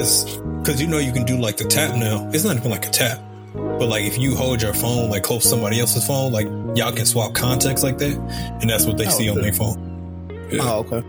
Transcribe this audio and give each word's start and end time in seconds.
Cause, 0.00 0.40
cause 0.64 0.80
you 0.80 0.86
know 0.86 0.96
you 0.96 1.12
can 1.12 1.26
do 1.26 1.36
like 1.36 1.58
the 1.58 1.64
tap 1.64 1.94
now. 1.94 2.26
It's 2.32 2.42
not 2.42 2.56
even 2.56 2.70
like 2.70 2.86
a 2.86 2.90
tap, 2.90 3.20
but 3.52 3.86
like 3.86 4.04
if 4.04 4.16
you 4.16 4.34
hold 4.34 4.62
your 4.62 4.72
phone 4.72 5.10
like 5.10 5.22
close 5.24 5.42
to 5.42 5.48
somebody 5.50 5.78
else's 5.78 6.06
phone, 6.06 6.32
like 6.32 6.46
y'all 6.74 6.90
can 6.90 7.04
swap 7.04 7.34
contacts 7.34 7.82
like 7.82 7.98
that, 7.98 8.16
and 8.62 8.70
that's 8.70 8.86
what 8.86 8.96
they 8.96 9.06
Oh, 9.06 9.10
see 9.10 9.28
on 9.28 9.42
their 9.42 9.52
phone. 9.52 10.38
Yeah. 10.50 10.60
Oh, 10.62 10.86
okay. 10.90 11.02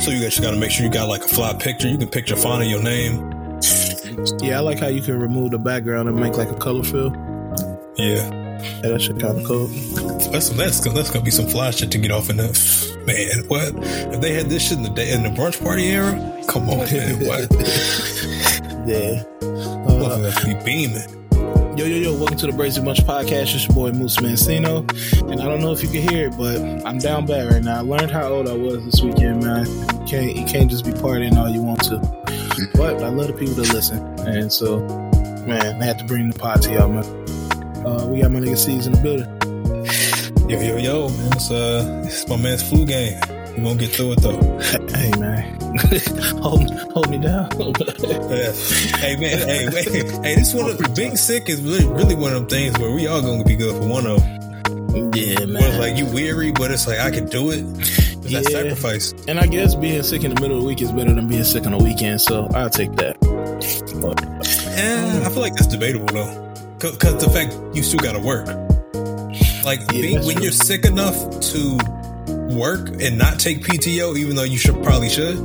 So 0.00 0.10
you 0.10 0.20
guys 0.20 0.30
just 0.34 0.42
got 0.42 0.50
to 0.50 0.56
make 0.56 0.72
sure 0.72 0.84
you 0.84 0.90
got 0.90 1.08
like 1.08 1.24
a 1.24 1.28
fly 1.28 1.54
picture. 1.54 1.86
You 1.86 1.98
can 1.98 2.08
picture 2.08 2.34
font 2.34 2.64
of 2.64 2.68
your 2.68 2.82
name. 2.82 3.18
Yeah, 4.42 4.56
I 4.56 4.60
like 4.60 4.80
how 4.80 4.88
you 4.88 5.00
can 5.00 5.16
remove 5.20 5.52
the 5.52 5.58
background 5.58 6.08
and 6.08 6.18
make 6.18 6.36
like 6.36 6.50
a 6.50 6.56
color 6.56 6.82
fill. 6.82 7.14
Yeah, 7.96 8.28
Yeah, 8.62 8.90
that 8.90 9.00
shit 9.02 9.18
kind 9.18 9.38
of 9.38 9.44
cool. 9.46 9.66
that's 10.30 10.50
that's 10.50 10.80
gonna, 10.80 10.96
that's 10.96 11.10
gonna 11.10 11.24
be 11.24 11.30
some 11.30 11.46
fly 11.46 11.70
shit 11.70 11.90
to 11.92 11.98
get 11.98 12.10
off 12.10 12.30
in 12.30 12.36
the 12.36 13.02
man. 13.06 13.46
What 13.48 13.72
if 14.14 14.20
they 14.20 14.34
had 14.34 14.46
this 14.46 14.68
shit 14.68 14.78
in 14.78 14.82
the 14.82 14.90
day 14.90 15.12
in 15.12 15.22
the 15.22 15.30
brunch 15.30 15.62
party 15.62 15.84
era? 15.86 16.12
Come 16.48 16.68
on, 16.68 16.78
man. 16.92 17.26
What? 17.26 17.48
Yeah. 18.86 19.22
Uh, 19.42 20.44
be 20.44 20.54
beaming. 20.64 21.08
yo, 21.76 21.84
yo, 21.84 21.96
yo, 21.96 22.16
welcome 22.16 22.36
to 22.36 22.46
the 22.46 22.52
Brazy 22.52 22.84
Bunch 22.84 23.00
podcast. 23.00 23.54
It's 23.54 23.66
your 23.66 23.74
boy 23.74 23.92
Moose 23.92 24.16
Mancino. 24.16 24.80
And 25.30 25.40
I 25.40 25.44
don't 25.46 25.60
know 25.60 25.72
if 25.72 25.82
you 25.82 25.88
can 25.88 26.08
hear 26.08 26.28
it, 26.28 26.36
but 26.36 26.56
I'm 26.86 26.98
down 26.98 27.26
bad 27.26 27.50
right 27.52 27.62
now. 27.62 27.78
I 27.78 27.80
learned 27.80 28.10
how 28.10 28.28
old 28.28 28.48
I 28.48 28.54
was 28.54 28.84
this 28.84 29.00
weekend, 29.02 29.44
man. 29.44 29.66
You 29.66 30.06
can't, 30.06 30.36
you 30.36 30.44
can't 30.44 30.70
just 30.70 30.84
be 30.84 30.92
partying 30.92 31.36
all 31.36 31.48
you 31.48 31.62
want 31.62 31.82
to. 31.84 31.98
But 32.74 33.02
I 33.02 33.08
love 33.08 33.28
the 33.28 33.34
people 33.34 33.54
that 33.54 33.72
listen. 33.72 33.98
And 34.26 34.52
so, 34.52 34.80
man, 35.46 35.80
I 35.80 35.84
had 35.84 35.98
to 35.98 36.04
bring 36.04 36.30
the 36.30 36.38
pod 36.38 36.62
to 36.62 36.72
y'all, 36.72 36.88
man. 36.88 37.04
Uh, 37.90 38.06
we 38.06 38.20
got 38.20 38.30
my 38.30 38.38
nigga 38.40 38.56
Ceaz 38.56 38.86
in 38.86 38.92
the 38.92 39.00
building. 39.02 39.26
Yo, 40.48 40.60
yo, 40.60 40.76
yo, 40.76 41.08
man. 41.08 41.32
It's 41.32 41.50
uh, 41.50 42.02
it's 42.06 42.28
my 42.28 42.36
man's 42.36 42.62
flu 42.68 42.84
game. 42.86 43.18
We're 43.56 43.64
gonna 43.64 43.76
get 43.80 43.90
through 43.90 44.12
it 44.12 44.20
though. 44.22 44.38
Hey, 44.96 45.10
man. 45.18 45.58
hold, 46.42 46.70
hold 46.92 47.10
me 47.10 47.18
down. 47.18 47.48
Yeah. 48.30 48.52
hey 48.98 49.16
man, 49.16 49.38
hey, 49.48 49.68
wait. 49.72 49.88
hey, 49.88 50.34
this 50.36 50.54
one 50.54 50.70
of 50.70 50.78
the 50.78 50.88
being 50.96 51.16
sick 51.16 51.48
is 51.48 51.60
really, 51.62 51.84
really 51.86 52.14
one 52.14 52.32
of 52.32 52.40
them 52.40 52.48
things 52.48 52.78
where 52.78 52.92
we 52.92 53.06
all 53.08 53.20
gonna 53.20 53.42
be 53.44 53.56
good 53.56 53.74
for 53.74 53.88
one 53.88 54.06
of 54.06 54.20
them. 54.22 55.10
yeah, 55.14 55.40
Where 55.40 55.68
it's 55.68 55.78
like 55.78 55.96
you 55.96 56.06
weary, 56.06 56.52
but 56.52 56.70
it's 56.70 56.86
like 56.86 57.00
I 57.00 57.10
can 57.10 57.26
do 57.26 57.50
it. 57.50 57.64
It's 57.78 58.32
that 58.32 58.44
Yeah. 58.44 58.56
sacrifice. 58.62 59.12
And 59.26 59.38
I 59.40 59.46
guess 59.46 59.74
being 59.74 60.02
sick 60.04 60.22
in 60.24 60.34
the 60.34 60.40
middle 60.40 60.56
of 60.58 60.62
the 60.62 60.68
week 60.68 60.80
is 60.82 60.92
better 60.92 61.12
than 61.12 61.26
being 61.28 61.44
sick 61.44 61.66
on 61.66 61.72
the 61.72 61.82
weekend, 61.82 62.20
so 62.20 62.46
I'll 62.54 62.70
take 62.70 62.92
that. 62.96 63.18
But 64.00 64.24
And 64.78 65.24
I 65.24 65.28
feel 65.30 65.40
like 65.40 65.54
that's 65.54 65.66
debatable 65.68 66.06
though, 66.06 66.49
because 66.80 67.24
the 67.24 67.30
fact 67.30 67.56
you 67.76 67.82
still 67.82 68.00
gotta 68.00 68.18
work. 68.20 68.46
Like 69.64 69.80
Yeah, 69.92 70.00
being, 70.00 70.24
when 70.24 70.36
true. 70.36 70.44
you're 70.44 70.52
sick 70.52 70.84
enough 70.86 71.14
to 71.52 71.78
work 72.56 72.88
and 73.00 73.18
not 73.18 73.38
take 73.38 73.60
PTO, 73.62 74.16
even 74.16 74.34
though 74.36 74.42
you 74.44 74.56
should 74.58 74.82
probably 74.82 75.08
should. 75.10 75.36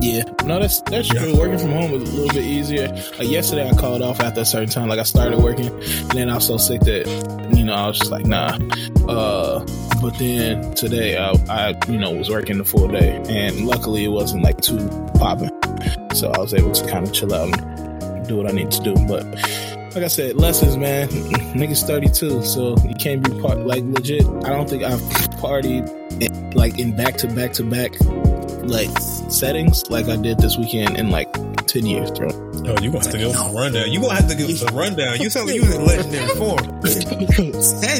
yeah, 0.00 0.22
no, 0.44 0.58
that's 0.60 0.80
that's 0.82 1.12
Yeah. 1.12 1.20
true. 1.22 1.36
Working 1.38 1.58
from 1.58 1.70
home 1.72 1.90
was 1.92 2.02
a 2.08 2.12
little 2.12 2.28
bit 2.34 2.44
easier. 2.44 2.88
Like 3.18 3.28
yesterday, 3.28 3.68
I 3.68 3.74
called 3.74 4.00
off 4.02 4.20
after 4.20 4.40
a 4.40 4.44
certain 4.44 4.68
time. 4.70 4.88
Like 4.88 4.98
I 4.98 5.02
started 5.02 5.38
working, 5.40 5.68
and 5.68 6.10
then 6.12 6.30
I 6.30 6.36
was 6.36 6.46
so 6.46 6.56
sick 6.56 6.80
that 6.82 7.06
you 7.54 7.64
know 7.64 7.74
I 7.74 7.86
was 7.88 7.98
just 7.98 8.10
like, 8.10 8.24
nah. 8.24 8.56
Uh, 9.08 9.64
but 10.00 10.16
then 10.18 10.72
today, 10.74 11.16
I, 11.18 11.32
I 11.50 11.74
you 11.88 11.98
know 11.98 12.12
was 12.12 12.30
working 12.30 12.58
the 12.58 12.64
full 12.64 12.88
day, 12.88 13.20
and 13.28 13.66
luckily 13.66 14.04
it 14.04 14.08
wasn't 14.08 14.42
like 14.42 14.60
too 14.60 14.78
popping, 15.18 15.50
so 16.14 16.30
I 16.30 16.38
was 16.38 16.54
able 16.54 16.72
to 16.72 16.86
kind 16.86 17.06
of 17.06 17.12
chill 17.12 17.34
out 17.34 17.48
and 17.48 17.77
do 18.28 18.36
what 18.36 18.48
I 18.48 18.52
need 18.52 18.70
to 18.70 18.82
do. 18.82 18.94
But 19.06 19.24
like 19.94 20.04
I 20.04 20.08
said, 20.08 20.36
lessons, 20.36 20.76
man. 20.76 21.08
Niggas 21.58 21.86
32, 21.86 22.44
so 22.44 22.76
you 22.86 22.94
can't 22.94 23.22
be 23.22 23.40
part 23.40 23.58
like 23.66 23.82
legit. 23.84 24.24
I 24.44 24.50
don't 24.50 24.68
think 24.68 24.82
I've 24.84 25.00
partied 25.40 25.88
in, 26.22 26.50
like 26.52 26.78
in 26.78 26.94
back 26.96 27.16
to 27.18 27.26
back 27.28 27.52
to 27.54 27.64
back 27.64 27.92
like 28.68 28.90
settings 29.30 29.88
like 29.90 30.08
I 30.08 30.16
did 30.16 30.38
this 30.38 30.58
weekend 30.58 30.98
in 30.98 31.10
like 31.10 31.28
10 31.66 31.86
years, 31.86 32.10
bro. 32.10 32.28
Oh, 32.30 32.76
you 32.82 32.90
gonna 32.90 33.04
have 33.04 33.10
to 33.12 33.18
give 33.18 33.30
us 33.30 33.50
a 33.50 33.54
rundown. 33.54 33.90
You 33.90 34.00
gonna 34.00 34.14
have 34.14 34.28
to 34.28 34.34
give 34.34 34.48
us 34.50 34.62
a 34.62 34.74
rundown. 34.74 35.20
You 35.20 35.30
sound 35.30 35.46
like 35.46 35.56
you 35.56 35.62
in 35.62 35.84
legendary 35.86 36.28
form. 36.36 36.58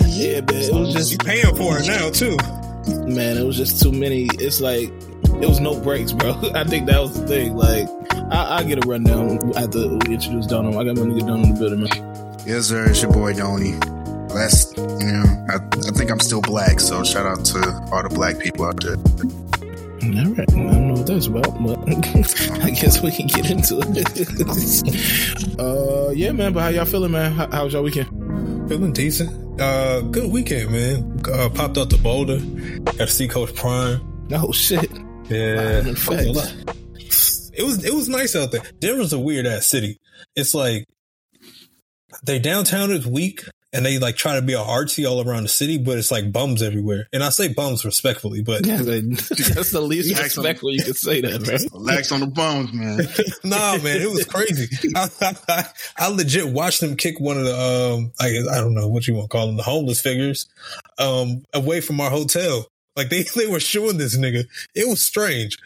yeah, 0.06 0.40
man. 0.40 0.62
It 0.62 0.74
was 0.74 0.92
just 0.92 1.12
You 1.12 1.18
paying 1.18 1.56
for 1.56 1.78
it 1.78 1.86
now 1.86 2.10
too. 2.10 2.36
man, 3.06 3.36
it 3.38 3.44
was 3.44 3.56
just 3.56 3.82
too 3.82 3.92
many. 3.92 4.28
It's 4.34 4.60
like 4.60 4.90
it 5.40 5.48
was 5.48 5.60
no 5.60 5.78
breaks, 5.80 6.12
bro. 6.12 6.32
I 6.54 6.64
think 6.64 6.86
that 6.86 7.00
was 7.00 7.18
the 7.18 7.26
thing. 7.26 7.56
Like 7.56 7.88
I, 8.30 8.58
I 8.58 8.64
get 8.64 8.84
a 8.84 8.88
rundown 8.88 9.38
after 9.56 9.88
we 9.88 10.14
introduce 10.14 10.46
Donald. 10.46 10.76
I 10.76 10.84
got 10.84 10.96
my 10.96 11.02
nigga 11.02 11.20
Donald 11.20 11.46
in 11.46 11.54
the 11.54 11.60
building, 11.60 11.80
man. 11.84 12.38
Yes, 12.46 12.66
sir. 12.66 12.84
It's 12.90 13.02
your 13.02 13.12
boy 13.12 13.32
Donnie. 13.34 13.74
Last, 14.34 14.76
you 14.76 14.84
know, 14.84 15.24
I, 15.48 15.56
I 15.56 15.90
think 15.92 16.10
I'm 16.10 16.20
still 16.20 16.42
black, 16.42 16.80
so 16.80 17.02
shout 17.02 17.26
out 17.26 17.44
to 17.46 17.58
all 17.90 18.02
the 18.02 18.10
black 18.10 18.38
people 18.38 18.66
out 18.66 18.80
there. 18.82 18.96
All 18.96 20.32
right, 20.32 20.40
I 20.40 20.54
don't 20.54 20.88
know 20.88 20.94
what 20.94 21.06
that's 21.06 21.26
about, 21.26 21.62
but 21.62 21.78
I 22.62 22.70
guess 22.70 23.02
we 23.02 23.10
can 23.10 23.26
get 23.26 23.50
into 23.50 23.78
it. 23.80 25.58
uh, 25.60 26.10
yeah, 26.10 26.32
man. 26.32 26.52
But 26.52 26.60
how 26.60 26.68
y'all 26.68 26.84
feeling, 26.84 27.12
man? 27.12 27.32
How, 27.32 27.50
how 27.50 27.64
was 27.64 27.72
y'all 27.72 27.82
weekend? 27.82 28.08
Feeling 28.68 28.92
decent. 28.92 29.60
Uh, 29.60 30.02
good 30.02 30.30
weekend, 30.30 30.70
man. 30.70 31.20
Uh, 31.30 31.48
popped 31.48 31.78
out 31.78 31.90
to 31.90 31.98
Boulder. 31.98 32.38
Got 32.84 32.96
to 32.96 33.06
see 33.08 33.28
Coach 33.28 33.54
Prime. 33.54 34.00
Oh 34.32 34.52
shit! 34.52 34.90
Yeah, 35.28 35.82
Wow, 35.86 35.94
facts. 35.94 36.54
It 37.58 37.64
was 37.64 37.84
it 37.84 37.92
was 37.94 38.08
nice 38.08 38.34
out 38.36 38.52
there. 38.52 38.62
Denver's 38.78 39.12
a 39.12 39.18
weird 39.18 39.46
ass 39.46 39.66
city. 39.66 39.98
It's 40.36 40.54
like 40.54 40.84
they 42.24 42.38
downtown 42.38 42.90
is 42.90 43.06
weak, 43.06 43.44
and 43.72 43.84
they 43.84 43.98
like 43.98 44.16
try 44.16 44.36
to 44.36 44.42
be 44.42 44.54
all 44.54 44.66
artsy 44.66 45.08
all 45.08 45.20
around 45.28 45.42
the 45.42 45.48
city, 45.50 45.76
but 45.76 45.98
it's 45.98 46.10
like 46.10 46.32
bums 46.32 46.62
everywhere. 46.62 47.06
And 47.12 47.22
I 47.22 47.28
say 47.28 47.48
bums 47.52 47.84
respectfully, 47.84 48.42
but 48.42 48.64
Yeah, 48.66 48.78
that- 48.78 49.52
that's 49.54 49.70
the 49.72 49.82
least 49.82 50.10
Yeah, 50.10 50.22
respectful 50.22 50.72
you 50.72 50.82
could 50.82 50.96
say 50.96 51.20
that, 51.20 51.46
right? 51.46 51.60
Relax 51.72 52.10
on 52.10 52.20
the 52.20 52.26
bones, 52.28 52.72
man. 52.72 53.00
nah, 53.44 53.76
man, 53.82 54.00
it 54.00 54.10
was 54.10 54.24
crazy. 54.24 54.68
I, 54.96 55.08
I, 55.48 55.64
I 55.98 56.08
legit 56.08 56.48
watched 56.48 56.80
them 56.80 56.96
kick 56.96 57.20
one 57.20 57.36
of 57.36 57.44
the 57.44 57.54
um, 57.54 58.12
I 58.18 58.30
guess, 58.30 58.48
I 58.48 58.58
don't 58.60 58.74
know 58.74 58.88
what 58.88 59.06
you 59.06 59.14
want 59.14 59.30
to 59.30 59.36
call 59.36 59.46
them, 59.46 59.56
the 59.58 59.62
homeless 59.62 60.00
figures, 60.00 60.46
um, 60.98 61.42
away 61.52 61.82
from 61.82 62.00
our 62.00 62.10
hotel. 62.10 62.66
Like 62.98 63.08
they 63.08 63.22
they 63.36 63.46
were 63.46 63.60
shooing 63.60 63.96
this 63.96 64.18
nigga. 64.18 64.44
It 64.74 64.86
was 64.86 65.00
strange. 65.00 65.56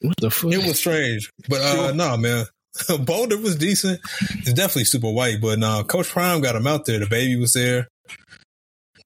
What 0.00 0.16
the 0.18 0.30
fuck? 0.30 0.52
It 0.52 0.66
was 0.66 0.78
strange, 0.78 1.30
but 1.48 1.60
uh, 1.60 1.92
nah, 1.92 2.16
man. 2.16 2.46
Boulder 3.00 3.36
was 3.36 3.56
decent. 3.56 4.00
It's 4.20 4.52
definitely 4.52 4.84
super 4.84 5.10
white, 5.10 5.40
but 5.40 5.58
nah, 5.58 5.82
Coach 5.82 6.08
Prime 6.08 6.40
got 6.40 6.54
him 6.54 6.68
out 6.68 6.86
there. 6.86 7.00
The 7.00 7.06
baby 7.06 7.36
was 7.36 7.52
there. 7.52 7.88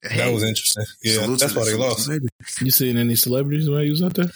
That 0.02 0.32
was 0.34 0.42
interesting. 0.42 0.84
Yeah, 1.02 1.26
that's 1.26 1.54
why 1.54 1.64
they 1.64 1.74
lost. 1.74 2.10
You 2.60 2.70
seen 2.70 2.98
any 2.98 3.16
celebrities 3.16 3.70
while 3.70 3.82
you 3.82 3.92
was 3.92 4.02
out 4.02 4.12
there? 4.12 4.30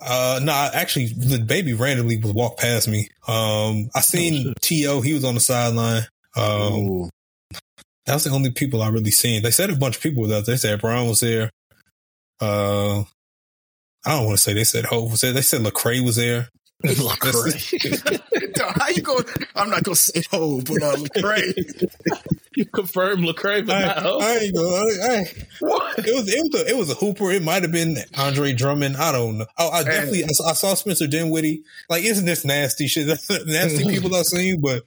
Uh, 0.00 0.38
nah, 0.44 0.70
actually, 0.72 1.06
the 1.08 1.40
baby 1.40 1.74
randomly 1.74 2.18
was 2.18 2.32
walked 2.32 2.60
past 2.60 2.86
me. 2.86 3.08
Um, 3.26 3.90
I 3.96 4.00
seen 4.00 4.54
To. 4.54 5.00
He 5.00 5.12
was 5.12 5.24
on 5.24 5.34
the 5.34 5.40
sideline. 5.40 6.04
Um, 6.36 6.72
Ooh. 6.72 7.10
that 8.06 8.14
was 8.14 8.24
the 8.24 8.30
only 8.30 8.52
people 8.52 8.80
I 8.80 8.88
really 8.90 9.10
seen. 9.10 9.42
They 9.42 9.50
said 9.50 9.70
a 9.70 9.76
bunch 9.76 9.96
of 9.96 10.02
people 10.02 10.22
was 10.22 10.30
out 10.30 10.46
there. 10.46 10.54
They 10.54 10.58
said 10.58 10.80
Brown 10.80 11.08
was 11.08 11.18
there. 11.18 11.50
Uh, 12.40 13.00
I 14.06 14.16
don't 14.16 14.26
want 14.26 14.38
to 14.38 14.42
say 14.42 14.52
they 14.54 14.64
said 14.64 14.84
Hope 14.86 15.10
was 15.10 15.20
there. 15.20 15.32
They 15.32 15.42
said 15.42 15.60
Lecrae 15.60 16.04
was 16.04 16.16
there. 16.16 16.48
Lecrae. 16.84 18.20
How 18.80 18.88
you 18.88 19.02
going? 19.02 19.24
I'm 19.54 19.68
not 19.70 19.82
gonna 19.82 19.94
say 19.96 20.22
oh, 20.32 20.60
but 20.62 20.82
uh, 20.82 20.96
Lecrae. 20.96 21.84
you 22.56 22.64
confirmed 22.66 23.22
Lecrae, 23.24 23.66
but 23.66 23.76
I, 23.76 23.82
not 23.86 23.98
Hope? 24.02 24.22
I 24.22 24.36
ain't 24.38 24.54
going. 24.54 24.72
I, 25.02 25.14
I, 25.16 25.24
What? 25.60 25.98
it 25.98 26.14
was 26.14 26.32
it 26.32 26.40
was 26.52 26.62
a, 26.62 26.68
it 26.70 26.76
was 26.78 26.90
a 26.90 26.94
hooper. 26.94 27.30
It 27.30 27.42
might 27.42 27.62
have 27.62 27.72
been 27.72 27.98
Andre 28.16 28.54
Drummond. 28.54 28.96
I 28.96 29.12
don't 29.12 29.36
know. 29.38 29.46
Oh, 29.58 29.68
I 29.70 29.82
definitely 29.84 30.24
I, 30.24 30.28
saw- 30.28 30.48
I 30.48 30.52
saw 30.54 30.72
Spencer 30.74 31.06
Dinwiddie. 31.06 31.62
Like, 31.90 32.04
isn't 32.04 32.24
this 32.24 32.44
nasty 32.46 32.86
shit? 32.86 33.06
nasty 33.46 33.84
people 33.86 34.14
I've 34.14 34.24
seen, 34.26 34.60
but 34.62 34.82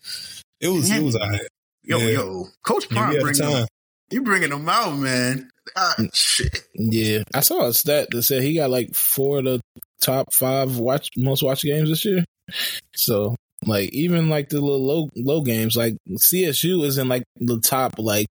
it 0.60 0.70
was 0.70 0.90
it 0.90 1.04
was 1.04 1.16
alright. 1.16 1.42
Yo, 1.84 1.98
Yeah. 2.00 2.06
yo, 2.10 2.46
Coach 2.64 2.86
You 2.90 2.96
Prime 2.98 3.12
had 3.14 3.22
bringing 3.22 3.42
time. 3.42 3.52
them, 3.52 3.68
you 4.12 4.22
bringing 4.22 4.50
them 4.50 4.68
out, 4.70 4.96
man. 4.98 5.50
Ah, 5.76 5.96
shit. 6.14 6.64
Yeah, 6.76 7.24
I 7.34 7.40
saw 7.40 7.68
a 7.68 7.74
stat 7.74 8.10
that 8.12 8.24
said 8.24 8.44
he 8.44 8.56
got 8.56 8.70
like 8.70 8.94
four 8.94 9.40
of 9.40 9.46
the 9.46 9.62
top 10.02 10.34
five 10.34 10.78
watch 10.78 11.10
most 11.18 11.44
watched 11.44 11.64
games 11.64 11.90
this 11.90 12.06
year. 12.06 12.24
So, 12.96 13.36
like, 13.66 13.92
even 13.94 14.30
like 14.30 14.50
the 14.50 14.62
little 14.62 14.86
low 14.86 15.10
low 15.16 15.42
games, 15.42 15.78
like 15.78 15.96
CSU 16.10 16.84
is 16.84 16.98
in 16.98 17.08
like 17.08 17.24
the 17.38 17.60
top 17.60 17.96
like 17.98 18.28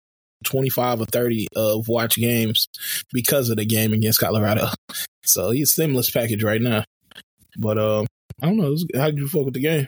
twenty 0.44 0.70
five 0.70 1.00
or 1.00 1.06
thirty 1.06 1.47
of 1.55 1.88
watch 1.88 2.17
games 2.17 2.69
because 3.12 3.50
of 3.50 3.56
the 3.56 3.67
game 3.67 3.93
against 3.93 4.21
Colorado. 4.21 4.69
So 5.25 5.50
he's 5.50 5.71
a 5.71 5.73
stimulus 5.73 6.11
package 6.11 6.43
right 6.43 6.62
now. 6.62 6.85
But 7.59 7.76
um, 7.76 8.06
I 8.43 8.47
don't 8.47 8.56
know. 8.56 8.76
How 8.97 9.06
did 9.06 9.19
you 9.19 9.29
fuck 9.29 9.44
with 9.44 9.55
the 9.55 9.61
game? 9.61 9.87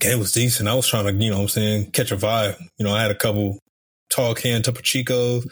Game 0.00 0.18
was 0.18 0.32
decent. 0.32 0.68
I 0.68 0.74
was 0.74 0.88
trying 0.88 1.04
to, 1.04 1.12
you 1.12 1.30
know 1.30 1.36
what 1.36 1.42
I'm 1.42 1.48
saying, 1.48 1.90
catch 1.92 2.12
a 2.12 2.16
vibe. 2.16 2.58
You 2.78 2.84
know, 2.84 2.94
I 2.94 3.02
had 3.02 3.10
a 3.10 3.14
couple 3.14 3.58
tall 4.10 4.34
can 4.34 4.62
Topo 4.62 4.80
Chicos. 4.80 5.46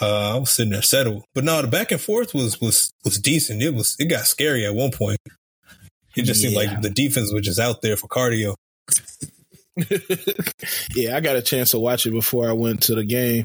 Uh, 0.00 0.36
I 0.36 0.38
was 0.38 0.50
sitting 0.50 0.72
there 0.72 0.82
settled. 0.82 1.24
But 1.34 1.44
no, 1.44 1.60
the 1.62 1.68
back 1.68 1.92
and 1.92 2.00
forth 2.00 2.34
was 2.34 2.60
was 2.60 2.92
was 3.04 3.18
decent. 3.18 3.62
It 3.62 3.74
was 3.74 3.96
it 3.98 4.06
got 4.06 4.26
scary 4.26 4.66
at 4.66 4.74
one 4.74 4.90
point. 4.90 5.18
It 6.16 6.22
just 6.22 6.40
seemed 6.40 6.56
like 6.56 6.82
the 6.82 6.90
defense 6.90 7.32
was 7.32 7.42
just 7.42 7.60
out 7.60 7.80
there 7.80 7.96
for 7.96 8.08
cardio. 8.08 8.54
yeah, 10.96 11.16
I 11.16 11.20
got 11.20 11.36
a 11.36 11.42
chance 11.42 11.70
to 11.70 11.78
watch 11.78 12.06
it 12.06 12.10
before 12.10 12.48
I 12.48 12.52
went 12.52 12.82
to 12.84 12.96
the 12.96 13.04
game. 13.04 13.44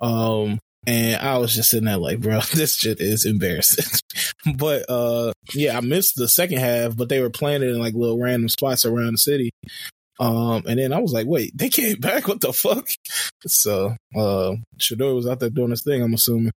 Um, 0.00 0.60
and 0.86 1.20
I 1.20 1.38
was 1.38 1.54
just 1.54 1.70
sitting 1.70 1.86
there 1.86 1.96
like, 1.96 2.20
bro, 2.20 2.40
this 2.54 2.76
shit 2.76 3.00
is 3.00 3.24
embarrassing. 3.24 3.98
but 4.56 4.84
uh, 4.88 5.32
yeah, 5.54 5.76
I 5.76 5.80
missed 5.80 6.14
the 6.16 6.28
second 6.28 6.58
half, 6.58 6.96
but 6.96 7.08
they 7.08 7.20
were 7.20 7.30
playing 7.30 7.62
it 7.62 7.68
in 7.68 7.78
like 7.78 7.94
little 7.94 8.20
random 8.20 8.48
spots 8.48 8.84
around 8.84 9.12
the 9.12 9.18
city. 9.18 9.50
Um, 10.20 10.62
and 10.66 10.78
then 10.78 10.92
I 10.92 10.98
was 10.98 11.12
like, 11.12 11.26
wait, 11.26 11.56
they 11.56 11.68
came 11.68 11.96
back? 12.00 12.28
What 12.28 12.40
the 12.40 12.52
fuck? 12.52 12.88
So, 13.46 13.96
uh, 14.14 14.52
Shedeur 14.78 15.14
was 15.14 15.26
out 15.26 15.40
there 15.40 15.50
doing 15.50 15.70
his 15.70 15.82
thing, 15.82 16.02
I'm 16.02 16.14
assuming, 16.14 16.52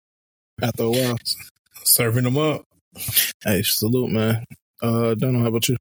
after 0.61 0.85
a 0.85 0.91
while. 0.91 1.17
Serving 1.85 2.25
them 2.25 2.39
up. 2.39 2.65
Hey, 3.45 3.63
salute, 3.63 4.11
man. 4.11 4.45
Uh, 4.81 5.15
don't 5.15 5.33
know 5.33 5.41
how 5.41 5.47
about 5.47 5.69
you. 5.69 5.77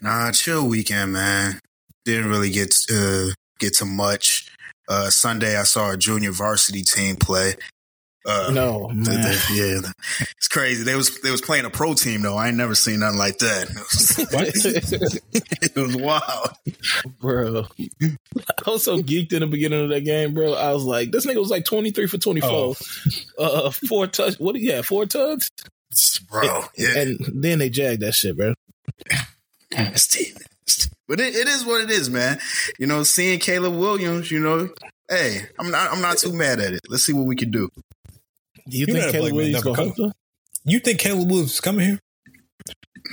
Nah, 0.00 0.30
chill 0.32 0.68
weekend, 0.68 1.12
man. 1.12 1.60
Didn't 2.04 2.28
really 2.30 2.50
get 2.50 2.74
uh 2.92 3.28
get 3.58 3.74
to 3.74 3.84
much. 3.84 4.52
Uh 4.88 5.10
Sunday 5.10 5.56
I 5.56 5.64
saw 5.64 5.92
a 5.92 5.96
junior 5.96 6.30
varsity 6.30 6.82
team 6.82 7.16
play. 7.16 7.54
Uh 8.26 8.50
No, 8.52 8.88
man. 8.92 9.04
the- 9.04 9.52
yeah. 9.54 9.90
It's 10.36 10.48
crazy. 10.48 10.82
They 10.82 10.94
was 10.96 11.20
they 11.20 11.30
was 11.30 11.40
playing 11.40 11.64
a 11.64 11.70
pro 11.70 11.94
team 11.94 12.22
though. 12.22 12.36
I 12.36 12.48
ain't 12.48 12.56
never 12.56 12.74
seen 12.74 13.00
nothing 13.00 13.18
like 13.18 13.38
that. 13.38 13.68
It 15.62 15.76
was, 15.76 15.96
wild. 15.96 16.50
bro. 17.20 17.66
I 18.66 18.70
was 18.70 18.84
so 18.84 18.98
geeked 19.02 19.32
in 19.32 19.40
the 19.40 19.46
beginning 19.46 19.82
of 19.84 19.90
that 19.90 20.00
game, 20.04 20.34
bro. 20.34 20.54
I 20.54 20.72
was 20.72 20.84
like, 20.84 21.10
this 21.10 21.26
nigga 21.26 21.36
was 21.38 21.50
like 21.50 21.64
23 21.64 22.06
for 22.06 22.18
24. 22.18 22.74
Uh, 23.38 23.70
four 23.70 24.06
touch. 24.06 24.36
What 24.38 24.54
do 24.54 24.60
you 24.60 24.72
have? 24.72 24.86
Four 24.86 25.06
tugs, 25.06 25.50
Bro. 26.30 26.64
Yeah. 26.76 26.98
And 26.98 27.18
then 27.42 27.58
they 27.58 27.68
jagged 27.70 28.02
that 28.02 28.14
shit, 28.14 28.36
bro. 28.36 28.54
It's 29.70 30.06
team. 30.06 30.34
It's 30.62 30.86
team. 30.86 30.92
But 31.08 31.20
it, 31.20 31.34
it 31.34 31.46
is 31.48 31.64
what 31.64 31.82
it 31.82 31.90
is, 31.90 32.08
man. 32.10 32.38
You 32.78 32.86
know, 32.86 33.02
seeing 33.02 33.38
Caleb 33.38 33.74
Williams, 33.74 34.30
you 34.30 34.40
know, 34.40 34.68
hey, 35.10 35.42
I'm 35.58 35.70
not 35.70 35.92
I'm 35.92 36.00
not 36.00 36.18
too 36.18 36.32
mad 36.32 36.60
at 36.60 36.72
it. 36.72 36.80
Let's 36.88 37.04
see 37.04 37.12
what 37.12 37.26
we 37.26 37.36
can 37.36 37.50
do. 37.50 37.68
Do 38.68 38.76
you 38.76 38.80
You 38.80 38.86
think 38.86 38.98
better 38.98 39.12
Caleb 39.12 39.32
Williams 39.34 39.52
never 39.64 39.64
gonna 39.76 39.82
help 39.84 39.96
though? 39.96 40.12
You 40.64 40.80
think 40.80 40.98
Caleb 41.00 41.28
Williams 41.30 41.54
is 41.54 41.60
coming 41.60 41.86
here? 41.86 41.98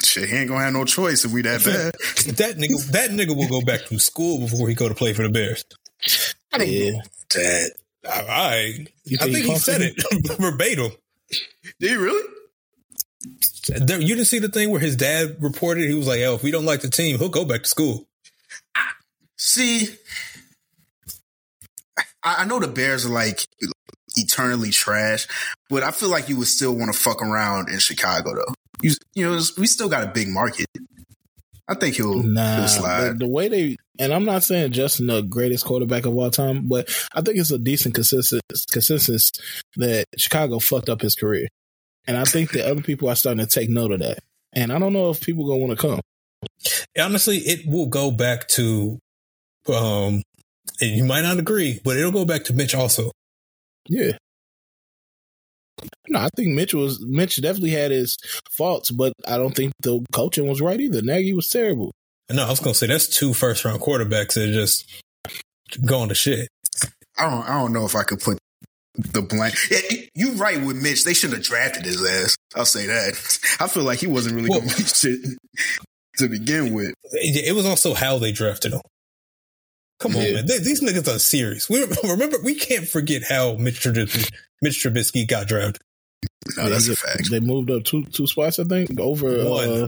Shit, 0.03 0.29
he 0.29 0.35
ain't 0.37 0.49
gonna 0.49 0.63
have 0.63 0.73
no 0.73 0.85
choice 0.85 1.23
if 1.25 1.31
we 1.31 1.41
that 1.43 1.63
bad. 1.63 1.93
That 2.37 2.57
nigga, 2.57 2.83
that 2.91 3.11
nigga 3.11 3.35
will 3.35 3.47
go 3.47 3.61
back 3.61 3.85
to 3.87 3.99
school 3.99 4.39
before 4.39 4.67
he 4.67 4.75
go 4.75 4.89
to 4.89 4.95
play 4.95 5.13
for 5.13 5.21
the 5.23 5.29
Bears. 5.29 5.63
I 6.51 6.57
don't 6.57 6.67
Yeah. 6.67 6.91
know 6.91 7.01
that. 7.35 7.71
All 8.05 8.25
right, 8.27 8.87
You 9.05 9.17
I 9.21 9.25
think 9.25 9.45
he 9.45 9.55
said 9.55 9.81
confident? 9.81 10.05
it 10.11 10.37
verbatim. 10.41 10.91
Did 11.79 11.89
he 11.91 11.95
really? 11.95 12.27
There, 13.69 14.01
you 14.01 14.15
didn't 14.15 14.27
see 14.27 14.39
the 14.39 14.49
thing 14.49 14.71
where 14.71 14.81
his 14.81 14.97
dad 14.97 15.37
reported 15.39 15.87
he 15.87 15.93
was 15.93 16.07
like, 16.07 16.19
"Oh, 16.21 16.33
if 16.35 16.43
we 16.43 16.51
don't 16.51 16.65
like 16.65 16.81
the 16.81 16.89
team, 16.89 17.17
he'll 17.17 17.29
go 17.29 17.45
back 17.45 17.63
to 17.63 17.69
school." 17.69 18.07
See, 19.37 19.87
I, 22.23 22.35
I 22.39 22.45
know 22.45 22.59
the 22.59 22.67
Bears 22.67 23.05
are 23.05 23.09
like 23.09 23.45
eternally 24.15 24.69
trash, 24.71 25.27
but 25.69 25.83
I 25.83 25.91
feel 25.91 26.09
like 26.09 26.29
you 26.29 26.37
would 26.37 26.47
still 26.47 26.75
want 26.75 26.93
to 26.93 26.97
fuck 26.99 27.21
around 27.21 27.69
in 27.69 27.79
Chicago 27.79 28.35
though. 28.35 28.53
You, 28.81 28.91
you 29.13 29.25
know, 29.25 29.39
we 29.57 29.67
still 29.67 29.89
got 29.89 30.03
a 30.03 30.07
big 30.07 30.27
market. 30.27 30.67
I 31.67 31.75
think 31.75 31.95
he'll, 31.95 32.21
Nah, 32.21 32.53
he'll 32.55 32.61
the, 32.63 32.67
slide. 32.67 33.19
the 33.19 33.27
way 33.27 33.47
they 33.47 33.77
and 33.99 34.11
I'm 34.11 34.25
not 34.25 34.43
saying 34.43 34.71
Justin 34.71 35.07
the 35.07 35.21
greatest 35.21 35.65
quarterback 35.65 36.05
of 36.05 36.15
all 36.17 36.31
time, 36.31 36.67
but 36.67 36.89
I 37.13 37.21
think 37.21 37.37
it's 37.37 37.51
a 37.51 37.59
decent 37.59 37.95
consensus 37.95 38.41
consensus 38.71 39.31
that 39.77 40.05
Chicago 40.17 40.59
fucked 40.59 40.89
up 40.89 41.01
his 41.01 41.15
career, 41.15 41.47
and 42.07 42.17
I 42.17 42.25
think 42.25 42.51
that 42.51 42.69
other 42.69 42.81
people 42.81 43.07
are 43.09 43.15
starting 43.15 43.45
to 43.45 43.51
take 43.51 43.69
note 43.69 43.91
of 43.91 43.99
that. 43.99 44.19
And 44.51 44.71
I 44.73 44.79
don't 44.79 44.93
know 44.93 45.09
if 45.09 45.21
people 45.21 45.47
gonna 45.47 45.59
want 45.59 45.79
to 45.79 45.87
come. 45.87 46.01
Honestly, 46.99 47.37
it 47.37 47.65
will 47.65 47.87
go 47.87 48.11
back 48.11 48.47
to, 48.49 48.99
um, 49.69 50.21
and 50.81 50.91
you 50.91 51.03
might 51.03 51.21
not 51.21 51.39
agree, 51.39 51.79
but 51.83 51.95
it'll 51.97 52.11
go 52.11 52.25
back 52.25 52.43
to 52.45 52.53
Mitch 52.53 52.75
also. 52.75 53.11
Yeah. 53.87 54.13
No, 56.07 56.19
I 56.19 56.29
think 56.35 56.49
Mitch 56.49 56.73
was 56.73 57.03
Mitch 57.05 57.41
definitely 57.41 57.71
had 57.71 57.91
his 57.91 58.17
faults, 58.51 58.91
but 58.91 59.13
I 59.27 59.37
don't 59.37 59.55
think 59.55 59.73
the 59.81 60.05
coaching 60.13 60.47
was 60.47 60.61
right 60.61 60.79
either. 60.79 61.01
Nagy 61.01 61.33
was 61.33 61.49
terrible. 61.49 61.91
No, 62.31 62.45
I 62.45 62.49
was 62.49 62.59
gonna 62.59 62.73
say 62.73 62.87
that's 62.87 63.07
two 63.07 63.33
first 63.33 63.65
round 63.65 63.81
quarterbacks 63.81 64.33
that 64.35 64.49
are 64.49 64.53
just 64.53 64.89
going 65.85 66.09
to 66.09 66.15
shit. 66.15 66.47
I 67.17 67.29
don't, 67.29 67.43
I 67.49 67.59
don't 67.59 67.73
know 67.73 67.85
if 67.85 67.95
I 67.95 68.03
could 68.03 68.19
put 68.21 68.37
the 68.95 69.21
blame. 69.21 69.51
Yeah, 69.69 69.79
you 70.15 70.31
right 70.33 70.63
with 70.63 70.81
Mitch. 70.81 71.03
They 71.03 71.13
should 71.13 71.31
have 71.33 71.43
drafted 71.43 71.85
his 71.85 72.03
ass. 72.05 72.35
I'll 72.55 72.65
say 72.65 72.85
that. 72.85 73.13
I 73.59 73.67
feel 73.67 73.83
like 73.83 73.99
he 73.99 74.07
wasn't 74.07 74.35
really 74.35 74.49
Well- 74.49 74.59
going 74.59 74.71
to 74.71 74.77
be 74.77 74.83
shit 74.83 75.19
to 76.17 76.27
begin 76.29 76.73
with. 76.73 76.93
It, 77.11 77.47
it 77.47 77.55
was 77.55 77.65
also 77.65 77.93
how 77.93 78.17
they 78.19 78.31
drafted 78.31 78.73
him. 78.73 78.81
Come 80.03 80.17
on, 80.17 80.21
Yeah. 80.23 80.33
man. 80.33 80.45
They- 80.45 80.59
these 80.59 80.81
niggas 80.81 81.07
are 81.13 81.17
serious. 81.19 81.69
We 81.69 81.83
remember 82.03 82.37
we 82.43 82.55
can't 82.55 82.87
forget 82.87 83.23
how 83.23 83.53
Mitch 83.55 83.79
Trubisky, 83.81 84.29
Mitch 84.61 84.83
Trubisky 84.83 85.25
got 85.27 85.47
drafted. 85.47 85.81
No, 86.57 86.69
that's 86.69 86.87
they, 86.87 86.93
a 86.93 86.95
fact. 86.95 87.31
They 87.31 87.39
moved 87.39 87.71
up 87.71 87.83
two 87.85 88.03
two 88.05 88.27
spots, 88.27 88.59
I 88.59 88.65
think, 88.65 88.99
over 88.99 89.43
One. 89.49 89.69
Uh, 89.69 89.87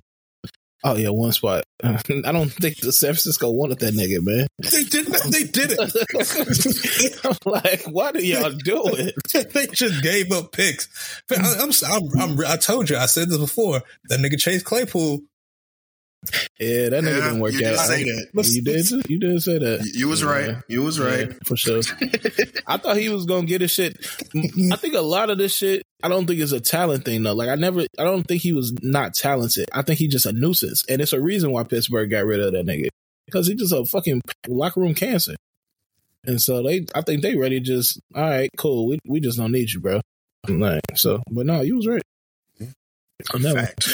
oh 0.85 0.95
yeah, 0.95 1.09
one 1.09 1.33
spot. 1.33 1.63
I 1.83 1.91
don't 2.31 2.49
think 2.49 2.79
the 2.79 2.93
San 2.93 3.09
Francisco 3.09 3.51
wanted 3.51 3.79
that 3.79 3.93
nigga, 3.93 4.23
man. 4.23 4.47
They 4.59 4.83
did 4.85 5.09
not. 5.09 5.23
They 5.23 5.43
did 5.43 5.71
it. 5.77 7.19
I'm 7.25 7.37
like, 7.45 7.83
why 7.83 8.11
do 8.13 8.25
y'all 8.25 8.51
do 8.51 8.83
it? 8.85 9.53
they 9.53 9.67
just 9.67 10.01
gave 10.01 10.31
up 10.31 10.53
picks. 10.53 10.87
But 11.27 11.39
I, 11.39 11.61
I'm, 11.61 11.71
I'm, 11.91 12.19
I'm, 12.39 12.45
I 12.45 12.55
told 12.57 12.89
you. 12.89 12.97
I 12.97 13.05
said 13.07 13.29
this 13.29 13.37
before. 13.37 13.81
That 14.05 14.19
nigga 14.21 14.39
Chase 14.39 14.63
Claypool. 14.63 15.19
Yeah, 16.59 16.89
that 16.89 17.03
nigga 17.03 17.17
Yeah, 17.19 17.23
didn't 17.25 17.39
work 17.39 17.53
you 17.53 17.59
did 17.59 17.73
out. 17.73 17.85
say 17.85 18.03
that. 18.03 18.27
You 18.33 18.61
did. 18.61 18.91
You 19.09 19.19
did 19.19 19.41
say 19.43 19.57
that. 19.57 19.83
You- 19.85 19.91
You 20.01 20.07
was 20.07 20.21
Yeah. 20.21 20.27
right. 20.29 20.55
You 20.69 20.83
was 20.83 20.99
right. 20.99 21.27
Yeah, 21.27 21.33
for 21.45 21.55
sure. 21.57 21.81
I 22.67 22.77
thought 22.77 22.97
he 22.97 23.09
was 23.09 23.25
gonna 23.25 23.45
get 23.45 23.61
his 23.61 23.71
shit. 23.71 23.97
I 24.71 24.75
think 24.77 24.93
a 24.95 25.01
lot 25.01 25.29
of 25.29 25.37
this 25.37 25.55
shit. 25.55 25.83
I 26.03 26.07
don't 26.09 26.25
think 26.27 26.39
it's 26.39 26.51
a 26.51 26.59
talent 26.59 27.05
thing 27.05 27.23
though. 27.23 27.33
Like 27.33 27.49
I 27.49 27.55
never. 27.55 27.81
I 27.97 28.03
don't 28.03 28.23
think 28.23 28.41
he 28.41 28.53
was 28.53 28.73
not 28.81 29.13
talented. 29.13 29.67
I 29.73 29.81
think 29.81 29.99
he's 29.99 30.11
just 30.11 30.25
a 30.25 30.33
nuisance, 30.33 30.83
and 30.89 31.01
it's 31.01 31.13
a 31.13 31.21
reason 31.21 31.51
why 31.51 31.63
Pittsburgh 31.63 32.09
got 32.09 32.25
rid 32.25 32.39
of 32.39 32.53
that 32.53 32.65
nigga 32.65 32.87
because 33.25 33.47
he's 33.47 33.57
just 33.59 33.73
a 33.73 33.85
fucking 33.85 34.21
locker 34.47 34.79
room 34.81 34.93
cancer. 34.93 35.35
And 36.27 36.41
so 36.41 36.63
they, 36.63 36.85
I 36.95 37.01
think 37.01 37.21
they 37.21 37.35
ready. 37.35 37.59
to 37.59 37.65
Just 37.65 37.99
all 38.15 38.23
right, 38.23 38.49
cool. 38.57 38.87
We 38.87 38.99
we 39.07 39.19
just 39.19 39.37
don't 39.37 39.51
need 39.51 39.71
you, 39.71 39.79
bro. 39.79 40.01
I'm 40.47 40.59
like 40.59 40.81
so, 40.95 41.21
but 41.31 41.45
no, 41.45 41.61
you 41.61 41.75
was 41.75 41.87
right. 41.87 42.01
On 43.33 43.41
that 43.41 43.55
one. 43.55 43.65
Fact. 43.65 43.87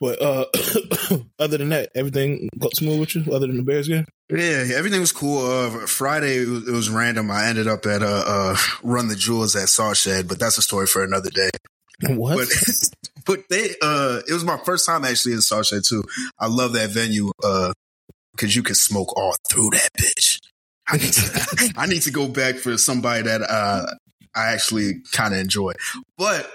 But 0.00 0.20
uh, 0.20 0.46
other 1.38 1.58
than 1.58 1.68
that, 1.70 1.90
everything 1.94 2.48
got 2.58 2.76
smooth 2.76 3.00
with 3.00 3.14
you. 3.14 3.32
Other 3.32 3.46
than 3.46 3.58
the 3.58 3.62
Bears 3.62 3.88
game. 3.88 4.04
Yeah, 4.30 4.64
everything 4.74 5.00
was 5.00 5.12
cool. 5.12 5.46
Uh, 5.46 5.86
Friday 5.86 6.38
it 6.38 6.48
was, 6.48 6.68
it 6.68 6.72
was 6.72 6.90
random. 6.90 7.30
I 7.30 7.46
ended 7.46 7.68
up 7.68 7.86
at 7.86 8.02
uh, 8.02 8.24
uh, 8.26 8.56
Run 8.82 9.08
the 9.08 9.14
Jewels 9.14 9.54
at 9.54 9.68
Salt 9.68 9.96
Shed, 9.96 10.28
but 10.28 10.38
that's 10.38 10.58
a 10.58 10.62
story 10.62 10.86
for 10.86 11.02
another 11.02 11.30
day. 11.30 11.50
What? 12.08 12.36
But 12.38 12.48
but 13.24 13.48
they 13.48 13.70
uh, 13.80 14.20
it 14.28 14.32
was 14.32 14.44
my 14.44 14.58
first 14.64 14.84
time 14.84 15.04
actually 15.04 15.34
in 15.34 15.40
Salt 15.40 15.66
Shed 15.66 15.82
too. 15.86 16.02
I 16.40 16.48
love 16.48 16.72
that 16.72 16.90
venue 16.90 17.30
uh, 17.42 17.72
because 18.32 18.56
you 18.56 18.64
can 18.64 18.74
smoke 18.74 19.16
all 19.16 19.34
through 19.48 19.70
that 19.70 19.88
bitch. 19.96 20.40
I 20.88 20.96
need 20.96 21.12
to, 21.12 21.72
I 21.76 21.86
need 21.86 22.02
to 22.02 22.10
go 22.10 22.28
back 22.28 22.56
for 22.56 22.76
somebody 22.78 23.22
that 23.22 23.42
uh, 23.42 23.86
I 24.34 24.52
actually 24.52 25.02
kind 25.12 25.34
of 25.34 25.40
enjoy. 25.40 25.72
But 26.18 26.50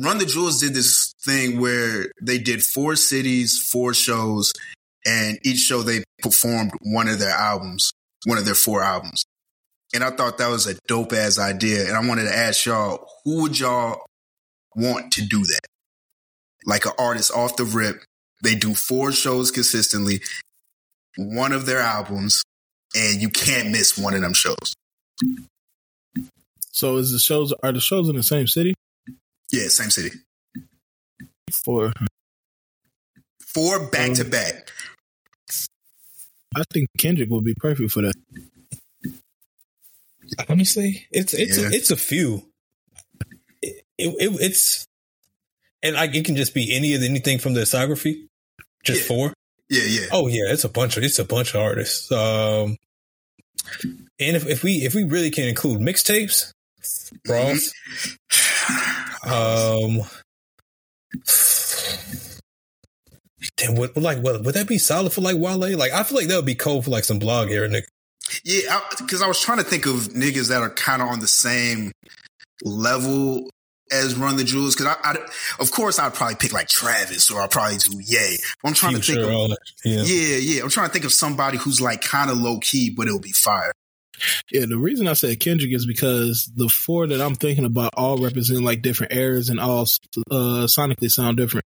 Run 0.00 0.18
the 0.18 0.26
Jewels 0.26 0.60
did 0.60 0.74
this 0.74 1.12
thing 1.24 1.60
where 1.60 2.06
they 2.22 2.38
did 2.38 2.62
four 2.62 2.94
cities, 2.94 3.58
four 3.58 3.92
shows, 3.94 4.52
and 5.04 5.38
each 5.42 5.58
show 5.58 5.82
they 5.82 6.04
performed 6.20 6.70
one 6.82 7.08
of 7.08 7.18
their 7.18 7.30
albums, 7.30 7.92
one 8.24 8.38
of 8.38 8.44
their 8.44 8.54
four 8.54 8.82
albums. 8.82 9.24
And 9.92 10.04
I 10.04 10.10
thought 10.10 10.38
that 10.38 10.50
was 10.50 10.68
a 10.68 10.76
dope 10.86 11.12
ass 11.12 11.38
idea. 11.38 11.86
And 11.88 11.96
I 11.96 12.06
wanted 12.06 12.24
to 12.24 12.36
ask 12.36 12.64
y'all, 12.64 13.08
who 13.24 13.42
would 13.42 13.58
y'all 13.58 14.02
want 14.76 15.12
to 15.14 15.22
do 15.26 15.40
that? 15.40 15.60
Like 16.64 16.86
an 16.86 16.92
artist 16.98 17.32
off 17.32 17.56
the 17.56 17.64
rip, 17.64 18.04
they 18.42 18.54
do 18.54 18.74
four 18.74 19.10
shows 19.10 19.50
consistently, 19.50 20.20
one 21.16 21.52
of 21.52 21.66
their 21.66 21.80
albums, 21.80 22.44
and 22.94 23.20
you 23.20 23.30
can't 23.30 23.70
miss 23.70 23.98
one 23.98 24.14
of 24.14 24.20
them 24.20 24.34
shows. 24.34 24.74
So 26.70 26.98
is 26.98 27.10
the 27.10 27.18
shows 27.18 27.52
are 27.64 27.72
the 27.72 27.80
shows 27.80 28.08
in 28.08 28.14
the 28.14 28.22
same 28.22 28.46
city? 28.46 28.74
Yeah, 29.52 29.68
same 29.68 29.90
city. 29.90 30.10
Four. 31.64 31.92
Four 33.40 33.86
back 33.86 34.12
to 34.14 34.24
back. 34.24 34.70
I 36.56 36.62
think 36.72 36.88
Kendrick 36.98 37.30
would 37.30 37.44
be 37.44 37.54
perfect 37.54 37.90
for 37.90 38.02
that. 38.02 38.14
Honestly, 40.48 41.06
it's 41.10 41.32
it's 41.34 41.58
Yeah. 41.58 41.68
a, 41.68 41.70
it's 41.70 41.90
a 41.90 41.96
few. 41.96 42.42
It, 43.62 43.84
it, 43.98 44.14
it's 44.40 44.86
and 45.82 45.94
like 45.96 46.14
it 46.14 46.24
can 46.24 46.36
just 46.36 46.54
be 46.54 46.74
any 46.74 46.94
of 46.94 47.02
anything 47.02 47.38
from 47.38 47.54
the 47.54 47.60
discography. 47.62 48.26
Just 48.84 49.02
Yeah. 49.02 49.06
four. 49.06 49.32
Yeah, 49.70 49.84
yeah. 49.84 50.06
Oh 50.12 50.28
yeah, 50.28 50.52
it's 50.52 50.64
a 50.64 50.68
bunch 50.68 50.96
of 50.96 51.02
it's 51.04 51.18
a 51.18 51.24
bunch 51.24 51.54
of 51.54 51.60
artists. 51.62 52.10
Um, 52.12 52.76
and 54.20 54.36
if, 54.36 54.46
if 54.46 54.62
we 54.62 54.76
if 54.84 54.94
we 54.94 55.04
really 55.04 55.30
can 55.30 55.44
include 55.48 55.80
mixtapes, 55.80 56.52
Ross, 57.26 57.72
um, 59.24 60.02
then 63.58 63.76
what 63.76 63.96
like 63.96 64.18
what 64.22 64.42
would 64.42 64.54
that 64.54 64.68
be 64.68 64.78
solid 64.78 65.12
for 65.12 65.20
like 65.20 65.36
Wale? 65.36 65.76
Like 65.76 65.92
I 65.92 66.02
feel 66.02 66.18
like 66.18 66.28
that 66.28 66.36
would 66.36 66.46
be 66.46 66.54
cold 66.54 66.84
for 66.84 66.90
like 66.90 67.04
some 67.04 67.18
blog 67.18 67.48
here, 67.48 67.68
nigga. 67.68 67.84
Yeah, 68.44 68.80
because 68.98 69.22
I, 69.22 69.28
was 69.28 69.40
trying 69.40 69.58
to 69.58 69.64
think 69.64 69.86
of 69.86 70.12
niggas 70.12 70.48
that 70.50 70.60
are 70.60 70.70
kind 70.70 71.00
of 71.00 71.08
on 71.08 71.20
the 71.20 71.28
same 71.28 71.92
level 72.62 73.48
as 73.90 74.16
Run 74.16 74.36
the 74.36 74.44
Jewels 74.44 74.76
because 74.76 74.94
I, 75.02 75.12
I, 75.12 75.16
of 75.60 75.70
course, 75.70 75.98
I'd 75.98 76.12
probably 76.12 76.36
pick 76.36 76.52
like 76.52 76.68
Travis 76.68 77.30
or 77.30 77.40
I'd 77.40 77.50
probably 77.50 77.78
do 77.78 77.98
Yay. 78.04 78.36
I'm 78.64 78.74
trying 78.74 78.96
to 78.96 79.00
think 79.00 79.20
of, 79.20 79.56
yeah. 79.84 80.02
yeah, 80.02 80.36
yeah. 80.36 80.62
I'm 80.62 80.68
trying 80.68 80.88
to 80.88 80.92
think 80.92 81.06
of 81.06 81.12
somebody 81.12 81.56
who's 81.56 81.80
like 81.80 82.02
kind 82.02 82.30
of 82.30 82.38
low 82.38 82.58
key, 82.58 82.90
but 82.90 83.06
it'll 83.06 83.18
be 83.18 83.32
fire. 83.32 83.72
Yeah, 84.50 84.66
the 84.66 84.78
reason 84.78 85.08
I 85.08 85.12
said 85.14 85.40
Kendrick 85.40 85.72
is 85.72 85.86
because 85.86 86.50
the 86.54 86.68
four 86.68 87.06
that 87.06 87.20
I'm 87.20 87.34
thinking 87.34 87.64
about 87.64 87.94
all 87.96 88.18
represent 88.18 88.62
like 88.62 88.82
different 88.82 89.12
eras 89.12 89.48
and 89.48 89.60
all 89.60 89.82
uh, 89.82 90.66
sonically 90.66 91.10
sound 91.10 91.36
different. 91.36 91.64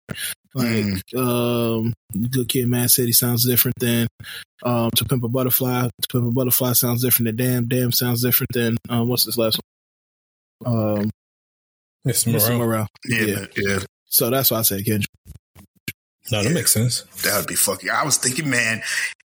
Like, 0.53 0.67
mm. 0.67 1.17
um, 1.17 1.93
Good 2.31 2.49
Kid, 2.49 2.67
Mad 2.67 2.89
City 2.89 3.11
sounds 3.11 3.45
different 3.45 3.77
than 3.79 4.07
um, 4.63 4.89
To 4.95 5.05
Pimp 5.05 5.23
a 5.23 5.27
Butterfly. 5.27 5.83
To 5.83 6.07
Pimp 6.09 6.27
a 6.27 6.31
Butterfly 6.31 6.73
sounds 6.73 7.03
different 7.03 7.27
than 7.27 7.35
Damn. 7.35 7.67
Damn 7.67 7.91
sounds 7.91 8.21
different 8.21 8.51
than 8.53 8.77
um, 8.89 9.07
what's 9.07 9.25
this 9.25 9.37
last 9.37 9.59
one? 10.63 10.73
Um, 10.73 11.09
Mr. 12.07 12.31
Morale. 12.31 12.39
Mr. 12.39 12.57
Morale. 12.57 12.87
Yeah, 13.05 13.21
yeah, 13.21 13.45
yeah. 13.55 13.79
So 14.05 14.29
that's 14.29 14.49
why 14.51 14.59
I 14.59 14.61
said 14.63 14.85
Kendrick. 14.85 15.07
No, 16.31 16.43
that 16.43 16.49
yeah, 16.49 16.53
makes 16.55 16.71
sense. 16.71 17.01
That 17.23 17.37
would 17.37 17.47
be 17.47 17.55
fucking. 17.55 17.89
I 17.89 18.03
was 18.03 18.17
thinking, 18.17 18.49
man, 18.49 18.81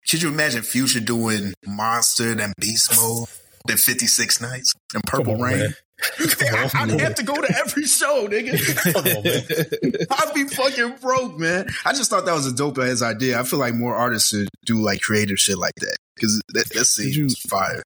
could 0.09 0.23
you 0.23 0.28
imagine 0.28 0.62
Future 0.62 1.00
doing 1.00 1.54
Monster 1.66 2.38
and 2.38 2.52
Beast 2.59 2.97
Mode, 2.97 3.28
then 3.66 3.76
56 3.76 4.40
Nights 4.40 4.75
and 4.94 5.02
Purple 5.04 5.37
Rain? 5.37 5.75
I, 6.02 6.71
I'd 6.75 7.00
have 7.00 7.14
to 7.16 7.23
go 7.23 7.35
to 7.35 7.56
every 7.59 7.85
show, 7.85 8.26
nigga. 8.26 10.06
I'd 10.11 10.35
be 10.35 10.44
fucking 10.44 10.97
broke, 11.00 11.38
man. 11.38 11.68
I 11.85 11.92
just 11.92 12.11
thought 12.11 12.26
that 12.26 12.35
was 12.35 12.47
a 12.47 12.52
dope 12.52 12.78
ass 12.78 13.02
idea. 13.02 13.38
I 13.38 13.44
feel 13.44 13.59
like 13.61 13.75
more 13.75 13.94
artists 13.94 14.30
should 14.30 14.49
do 14.66 14.80
like 14.80 15.00
creative 15.00 15.38
shit 15.38 15.59
like 15.59 15.75
that 15.76 15.97
because 16.16 16.42
that, 16.49 16.68
that 16.71 16.85
seems 16.87 17.38
fire. 17.40 17.82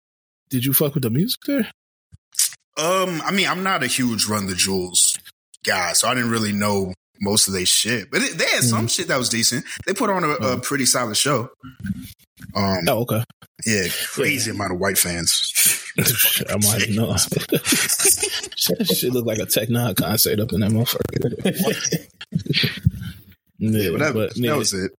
Did 0.48 0.64
you 0.64 0.72
fuck 0.72 0.94
with 0.94 1.02
the 1.02 1.10
music 1.10 1.40
there? 1.46 1.70
Um, 2.78 3.20
I 3.24 3.32
mean, 3.32 3.48
I'm 3.48 3.62
not 3.62 3.82
a 3.82 3.86
huge 3.86 4.26
Run 4.26 4.46
the 4.46 4.54
Jewels 4.54 5.18
guy, 5.64 5.92
so 5.92 6.08
I 6.08 6.14
didn't 6.14 6.30
really 6.30 6.52
know 6.52 6.94
most 7.20 7.48
of 7.48 7.54
their 7.54 7.66
shit. 7.66 8.10
But 8.10 8.22
it, 8.22 8.38
they 8.38 8.46
had 8.46 8.62
some 8.62 8.86
mm. 8.86 8.90
shit 8.90 9.08
that 9.08 9.18
was 9.18 9.28
decent. 9.28 9.64
They 9.86 9.92
put 9.92 10.10
on 10.10 10.24
a, 10.24 10.28
a 10.28 10.38
mm-hmm. 10.38 10.60
pretty 10.60 10.86
solid 10.86 11.16
show. 11.16 11.50
Um, 12.54 12.78
oh, 12.88 13.00
okay. 13.00 13.24
Yeah, 13.64 13.84
crazy 14.06 14.50
yeah. 14.50 14.54
amount 14.54 14.72
of 14.72 14.78
white 14.78 14.98
fans. 14.98 15.52
I 15.98 16.54
might 16.54 16.90
know. 16.90 17.12
that 17.12 18.96
shit 18.96 19.12
look 19.12 19.26
like 19.26 19.38
a 19.38 19.46
techno 19.46 19.94
concert 19.94 20.40
up 20.40 20.52
in 20.52 20.60
that 20.60 20.70
motherfucker. 20.70 21.40
yeah, 23.58 23.80
yeah, 23.80 23.90
but 23.90 23.98
that, 24.00 24.14
but, 24.14 24.36
yeah. 24.36 24.54
was 24.54 24.74
it. 24.74 24.92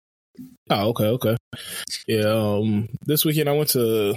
Oh, 0.70 0.88
okay, 0.88 1.06
okay. 1.06 1.36
Yeah, 2.06 2.26
um, 2.26 2.88
this 3.02 3.24
weekend 3.24 3.48
I 3.48 3.52
went 3.52 3.70
to 3.70 4.14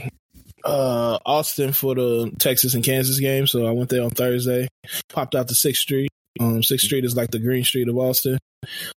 uh, 0.65 1.19
Austin 1.25 1.71
for 1.73 1.95
the 1.95 2.31
Texas 2.39 2.73
and 2.73 2.83
Kansas 2.83 3.19
game, 3.19 3.47
so 3.47 3.65
I 3.67 3.71
went 3.71 3.89
there 3.89 4.03
on 4.03 4.09
Thursday. 4.09 4.67
Popped 5.09 5.35
out 5.35 5.47
to 5.47 5.55
Sixth 5.55 5.81
Street. 5.81 6.09
Um, 6.39 6.63
Sixth 6.63 6.85
Street 6.85 7.05
is 7.05 7.15
like 7.15 7.31
the 7.31 7.39
Green 7.39 7.63
Street 7.63 7.89
of 7.89 7.97
Austin. 7.97 8.37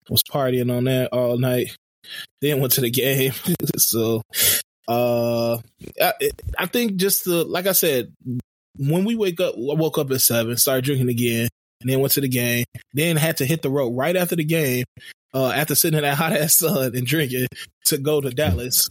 Was 0.09 0.23
partying 0.23 0.75
on 0.75 0.85
that 0.85 1.13
all 1.13 1.39
night. 1.39 1.77
Then 2.41 2.61
went 2.61 2.75
to 2.75 2.81
the 2.81 2.91
game. 2.91 3.33
so, 3.79 4.23
uh, 4.87 5.59
I, 6.01 6.13
I 6.59 6.67
think 6.67 6.97
just 6.97 7.25
the 7.25 7.45
like 7.45 7.67
I 7.67 7.73
said, 7.73 8.13
when 8.77 9.05
we 9.05 9.17
wake 9.17 9.41
up, 9.41 9.55
I 9.55 9.75
woke 9.75 9.99
up 9.99 10.11
at 10.11 10.21
seven, 10.21 10.57
started 10.57 10.85
drinking 10.85 11.09
again, 11.09 11.49
and 11.81 11.91
then 11.91 12.01
went 12.01 12.13
to 12.15 12.21
the 12.21 12.29
game. 12.29 12.65
Then 12.93 13.17
had 13.17 13.39
to 13.39 13.47
hit 13.47 13.63
the 13.63 13.71
road 13.71 13.97
right 13.97 14.17
after 14.17 14.37
the 14.37 14.45
game. 14.45 14.85
Uh, 15.33 15.51
after 15.51 15.75
sitting 15.75 15.99
in 15.99 16.05
that 16.05 16.15
hot 16.19 16.33
ass 16.33 16.59
sun 16.59 16.95
and 16.95 17.07
drinking 17.07 17.47
to 17.87 17.99
go 17.99 18.21
to 18.21 18.31
Dallas. 18.31 18.89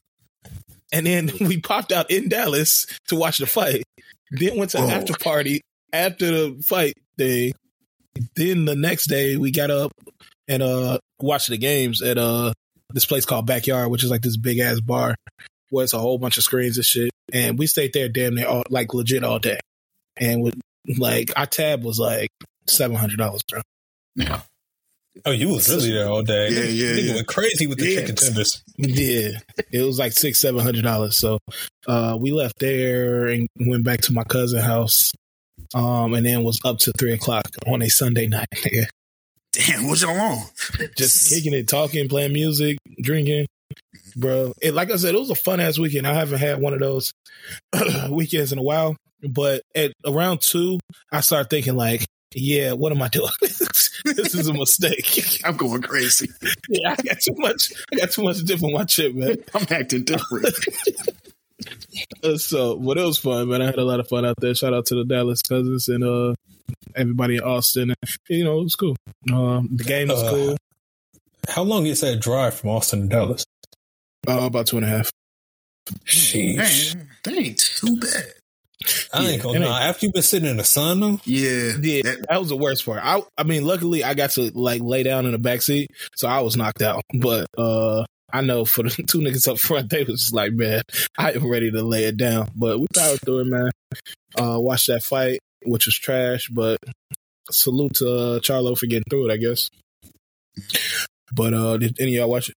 And 0.91 1.05
then 1.05 1.31
we 1.41 1.61
popped 1.61 1.91
out 1.91 2.11
in 2.11 2.29
Dallas 2.29 2.85
to 3.07 3.15
watch 3.15 3.37
the 3.37 3.45
fight. 3.45 3.83
Then 4.31 4.57
went 4.57 4.71
to 4.71 4.79
oh. 4.79 4.89
after 4.89 5.13
party 5.13 5.61
after 5.93 6.25
the 6.25 6.63
fight 6.67 6.95
thing. 7.17 7.53
Then 8.35 8.65
the 8.65 8.75
next 8.75 9.07
day 9.07 9.37
we 9.37 9.51
got 9.51 9.71
up 9.71 9.91
and 10.47 10.61
uh 10.61 10.99
watched 11.19 11.49
the 11.49 11.57
games 11.57 12.01
at 12.01 12.17
uh 12.17 12.53
this 12.93 13.05
place 13.05 13.25
called 13.25 13.47
Backyard, 13.47 13.89
which 13.89 14.03
is 14.03 14.11
like 14.11 14.21
this 14.21 14.37
big 14.37 14.59
ass 14.59 14.79
bar 14.79 15.15
where 15.69 15.83
it's 15.83 15.93
a 15.93 15.99
whole 15.99 16.19
bunch 16.19 16.37
of 16.37 16.43
screens 16.43 16.77
and 16.77 16.85
shit. 16.85 17.09
And 17.31 17.57
we 17.57 17.65
stayed 17.65 17.93
there 17.93 18.09
damn 18.09 18.35
near 18.35 18.45
all, 18.45 18.63
like 18.69 18.93
legit 18.93 19.23
all 19.23 19.39
day. 19.39 19.59
And 20.17 20.43
with 20.43 20.59
like 20.99 21.31
our 21.35 21.47
tab 21.47 21.83
was 21.83 21.97
like 21.97 22.29
seven 22.67 22.95
hundred 22.95 23.17
dollars, 23.17 23.41
bro. 23.49 23.61
Yeah. 24.15 24.41
Oh, 25.25 25.31
you 25.31 25.49
was 25.49 25.69
really 25.69 25.91
there 25.91 26.07
all 26.07 26.23
day. 26.23 26.49
Yeah, 26.49 26.63
yeah. 26.63 26.95
Nigga 26.95 27.07
yeah. 27.07 27.15
went 27.15 27.27
crazy 27.27 27.67
with 27.67 27.79
the 27.79 27.87
yeah. 27.87 27.99
chicken 28.01 28.15
tenders. 28.15 28.63
Yeah. 28.77 29.29
It 29.71 29.81
was 29.81 29.97
like 29.97 30.11
six, 30.11 30.39
seven 30.39 30.61
hundred 30.61 30.83
dollars. 30.83 31.17
So 31.17 31.39
uh 31.87 32.17
we 32.19 32.31
left 32.31 32.59
there 32.59 33.27
and 33.27 33.47
went 33.59 33.83
back 33.83 34.01
to 34.01 34.13
my 34.13 34.23
cousin's 34.23 34.63
house. 34.63 35.11
Um 35.73 36.13
and 36.13 36.25
then 36.25 36.43
was 36.43 36.59
up 36.65 36.77
to 36.79 36.91
three 36.97 37.13
o'clock 37.13 37.47
on 37.67 37.81
a 37.81 37.89
Sunday 37.89 38.27
night. 38.27 38.47
Damn, 39.53 39.87
what's 39.87 40.01
y'all 40.01 40.19
on? 40.19 40.45
Just 40.97 41.29
kicking 41.33 41.53
it, 41.53 41.67
talking, 41.67 42.09
playing 42.09 42.33
music, 42.33 42.77
drinking. 43.01 43.45
Bro. 44.15 44.53
It, 44.61 44.73
like 44.73 44.91
I 44.91 44.95
said, 44.95 45.13
it 45.13 45.19
was 45.19 45.29
a 45.29 45.35
fun 45.35 45.59
ass 45.59 45.77
weekend. 45.77 46.07
I 46.07 46.13
haven't 46.13 46.39
had 46.39 46.59
one 46.59 46.73
of 46.73 46.79
those 46.79 47.11
weekends 48.09 48.51
in 48.51 48.57
a 48.57 48.63
while. 48.63 48.95
But 49.27 49.61
at 49.75 49.93
around 50.05 50.41
two, 50.41 50.79
I 51.11 51.21
started 51.21 51.49
thinking 51.49 51.75
like, 51.75 52.05
yeah, 52.35 52.73
what 52.73 52.91
am 52.91 53.01
I 53.01 53.09
doing? 53.09 53.31
this 53.41 54.33
is 54.33 54.47
a 54.47 54.53
mistake. 54.53 55.41
I'm 55.45 55.55
going 55.55 55.81
crazy. 55.81 56.29
yeah, 56.67 56.95
I 56.97 57.01
got 57.01 57.19
too 57.19 57.35
much. 57.37 57.71
I 57.93 57.97
got 57.97 58.11
too 58.11 58.23
much 58.23 58.39
dip 58.39 58.63
on 58.63 58.73
my 58.73 58.83
chip, 58.85 59.13
man. 59.13 59.37
I'm 59.53 59.67
acting 59.69 60.03
different. 60.03 60.47
So, 62.37 62.77
but 62.77 62.97
it 62.97 63.05
was 63.05 63.17
fun, 63.17 63.49
man. 63.49 63.61
I 63.61 63.67
had 63.67 63.77
a 63.77 63.85
lot 63.85 63.99
of 63.99 64.07
fun 64.07 64.25
out 64.25 64.35
there. 64.39 64.55
Shout 64.55 64.73
out 64.73 64.85
to 64.87 64.95
the 64.95 65.05
Dallas 65.05 65.41
Cousins 65.41 65.87
and 65.87 66.03
uh 66.03 66.35
everybody 66.95 67.37
in 67.37 67.43
Austin. 67.43 67.93
You 68.29 68.43
know, 68.43 68.59
it 68.59 68.63
was 68.63 68.75
cool. 68.75 68.95
Um, 69.31 69.69
the 69.71 69.83
game 69.83 70.07
was 70.07 70.23
uh, 70.23 70.29
cool. 70.29 70.57
How 71.47 71.63
long 71.63 71.85
is 71.85 72.01
that 72.01 72.21
drive 72.21 72.53
from 72.53 72.69
Austin 72.69 73.01
to 73.03 73.07
Dallas? 73.07 73.45
Uh, 74.27 74.45
about 74.45 74.67
two 74.67 74.77
and 74.77 74.85
a 74.85 74.89
half. 74.89 75.11
Sheesh. 76.05 76.95
That 77.23 77.33
ain't 77.33 77.57
too 77.57 77.97
bad. 77.97 78.25
I 79.13 79.27
ain't 79.27 79.43
gonna 79.43 79.65
lie. 79.65 79.87
After 79.87 80.05
you've 80.05 80.13
been 80.13 80.23
sitting 80.23 80.49
in 80.49 80.57
the 80.57 80.63
sun 80.63 80.99
though, 80.99 81.19
yeah, 81.23 81.73
yeah, 81.81 82.01
that, 82.03 82.25
that, 82.29 82.39
was 82.39 82.49
the 82.49 82.57
worst 82.57 82.85
part. 82.85 82.99
I, 83.01 83.21
I 83.37 83.43
mean, 83.43 83.65
luckily 83.65 84.03
I 84.03 84.13
got 84.13 84.31
to 84.31 84.51
like 84.53 84.81
lay 84.81 85.03
down 85.03 85.25
in 85.25 85.31
the 85.31 85.37
back 85.37 85.61
seat, 85.61 85.91
so 86.15 86.27
I 86.27 86.41
was 86.41 86.57
knocked 86.57 86.81
out. 86.81 87.03
But 87.13 87.47
uh, 87.57 88.05
I 88.33 88.41
know 88.41 88.65
for 88.65 88.83
the 88.83 88.89
two 89.07 89.19
niggas 89.19 89.47
up 89.47 89.59
front, 89.59 89.89
they 89.89 90.03
was 90.03 90.21
just 90.21 90.33
like, 90.33 90.53
man, 90.53 90.81
I 91.17 91.31
am 91.31 91.47
ready 91.47 91.71
to 91.71 91.83
lay 91.83 92.05
it 92.05 92.17
down. 92.17 92.49
But 92.55 92.79
we 92.79 92.87
powered 92.93 93.21
through 93.21 93.41
it, 93.41 93.47
man. 93.47 93.69
Uh, 94.35 94.59
watched 94.59 94.87
that 94.87 95.03
fight, 95.03 95.39
which 95.63 95.85
was 95.85 95.95
trash, 95.95 96.49
but 96.49 96.79
salute 97.51 97.95
to 97.95 98.09
uh, 98.09 98.39
Charlo 98.39 98.77
for 98.77 98.87
getting 98.87 99.05
through 99.09 99.29
it, 99.29 99.33
I 99.33 99.37
guess. 99.37 99.69
But 101.31 101.53
uh, 101.53 101.77
did 101.77 101.99
any 101.99 102.15
of 102.15 102.21
y'all 102.21 102.29
watch 102.29 102.49
it? 102.49 102.55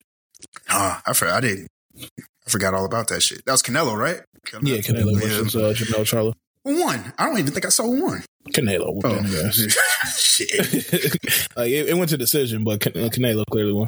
Nah, 0.69 0.99
I 1.07 1.13
forgot. 1.13 1.37
I 1.37 1.41
didn't. 1.41 1.69
I 2.01 2.51
forgot 2.51 2.75
all 2.75 2.85
about 2.85 3.09
that 3.09 3.23
shit. 3.23 3.45
That 3.45 3.53
was 3.53 3.63
Canelo, 3.63 3.97
right? 3.97 4.21
Canelo. 4.47 4.69
Yeah, 4.69 4.79
Canelo 4.79 5.13
yeah. 5.13 5.29
versus 5.29 5.57
uh, 5.57 5.75
Jermell 5.77 6.05
Charlo. 6.05 6.33
One. 6.63 7.13
I 7.17 7.27
don't 7.27 7.39
even 7.39 7.53
think 7.53 7.65
I 7.65 7.69
saw 7.69 7.87
one. 7.87 8.25
Canelo. 8.51 9.01
Oh. 9.05 9.51
Shit. 10.17 10.51
like, 11.57 11.71
it, 11.71 11.89
it, 11.89 11.97
went 11.97 12.11
to 12.11 12.17
decision, 12.17 12.65
but 12.65 12.81
Can- 12.81 12.97
uh, 12.97 13.09
Canelo 13.09 13.45
clearly 13.51 13.73
won. 13.73 13.87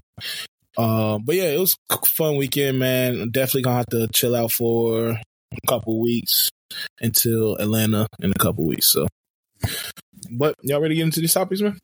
Um, 0.77 1.25
but 1.25 1.35
yeah, 1.35 1.51
it 1.51 1.59
was 1.59 1.77
a 1.91 1.99
fun 2.07 2.37
weekend, 2.37 2.79
man. 2.79 3.31
Definitely 3.31 3.63
gonna 3.63 3.77
have 3.77 3.87
to 3.87 4.09
chill 4.09 4.37
out 4.37 4.53
for 4.53 5.11
a 5.11 5.67
couple 5.67 6.01
weeks 6.01 6.51
until 7.01 7.57
Atlanta 7.57 8.07
in 8.21 8.31
a 8.31 8.39
couple 8.39 8.65
weeks. 8.65 8.93
So, 8.93 9.07
but 10.31 10.55
y'all 10.63 10.81
ready 10.81 10.95
to 10.95 10.97
get 10.97 11.05
into 11.05 11.21
these 11.21 11.35
topics, 11.35 11.61
man? 11.61 11.79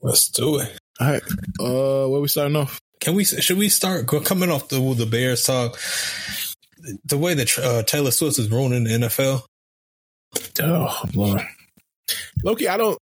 Let's 0.00 0.28
do 0.28 0.58
it. 0.58 0.78
All 1.00 1.08
right. 1.08 1.22
Uh, 1.60 2.08
where 2.08 2.20
we 2.20 2.28
starting 2.28 2.56
off? 2.56 2.80
Can 3.00 3.14
we? 3.14 3.24
Should 3.24 3.58
we 3.58 3.68
start 3.68 4.06
coming 4.24 4.50
off 4.50 4.68
the 4.68 4.80
the 4.94 5.06
Bears 5.06 5.44
talk? 5.44 5.78
The 7.04 7.18
way 7.18 7.34
that 7.34 7.58
uh, 7.58 7.82
Taylor 7.82 8.10
Swift 8.10 8.38
is 8.38 8.50
ruining 8.50 8.84
the 8.84 8.90
NFL. 8.90 9.42
Oh 10.62 11.02
Lord, 11.14 11.42
Loki, 12.42 12.68
I 12.68 12.76
don't. 12.76 12.98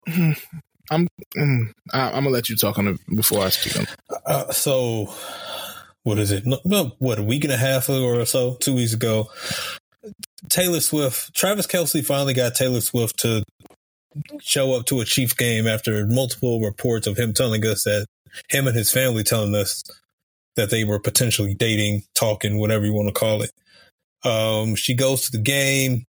I'm. 0.92 1.08
Mm, 1.36 1.72
I, 1.92 2.08
am 2.08 2.24
gonna 2.24 2.30
let 2.30 2.48
you 2.48 2.56
talk 2.56 2.78
on 2.78 2.88
it 2.88 3.00
before 3.14 3.44
I 3.44 3.48
speak 3.48 3.78
on. 3.78 3.86
Uh, 4.26 4.52
so, 4.52 5.12
what 6.02 6.18
is 6.18 6.30
it? 6.30 6.44
What 6.64 7.18
a 7.18 7.22
week 7.22 7.44
and 7.44 7.52
a 7.52 7.56
half 7.56 7.88
or 7.88 8.24
so, 8.26 8.54
two 8.60 8.74
weeks 8.74 8.92
ago, 8.92 9.28
Taylor 10.48 10.80
Swift, 10.80 11.34
Travis 11.34 11.66
Kelce 11.66 12.04
finally 12.04 12.34
got 12.34 12.54
Taylor 12.54 12.80
Swift 12.80 13.18
to 13.20 13.42
show 14.40 14.74
up 14.74 14.86
to 14.86 15.00
a 15.00 15.04
Chiefs 15.04 15.34
game 15.34 15.66
after 15.66 16.06
multiple 16.06 16.60
reports 16.60 17.06
of 17.06 17.16
him 17.16 17.32
telling 17.32 17.64
us 17.64 17.84
that 17.84 18.06
him 18.50 18.66
and 18.66 18.76
his 18.76 18.90
family 18.90 19.22
telling 19.22 19.54
us 19.54 19.82
that 20.56 20.70
they 20.70 20.84
were 20.84 20.98
potentially 20.98 21.54
dating, 21.54 22.02
talking, 22.14 22.58
whatever 22.58 22.84
you 22.84 22.92
want 22.92 23.08
to 23.08 23.14
call 23.14 23.42
it. 23.42 23.52
Um, 24.24 24.74
she 24.74 24.94
goes 24.94 25.22
to 25.22 25.32
the 25.32 25.42
game. 25.42 26.04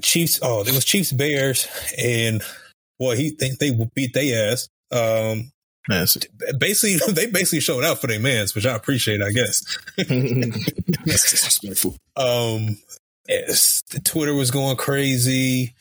Chiefs. 0.00 0.40
Oh, 0.42 0.62
it 0.62 0.72
was 0.72 0.84
Chiefs 0.84 1.12
Bears, 1.12 1.68
and 1.98 2.42
well, 2.98 3.16
he 3.16 3.30
think 3.30 3.58
they 3.58 3.70
will 3.70 3.90
beat 3.94 4.14
their 4.14 4.52
ass. 4.52 4.68
Um, 4.90 5.52
basically, 6.58 6.98
they 7.12 7.26
basically 7.26 7.60
showed 7.60 7.84
out 7.84 8.00
for 8.00 8.06
their 8.06 8.20
mans, 8.20 8.54
which 8.54 8.66
I 8.66 8.74
appreciate. 8.74 9.22
I 9.22 9.30
guess. 9.30 9.78
That's 9.96 10.08
disrespectful. 11.04 11.96
Um, 12.16 12.78
Yes, 13.28 13.82
Twitter 14.04 14.34
was 14.34 14.50
going 14.50 14.76
crazy. 14.76 15.74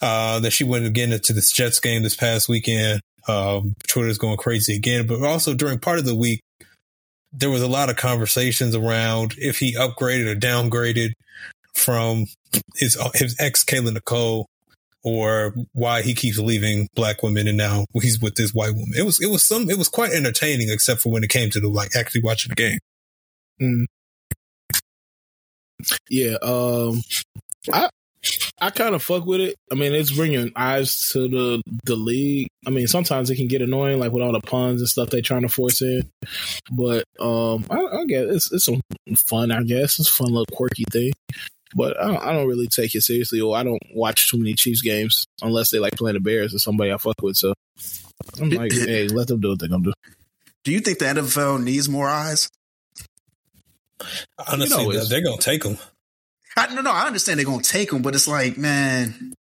Uh, 0.00 0.40
that 0.40 0.52
she 0.52 0.64
went 0.64 0.86
again 0.86 1.12
into 1.12 1.34
this 1.34 1.52
Jets 1.52 1.78
game 1.78 2.02
this 2.02 2.16
past 2.16 2.48
weekend. 2.48 3.00
Um, 3.28 3.74
Twitter's 3.86 4.18
going 4.18 4.38
crazy 4.38 4.74
again, 4.74 5.06
but 5.06 5.22
also 5.22 5.54
during 5.54 5.78
part 5.78 5.98
of 5.98 6.06
the 6.06 6.14
week, 6.14 6.40
there 7.32 7.50
was 7.50 7.62
a 7.62 7.68
lot 7.68 7.90
of 7.90 7.96
conversations 7.96 8.74
around 8.74 9.34
if 9.36 9.58
he 9.58 9.74
upgraded 9.74 10.26
or 10.26 10.34
downgraded 10.34 11.12
from 11.74 12.26
his 12.76 12.96
his 13.14 13.36
ex 13.38 13.64
Kayla 13.64 13.92
Nicole 13.92 14.46
or 15.04 15.54
why 15.72 16.02
he 16.02 16.14
keeps 16.14 16.38
leaving 16.38 16.88
black 16.94 17.22
women 17.22 17.46
and 17.46 17.58
now 17.58 17.84
he's 18.00 18.20
with 18.20 18.34
this 18.34 18.52
white 18.52 18.74
woman. 18.74 18.94
It 18.96 19.04
was 19.04 19.20
it 19.22 19.30
was 19.30 19.46
some 19.46 19.70
it 19.70 19.78
was 19.78 19.88
quite 19.88 20.12
entertaining 20.12 20.70
except 20.70 21.02
for 21.02 21.12
when 21.12 21.22
it 21.22 21.30
came 21.30 21.50
to 21.50 21.60
the 21.60 21.68
like 21.68 21.94
actually 21.94 22.22
watching 22.22 22.50
the 22.50 22.54
game. 22.56 22.78
Mm. 23.60 23.86
Yeah, 26.08 26.36
um, 26.42 27.02
I 27.72 27.90
I 28.60 28.70
kind 28.70 28.94
of 28.94 29.02
fuck 29.02 29.26
with 29.26 29.40
it. 29.40 29.56
I 29.70 29.74
mean, 29.74 29.92
it's 29.92 30.12
bringing 30.12 30.52
eyes 30.56 31.10
to 31.10 31.28
the 31.28 31.62
the 31.84 31.96
league. 31.96 32.48
I 32.66 32.70
mean, 32.70 32.86
sometimes 32.86 33.28
it 33.28 33.36
can 33.36 33.48
get 33.48 33.62
annoying, 33.62 33.98
like 33.98 34.12
with 34.12 34.22
all 34.22 34.32
the 34.32 34.40
puns 34.40 34.80
and 34.80 34.88
stuff 34.88 35.10
they're 35.10 35.20
trying 35.20 35.42
to 35.42 35.48
force 35.48 35.82
in. 35.82 36.08
But 36.72 37.04
um, 37.20 37.66
I, 37.70 37.84
I 37.84 38.04
guess 38.06 38.50
it's 38.50 38.68
it's 39.06 39.22
fun. 39.22 39.50
I 39.50 39.62
guess 39.62 39.98
it's 39.98 40.08
a 40.08 40.12
fun 40.12 40.28
little 40.28 40.46
quirky 40.56 40.84
thing. 40.90 41.12
But 41.74 42.00
I 42.00 42.06
don't, 42.06 42.22
I 42.22 42.32
don't 42.32 42.48
really 42.48 42.68
take 42.68 42.94
it 42.94 43.02
seriously, 43.02 43.40
or 43.40 43.56
I 43.56 43.64
don't 43.64 43.82
watch 43.92 44.30
too 44.30 44.38
many 44.38 44.54
Chiefs 44.54 44.80
games 44.80 45.26
unless 45.42 45.70
they 45.70 45.78
like 45.78 45.96
playing 45.96 46.14
the 46.14 46.20
Bears 46.20 46.54
or 46.54 46.58
somebody 46.58 46.92
I 46.92 46.98
fuck 46.98 47.20
with. 47.20 47.36
So 47.36 47.54
I'm 48.40 48.50
like, 48.50 48.72
hey, 48.72 49.08
let 49.08 49.26
them 49.28 49.40
do 49.40 49.50
what 49.50 49.58
they're 49.58 49.68
gonna 49.68 49.84
do. 49.84 49.92
Do 50.62 50.72
you 50.72 50.80
think 50.80 50.98
the 50.98 51.06
NFL 51.06 51.62
needs 51.62 51.88
more 51.88 52.08
eyes? 52.08 52.48
Honestly, 54.46 54.84
You 54.84 54.92
know, 54.92 55.04
they're 55.04 55.22
gonna 55.22 55.38
take 55.38 55.62
them. 55.62 55.78
I 56.56 56.72
no, 56.72 56.82
no, 56.82 56.92
I 56.92 57.06
understand 57.06 57.38
they're 57.38 57.46
gonna 57.46 57.62
take 57.62 57.90
them, 57.90 58.02
but 58.02 58.14
it's 58.14 58.28
like, 58.28 58.56
man, 58.56 59.32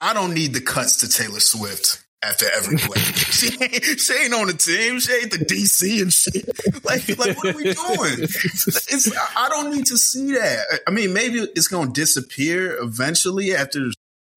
I 0.00 0.14
don't 0.14 0.34
need 0.34 0.54
the 0.54 0.60
cuts 0.60 0.98
to 0.98 1.08
Taylor 1.08 1.40
Swift 1.40 2.03
after 2.24 2.46
every 2.56 2.78
play. 2.78 3.00
she, 3.02 3.46
ain't, 3.60 4.00
she 4.00 4.14
ain't 4.14 4.34
on 4.34 4.46
the 4.46 4.54
team. 4.54 5.00
She 5.00 5.12
ain't 5.12 5.30
the 5.30 5.38
DC 5.38 6.02
and 6.02 6.12
shit. 6.12 6.84
Like, 6.84 7.08
like 7.18 7.36
what 7.36 7.54
are 7.54 7.56
we 7.56 7.64
doing? 7.64 8.22
It's 8.22 9.10
I 9.36 9.48
don't 9.48 9.74
need 9.74 9.86
to 9.86 9.98
see 9.98 10.32
that. 10.32 10.80
I 10.86 10.90
mean, 10.90 11.12
maybe 11.12 11.40
it's 11.40 11.68
gonna 11.68 11.90
disappear 11.92 12.76
eventually 12.80 13.54
after. 13.54 13.90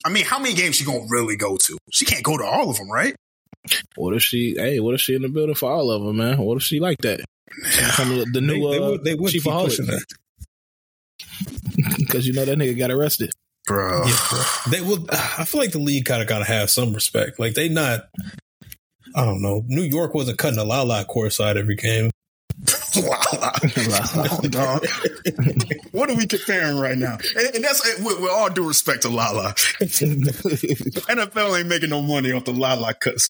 I 0.06 0.10
mean, 0.10 0.26
how 0.26 0.40
many 0.40 0.56
games 0.56 0.76
she 0.76 0.86
gonna 0.86 1.08
really 1.10 1.36
go 1.36 1.58
to? 1.58 1.78
She 1.92 2.06
can't 2.06 2.24
go 2.24 2.38
to 2.38 2.46
all 2.46 2.70
of 2.70 2.78
them, 2.78 2.90
right? 2.90 3.16
What 3.96 4.16
if 4.16 4.22
she? 4.22 4.56
Hey, 4.58 4.80
what 4.80 4.96
if 4.96 5.02
she 5.02 5.16
in 5.16 5.22
the 5.22 5.30
building 5.30 5.56
for 5.56 5.72
all 5.72 5.92
of 5.92 6.04
them, 6.04 6.18
man? 6.18 6.38
What 6.38 6.58
if 6.58 6.64
she 6.64 6.80
like 6.80 7.00
that? 7.00 7.22
Some 7.96 8.20
of 8.20 8.32
the 8.32 8.42
new 8.42 8.70
they 8.70 8.78
uh, 8.78 8.90
would, 8.92 9.04
they 9.04 9.16
would 9.16 9.32
keep 9.32 9.44
pushing 9.44 9.88
that. 9.88 10.06
because 11.98 12.28
you 12.28 12.34
know 12.34 12.46
that 12.46 12.58
nigga 12.58 12.78
got 12.78 12.92
arrested. 12.92 13.32
Bro, 13.68 14.06
They 14.72 14.82
will. 14.82 15.06
I 15.12 15.44
feel 15.46 15.60
like 15.62 15.72
the 15.74 15.80
league 15.80 16.06
kind 16.06 16.22
of 16.22 16.28
got 16.28 16.40
to 16.40 16.46
have 16.46 16.70
some 16.70 16.94
respect. 16.94 17.38
Like 17.40 17.54
they 17.54 17.68
not. 17.70 18.08
I 19.16 19.26
don't 19.26 19.42
know. 19.42 19.64
New 19.68 19.82
York 19.84 20.14
wasn't 20.14 20.38
cutting 20.38 20.58
a 20.60 20.64
la 20.64 20.82
la 20.84 21.04
courtside 21.04 21.58
every 21.58 21.76
game. 21.76 22.10
what 25.92 26.10
are 26.10 26.16
we 26.16 26.26
comparing 26.26 26.78
right 26.80 26.98
now? 26.98 27.18
And, 27.36 27.56
and 27.56 27.64
that's 27.64 27.86
with, 28.04 28.20
with 28.20 28.32
all 28.32 28.50
due 28.50 28.68
respect 28.68 29.04
to 29.04 29.10
Lala. 29.10 29.54
NFL 29.80 31.60
ain't 31.60 31.68
making 31.68 31.90
no 31.92 32.02
money 32.02 32.32
off 32.32 32.46
the 32.46 32.54
Lala 32.54 32.94
cuts. 32.96 33.30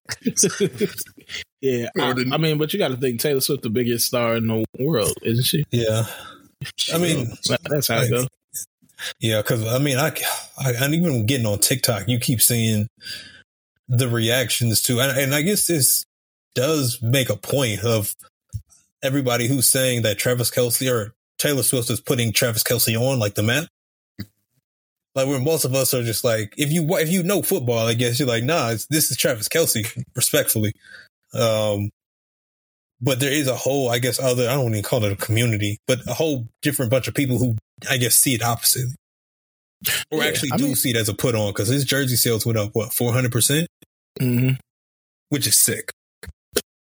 yeah, 1.61 1.89
I, 1.99 2.13
the- 2.13 2.29
I 2.31 2.37
mean, 2.37 2.57
but 2.57 2.71
you 2.73 2.79
got 2.79 2.89
to 2.89 2.97
think 2.97 3.19
Taylor 3.19 3.41
Swift 3.41 3.63
the 3.63 3.69
biggest 3.69 4.07
star 4.07 4.35
in 4.35 4.47
the 4.47 4.65
world, 4.79 5.13
isn't 5.23 5.43
she? 5.45 5.65
Yeah. 5.71 6.05
I 6.93 6.97
mean, 6.97 7.27
That's 7.69 7.87
how 7.87 7.99
it 8.01 8.09
goes. 8.09 8.27
Yeah, 9.19 9.41
because 9.41 9.65
I 9.65 9.79
mean, 9.79 9.97
I, 9.97 10.11
I, 10.57 10.73
and 10.73 10.95
even 10.95 11.25
getting 11.25 11.45
on 11.45 11.59
TikTok, 11.59 12.07
you 12.07 12.19
keep 12.19 12.41
seeing 12.41 12.87
the 13.87 14.09
reactions 14.09 14.81
to, 14.83 14.99
and, 14.99 15.17
and 15.17 15.35
I 15.35 15.41
guess 15.41 15.67
this 15.67 16.05
does 16.55 16.99
make 17.01 17.29
a 17.29 17.37
point 17.37 17.83
of 17.83 18.15
everybody 19.03 19.47
who's 19.47 19.69
saying 19.69 20.01
that 20.01 20.17
Travis 20.17 20.49
Kelce 20.49 20.91
or 20.91 21.13
Taylor 21.37 21.63
Swift 21.63 21.89
is 21.89 22.01
putting 22.01 22.33
Travis 22.33 22.63
Kelce 22.63 22.99
on 22.99 23.19
like 23.19 23.35
the 23.35 23.43
map. 23.43 23.67
Like 25.15 25.27
where 25.27 25.39
most 25.39 25.65
of 25.65 25.73
us 25.73 25.93
are 25.93 26.03
just 26.03 26.23
like, 26.23 26.53
if 26.57 26.71
you 26.71 26.85
if 26.97 27.09
you 27.09 27.23
know 27.23 27.41
football, 27.41 27.87
I 27.87 27.95
guess 27.95 28.19
you're 28.19 28.27
like, 28.27 28.43
nah, 28.43 28.69
this 28.89 29.09
is 29.09 29.17
Travis 29.17 29.49
Kelce, 29.49 30.03
respectfully. 30.15 30.73
Um, 31.33 31.89
but 33.01 33.19
there 33.19 33.31
is 33.31 33.47
a 33.47 33.55
whole, 33.55 33.89
I 33.89 33.99
guess, 33.99 34.19
other 34.19 34.49
I 34.49 34.53
don't 34.53 34.71
even 34.71 34.83
call 34.83 35.03
it 35.03 35.11
a 35.11 35.15
community, 35.15 35.79
but 35.87 35.99
a 36.07 36.13
whole 36.13 36.47
different 36.61 36.91
bunch 36.91 37.07
of 37.07 37.13
people 37.15 37.37
who 37.37 37.55
I 37.89 37.97
guess 37.97 38.15
see 38.15 38.33
it 38.35 38.41
opposite, 38.43 38.89
or 40.11 40.19
Yeah, 40.23 40.29
actually 40.29 40.51
I 40.53 40.57
do 40.57 40.63
mean- 40.65 40.75
see 40.75 40.89
it 40.91 40.95
as 40.95 41.09
a 41.09 41.13
put 41.13 41.35
on 41.35 41.51
because 41.51 41.67
his 41.67 41.85
jersey 41.85 42.15
sales 42.15 42.45
went 42.45 42.57
up 42.57 42.71
what 42.73 42.93
four 42.93 43.13
hundred 43.13 43.31
percent, 43.31 43.67
hmm 44.19 44.51
which 45.29 45.45
is 45.45 45.57
sick. 45.57 45.91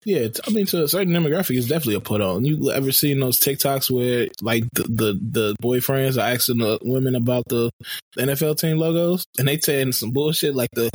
Yeah, 0.05 0.26
I 0.44 0.50
mean, 0.50 0.66
to 0.66 0.83
a 0.83 0.88
certain 0.88 1.12
demographic, 1.12 1.57
it's 1.57 1.68
definitely 1.68 1.94
a 1.94 2.00
put 2.00 2.20
on. 2.20 2.44
You 2.44 2.72
ever 2.72 2.90
seen 2.90 3.20
those 3.20 3.38
TikToks 3.38 3.88
where 3.88 4.26
like 4.40 4.64
the 4.72 4.83
the, 4.83 5.18
the 5.22 5.57
boyfriends 5.62 6.16
are 6.18 6.26
asking 6.35 6.59
the 6.59 6.78
women 6.83 7.14
about 7.14 7.44
the 7.48 7.70
NFL 8.18 8.59
team 8.59 8.78
logos, 8.78 9.24
and 9.38 9.46
they 9.46 9.59
saying 9.59 9.92
some 9.92 10.11
bullshit 10.11 10.57
like 10.57 10.70
the 10.72 10.90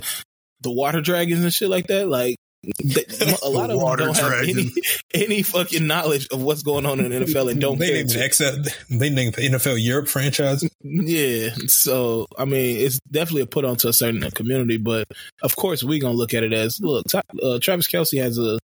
the 0.59 0.71
water 0.71 0.99
dragons 0.99 1.41
and 1.41 1.53
shit 1.53 1.69
like 1.69 1.87
that. 1.87 2.09
Like 2.09 2.35
they, 2.63 3.05
a 3.43 3.49
lot 3.49 3.69
of 3.69 3.77
them 3.77 3.81
water 3.81 4.05
don't 4.05 4.17
have 4.17 4.43
any 4.43 4.71
any 5.13 5.43
fucking 5.43 5.85
knowledge 5.87 6.27
of 6.31 6.41
what's 6.41 6.63
going 6.63 6.85
on 6.85 6.99
in 6.99 7.11
the 7.11 7.25
NFL 7.25 7.51
and 7.51 7.61
don't 7.61 7.77
they 7.79 7.87
care. 7.87 7.95
named. 8.17 8.33
XL, 8.33 8.95
they 8.97 9.09
named 9.09 9.35
the 9.35 9.41
NFL 9.49 9.77
Europe 9.83 10.07
franchise. 10.07 10.67
Yeah, 10.81 11.49
so 11.67 12.27
I 12.37 12.45
mean, 12.45 12.77
it's 12.77 12.99
definitely 13.11 13.43
a 13.43 13.47
put 13.47 13.65
on 13.65 13.75
to 13.77 13.89
a 13.89 13.93
certain 13.93 14.29
community, 14.31 14.77
but 14.77 15.07
of 15.43 15.55
course, 15.55 15.83
we're 15.83 16.01
gonna 16.01 16.15
look 16.15 16.33
at 16.33 16.43
it 16.43 16.53
as 16.53 16.79
look. 16.81 17.05
Uh, 17.13 17.59
Travis 17.59 17.87
Kelce 17.87 18.21
has 18.21 18.37
a 18.37 18.59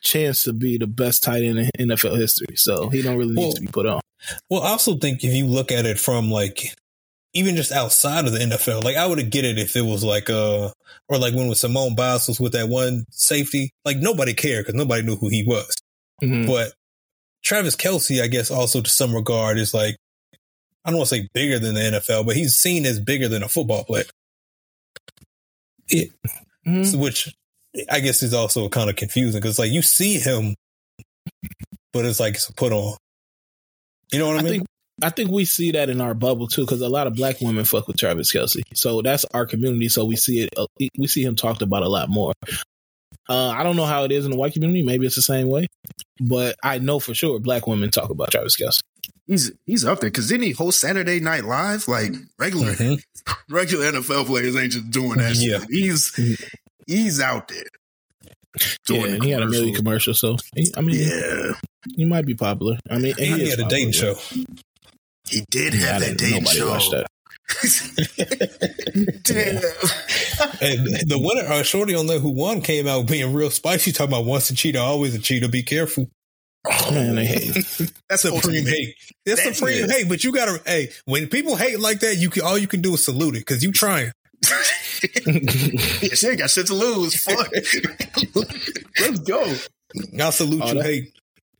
chance 0.00 0.44
to 0.44 0.52
be 0.52 0.78
the 0.78 0.86
best 0.86 1.22
tight 1.22 1.42
end 1.42 1.70
in 1.78 1.88
NFL 1.88 2.16
history, 2.16 2.56
so 2.56 2.88
he 2.88 3.02
don't 3.02 3.16
really 3.16 3.34
need 3.34 3.42
Well, 3.42 3.52
to 3.52 3.60
be 3.60 3.66
put 3.68 3.86
on. 3.86 4.00
Well, 4.48 4.62
I 4.62 4.70
also 4.70 4.96
think 4.96 5.24
if 5.24 5.32
you 5.34 5.46
look 5.46 5.72
at 5.72 5.84
it 5.84 5.98
from 5.98 6.30
like 6.30 6.74
even 7.34 7.56
just 7.56 7.72
outside 7.72 8.26
of 8.26 8.32
the 8.32 8.38
NFL, 8.40 8.84
like 8.84 8.96
I 8.96 9.06
would 9.06 9.30
get 9.30 9.44
it 9.44 9.58
if 9.58 9.74
it 9.76 9.82
was 9.82 10.04
like 10.04 10.28
uh 10.30 10.70
or 11.08 11.18
like 11.18 11.34
when 11.34 11.48
with 11.48 11.58
Simone 11.58 11.94
Biles 11.94 12.28
was 12.28 12.40
with 12.40 12.52
that 12.52 12.68
one 12.68 13.04
safety, 13.10 13.70
like 13.84 13.96
nobody 13.98 14.34
cared 14.34 14.66
because 14.66 14.78
nobody 14.78 15.02
knew 15.02 15.16
who 15.16 15.28
he 15.28 15.42
was. 15.44 15.74
Mhm. 16.22 16.46
But 16.46 16.72
Travis 17.42 17.74
Kelce, 17.76 18.22
I 18.22 18.26
guess, 18.28 18.50
also 18.50 18.80
to 18.80 18.90
some 18.90 19.14
regard 19.14 19.58
is 19.58 19.72
like 19.74 19.96
I 20.84 20.90
don't 20.90 20.98
want 20.98 21.08
to 21.10 21.16
say 21.16 21.28
bigger 21.32 21.58
than 21.58 21.74
the 21.74 21.80
NFL, 21.80 22.26
but 22.26 22.36
he's 22.36 22.56
seen 22.56 22.84
as 22.86 22.98
bigger 23.00 23.28
than 23.28 23.42
a 23.42 23.48
football 23.48 23.84
player, 23.84 24.04
Mhm. 26.66 26.98
which 27.00 27.34
I 27.90 28.00
guess 28.00 28.22
is 28.22 28.34
also 28.34 28.68
kind 28.68 28.90
of 28.90 28.96
confusing 28.96 29.40
because 29.40 29.58
like 29.58 29.70
you 29.72 29.82
see 29.82 30.18
him, 30.18 30.54
but 31.92 32.04
it's 32.04 32.20
like 32.20 32.34
it's 32.34 32.48
a 32.48 32.52
put 32.52 32.72
on. 32.72 32.96
You 34.12 34.18
know 34.18 34.26
what 34.28 34.36
I, 34.36 34.40
I 34.40 34.42
mean? 34.42 34.52
think 34.52 34.66
I 35.02 35.10
think 35.10 35.30
we 35.30 35.44
see 35.44 35.72
that 35.72 35.88
in 35.90 36.00
our 36.00 36.14
bubble 36.14 36.46
too, 36.46 36.62
because 36.62 36.80
a 36.80 36.88
lot 36.88 37.06
of 37.06 37.14
black 37.14 37.40
women 37.40 37.64
fuck 37.64 37.88
with 37.88 37.96
Travis 37.96 38.32
Kelce, 38.32 38.62
so 38.74 39.02
that's 39.02 39.24
our 39.34 39.46
community. 39.46 39.88
So 39.88 40.04
we 40.04 40.16
see 40.16 40.40
it, 40.42 40.50
uh, 40.56 40.66
we 40.98 41.06
see 41.06 41.22
him 41.22 41.36
talked 41.36 41.62
about 41.62 41.82
a 41.82 41.88
lot 41.88 42.08
more. 42.08 42.32
Uh, 43.28 43.48
I 43.50 43.62
don't 43.62 43.76
know 43.76 43.84
how 43.86 44.04
it 44.04 44.12
is 44.12 44.24
in 44.24 44.30
the 44.30 44.36
white 44.36 44.52
community. 44.52 44.82
Maybe 44.82 45.06
it's 45.06 45.14
the 45.16 45.22
same 45.22 45.48
way, 45.48 45.66
but 46.20 46.56
I 46.62 46.78
know 46.78 46.98
for 47.00 47.14
sure 47.14 47.38
black 47.40 47.66
women 47.66 47.90
talk 47.90 48.10
about 48.10 48.30
Travis 48.30 48.56
Kelce. 48.60 48.80
He's 49.26 49.52
he's 49.66 49.84
up 49.84 50.00
there 50.00 50.10
because 50.10 50.28
didn't 50.28 50.42
he 50.44 50.50
host 50.52 50.80
Saturday 50.80 51.20
Night 51.20 51.44
Live? 51.44 51.86
Like 51.88 52.12
regular 52.38 52.72
Mhm. 52.72 53.00
regular 53.48 53.92
NFL 53.92 54.26
players 54.26 54.56
ain't 54.56 54.72
just 54.72 54.90
doing 54.90 55.18
that. 55.18 55.36
Yeah. 55.36 55.60
shit. 55.60 55.68
He's 55.70 56.38
he's 56.86 57.20
out 57.20 57.48
there. 57.48 57.64
Yeah, 58.90 59.04
and 59.06 59.24
he 59.24 59.30
had 59.30 59.42
a 59.42 59.46
million 59.46 59.74
commercials, 59.74 60.20
so 60.20 60.36
he, 60.54 60.70
I 60.76 60.82
mean, 60.82 60.96
Yeah, 61.08 61.52
he 61.96 62.04
might 62.04 62.26
be 62.26 62.34
popular. 62.34 62.78
I 62.90 62.98
mean, 62.98 63.14
and 63.18 63.36
He 63.40 63.42
is 63.44 63.50
had 63.56 63.60
a 63.66 63.68
dating 63.68 63.92
show. 63.92 64.16
He 65.32 65.44
did 65.50 65.74
have 65.74 66.00
that 66.00 66.16
didn't- 66.16 66.18
dating 66.18 66.42
nobody 66.44 66.58
show. 66.58 66.68
watched 66.70 66.90
that. 66.92 67.06
Damn. 69.24 69.56
And 70.60 70.86
the 71.08 71.18
winner, 71.18 71.48
uh, 71.48 71.62
Shorty 71.62 71.94
on 71.94 72.06
there 72.06 72.18
who 72.18 72.30
won 72.30 72.60
came 72.60 72.86
out 72.86 73.06
being 73.06 73.32
real 73.34 73.50
spicy, 73.50 73.92
talking 73.92 74.12
about 74.14 74.24
once 74.26 74.48
a 74.50 74.54
cheater, 74.54 74.78
always 74.78 75.14
a 75.14 75.18
cheater. 75.18 75.48
Be 75.48 75.62
careful. 75.62 76.08
Man, 76.90 77.16
they 77.16 77.24
hate. 77.26 77.54
That's 78.08 78.22
Supreme 78.22 78.64
hate. 78.66 78.94
That's 79.26 79.44
That's 79.44 79.58
supreme 79.58 79.84
it. 79.84 79.90
hate. 79.90 80.08
But 80.08 80.22
you 80.24 80.32
gotta, 80.32 80.60
hey, 80.64 80.90
when 81.06 81.26
people 81.28 81.56
hate 81.56 81.80
like 81.80 82.00
that, 82.00 82.16
you 82.16 82.30
can 82.30 82.42
all 82.42 82.56
you 82.56 82.68
can 82.68 82.80
do 82.80 82.94
is 82.94 83.04
salute 83.04 83.34
it 83.36 83.40
because 83.40 83.62
you 83.62 83.72
trying. 83.72 84.12
yeah, 85.26 86.14
she 86.14 86.28
ain't 86.28 86.38
got 86.38 86.50
shit 86.50 86.66
to 86.68 86.74
lose. 86.74 87.16
Fuck. 87.22 87.50
Let's 89.00 89.18
go. 89.20 89.54
I'll 90.20 90.32
salute 90.32 90.62
Oh, 90.64 90.68
you. 90.68 90.74
that- 90.74 90.84
Hey, 90.84 91.12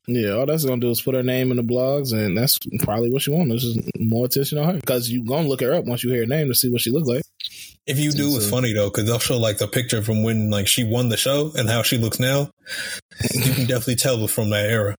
yeah, 0.07 0.31
all 0.33 0.47
that's 0.47 0.65
gonna 0.65 0.81
do 0.81 0.91
is 0.91 1.01
put 1.01 1.15
her 1.15 1.23
name 1.23 1.51
in 1.51 1.57
the 1.57 1.63
blogs, 1.63 2.13
and 2.13 2.37
that's 2.37 2.59
probably 2.81 3.11
what 3.11 3.27
you 3.27 3.35
want. 3.35 3.51
This 3.51 3.65
is 3.65 3.79
more 3.99 4.27
attention 4.27 4.59
on 4.59 4.75
her 4.75 4.81
because 4.81 5.09
you 5.09 5.25
gonna 5.25 5.49
look 5.49 5.61
her 5.61 5.75
up 5.75 5.85
once 5.85 6.03
you 6.03 6.11
hear 6.11 6.21
her 6.21 6.27
name 6.27 6.49
to 6.49 6.55
see 6.55 6.71
what 6.71 6.81
she 6.81 6.91
looks 6.91 7.09
like. 7.09 7.23
if 7.87 7.99
you 7.99 8.11
do, 8.11 8.35
it's 8.37 8.51
funny 8.51 8.73
though 8.73 8.91
because 8.91 9.07
they'll 9.07 9.19
show 9.21 9.39
like 9.39 9.59
the 9.59 9.69
picture 9.69 10.03
from 10.03 10.25
when 10.25 10.51
like 10.51 10.67
she 10.67 10.83
won 10.83 11.09
the 11.09 11.17
show 11.17 11.53
and 11.57 11.69
how 11.69 11.83
she 11.83 11.99
looks 11.99 12.19
now. 12.19 12.51
You 13.33 13.53
can 13.53 13.67
definitely 13.67 13.97
tell 13.97 14.27
from 14.27 14.51
that 14.51 14.69
era. 14.69 14.97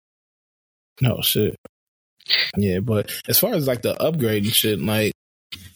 No 1.01 1.15
oh, 1.19 1.21
shit. 1.21 1.55
Yeah, 2.55 2.79
but 2.79 3.11
as 3.27 3.39
far 3.39 3.53
as 3.53 3.67
like 3.67 3.81
the 3.81 4.01
upgrade 4.01 4.43
and 4.45 4.53
shit, 4.53 4.79
like 4.79 5.11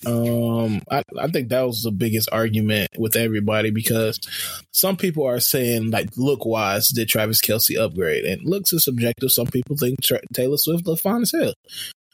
Um, 0.07 0.81
I, 0.89 1.03
I 1.19 1.27
think 1.27 1.49
that 1.49 1.63
was 1.67 1.83
the 1.83 1.91
biggest 1.91 2.29
argument 2.31 2.89
with 2.97 3.15
everybody 3.15 3.71
because 3.71 4.19
some 4.71 4.95
people 4.95 5.25
are 5.25 5.39
saying 5.41 5.91
like 5.91 6.15
look 6.15 6.45
wise 6.45 6.87
did 6.89 7.09
Travis 7.09 7.41
Kelce 7.41 7.77
upgrade 7.77 8.23
and 8.23 8.41
looks 8.47 8.71
is 8.71 8.85
subjective. 8.85 9.31
Some 9.31 9.47
people 9.47 9.75
think 9.75 10.01
Tra- 10.01 10.21
Taylor 10.33 10.57
Swift 10.57 10.87
looked 10.87 11.01
fine 11.01 11.23
as 11.23 11.33
hell. 11.33 11.53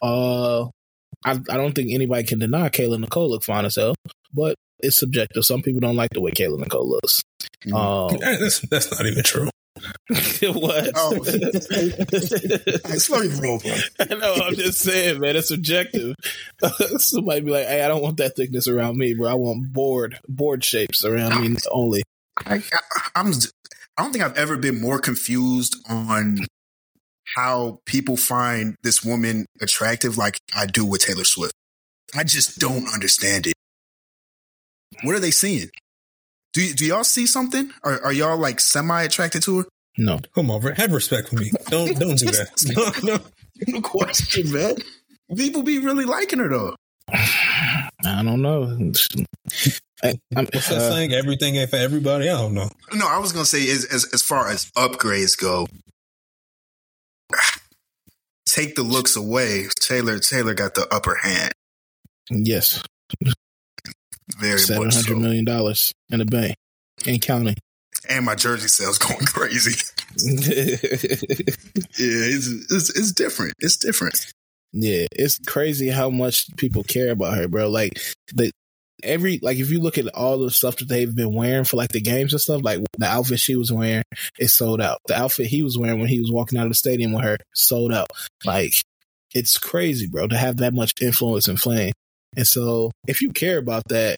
Uh, 0.01 0.63
I, 1.23 1.31
I 1.49 1.57
don't 1.57 1.73
think 1.73 1.91
anybody 1.91 2.23
can 2.23 2.39
deny 2.39 2.69
Kayla 2.69 2.99
Nicole 2.99 3.29
look 3.29 3.43
fine 3.43 3.65
as 3.65 3.75
hell, 3.75 3.95
but 4.33 4.55
it's 4.79 4.97
subjective. 4.97 5.45
Some 5.45 5.61
people 5.61 5.79
don't 5.79 5.95
like 5.95 6.09
the 6.11 6.21
way 6.21 6.31
Kayla 6.31 6.59
Nicole 6.59 6.89
looks. 6.89 7.21
Mhm. 7.65 7.73
Um, 8.11 8.17
That's, 8.19 8.59
that's 8.61 8.91
not 8.91 9.05
even 9.05 9.23
true. 9.23 9.49
what? 10.09 10.91
Oh. 10.95 11.23
Hey, 11.23 12.97
slow 12.97 13.21
your 13.21 13.41
roll, 13.41 13.59
bro. 13.59 13.75
I 13.99 14.13
know. 14.15 14.33
I'm 14.35 14.55
just 14.55 14.79
saying, 14.79 15.19
man. 15.19 15.35
It's 15.35 15.47
subjective. 15.47 16.15
Somebody 16.97 17.41
be 17.41 17.51
like, 17.51 17.65
"Hey, 17.65 17.83
I 17.83 17.87
don't 17.87 18.03
want 18.03 18.17
that 18.17 18.35
thickness 18.35 18.67
around 18.67 18.97
me, 18.97 19.13
bro. 19.13 19.29
I 19.29 19.33
want 19.33 19.73
board 19.73 20.19
board 20.27 20.63
shapes 20.63 21.03
around 21.03 21.41
me 21.41 21.57
only." 21.71 22.03
I, 22.45 22.55
I, 22.55 22.79
I'm. 23.15 23.31
I 23.97 24.03
don't 24.03 24.11
think 24.11 24.23
I've 24.23 24.37
ever 24.37 24.57
been 24.57 24.79
more 24.79 24.99
confused 24.99 25.75
on 25.89 26.39
how 27.35 27.79
people 27.85 28.17
find 28.17 28.75
this 28.83 29.03
woman 29.03 29.45
attractive, 29.61 30.17
like 30.17 30.37
I 30.55 30.65
do 30.65 30.85
with 30.85 31.01
Taylor 31.01 31.23
Swift. 31.23 31.53
I 32.15 32.23
just 32.23 32.59
don't 32.59 32.87
understand 32.93 33.47
it. 33.47 33.53
What 35.01 35.15
are 35.15 35.19
they 35.19 35.31
seeing? 35.31 35.69
Do 36.53 36.73
do 36.73 36.85
y'all 36.85 37.03
see 37.03 37.25
something? 37.25 37.71
Are, 37.83 38.01
are 38.03 38.13
y'all 38.13 38.37
like 38.37 38.59
semi 38.59 39.03
attracted 39.03 39.41
to 39.43 39.59
her? 39.59 39.65
No, 39.97 40.19
Come 40.33 40.49
on. 40.49 40.61
Have 40.61 40.91
respect 40.91 41.29
for 41.29 41.35
me. 41.35 41.51
Don't 41.67 41.99
don't 41.99 42.17
do 42.17 42.25
that. 42.25 42.93
No, 43.03 43.15
no. 43.15 43.19
No 43.67 43.81
question, 43.81 44.51
man. 44.51 44.75
People 45.35 45.63
be 45.63 45.79
really 45.79 46.05
liking 46.05 46.39
her 46.39 46.49
though. 46.49 46.75
I 47.09 47.89
don't 48.23 48.41
know. 48.41 48.63
I, 50.03 50.19
I'm, 50.35 50.45
What's 50.45 50.67
that 50.69 50.77
uh, 50.77 50.89
saying? 50.91 51.13
Everything 51.13 51.55
ain't 51.55 51.69
for 51.69 51.75
everybody. 51.77 52.29
I 52.29 52.33
don't 52.33 52.53
know. 52.53 52.69
No, 52.93 53.07
I 53.07 53.19
was 53.19 53.31
gonna 53.31 53.45
say 53.45 53.69
as 53.69 53.85
as, 53.85 54.05
as 54.13 54.21
far 54.21 54.49
as 54.49 54.71
upgrades 54.71 55.39
go, 55.39 55.67
take 58.47 58.75
the 58.75 58.83
looks 58.83 59.15
away. 59.15 59.67
Taylor 59.79 60.19
Taylor 60.19 60.53
got 60.53 60.75
the 60.75 60.87
upper 60.93 61.15
hand. 61.15 61.53
yes, 62.29 62.81
Very 64.39 64.59
seven 64.59 64.89
hundred 64.89 65.05
so. 65.05 65.15
million 65.15 65.45
dollars 65.45 65.91
in 66.09 66.19
the 66.19 66.25
bank 66.25 66.55
and 67.07 67.21
counting. 67.21 67.55
And 68.09 68.25
my 68.25 68.35
jersey 68.35 68.67
sales 68.67 68.97
going 68.97 69.17
crazy. 69.25 69.79
Yeah, 71.95 72.25
it's, 72.25 72.47
it's 72.71 72.97
it's 72.97 73.11
different. 73.11 73.53
It's 73.59 73.77
different. 73.77 74.15
Yeah, 74.73 75.05
it's 75.11 75.39
crazy 75.39 75.89
how 75.89 76.09
much 76.09 76.47
people 76.57 76.83
care 76.83 77.11
about 77.11 77.37
her, 77.37 77.47
bro. 77.47 77.69
Like 77.69 77.99
the 78.33 78.51
every 79.03 79.39
like 79.41 79.57
if 79.57 79.69
you 79.69 79.79
look 79.79 79.97
at 79.97 80.07
all 80.15 80.39
the 80.39 80.49
stuff 80.49 80.77
that 80.77 80.87
they've 80.87 81.13
been 81.15 81.33
wearing 81.33 81.63
for 81.63 81.77
like 81.77 81.91
the 81.91 82.01
games 82.01 82.33
and 82.33 82.41
stuff, 82.41 82.63
like 82.63 82.79
the 82.97 83.05
outfit 83.05 83.39
she 83.39 83.55
was 83.55 83.71
wearing 83.71 84.03
is 84.39 84.55
sold 84.55 84.81
out. 84.81 84.99
The 85.07 85.17
outfit 85.17 85.47
he 85.47 85.63
was 85.63 85.77
wearing 85.77 85.99
when 85.99 86.09
he 86.09 86.19
was 86.19 86.31
walking 86.31 86.57
out 86.57 86.65
of 86.65 86.71
the 86.71 86.75
stadium 86.75 87.13
with 87.13 87.23
her 87.23 87.37
sold 87.53 87.93
out. 87.93 88.07
Like 88.45 88.73
it's 89.33 89.57
crazy, 89.57 90.07
bro, 90.07 90.27
to 90.27 90.37
have 90.37 90.57
that 90.57 90.73
much 90.73 90.93
influence 91.01 91.47
and 91.47 91.59
flame. 91.59 91.93
And 92.35 92.47
so 92.47 92.91
if 93.07 93.21
you 93.21 93.31
care 93.31 93.57
about 93.57 93.83
that, 93.89 94.17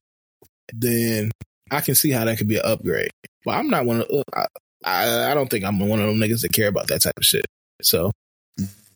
then 0.73 1.31
I 1.71 1.81
can 1.81 1.95
see 1.95 2.11
how 2.11 2.25
that 2.25 2.37
could 2.37 2.47
be 2.47 2.57
an 2.57 2.65
upgrade. 2.65 3.11
But 3.43 3.51
I'm 3.51 3.69
not 3.69 3.85
one 3.85 4.01
of 4.01 4.07
uh, 4.11 4.23
I, 4.33 4.45
I 4.83 5.31
I 5.31 5.33
don't 5.33 5.49
think 5.49 5.65
I'm 5.65 5.79
one 5.79 5.99
of 5.99 6.07
them 6.07 6.17
niggas 6.17 6.41
that 6.41 6.53
care 6.53 6.67
about 6.67 6.87
that 6.87 7.01
type 7.01 7.17
of 7.17 7.25
shit. 7.25 7.45
So 7.81 8.11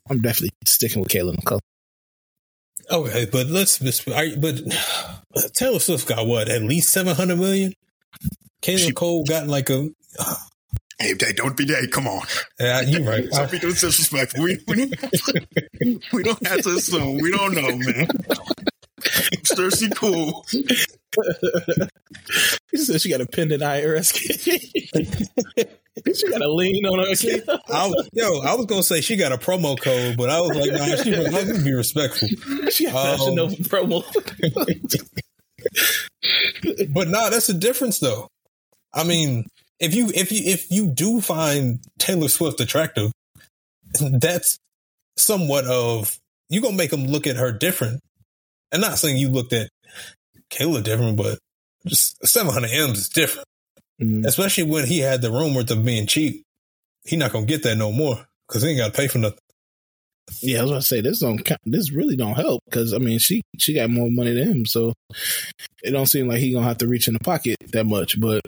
I'm 0.08 0.20
definitely 0.22 0.50
sticking 0.64 1.02
with 1.02 1.10
Kayla 1.10 1.36
Nicole. 1.36 1.60
Okay, 2.90 3.26
but 3.30 3.46
let's 3.46 3.78
just. 3.78 4.08
I, 4.08 4.34
but 4.36 4.60
Taylor 5.54 5.78
Swift 5.78 6.08
got 6.08 6.26
what? 6.26 6.48
At 6.48 6.62
least 6.62 6.92
seven 6.92 7.14
hundred 7.14 7.38
million. 7.38 7.72
Kayla 8.62 8.78
She- 8.86 8.92
Cole 8.92 9.24
got 9.24 9.46
like 9.46 9.70
a. 9.70 9.88
Hey, 11.02 11.14
hey, 11.18 11.32
don't 11.32 11.56
be 11.56 11.64
that. 11.64 11.88
Come 11.92 12.06
on. 12.06 12.20
Uh, 12.60 12.82
you 12.86 13.02
right. 13.08 13.24
Don't 13.30 13.50
be 13.50 13.58
disrespectful. 13.58 14.44
We, 14.44 14.58
we, 14.68 14.74
don't 14.84 15.00
have 15.00 15.10
to, 15.12 16.00
we 16.12 16.22
don't 16.22 16.46
have 16.46 16.60
to 16.60 16.74
assume. 16.74 17.16
We 17.16 17.30
don't 17.30 17.54
know, 17.54 17.74
man. 17.74 18.06
I'm 19.32 19.44
sure 19.44 19.70
she 19.70 19.88
cool. 19.88 20.44
She 22.70 22.76
said 22.76 23.00
she 23.00 23.10
got 23.10 23.20
a 23.20 23.26
pendant 23.26 23.62
IRS 23.62 24.14
she 26.14 26.30
got 26.30 26.40
a 26.40 26.52
lean 26.52 26.86
on 26.86 27.00
her 27.00 27.14
key. 27.14 27.40
I 27.48 27.86
was, 27.88 28.08
yo, 28.12 28.40
I 28.40 28.54
was 28.54 28.66
gonna 28.66 28.82
say 28.82 29.00
she 29.00 29.16
got 29.16 29.32
a 29.32 29.38
promo 29.38 29.80
code, 29.80 30.16
but 30.16 30.30
I 30.30 30.40
was 30.40 30.56
like, 30.56 30.72
nah, 30.72 31.02
she, 31.02 31.10
gonna 31.10 31.64
be 31.64 31.72
respectful. 31.72 32.28
She 32.70 32.86
got 32.86 33.20
Um, 33.20 33.34
Nova 33.34 33.56
promo. 33.56 34.04
But 36.92 37.08
nah, 37.08 37.28
that's 37.30 37.48
the 37.48 37.54
difference 37.54 37.98
though. 37.98 38.28
I 38.94 39.04
mean, 39.04 39.46
if 39.78 39.94
you 39.94 40.10
if 40.14 40.32
you 40.32 40.40
if 40.44 40.70
you 40.70 40.88
do 40.88 41.20
find 41.20 41.80
Taylor 41.98 42.28
Swift 42.28 42.60
attractive, 42.60 43.12
that's 44.00 44.58
somewhat 45.16 45.66
of 45.66 46.18
you 46.48 46.60
gonna 46.60 46.76
make 46.76 46.90
them 46.90 47.06
look 47.06 47.26
at 47.26 47.36
her 47.36 47.52
different. 47.52 48.00
And 48.72 48.80
not 48.80 48.98
saying 48.98 49.16
you 49.16 49.28
looked 49.28 49.52
at 49.52 49.68
Kayla 50.50 50.82
different, 50.82 51.16
but 51.16 51.38
just 51.86 52.26
700 52.26 52.70
M's 52.70 52.98
is 52.98 53.08
different. 53.08 53.46
Mm. 54.00 54.24
Especially 54.24 54.64
when 54.64 54.86
he 54.86 54.98
had 54.98 55.22
the 55.22 55.30
rumors 55.30 55.70
of 55.70 55.84
being 55.84 56.06
cheap. 56.06 56.44
He 57.04 57.16
not 57.16 57.32
gonna 57.32 57.46
get 57.46 57.62
that 57.62 57.76
no 57.76 57.92
more 57.92 58.26
because 58.46 58.62
he 58.62 58.70
ain't 58.70 58.78
got 58.78 58.92
to 58.92 59.00
pay 59.00 59.08
for 59.08 59.18
nothing. 59.18 59.38
Yeah, 60.42 60.60
I 60.60 60.62
was 60.62 60.70
about 60.70 60.80
to 60.82 60.86
say 60.86 61.00
this 61.00 61.20
don't 61.20 61.48
this 61.64 61.92
really 61.92 62.16
don't 62.16 62.34
help 62.34 62.62
because 62.64 62.94
I 62.94 62.98
mean 62.98 63.18
she 63.18 63.42
she 63.58 63.74
got 63.74 63.90
more 63.90 64.08
money 64.10 64.32
than 64.32 64.48
him, 64.48 64.66
so 64.66 64.92
it 65.82 65.90
don't 65.90 66.06
seem 66.06 66.28
like 66.28 66.38
he 66.38 66.52
gonna 66.52 66.66
have 66.66 66.78
to 66.78 66.88
reach 66.88 67.08
in 67.08 67.14
the 67.14 67.20
pocket 67.20 67.56
that 67.72 67.84
much. 67.84 68.20
But 68.20 68.42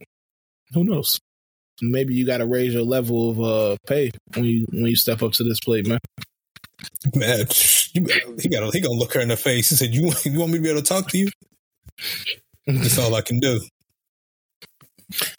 who 0.73 0.85
knows? 0.85 1.19
Maybe 1.81 2.15
you 2.15 2.25
got 2.25 2.39
to 2.39 2.47
raise 2.47 2.73
your 2.73 2.85
level 2.85 3.31
of 3.31 3.41
uh 3.41 3.77
pay 3.87 4.13
when 4.35 4.45
you 4.45 4.67
when 4.71 4.87
you 4.87 4.97
step 4.97 5.23
up 5.23 5.33
to 5.33 5.45
this 5.45 5.61
plate, 5.61 5.87
man. 5.87 5.99
Man, 7.15 7.47
you, 7.95 8.07
he 8.39 8.49
got 8.49 8.73
he 8.73 8.81
gonna 8.81 8.95
look 8.95 9.15
her 9.15 9.21
in 9.21 9.29
the 9.29 9.37
face. 9.37 9.71
He 9.71 9.77
said, 9.77 9.95
"You 9.95 10.13
you 10.25 10.39
want 10.39 10.53
me 10.53 10.59
to 10.59 10.63
be 10.63 10.71
able 10.71 10.83
to 10.83 10.87
talk 10.87 11.09
to 11.09 11.19
you?" 11.19 11.31
That's 12.67 12.99
all 12.99 13.15
I 13.15 13.23
can 13.23 13.41
do. 13.41 13.61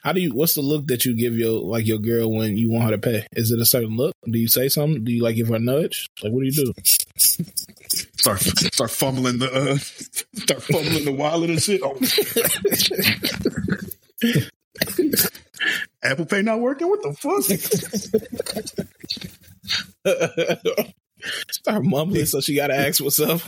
How 0.01 0.13
do 0.13 0.21
you? 0.21 0.33
What's 0.33 0.55
the 0.55 0.61
look 0.61 0.87
that 0.87 1.05
you 1.05 1.15
give 1.15 1.37
your 1.37 1.59
like 1.61 1.87
your 1.87 1.97
girl 1.97 2.31
when 2.31 2.57
you 2.57 2.69
want 2.69 2.85
her 2.85 2.91
to 2.91 2.97
pay? 2.97 3.25
Is 3.35 3.51
it 3.51 3.59
a 3.59 3.65
certain 3.65 3.97
look? 3.97 4.13
Do 4.29 4.37
you 4.37 4.47
say 4.47 4.69
something? 4.69 5.03
Do 5.03 5.11
you 5.11 5.23
like 5.23 5.35
give 5.35 5.47
her 5.47 5.55
a 5.55 5.59
nudge? 5.59 6.07
Like 6.21 6.31
what 6.31 6.41
do 6.41 6.45
you 6.45 6.51
do? 6.51 6.73
Start 8.17 8.39
start 8.41 8.91
fumbling 8.91 9.39
the 9.39 9.51
uh, 9.51 9.77
start 10.39 10.61
fumbling 10.63 11.05
the 11.05 11.11
wallet 11.11 11.49
and 11.49 11.61
shit. 11.61 11.81
Oh. 11.83 11.97
Apple 16.03 16.25
Pay 16.25 16.41
not 16.41 16.59
working. 16.59 16.89
What 16.89 17.01
the 17.01 17.13
fuck? 17.13 17.43
Start 21.51 21.85
mumbling, 21.85 22.25
so 22.25 22.41
she 22.41 22.55
got 22.55 22.67
to 22.67 22.75
ask 22.75 23.01
what's 23.01 23.19
up. 23.21 23.39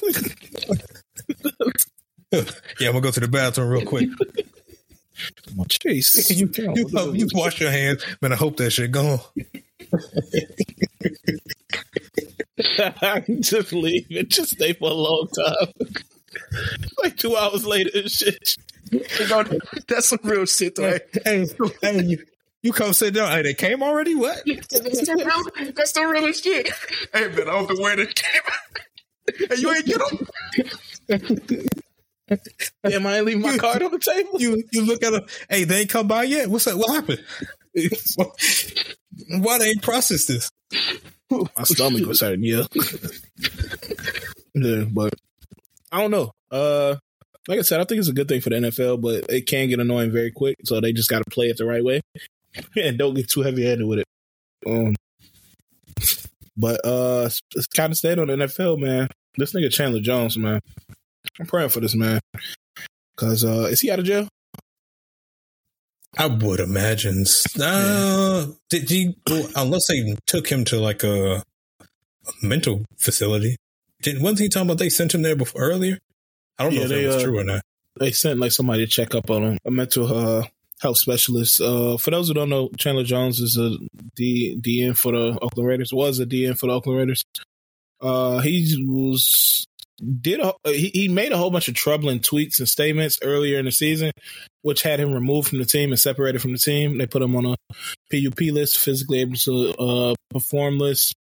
Yeah, 2.80 2.88
I'm 2.90 2.94
gonna 2.94 3.02
go 3.02 3.12
to 3.12 3.20
the 3.20 3.28
bathroom 3.28 3.70
real 3.70 3.86
quick. 3.86 4.10
Chase, 5.70 6.30
you, 6.32 6.50
you, 6.54 7.14
you 7.14 7.28
wash 7.34 7.62
your 7.62 7.72
hands, 7.72 8.06
man. 8.22 8.34
I 8.34 8.36
hope 8.36 8.58
that 8.58 8.72
shit 8.72 8.92
gone. 8.92 9.20
I 13.02 13.20
can 13.26 13.42
just 13.42 13.72
leave 13.72 14.08
it. 14.10 14.30
Just 14.30 14.52
stay 14.52 14.74
for 14.74 14.90
a 14.90 14.94
long 14.94 15.28
time. 15.36 15.90
like 17.02 17.18
two 17.18 17.36
hours 17.36 17.66
later 17.66 17.92
and 17.96 18.12
shit. 18.12 18.58
That's 19.88 20.10
some 20.10 20.20
real 20.24 20.46
shit, 20.46 20.76
though. 20.76 20.98
Hey, 21.24 21.48
hey, 21.82 22.04
you, 22.04 22.24
you 22.62 22.74
come 22.74 22.94
sit 22.94 23.14
down. 23.14 23.32
Hey, 23.32 23.42
they 23.44 23.54
came 23.54 23.82
already? 23.84 24.16
What? 24.16 24.42
That's 24.46 24.68
the 24.70 25.16
real, 25.16 25.74
that's 25.74 25.92
the 25.92 26.08
realest 26.08 26.44
shit. 26.44 26.70
Hey 27.14 27.28
man, 27.28 27.42
I 27.42 27.52
don't 27.52 27.70
know 27.70 27.82
where 27.82 27.96
they 27.96 28.08
came. 28.08 28.42
Hey, 29.50 29.56
you 29.58 29.72
ain't 29.72 29.86
get 29.86 30.02
them. 31.08 31.68
Damn, 32.28 33.06
I 33.06 33.18
ain't 33.18 33.26
leaving 33.26 33.42
my 33.42 33.58
card 33.58 33.84
on 33.84 33.92
the 33.92 34.00
table. 34.00 34.42
You 34.42 34.64
you 34.72 34.86
look 34.86 35.04
at 35.04 35.12
them. 35.12 35.26
Hey, 35.50 35.64
they 35.64 35.82
ain't 35.82 35.90
come 35.90 36.08
by 36.08 36.24
yet. 36.24 36.50
What's 36.50 36.66
that? 36.66 36.78
What 36.78 36.94
happened? 36.94 37.24
Why 39.44 39.60
they 39.60 39.70
ain't 39.70 39.84
processed 39.84 40.28
this? 40.28 40.50
My 41.30 41.64
stomach 41.64 42.06
was 42.06 42.22
hurting, 42.22 42.44
yeah. 42.44 42.64
yeah, 44.54 44.86
but 44.92 45.14
I 45.92 46.02
don't 46.02 46.12
know. 46.12 46.32
Uh 46.52 46.96
like 47.48 47.60
I 47.60 47.62
said, 47.62 47.80
I 47.80 47.84
think 47.84 48.00
it's 48.00 48.08
a 48.08 48.14
good 48.14 48.28
thing 48.28 48.42
for 48.42 48.50
the 48.50 48.56
NFL, 48.56 49.02
but 49.02 49.30
it 49.30 49.46
can 49.46 49.70
get 49.70 49.80
annoying 49.80 50.12
very 50.12 50.32
quick. 50.32 50.58
So 50.64 50.82
they 50.82 50.94
just 50.94 51.10
got 51.10 51.24
to 51.24 51.30
play 51.30 51.48
it 51.48 51.58
the 51.58 51.66
right 51.66 51.84
way 51.84 52.02
and 52.76 52.98
don't 52.98 53.14
get 53.14 53.30
too 53.30 53.42
heavy 53.42 53.66
handed 53.66 53.88
with 53.88 54.00
it. 54.00 54.06
Um, 54.66 54.96
but 56.58 56.84
uh, 56.86 57.30
it's 57.56 57.68
kind 57.68 57.92
of 57.92 57.98
stayed 57.98 58.18
on 58.18 58.28
the 58.28 58.36
NFL, 58.36 58.80
man. 58.80 59.10
This 59.38 59.54
nigga 59.54 59.72
Chandler 59.72 60.00
Jones, 60.00 60.38
man. 60.38 60.60
I'm 61.40 61.46
praying 61.46 61.70
for 61.70 61.80
this 61.80 61.96
man 61.96 62.20
because 63.16 63.44
uh, 63.44 63.68
is 63.70 63.82
he 63.82 63.92
out 63.92 64.00
of 64.00 64.06
jail? 64.06 64.28
I 66.18 66.28
would 66.28 66.60
imagine. 66.60 67.26
Uh, 67.60 68.48
did 68.70 68.90
he? 68.90 69.16
Well, 69.30 69.50
unless 69.56 69.88
they 69.88 70.16
took 70.26 70.48
him 70.48 70.64
to 70.66 70.80
like 70.80 71.04
a, 71.04 71.44
a 71.82 71.84
mental 72.42 72.86
facility. 72.98 73.58
Didn't 74.02 74.22
wasn't 74.22 74.40
he 74.40 74.50
talking 74.50 74.68
about 74.68 74.78
they 74.78 74.90
sent 74.90 75.14
him 75.14 75.24
there 75.24 75.36
before 75.36 75.62
earlier? 75.62 76.00
I 76.58 76.64
don't 76.64 76.76
know 76.76 76.82
if 76.84 76.90
they, 76.90 77.04
that 77.04 77.08
was 77.08 77.16
uh, 77.18 77.26
true 77.26 77.40
or 77.40 77.44
not. 77.44 77.62
They 78.00 78.12
sent 78.12 78.40
like 78.40 78.52
somebody 78.52 78.86
to 78.86 78.92
check 78.92 79.14
up 79.16 79.30
on 79.30 79.44
him, 79.44 79.58
a 79.66 79.72
mental 79.72 80.14
uh, 80.14 80.44
health 80.82 80.98
specialist. 80.98 81.60
Uh, 81.60 81.98
for 81.98 82.12
those 82.12 82.28
who 82.28 82.34
don't 82.34 82.50
know, 82.50 82.70
Chandler 82.78 83.04
Jones 83.04 83.40
is 83.40 83.58
a 83.58 83.72
D, 84.16 84.58
DN 84.62 84.98
for 84.98 85.12
the 85.12 85.38
Oakland 85.42 85.68
Raiders. 85.68 85.94
Was 85.94 86.20
a 86.20 86.26
DN 86.26 86.58
for 86.58 86.68
the 86.68 86.74
Oakland 86.74 87.00
Raiders. 87.00 87.24
Uh, 88.02 88.40
he 88.40 88.86
was 88.88 89.68
did 90.22 90.40
a, 90.40 90.54
he, 90.66 90.90
he 90.94 91.08
made 91.08 91.32
a 91.32 91.38
whole 91.38 91.52
bunch 91.52 91.68
of 91.68 91.76
troubling 91.76 92.20
tweets 92.20 92.60
and 92.60 92.68
statements 92.68 93.18
earlier 93.22 93.60
in 93.60 93.66
the 93.66 93.72
season, 93.72 94.12
which 94.62 94.82
had 94.82 95.00
him 95.00 95.14
removed 95.14 95.50
from 95.50 95.60
the 95.60 95.66
team 95.66 95.92
and 95.92 96.00
separated 96.00 96.42
from 96.42 96.52
the 96.52 96.58
team. 96.58 96.98
They 96.98 97.08
put 97.08 97.22
him 97.22 97.36
on 97.36 97.46
a 97.46 97.56
PUP 98.12 98.40
list, 98.52 98.78
physically 98.78 99.22
able 99.22 99.38
to 99.38 99.74
uh, 99.78 100.16
perform 100.30 100.78
list, 100.78 101.14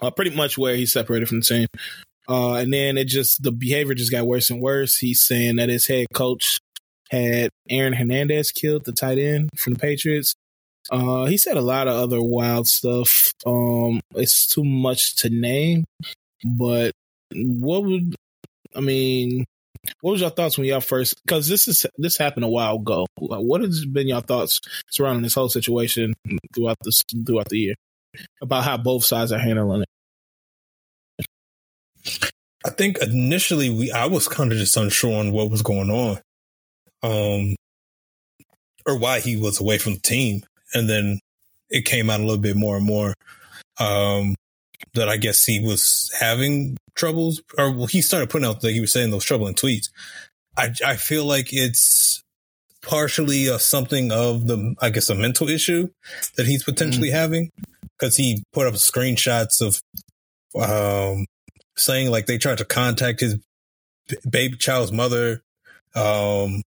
uh, 0.00 0.10
pretty 0.10 0.34
much 0.34 0.56
where 0.56 0.76
he 0.76 0.86
separated 0.86 1.28
from 1.28 1.40
the 1.40 1.46
team. 1.46 1.66
Uh, 2.28 2.56
and 2.56 2.72
then 2.72 2.98
it 2.98 3.06
just 3.06 3.42
the 3.42 3.52
behavior 3.52 3.94
just 3.94 4.12
got 4.12 4.26
worse 4.26 4.50
and 4.50 4.60
worse. 4.60 4.98
He's 4.98 5.20
saying 5.20 5.56
that 5.56 5.70
his 5.70 5.86
head 5.86 6.06
coach 6.12 6.60
had 7.10 7.50
Aaron 7.70 7.94
Hernandez 7.94 8.52
killed, 8.52 8.84
the 8.84 8.92
tight 8.92 9.18
end 9.18 9.50
from 9.56 9.74
the 9.74 9.78
Patriots. 9.78 10.34
Uh, 10.90 11.24
he 11.24 11.36
said 11.36 11.56
a 11.56 11.62
lot 11.62 11.88
of 11.88 11.94
other 11.94 12.22
wild 12.22 12.66
stuff. 12.66 13.32
Um, 13.46 14.00
it's 14.14 14.46
too 14.46 14.64
much 14.64 15.16
to 15.16 15.30
name, 15.30 15.84
but 16.44 16.92
what 17.34 17.84
would 17.84 18.14
I 18.74 18.80
mean? 18.80 19.44
What 20.00 20.12
was 20.12 20.20
your 20.20 20.30
thoughts 20.30 20.58
when 20.58 20.66
y'all 20.66 20.80
first? 20.80 21.22
Because 21.22 21.48
this 21.48 21.68
is 21.68 21.86
this 21.96 22.16
happened 22.16 22.44
a 22.44 22.48
while 22.48 22.76
ago. 22.76 23.06
What 23.18 23.60
has 23.62 23.84
been 23.86 24.08
your 24.08 24.20
thoughts 24.20 24.60
surrounding 24.90 25.22
this 25.22 25.34
whole 25.34 25.48
situation 25.48 26.14
throughout 26.54 26.76
this 26.82 27.02
throughout 27.26 27.48
the 27.48 27.58
year 27.58 27.74
about 28.42 28.64
how 28.64 28.76
both 28.76 29.04
sides 29.04 29.32
are 29.32 29.38
handling 29.38 29.82
it? 29.82 31.26
I 32.64 32.70
think 32.70 32.98
initially 32.98 33.70
we 33.70 33.90
I 33.92 34.06
was 34.06 34.28
kind 34.28 34.52
of 34.52 34.58
just 34.58 34.76
unsure 34.76 35.18
on 35.18 35.32
what 35.32 35.50
was 35.50 35.62
going 35.62 35.90
on, 35.90 36.18
um, 37.02 37.56
or 38.84 38.98
why 38.98 39.20
he 39.20 39.36
was 39.36 39.60
away 39.60 39.78
from 39.78 39.94
the 39.94 40.00
team, 40.00 40.42
and 40.74 40.88
then 40.88 41.20
it 41.70 41.84
came 41.84 42.10
out 42.10 42.20
a 42.20 42.24
little 42.24 42.38
bit 42.38 42.56
more 42.56 42.76
and 42.76 42.84
more 42.84 43.14
um, 43.78 44.34
that 44.94 45.08
I 45.08 45.16
guess 45.16 45.44
he 45.44 45.60
was 45.60 46.10
having 46.18 46.76
troubles, 46.94 47.42
or 47.56 47.70
well, 47.72 47.86
he 47.86 48.00
started 48.02 48.30
putting 48.30 48.46
out 48.46 48.60
that 48.60 48.72
he 48.72 48.80
was 48.80 48.92
saying 48.92 49.10
those 49.10 49.24
troubling 49.24 49.54
tweets. 49.54 49.90
I 50.56 50.72
I 50.84 50.96
feel 50.96 51.24
like 51.24 51.52
it's 51.52 52.22
partially 52.82 53.48
uh, 53.48 53.58
something 53.58 54.12
of 54.12 54.46
the 54.46 54.74
I 54.80 54.90
guess 54.90 55.10
a 55.10 55.14
mental 55.14 55.48
issue 55.48 55.88
that 56.36 56.46
he's 56.46 56.64
potentially 56.64 57.10
having 57.10 57.50
because 57.98 58.16
he 58.16 58.44
put 58.52 58.66
up 58.66 58.74
screenshots 58.74 59.60
of 59.60 59.80
um 60.60 61.26
saying 61.76 62.10
like 62.10 62.26
they 62.26 62.38
tried 62.38 62.58
to 62.58 62.64
contact 62.64 63.20
his 63.20 63.36
baby 64.28 64.56
child's 64.56 64.92
mother 64.92 65.42
um 65.94 66.62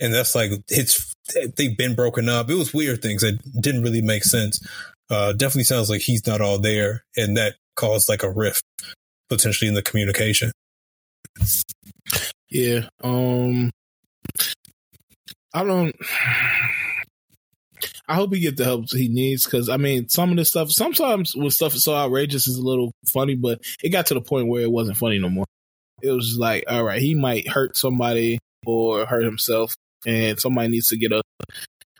and 0.00 0.14
that's 0.14 0.34
like 0.34 0.52
it's 0.68 1.14
they've 1.56 1.76
been 1.76 1.94
broken 1.94 2.28
up. 2.28 2.48
It 2.48 2.54
was 2.54 2.72
weird 2.72 3.02
things 3.02 3.22
that 3.22 3.38
didn't 3.60 3.82
really 3.82 4.00
make 4.00 4.24
sense 4.24 4.66
uh 5.10 5.32
definitely 5.32 5.64
sounds 5.64 5.90
like 5.90 6.00
he's 6.00 6.26
not 6.26 6.40
all 6.40 6.58
there 6.58 7.04
and 7.16 7.36
that 7.36 7.54
caused 7.76 8.08
like 8.08 8.22
a 8.22 8.30
rift 8.30 8.62
potentially 9.28 9.68
in 9.68 9.74
the 9.74 9.82
communication 9.82 10.52
Yeah. 12.50 12.88
Um 13.02 13.70
I 15.54 15.64
don't 15.64 15.94
I 18.08 18.14
hope 18.14 18.32
he 18.34 18.40
get 18.40 18.56
the 18.56 18.64
help 18.64 18.90
he 18.90 19.08
needs 19.08 19.44
because 19.44 19.68
I 19.68 19.76
mean 19.76 20.08
some 20.08 20.30
of 20.30 20.36
this 20.36 20.48
stuff 20.48 20.70
sometimes 20.70 21.36
when 21.36 21.50
stuff 21.50 21.74
is 21.74 21.84
so 21.84 21.94
outrageous 21.94 22.48
is 22.48 22.56
a 22.56 22.62
little 22.62 22.92
funny, 23.06 23.34
but 23.34 23.60
it 23.82 23.90
got 23.90 24.06
to 24.06 24.14
the 24.14 24.20
point 24.20 24.48
where 24.48 24.62
it 24.62 24.70
wasn't 24.70 24.96
funny 24.96 25.18
no 25.18 25.28
more. 25.28 25.44
It 26.02 26.10
was 26.12 26.36
like, 26.38 26.64
all 26.68 26.84
right, 26.84 27.00
he 27.00 27.14
might 27.14 27.48
hurt 27.48 27.76
somebody 27.76 28.38
or 28.66 29.04
hurt 29.04 29.24
himself, 29.24 29.74
and 30.06 30.38
somebody 30.38 30.68
needs 30.68 30.88
to 30.88 30.96
get 30.96 31.12
a, 31.12 31.22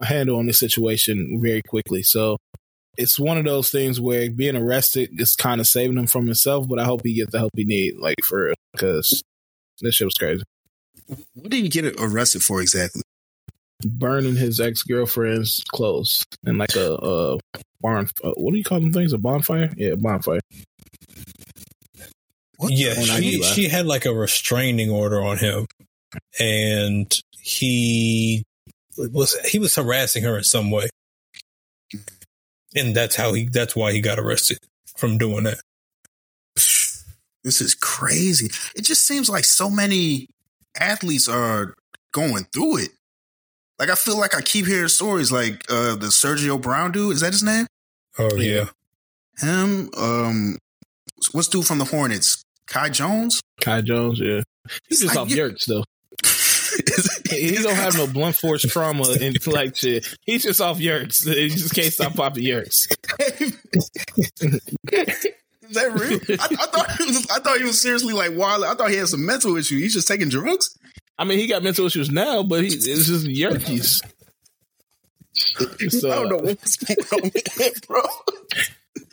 a 0.00 0.06
handle 0.06 0.38
on 0.38 0.46
this 0.46 0.58
situation 0.58 1.40
very 1.42 1.62
quickly. 1.66 2.02
So 2.02 2.36
it's 2.98 3.18
one 3.18 3.38
of 3.38 3.44
those 3.44 3.70
things 3.70 4.00
where 4.00 4.30
being 4.30 4.56
arrested 4.56 5.10
is 5.18 5.36
kind 5.36 5.60
of 5.60 5.66
saving 5.66 5.96
him 5.96 6.06
from 6.06 6.26
himself, 6.26 6.68
but 6.68 6.78
I 6.78 6.84
hope 6.84 7.02
he 7.04 7.14
gets 7.14 7.32
the 7.32 7.38
help 7.38 7.52
he 7.54 7.64
need, 7.64 7.96
like 7.98 8.16
for 8.22 8.46
real, 8.46 8.54
because 8.72 9.22
this 9.80 9.94
shit 9.94 10.06
was 10.06 10.14
crazy. 10.14 10.42
What 11.34 11.50
did 11.50 11.62
he 11.62 11.68
get 11.68 11.86
arrested 11.98 12.42
for 12.42 12.60
exactly? 12.60 13.02
burning 13.84 14.34
his 14.34 14.60
ex 14.60 14.82
girlfriend's 14.82 15.62
clothes 15.68 16.24
in 16.44 16.58
like 16.58 16.74
a, 16.74 16.94
a 16.94 17.38
barn. 17.80 18.08
Uh, 18.22 18.32
what 18.36 18.50
do 18.50 18.58
you 18.58 18.64
call 18.64 18.80
them 18.80 18.92
things? 18.92 19.12
A 19.12 19.18
bonfire? 19.18 19.70
Yeah, 19.76 19.94
bonfire. 19.94 20.40
What 22.56 22.72
yeah 22.72 22.94
the- 22.94 23.02
she, 23.02 23.42
she 23.42 23.68
had 23.68 23.86
like 23.86 24.04
a 24.04 24.12
restraining 24.12 24.90
order 24.90 25.22
on 25.22 25.38
him 25.38 25.66
and 26.40 27.20
he 27.40 28.42
was 28.98 29.38
he 29.46 29.60
was 29.60 29.76
harassing 29.76 30.24
her 30.24 30.38
in 30.38 30.44
some 30.44 30.72
way 30.72 30.88
and 32.76 32.94
that's 32.94 33.16
how 33.16 33.32
he 33.32 33.48
that's 33.50 33.74
why 33.76 33.92
he 33.92 34.00
got 34.00 34.18
arrested 34.18 34.58
from 34.96 35.18
doing 35.18 35.44
that 35.44 35.58
This 37.44 37.60
is 37.60 37.74
crazy. 37.74 38.50
It 38.76 38.82
just 38.84 39.06
seems 39.06 39.30
like 39.30 39.44
so 39.44 39.70
many 39.70 40.26
athletes 40.78 41.28
are 41.28 41.74
going 42.12 42.44
through 42.52 42.78
it. 42.78 42.90
Like 43.78 43.90
I 43.90 43.94
feel 43.94 44.18
like 44.18 44.34
I 44.34 44.40
keep 44.42 44.66
hearing 44.66 44.88
stories 44.88 45.30
like 45.32 45.64
uh 45.70 45.94
the 45.94 46.08
Sergio 46.08 46.60
Brown 46.60 46.92
dude, 46.92 47.14
is 47.14 47.20
that 47.20 47.32
his 47.32 47.42
name? 47.44 47.66
oh 48.18 48.28
Yeah. 48.36 48.64
yeah 49.40 49.48
Him, 49.62 49.90
um 49.96 50.58
what's 51.32 51.48
dude 51.48 51.64
from 51.66 51.78
the 51.78 51.84
Hornets? 51.86 52.42
Kai 52.66 52.90
Jones? 52.90 53.40
Kai 53.60 53.80
Jones, 53.82 54.18
yeah. 54.20 54.42
He's 54.68 54.80
It's 54.90 55.00
just 55.02 55.14
like 55.14 55.18
off 55.26 55.30
you- 55.30 55.36
yerks 55.36 55.64
though. 55.66 55.84
He 57.30 57.56
don't 57.56 57.74
have 57.74 57.96
no 57.96 58.06
blunt 58.06 58.36
force 58.36 58.62
trauma 58.62 59.16
and 59.20 59.46
like 59.46 59.76
shit. 59.76 60.06
He's 60.24 60.42
just 60.42 60.60
off 60.60 60.78
yerks. 60.78 61.26
He 61.26 61.48
just 61.48 61.74
can't 61.74 61.92
stop 61.92 62.14
popping 62.14 62.44
yerks. 62.44 62.86
Is 65.68 65.74
that 65.74 65.92
real? 65.92 66.18
I, 66.40 66.62
I 66.62 66.66
thought 66.66 66.92
he 66.92 67.04
was. 67.04 67.26
I 67.30 67.40
thought 67.40 67.58
he 67.58 67.64
was 67.64 67.80
seriously 67.80 68.14
like 68.14 68.32
wild. 68.34 68.64
I 68.64 68.74
thought 68.74 68.90
he 68.90 68.96
had 68.96 69.08
some 69.08 69.26
mental 69.26 69.56
issue. 69.56 69.78
He's 69.78 69.94
just 69.94 70.08
taking 70.08 70.28
drugs. 70.28 70.76
I 71.18 71.24
mean, 71.24 71.38
he 71.38 71.46
got 71.46 71.62
mental 71.62 71.86
issues 71.86 72.10
now, 72.10 72.42
but 72.42 72.62
he, 72.62 72.68
it's 72.68 72.84
just 72.84 73.26
yerkies. 73.26 74.00
So, 75.90 76.10
I 76.10 76.14
don't 76.14 76.28
know 76.28 76.36
what's 76.36 76.76
going 76.76 76.98
on 77.12 77.30
with 77.34 77.58
him, 77.60 77.72
bro. 77.86 78.02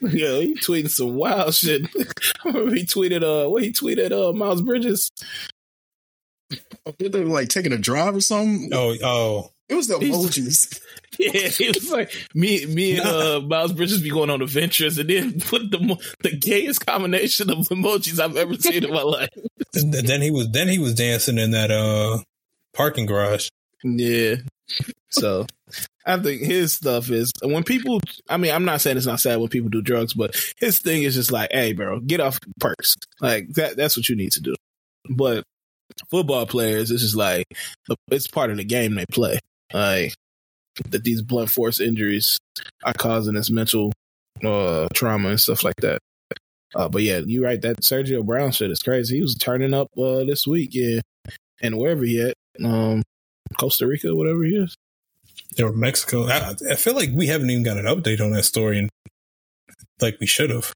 Yeah, 0.01 0.39
he 0.39 0.55
tweeting 0.55 0.89
some 0.89 1.15
wild 1.15 1.53
shit. 1.53 1.87
I 1.95 2.05
remember 2.45 2.75
he 2.75 2.85
tweeted 2.85 3.23
uh 3.23 3.49
what 3.49 3.63
he 3.63 3.71
tweeted 3.71 4.11
uh 4.11 4.33
Miles 4.33 4.61
Bridges. 4.61 5.11
They 6.99 7.09
like 7.09 7.49
taking 7.49 7.73
a 7.73 7.77
drive 7.77 8.15
or 8.15 8.21
something. 8.21 8.69
oh 8.73 8.95
oh 9.03 9.51
It 9.69 9.75
was 9.75 9.87
the 9.87 9.97
He's- 9.99 10.15
emojis. 10.15 10.79
Yeah, 11.17 11.47
he 11.47 11.67
was 11.69 11.89
like 11.91 12.11
me 12.35 12.65
me 12.65 12.97
and 12.97 13.07
uh 13.07 13.39
Miles 13.39 13.71
Bridges 13.71 14.01
be 14.01 14.09
going 14.09 14.29
on 14.29 14.41
adventures 14.41 14.97
and 14.97 15.09
then 15.09 15.39
put 15.39 15.71
the 15.71 15.79
mo- 15.79 15.97
the 16.23 16.35
gayest 16.35 16.85
combination 16.85 17.49
of 17.49 17.59
emojis 17.69 18.19
I've 18.19 18.35
ever 18.35 18.55
seen 18.55 18.83
in 18.83 18.91
my 18.91 19.01
life. 19.01 19.29
And 19.75 19.93
then 19.93 20.21
he 20.21 20.29
was 20.29 20.49
then 20.51 20.67
he 20.67 20.77
was 20.77 20.93
dancing 20.93 21.37
in 21.37 21.51
that 21.51 21.71
uh 21.71 22.17
parking 22.73 23.05
garage 23.05 23.47
Yeah. 23.85 24.35
So 25.09 25.45
I 26.05 26.17
think 26.17 26.41
his 26.41 26.73
stuff 26.75 27.09
is 27.09 27.31
when 27.41 27.63
people 27.63 28.01
I 28.29 28.35
mean, 28.35 28.51
I'm 28.53 28.65
not 28.65 28.81
saying 28.81 28.97
it's 28.97 29.05
not 29.05 29.21
sad 29.21 29.37
when 29.39 29.47
people 29.47 29.69
do 29.69 29.81
drugs, 29.81 30.13
but 30.13 30.35
his 30.57 30.79
thing 30.79 31.03
is 31.03 31.15
just 31.15 31.31
like, 31.31 31.49
hey 31.53 31.71
bro, 31.71 32.01
get 32.01 32.19
off 32.19 32.39
perks. 32.59 32.97
Like 33.21 33.47
that 33.53 33.77
that's 33.77 33.95
what 33.95 34.09
you 34.09 34.17
need 34.17 34.33
to 34.33 34.41
do. 34.41 34.53
But 35.09 35.45
football 36.09 36.45
players, 36.45 36.91
it's 36.91 37.01
just 37.01 37.15
like 37.15 37.45
it's 38.09 38.27
part 38.27 38.51
of 38.51 38.57
the 38.57 38.63
game 38.63 38.95
they 38.95 39.05
play. 39.05 39.39
Like 39.73 40.13
that 40.89 41.03
these 41.03 41.21
blunt 41.21 41.49
force 41.49 41.79
injuries 41.79 42.39
are 42.83 42.93
causing 42.93 43.33
this 43.35 43.49
mental 43.49 43.93
uh 44.43 44.87
trauma 44.93 45.29
and 45.29 45.39
stuff 45.39 45.63
like 45.63 45.77
that. 45.77 45.99
Uh, 46.75 46.89
but 46.89 47.01
yeah, 47.01 47.21
you're 47.25 47.43
right. 47.43 47.61
That 47.61 47.77
Sergio 47.77 48.25
Brown 48.25 48.51
shit 48.51 48.69
is 48.69 48.81
crazy. 48.81 49.15
He 49.15 49.21
was 49.21 49.35
turning 49.35 49.73
up 49.73 49.87
uh, 49.97 50.25
this 50.25 50.45
week, 50.45 50.71
yeah, 50.73 50.99
and 51.61 51.77
wherever 51.77 52.03
he 52.03 52.21
at, 52.21 52.35
um, 52.63 53.01
Costa 53.57 53.87
Rica, 53.87 54.13
whatever 54.13 54.43
he 54.43 54.55
is. 54.57 54.75
or 55.61 55.71
Mexico 55.71 56.25
I, 56.27 56.53
I 56.69 56.75
feel 56.75 56.95
like 56.95 57.11
we 57.13 57.27
haven't 57.27 57.49
even 57.49 57.63
got 57.63 57.77
an 57.77 57.85
update 57.85 58.19
on 58.19 58.31
that 58.31 58.43
story 58.43 58.79
and 58.79 58.89
like 60.01 60.17
we 60.19 60.27
should 60.27 60.49
have 60.49 60.73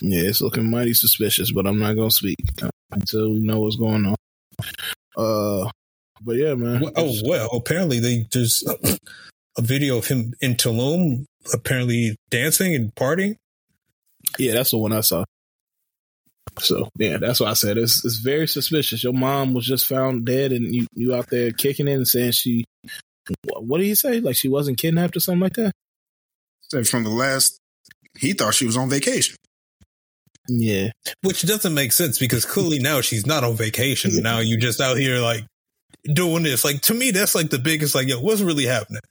Yeah, 0.00 0.22
it's 0.22 0.40
looking 0.40 0.70
mighty 0.70 0.94
suspicious, 0.94 1.50
but 1.50 1.66
I'm 1.66 1.78
not 1.78 1.96
gonna 1.96 2.10
speak 2.10 2.36
until 2.90 3.32
we 3.32 3.40
know 3.40 3.60
what's 3.60 3.76
going 3.76 4.06
on. 4.06 4.14
Uh, 5.16 5.70
but 6.22 6.36
yeah, 6.36 6.54
man. 6.54 6.80
Well, 6.80 6.92
oh 6.96 7.14
well, 7.24 7.48
apparently 7.52 7.98
they 7.98 8.26
there's 8.32 8.64
a 9.56 9.62
video 9.62 9.98
of 9.98 10.06
him 10.06 10.34
in 10.40 10.54
Tulum, 10.54 11.24
apparently 11.52 12.16
dancing 12.30 12.74
and 12.74 12.94
partying. 12.94 13.36
Yeah, 14.38 14.52
that's 14.54 14.70
the 14.70 14.78
one 14.78 14.92
I 14.92 15.00
saw. 15.00 15.24
So 16.60 16.88
yeah, 16.96 17.18
that's 17.18 17.40
why 17.40 17.50
I 17.50 17.54
said 17.54 17.76
it's 17.76 18.04
it's 18.04 18.18
very 18.18 18.46
suspicious. 18.46 19.02
Your 19.02 19.12
mom 19.12 19.54
was 19.54 19.66
just 19.66 19.86
found 19.86 20.24
dead, 20.24 20.52
and 20.52 20.74
you 20.74 20.86
you 20.94 21.14
out 21.14 21.28
there 21.28 21.50
kicking 21.50 21.88
it 21.88 21.94
and 21.94 22.08
saying 22.08 22.32
she. 22.32 22.64
What, 23.44 23.64
what 23.64 23.78
did 23.78 23.84
he 23.84 23.94
say? 23.94 24.20
Like 24.20 24.36
she 24.36 24.48
wasn't 24.48 24.78
kidnapped 24.78 25.16
or 25.16 25.20
something 25.20 25.40
like 25.40 25.54
that? 25.54 25.72
Said 26.70 26.88
From 26.88 27.04
the 27.04 27.10
last, 27.10 27.58
he 28.16 28.32
thought 28.32 28.54
she 28.54 28.64
was 28.64 28.76
on 28.76 28.88
vacation. 28.88 29.36
Yeah. 30.48 30.90
Which 31.22 31.42
doesn't 31.42 31.74
make 31.74 31.92
sense 31.92 32.18
because 32.18 32.44
clearly 32.46 32.78
now 32.78 33.00
she's 33.02 33.26
not 33.26 33.44
on 33.44 33.54
vacation. 33.54 34.22
Now 34.22 34.38
you 34.38 34.56
just 34.58 34.80
out 34.80 34.96
here 34.96 35.18
like 35.18 35.44
doing 36.04 36.42
this. 36.42 36.64
Like 36.64 36.80
to 36.82 36.94
me, 36.94 37.10
that's 37.10 37.34
like 37.34 37.50
the 37.50 37.58
biggest 37.58 37.94
like, 37.94 38.08
yo, 38.08 38.18
what's 38.20 38.40
really 38.40 38.64
happening? 38.66 39.02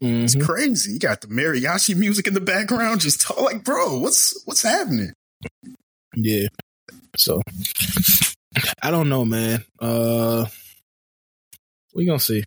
It's 0.00 0.36
Mhm. 0.36 0.44
crazy. 0.44 0.92
You 0.92 0.98
got 1.00 1.20
the 1.20 1.26
mariachi 1.26 1.96
music 1.96 2.28
in 2.28 2.34
the 2.34 2.40
background. 2.40 3.00
Just 3.00 3.20
talk, 3.20 3.40
like, 3.40 3.64
bro, 3.64 3.98
what's 3.98 4.40
what's 4.44 4.62
happening? 4.62 5.12
Yeah. 6.14 6.46
So 7.16 7.42
I 8.80 8.90
don't 8.92 9.08
know, 9.08 9.24
man. 9.24 9.64
Uh 9.80 10.46
we 11.94 12.04
gonna 12.06 12.20
see. 12.20 12.44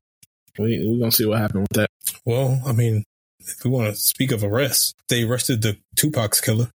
We 0.57 0.87
we 0.87 0.99
gonna 0.99 1.11
see 1.11 1.25
what 1.25 1.39
happened 1.39 1.63
with 1.63 1.77
that. 1.77 1.89
Well, 2.25 2.61
I 2.65 2.71
mean, 2.71 3.03
if 3.39 3.63
we 3.65 3.69
want 3.71 3.89
to 3.93 3.99
speak 3.99 4.31
of 4.31 4.43
arrests, 4.43 4.93
they 5.09 5.23
arrested 5.23 5.61
the 5.61 5.77
Tupac's 5.97 6.39
killer. 6.39 6.69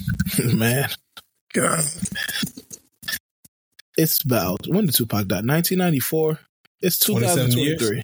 man. 0.54 0.88
God. 1.52 1.84
It's 3.96 4.24
about 4.24 4.66
when 4.66 4.86
did 4.86 4.94
Tupac 4.94 5.26
die? 5.26 5.42
Nineteen 5.42 5.78
ninety 5.78 6.00
four. 6.00 6.38
It's 6.80 6.98
27 6.98 7.50
2023. 7.50 8.02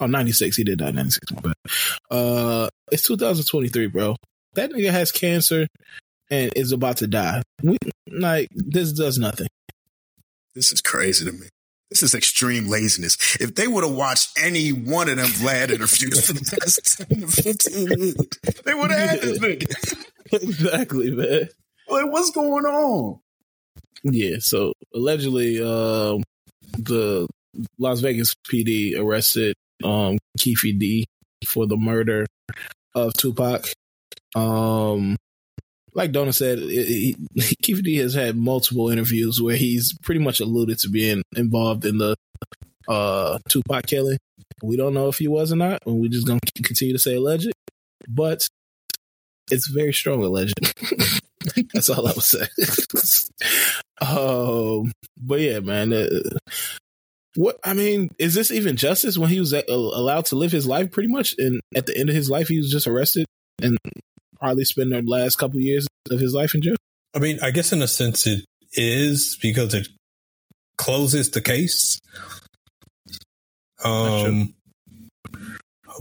Oh, 0.00 0.06
96. 0.06 0.56
He 0.56 0.64
did 0.64 0.78
die 0.78 0.90
96. 0.90 1.32
My 1.32 1.40
bad. 1.40 1.54
Uh, 2.10 2.68
it's 2.90 3.02
2023, 3.02 3.86
bro. 3.88 4.16
That 4.54 4.72
nigga 4.72 4.90
has 4.90 5.12
cancer 5.12 5.66
and 6.30 6.52
is 6.56 6.72
about 6.72 6.98
to 6.98 7.06
die. 7.06 7.42
We, 7.62 7.76
like, 8.10 8.48
this 8.52 8.92
does 8.92 9.18
nothing. 9.18 9.48
This 10.54 10.72
is 10.72 10.80
crazy 10.80 11.26
to 11.26 11.32
me. 11.32 11.48
This 11.90 12.04
is 12.04 12.14
extreme 12.14 12.68
laziness. 12.68 13.18
If 13.40 13.56
they 13.56 13.66
would 13.66 13.82
have 13.82 13.94
watched 13.94 14.38
any 14.38 14.70
one 14.70 15.08
of 15.08 15.16
them 15.16 15.26
Vlad 15.26 15.70
interviews 15.70 16.24
for 16.24 16.34
the 16.34 16.58
past 16.60 17.08
10 17.08 17.20
to 17.20 17.26
15 17.26 17.88
years, 17.98 18.62
they 18.64 18.74
would 18.74 18.90
have 18.92 19.10
had 19.10 19.20
this 19.20 19.38
nigga. 19.38 20.06
exactly, 20.32 21.10
man. 21.10 21.48
Like, 21.88 22.06
what's 22.06 22.30
going 22.30 22.64
on? 22.64 23.18
Yeah, 24.04 24.36
so 24.38 24.72
allegedly, 24.94 25.60
um, 25.60 26.22
the 26.78 27.26
Las 27.78 28.00
Vegas 28.00 28.34
PD 28.48 28.96
arrested 28.98 29.54
um, 29.82 30.18
Keefe 30.38 30.78
D 30.78 31.06
for 31.44 31.66
the 31.66 31.76
murder 31.76 32.26
of 32.94 33.12
Tupac. 33.14 33.66
Um, 34.34 35.16
like 35.94 36.12
Dona 36.12 36.32
said, 36.32 36.58
it, 36.62 37.96
has 37.96 38.14
had 38.14 38.36
multiple 38.36 38.90
interviews 38.90 39.40
where 39.40 39.56
he's 39.56 39.96
pretty 40.02 40.20
much 40.20 40.40
alluded 40.40 40.78
to 40.80 40.88
being 40.88 41.22
involved 41.36 41.84
in 41.84 41.98
the 41.98 42.16
uh, 42.88 43.38
Tupac 43.48 43.86
killing. 43.86 44.18
We 44.62 44.76
don't 44.76 44.94
know 44.94 45.08
if 45.08 45.18
he 45.18 45.28
was 45.28 45.52
or 45.52 45.56
not, 45.56 45.82
and 45.86 46.00
we're 46.00 46.10
just 46.10 46.26
going 46.26 46.40
to 46.54 46.62
continue 46.62 46.92
to 46.92 46.98
say 46.98 47.16
alleged, 47.16 47.52
but 48.08 48.48
it's 49.50 49.68
very 49.68 49.92
strong 49.92 50.22
alleged. 50.22 50.54
That's 51.72 51.88
all 51.88 52.06
I 52.06 52.12
would 52.12 52.22
say. 52.22 52.46
um, 54.00 54.92
but 55.16 55.40
yeah, 55.40 55.60
man. 55.60 55.92
Uh, 55.92 56.06
what 57.36 57.58
I 57.64 57.74
mean 57.74 58.10
is 58.18 58.34
this 58.34 58.50
even 58.50 58.76
justice 58.76 59.16
when 59.16 59.30
he 59.30 59.38
was 59.38 59.52
allowed 59.52 60.26
to 60.26 60.36
live 60.36 60.50
his 60.50 60.66
life 60.66 60.90
pretty 60.90 61.08
much, 61.08 61.36
and 61.38 61.60
at 61.74 61.86
the 61.86 61.96
end 61.96 62.08
of 62.08 62.14
his 62.14 62.28
life 62.28 62.48
he 62.48 62.58
was 62.58 62.70
just 62.70 62.88
arrested 62.88 63.24
and 63.62 63.78
probably 64.40 64.64
spend 64.64 64.92
the 64.92 65.02
last 65.02 65.36
couple 65.36 65.60
years 65.60 65.86
of 66.10 66.18
his 66.18 66.34
life 66.34 66.54
in 66.54 66.62
jail. 66.62 66.76
I 67.14 67.18
mean, 67.18 67.38
I 67.42 67.50
guess 67.50 67.72
in 67.72 67.82
a 67.82 67.88
sense 67.88 68.26
it 68.26 68.44
is 68.72 69.38
because 69.40 69.74
it 69.74 69.88
closes 70.76 71.30
the 71.30 71.40
case. 71.40 72.00
Um, 73.84 74.54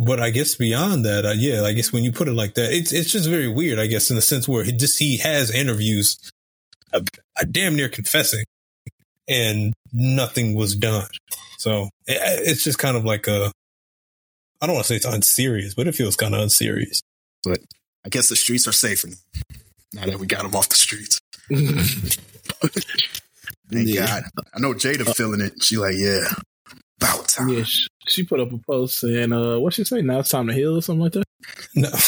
but 0.05 0.19
I 0.19 0.29
guess 0.29 0.55
beyond 0.55 1.05
that, 1.05 1.25
uh, 1.25 1.33
yeah, 1.35 1.63
I 1.63 1.73
guess 1.73 1.91
when 1.91 2.03
you 2.03 2.11
put 2.11 2.27
it 2.27 2.33
like 2.33 2.53
that, 2.55 2.71
it's 2.71 2.93
it's 2.93 3.11
just 3.11 3.27
very 3.29 3.47
weird. 3.47 3.79
I 3.79 3.87
guess 3.87 4.09
in 4.09 4.15
the 4.15 4.21
sense 4.21 4.47
where 4.47 4.63
he 4.63 4.71
just 4.71 4.99
he 4.99 5.17
has 5.17 5.51
interviews, 5.51 6.17
uh, 6.93 7.01
uh, 7.39 7.45
damn 7.49 7.75
near 7.75 7.89
confessing, 7.89 8.45
and 9.27 9.73
nothing 9.91 10.55
was 10.55 10.75
done. 10.75 11.07
So 11.57 11.89
it, 12.05 12.19
it's 12.47 12.63
just 12.63 12.79
kind 12.79 12.95
of 12.95 13.05
like 13.05 13.27
a. 13.27 13.51
I 14.61 14.67
don't 14.67 14.75
want 14.75 14.85
to 14.85 14.89
say 14.89 14.97
it's 14.97 15.05
unserious, 15.05 15.73
but 15.73 15.87
it 15.87 15.95
feels 15.95 16.17
kind 16.17 16.35
of 16.35 16.41
unserious. 16.41 17.01
But 17.43 17.59
I 18.05 18.09
guess 18.09 18.29
the 18.29 18.35
streets 18.35 18.67
are 18.67 18.71
safer 18.71 19.09
now 19.93 20.05
that 20.05 20.19
we 20.19 20.27
got 20.27 20.45
him 20.45 20.55
off 20.55 20.69
the 20.69 20.75
streets. 20.75 21.19
Thank 23.71 23.87
Yeah. 23.87 24.05
God. 24.05 24.23
I 24.53 24.59
know 24.59 24.73
Jada 24.73 25.15
feeling 25.15 25.41
it. 25.41 25.61
She 25.61 25.77
like, 25.77 25.95
yeah, 25.97 26.25
about 27.01 27.27
time. 27.27 27.49
yeah, 27.49 27.63
she, 27.63 27.87
she 28.07 28.23
put 28.23 28.39
up 28.39 28.51
a 28.51 28.57
post 28.57 28.99
saying, 28.99 29.31
"Uh, 29.31 29.59
what 29.59 29.73
she 29.73 29.83
say? 29.83 30.01
Now 30.01 30.19
it's 30.19 30.29
time 30.29 30.47
to 30.47 30.53
heal 30.53 30.77
or 30.77 30.81
something 30.81 31.01
like 31.03 31.13
that." 31.13 31.23
No. 31.75 31.89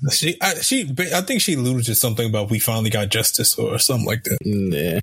she, 0.12 0.36
I, 0.40 0.54
she, 0.54 0.88
I 1.12 1.22
think 1.22 1.40
she 1.40 1.54
alluded 1.54 1.86
to 1.86 1.94
something 1.94 2.28
about 2.28 2.50
we 2.50 2.60
finally 2.60 2.90
got 2.90 3.08
justice 3.08 3.58
or 3.58 3.78
something 3.80 4.06
like 4.06 4.22
that. 4.24 4.38
Yeah, 4.44 5.00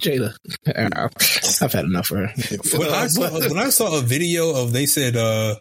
Jada, 0.00 0.34
I've 1.62 1.72
had 1.72 1.84
enough 1.84 2.10
of 2.10 2.18
her. 2.18 2.78
When 2.78 2.88
I 2.88 3.06
saw, 3.08 3.30
when 3.30 3.58
I 3.58 3.68
saw 3.70 3.98
a 3.98 4.00
video 4.00 4.54
of, 4.62 4.72
they 4.72 4.86
said, 4.86 5.16
uh, 5.16 5.56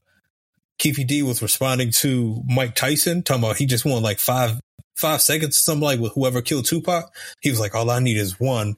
Keefe 0.80 1.06
D 1.06 1.24
was 1.24 1.42
responding 1.42 1.92
to 1.92 2.42
Mike 2.48 2.74
Tyson, 2.74 3.22
talking 3.22 3.44
about 3.44 3.58
he 3.58 3.66
just 3.66 3.86
won 3.86 4.02
like 4.02 4.18
five, 4.18 4.60
five 4.96 5.22
seconds, 5.22 5.58
something 5.58 5.84
like 5.84 6.00
with 6.00 6.14
whoever 6.14 6.42
killed 6.42 6.66
Tupac. 6.66 7.14
He 7.42 7.52
was 7.52 7.60
like, 7.60 7.76
all 7.76 7.90
I 7.90 8.00
need 8.00 8.18
is 8.18 8.40
one 8.40 8.76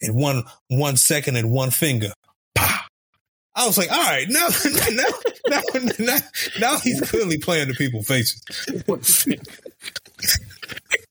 and 0.00 0.16
one, 0.16 0.44
one 0.68 0.96
second 0.96 1.36
and 1.36 1.50
one 1.50 1.70
finger. 1.70 2.12
Pow. 2.54 2.80
I 3.54 3.66
was 3.66 3.78
like, 3.78 3.92
all 3.92 4.02
right, 4.02 4.26
now, 4.28 4.48
now, 4.90 5.08
now, 5.48 5.60
now, 5.98 6.18
now 6.58 6.78
he's 6.78 7.00
clearly 7.02 7.38
playing 7.38 7.68
the 7.68 7.74
people 7.74 8.02
faces. 8.02 8.42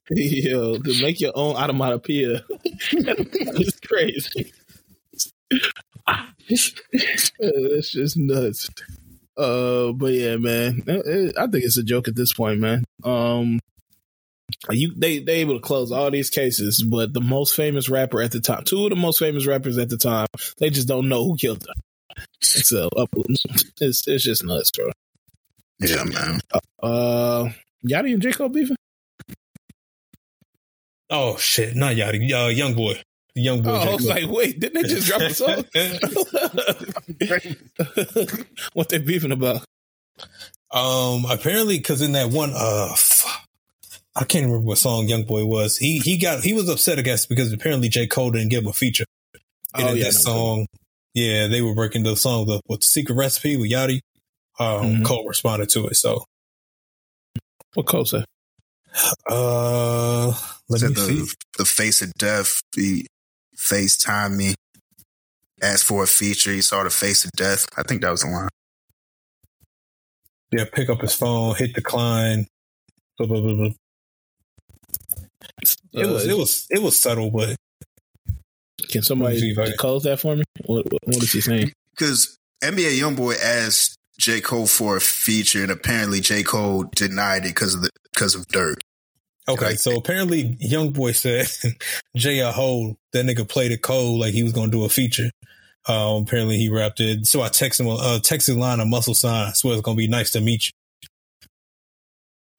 Yo, 0.09 0.77
to 0.77 1.01
make 1.01 1.21
your 1.21 1.31
own 1.35 1.55
onomatopoeia 1.55 2.43
is 2.91 3.79
crazy. 3.87 4.51
That's 6.49 7.91
just 7.91 8.17
nuts. 8.17 8.69
Uh, 9.37 9.91
but 9.93 10.13
yeah, 10.13 10.37
man, 10.37 10.83
Uh, 10.87 10.91
uh, 10.91 11.31
I 11.37 11.47
think 11.47 11.63
it's 11.65 11.77
a 11.77 11.83
joke 11.83 12.07
at 12.07 12.15
this 12.15 12.33
point, 12.33 12.59
man. 12.59 12.83
Um, 13.03 13.59
you 14.69 14.93
they 14.95 15.19
they 15.19 15.35
able 15.35 15.55
to 15.55 15.59
close 15.61 15.91
all 15.91 16.11
these 16.11 16.29
cases, 16.29 16.83
but 16.83 17.13
the 17.13 17.21
most 17.21 17.55
famous 17.55 17.89
rapper 17.89 18.21
at 18.21 18.31
the 18.31 18.39
time, 18.39 18.63
two 18.63 18.83
of 18.83 18.89
the 18.91 18.95
most 18.95 19.19
famous 19.19 19.47
rappers 19.47 19.77
at 19.77 19.89
the 19.89 19.97
time, 19.97 20.27
they 20.59 20.69
just 20.69 20.87
don't 20.87 21.09
know 21.09 21.23
who 21.23 21.35
killed 21.35 21.61
them. 21.61 21.75
So 22.41 22.89
it's 23.81 24.07
it's 24.07 24.23
just 24.23 24.43
nuts, 24.43 24.69
bro. 24.71 24.91
Yeah, 25.79 26.03
man. 26.03 26.39
Uh, 26.81 27.49
Yachty 27.85 28.13
and 28.13 28.21
J 28.21 28.31
Cole 28.31 28.49
beefing. 28.49 28.77
Oh 31.09 31.37
shit, 31.37 31.75
not 31.75 31.95
Yachty, 31.95 32.31
uh, 32.31 32.49
young 32.49 32.75
boy, 32.75 33.01
the 33.35 33.41
young 33.41 33.61
boy. 33.61 33.71
Oh, 33.71 33.75
I 33.75 33.85
J. 33.85 33.93
was 33.95 34.05
like, 34.07 34.29
wait, 34.29 34.59
didn't 34.59 34.81
they 34.81 34.87
just 34.89 35.07
drop 35.07 35.21
a 35.21 35.33
song? 35.33 35.63
what 38.73 38.89
they 38.89 38.97
beefing 38.99 39.31
about? 39.31 39.63
Um, 40.71 41.25
apparently, 41.29 41.77
because 41.77 42.01
in 42.01 42.13
that 42.13 42.29
one, 42.29 42.51
uh, 42.55 42.93
fuck, 42.95 43.41
I 44.15 44.23
can't 44.25 44.45
remember 44.45 44.65
what 44.65 44.77
song 44.77 45.07
Young 45.07 45.23
Boy 45.23 45.45
was. 45.45 45.77
He 45.77 45.99
he 45.99 46.17
got 46.17 46.43
he 46.43 46.53
was 46.53 46.69
upset, 46.69 46.99
I 46.99 47.03
guess, 47.03 47.25
because 47.25 47.51
apparently 47.53 47.89
J 47.89 48.07
Cole 48.07 48.31
didn't 48.31 48.49
give 48.49 48.63
him 48.63 48.69
a 48.69 48.73
feature. 48.73 49.05
And 49.75 49.87
Oh, 49.87 49.91
in 49.91 49.97
yeah, 49.97 50.03
that 50.05 50.13
no, 50.13 50.19
song, 50.19 50.67
yeah, 51.13 51.47
they 51.47 51.61
were 51.61 51.75
breaking 51.75 52.03
the 52.03 52.15
song 52.15 52.45
the 52.45 52.59
with 52.67 52.81
the 52.81 52.85
Secret 52.85 53.15
Recipe 53.15 53.57
with 53.57 53.71
Yachty. 53.71 53.99
Um, 54.59 54.97
Mhm. 54.97 55.05
Cole 55.05 55.27
responded 55.27 55.69
to 55.69 55.87
it. 55.87 55.95
So, 55.95 56.25
What 57.73 57.87
Cole 57.87 58.05
said? 58.05 58.25
uh, 59.27 60.27
let 60.69 60.81
Said 60.81 60.89
me 60.91 60.95
see. 60.95 61.19
the, 61.21 61.35
the 61.57 61.65
face 61.65 62.03
of 62.03 62.13
death. 62.13 62.61
He 62.75 63.07
FaceTime 63.57 64.35
me, 64.35 64.55
asked 65.61 65.85
for 65.85 66.03
a 66.03 66.07
feature. 66.07 66.51
He 66.51 66.61
saw 66.61 66.83
the 66.83 66.89
face 66.89 67.25
of 67.25 67.31
death. 67.31 67.65
I 67.77 67.83
think 67.83 68.01
that 68.01 68.11
was 68.11 68.21
the 68.21 68.29
line. 68.29 68.49
Yeah, 70.51 70.65
pick 70.71 70.89
up 70.89 71.01
his 71.01 71.15
phone, 71.15 71.55
hit 71.55 71.73
decline. 71.73 72.47
Blah, 73.17 73.27
blah, 73.27 73.41
blah, 73.41 73.53
blah. 73.53 73.69
It 75.93 76.07
was 76.07 76.25
Uh, 76.25 76.29
it 76.29 76.37
was 76.37 76.67
it 76.69 76.81
was 76.81 76.99
subtle, 76.99 77.31
but 77.31 77.55
Can 78.89 79.01
Let 79.09 79.17
me 79.17 79.39
see 79.39 79.53
somebody 79.53 79.71
if 79.71 79.77
close 79.77 80.03
that 80.03 80.19
for 80.19 80.35
me? 80.35 80.43
What, 80.65 80.91
what, 80.91 81.01
what 81.05 81.23
is 81.23 81.31
he 81.31 81.41
saying? 81.41 81.71
Because 81.91 82.37
NBA 82.63 82.99
YoungBoy 82.99 83.35
asked 83.41 83.97
J. 84.19 84.41
Cole 84.41 84.67
for 84.67 84.97
a 84.97 85.01
feature, 85.01 85.63
and 85.63 85.71
apparently 85.71 86.21
J. 86.21 86.43
Cole 86.43 86.85
denied 86.95 87.45
it 87.45 87.49
because 87.49 87.75
of 87.75 87.81
the 87.81 87.89
because 88.13 88.35
of 88.35 88.47
Dirk. 88.47 88.79
Okay, 89.47 89.65
Like- 89.65 89.79
so 89.79 89.97
apparently 89.97 90.55
Young 90.59 90.91
Boy 90.91 91.11
said 91.11 91.47
Jay 92.15 92.39
a 92.39 92.51
hole. 92.51 92.97
That 93.11 93.25
nigga 93.25 93.47
played 93.47 93.71
it 93.71 93.81
cold 93.81 94.19
like 94.19 94.33
he 94.33 94.43
was 94.43 94.53
gonna 94.53 94.71
do 94.71 94.85
a 94.85 94.89
feature. 94.89 95.31
Um, 95.87 96.23
apparently 96.23 96.57
he 96.57 96.69
rapped 96.69 96.99
it. 97.01 97.25
So 97.27 97.41
I 97.41 97.49
text 97.49 97.79
him, 97.79 97.87
uh, 97.87 98.19
texted 98.21 98.57
line 98.57 98.79
a 98.79 98.85
muscle 98.85 99.13
sign. 99.13 99.49
I 99.49 99.51
swear 99.51 99.73
it's 99.73 99.81
gonna 99.81 99.97
be 99.97 100.07
nice 100.07 100.31
to 100.31 100.41
meet 100.41 100.71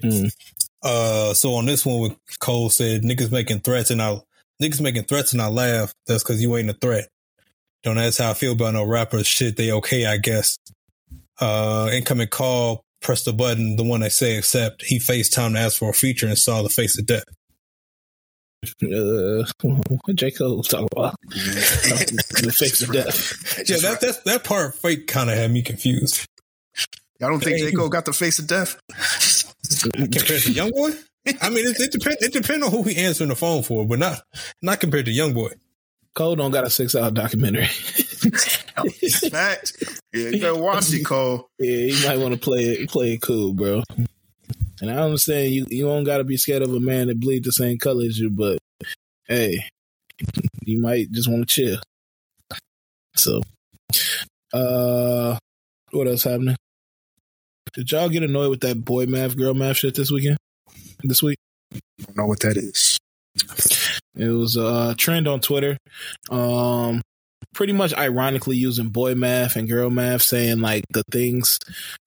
you. 0.02 0.10
Hmm. 0.10 0.26
Uh, 0.82 1.32
so 1.32 1.54
on 1.54 1.64
this 1.66 1.86
one, 1.86 2.00
with 2.00 2.16
Cole 2.40 2.68
said 2.68 3.02
niggas 3.02 3.32
making 3.32 3.60
threats 3.60 3.90
and 3.90 4.02
I 4.02 4.20
niggas 4.62 4.80
making 4.82 5.04
threats 5.04 5.32
and 5.32 5.40
I 5.40 5.48
laugh. 5.48 5.94
That's 6.06 6.22
because 6.22 6.42
you 6.42 6.54
ain't 6.56 6.68
a 6.70 6.74
threat. 6.74 7.08
Don't 7.82 7.98
ask 7.98 8.18
how 8.18 8.30
I 8.30 8.34
feel 8.34 8.52
about 8.52 8.74
no 8.74 8.84
rappers. 8.84 9.26
Shit, 9.26 9.56
they 9.56 9.72
okay, 9.72 10.04
I 10.06 10.18
guess. 10.18 10.58
Uh, 11.40 11.88
incoming 11.92 12.28
call 12.28 12.83
pressed 13.04 13.26
the 13.26 13.32
button, 13.32 13.76
the 13.76 13.84
one 13.84 14.00
they 14.00 14.08
say 14.08 14.36
accept. 14.36 14.82
He 14.82 14.98
FaceTime 14.98 15.52
to 15.52 15.58
ask 15.60 15.78
for 15.78 15.90
a 15.90 15.92
feature 15.92 16.26
and 16.26 16.36
saw 16.36 16.62
the 16.62 16.68
face 16.68 16.98
of 16.98 17.06
death. 17.06 17.24
Uh, 18.82 19.44
what 19.60 20.16
J 20.16 20.30
Cole 20.30 20.62
talk 20.62 20.88
about? 20.90 21.14
the 21.28 22.54
face 22.58 22.80
of 22.82 22.92
death. 22.92 23.68
Yeah, 23.68 23.76
that 23.76 24.00
that 24.00 24.24
that 24.24 24.44
part 24.44 24.74
fake 24.74 25.06
kind 25.06 25.30
of 25.30 25.36
had 25.36 25.50
me 25.50 25.62
confused. 25.62 26.26
I 27.22 27.28
don't 27.28 27.44
think 27.44 27.58
J 27.58 27.72
Cole 27.72 27.90
got 27.90 28.06
the 28.06 28.14
face 28.14 28.38
of 28.38 28.46
death. 28.46 28.80
compared 29.92 30.42
to 30.42 30.52
Young 30.52 30.70
Boy. 30.70 30.92
I 31.40 31.50
mean, 31.50 31.66
it, 31.66 31.78
it 31.80 31.92
depends. 31.92 32.22
It 32.22 32.32
depends 32.32 32.64
on 32.64 32.70
who 32.72 32.82
he 32.84 32.96
answering 32.96 33.30
the 33.30 33.36
phone 33.36 33.62
for, 33.62 33.86
but 33.86 33.98
not 33.98 34.22
not 34.62 34.80
compared 34.80 35.06
to 35.06 35.12
Young 35.12 35.34
Boy. 35.34 35.50
Cole 36.14 36.36
don't 36.36 36.52
got 36.52 36.64
a 36.64 36.70
six 36.70 36.94
hour 36.94 37.10
documentary. 37.10 37.66
Fact. 39.30 39.72
Yeah, 40.12 40.28
you 40.28 40.40
better 40.40 40.56
watch 40.56 40.92
it, 40.92 41.04
Cole. 41.04 41.48
Yeah, 41.58 41.76
you 41.76 42.06
might 42.06 42.18
want 42.18 42.34
to 42.34 42.40
play 42.40 42.64
it 42.64 42.88
play 42.88 43.14
it 43.14 43.22
cool, 43.22 43.52
bro. 43.52 43.82
And 44.80 44.90
I 44.90 44.94
understand 44.94 45.52
you 45.52 45.66
you 45.70 45.86
don't 45.86 46.04
got 46.04 46.18
to 46.18 46.24
be 46.24 46.36
scared 46.36 46.62
of 46.62 46.72
a 46.72 46.80
man 46.80 47.08
that 47.08 47.20
bleed 47.20 47.44
the 47.44 47.52
same 47.52 47.78
color 47.78 48.04
as 48.04 48.18
you, 48.18 48.30
but 48.30 48.58
hey, 49.26 49.64
you 50.62 50.80
might 50.80 51.10
just 51.10 51.28
want 51.28 51.48
to 51.48 51.54
chill. 51.54 51.78
So, 53.16 53.40
uh, 54.52 55.38
what 55.90 56.08
else 56.08 56.24
happening? 56.24 56.56
Did 57.72 57.90
y'all 57.90 58.08
get 58.08 58.22
annoyed 58.22 58.50
with 58.50 58.60
that 58.60 58.84
boy 58.84 59.06
math, 59.06 59.36
girl 59.36 59.54
math 59.54 59.78
shit 59.78 59.94
this 59.94 60.10
weekend? 60.10 60.36
This 61.02 61.22
week? 61.22 61.38
I 61.72 61.78
don't 62.06 62.16
know 62.16 62.26
what 62.26 62.40
that 62.40 62.56
is. 62.56 62.98
It 64.16 64.28
was 64.28 64.56
a 64.56 64.94
trend 64.96 65.26
on 65.26 65.40
Twitter. 65.40 65.76
Um, 66.30 67.02
pretty 67.54 67.72
much 67.72 67.94
ironically 67.94 68.56
using 68.56 68.88
boy 68.88 69.14
math 69.14 69.56
and 69.56 69.68
girl 69.68 69.90
math, 69.90 70.22
saying 70.22 70.60
like 70.60 70.84
the 70.90 71.02
things 71.10 71.58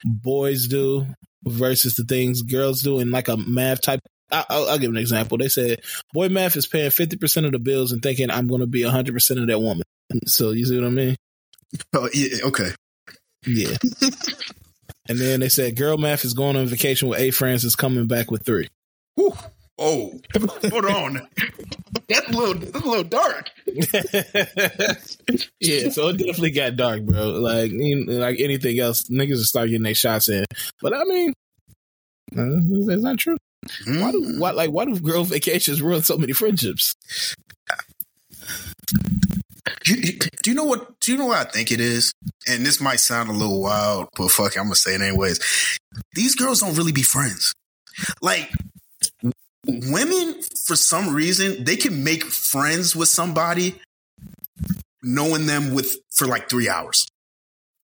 boys 0.03 0.67
do 0.67 1.07
versus 1.43 1.95
the 1.95 2.03
things 2.03 2.41
girls 2.41 2.81
do 2.81 2.99
in 2.99 3.11
like 3.11 3.27
a 3.27 3.37
math 3.37 3.81
type. 3.81 4.01
I, 4.31 4.45
I'll, 4.49 4.69
I'll 4.69 4.79
give 4.79 4.91
an 4.91 4.97
example. 4.97 5.37
They 5.37 5.49
said 5.49 5.81
boy 6.13 6.29
math 6.29 6.55
is 6.55 6.67
paying 6.67 6.91
50% 6.91 7.45
of 7.45 7.51
the 7.53 7.59
bills 7.59 7.91
and 7.91 8.01
thinking 8.01 8.29
I'm 8.29 8.47
going 8.47 8.61
to 8.61 8.67
be 8.67 8.81
100% 8.81 9.41
of 9.41 9.47
that 9.47 9.59
woman. 9.59 9.83
So 10.25 10.51
you 10.51 10.65
see 10.65 10.75
what 10.75 10.87
I 10.87 10.89
mean? 10.89 11.15
Oh, 11.93 12.09
yeah, 12.13 12.45
okay. 12.45 12.69
Yeah. 13.45 13.75
and 15.09 15.17
then 15.17 15.39
they 15.39 15.49
said 15.49 15.75
girl 15.75 15.97
math 15.97 16.25
is 16.25 16.33
going 16.33 16.55
on 16.55 16.65
vacation 16.67 17.07
with 17.07 17.19
eight 17.19 17.31
friends 17.31 17.63
is 17.63 17.75
coming 17.75 18.07
back 18.07 18.31
with 18.31 18.45
three. 18.45 18.67
Whew. 19.15 19.33
Oh, 19.79 20.19
hold 20.69 20.85
on. 20.85 21.27
That's 22.09 22.27
a 22.29 22.31
little, 22.31 22.55
that's 22.55 22.85
a 22.85 22.87
little 22.87 23.03
dark. 23.03 23.51
yeah, 25.59 25.89
so 25.89 26.07
it 26.07 26.17
definitely 26.17 26.51
got 26.51 26.75
dark, 26.75 27.03
bro. 27.03 27.29
Like 27.31 27.71
you 27.71 28.05
like 28.05 28.39
anything 28.39 28.79
else, 28.79 29.03
niggas 29.09 29.29
will 29.29 29.43
start 29.43 29.69
getting 29.69 29.83
their 29.83 29.93
shots 29.93 30.29
in. 30.29 30.45
But 30.81 30.95
I 30.95 31.03
mean, 31.03 31.33
uh, 32.35 32.87
that's 32.87 33.03
not 33.03 33.17
true. 33.19 33.37
Why 33.85 34.11
do 34.11 34.39
why 34.39 34.51
like 34.51 34.71
why 34.71 34.85
do 34.85 34.99
girl 34.99 35.23
vacations 35.25 35.81
ruin 35.81 36.01
so 36.01 36.17
many 36.17 36.33
friendships? 36.33 36.95
You, 39.85 39.95
you, 39.95 40.13
do 40.13 40.49
you 40.49 40.55
know 40.55 40.63
what? 40.63 40.99
Do 41.01 41.11
you 41.11 41.17
know 41.17 41.27
what 41.27 41.45
I 41.45 41.49
think 41.49 41.71
it 41.71 41.79
is? 41.79 42.13
And 42.47 42.65
this 42.65 42.81
might 42.81 42.99
sound 42.99 43.29
a 43.29 43.33
little 43.33 43.61
wild, 43.61 44.07
but 44.15 44.31
fuck, 44.31 44.55
it, 44.55 44.59
I'm 44.59 44.65
gonna 44.65 44.75
say 44.75 44.95
it 44.95 45.01
anyways. 45.01 45.39
These 46.13 46.35
girls 46.35 46.61
don't 46.61 46.75
really 46.75 46.91
be 46.91 47.03
friends. 47.03 47.53
Like 48.21 48.51
women, 49.67 50.41
for 50.65 50.75
some 50.75 51.13
reason, 51.13 51.63
they 51.63 51.75
can 51.75 52.03
make 52.03 52.23
friends 52.23 52.95
with 52.95 53.09
somebody, 53.09 53.75
knowing 55.03 55.45
them 55.45 55.73
with 55.73 55.97
for 56.09 56.25
like 56.27 56.49
three 56.49 56.69
hours. 56.69 57.07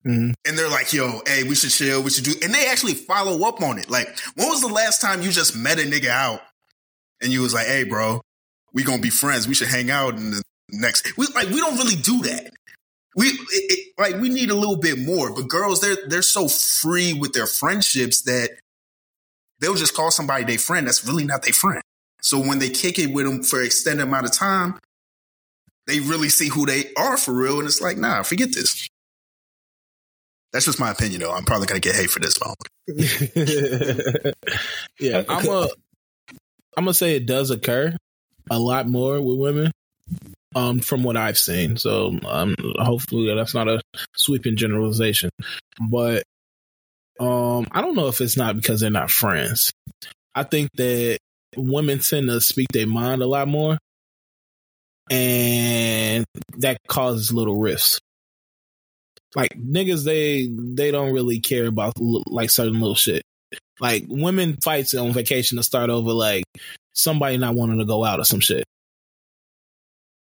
Mhm. 0.06 0.34
And 0.46 0.58
they're 0.58 0.70
like, 0.70 0.94
yo, 0.94 1.22
hey, 1.28 1.44
we 1.44 1.56
should 1.56 1.72
chill, 1.72 2.02
we 2.02 2.10
should 2.10 2.24
do, 2.24 2.34
and 2.42 2.54
they 2.54 2.68
actually 2.68 2.94
follow 2.94 3.48
up 3.48 3.62
on 3.62 3.78
it. 3.78 3.90
Like, 3.90 4.08
when 4.36 4.48
was 4.48 4.62
the 4.62 4.68
last 4.68 5.02
time 5.02 5.22
you 5.22 5.32
just 5.32 5.56
met 5.56 5.80
a 5.80 5.84
nigga 5.84 6.08
out 6.08 6.42
and 7.22 7.32
you 7.34 7.42
was 7.42 7.54
like, 7.54 7.68
hey, 7.68 7.84
bro, 7.84 8.22
we 8.74 8.84
gonna 8.84 9.02
be 9.02 9.10
friends. 9.10 9.48
We 9.48 9.54
should 9.56 9.68
hang 9.68 9.92
out 9.92 10.16
in 10.16 10.32
the 10.32 10.42
next. 10.70 11.18
We 11.18 11.28
like, 11.36 11.50
we 11.50 11.58
don't 11.58 11.78
really 11.78 11.96
do 11.96 12.22
that. 12.24 12.52
We 13.16 13.28
it, 13.28 13.38
it, 13.52 13.94
like 13.98 14.22
we 14.22 14.30
need 14.30 14.52
a 14.52 14.56
little 14.56 14.78
bit 14.78 15.00
more. 15.00 15.34
But 15.34 15.48
girls, 15.50 15.82
they're 15.82 15.98
they're 16.08 16.22
so 16.22 16.48
free 16.48 17.14
with 17.14 17.34
their 17.34 17.48
friendships 17.48 18.22
that 18.22 18.52
they'll 19.60 19.76
just 19.76 19.96
call 19.96 20.12
somebody 20.12 20.44
their 20.44 20.58
friend. 20.58 20.88
That's 20.88 21.06
really 21.06 21.26
not 21.26 21.44
their 21.44 21.54
friend. 21.54 21.82
So 22.22 22.40
when 22.40 22.60
they 22.60 22.70
kick 22.70 23.00
it 23.00 23.14
with 23.14 23.26
them 23.26 23.44
for 23.44 23.60
an 23.60 23.66
extended 23.66 24.04
amount 24.04 24.26
of 24.26 24.34
time, 24.34 24.80
they 25.88 26.00
really 26.00 26.30
see 26.30 26.50
who 26.50 26.66
they 26.66 26.94
are 26.98 27.18
for 27.18 27.34
real, 27.34 27.60
and 27.60 27.68
it's 27.68 27.82
like, 27.82 27.98
nah, 27.98 28.22
forget 28.24 28.54
this. 28.54 28.88
That's 30.52 30.66
just 30.66 30.80
my 30.80 30.92
opinion, 30.92 31.22
though. 31.22 31.32
I'm 31.32 31.46
probably 31.46 31.68
gonna 31.68 31.80
get 31.80 31.96
hate 31.96 32.10
for 32.10 32.20
this 32.20 32.38
one. 32.40 32.56
yeah, 35.00 35.24
I'm 35.30 35.48
a 35.48 35.68
I'm 36.78 36.86
gonna 36.86 36.94
say 36.94 37.16
it 37.16 37.26
does 37.26 37.52
occur 37.52 37.96
a 38.50 38.60
lot 38.60 38.88
more 38.88 39.22
with 39.22 39.38
women, 39.38 39.72
um, 40.56 40.80
from 40.80 41.04
what 41.04 41.18
I've 41.18 41.38
seen. 41.38 41.78
So, 41.78 42.18
um, 42.26 42.56
hopefully 42.78 43.34
that's 43.34 43.54
not 43.54 43.68
a 43.68 43.82
sweeping 44.16 44.56
generalization, 44.56 45.30
but 45.90 46.24
um, 47.20 47.68
I 47.72 47.82
don't 47.82 47.96
know 47.96 48.08
if 48.08 48.22
it's 48.22 48.38
not 48.38 48.56
because 48.56 48.80
they're 48.80 48.90
not 48.90 49.12
friends. 49.12 49.72
I 50.34 50.44
think 50.44 50.70
that 50.76 51.18
women 51.58 52.00
tend 52.00 52.28
to 52.28 52.40
speak 52.42 52.68
their 52.72 52.88
mind 52.88 53.22
a 53.22 53.28
lot 53.28 53.48
more, 53.48 53.78
and 55.10 56.26
that 56.58 56.78
causes 56.88 57.34
little 57.34 57.58
rifts. 57.60 58.00
Like 59.36 59.52
niggas, 59.58 60.06
they 60.06 60.48
they 60.48 60.92
don't 60.92 61.14
really 61.14 61.40
care 61.40 61.68
about 61.68 61.94
like 61.98 62.50
certain 62.50 62.80
little 62.80 62.96
shit. 62.96 63.24
Like 63.80 64.06
women 64.08 64.58
fights 64.64 64.94
on 64.94 65.14
vacation 65.14 65.58
to 65.58 65.64
start 65.64 65.90
over 65.90 66.12
like 66.12 66.44
somebody 66.94 67.38
not 67.38 67.56
wanting 67.56 67.80
to 67.80 67.86
go 67.86 68.04
out 68.04 68.20
or 68.20 68.26
some 68.26 68.40
shit, 68.40 68.66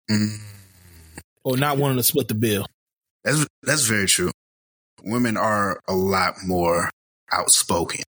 Mm, 0.09 0.39
or 1.43 1.57
not 1.57 1.77
wanting 1.77 1.97
to 1.97 2.03
split 2.03 2.27
the 2.27 2.33
bill. 2.35 2.65
that's 3.23 3.45
that's 3.63 3.83
very 3.83 4.07
true. 4.07 4.31
Women 5.03 5.37
are 5.37 5.79
a 5.87 5.93
lot 5.93 6.35
more 6.45 6.89
outspoken. 7.31 8.01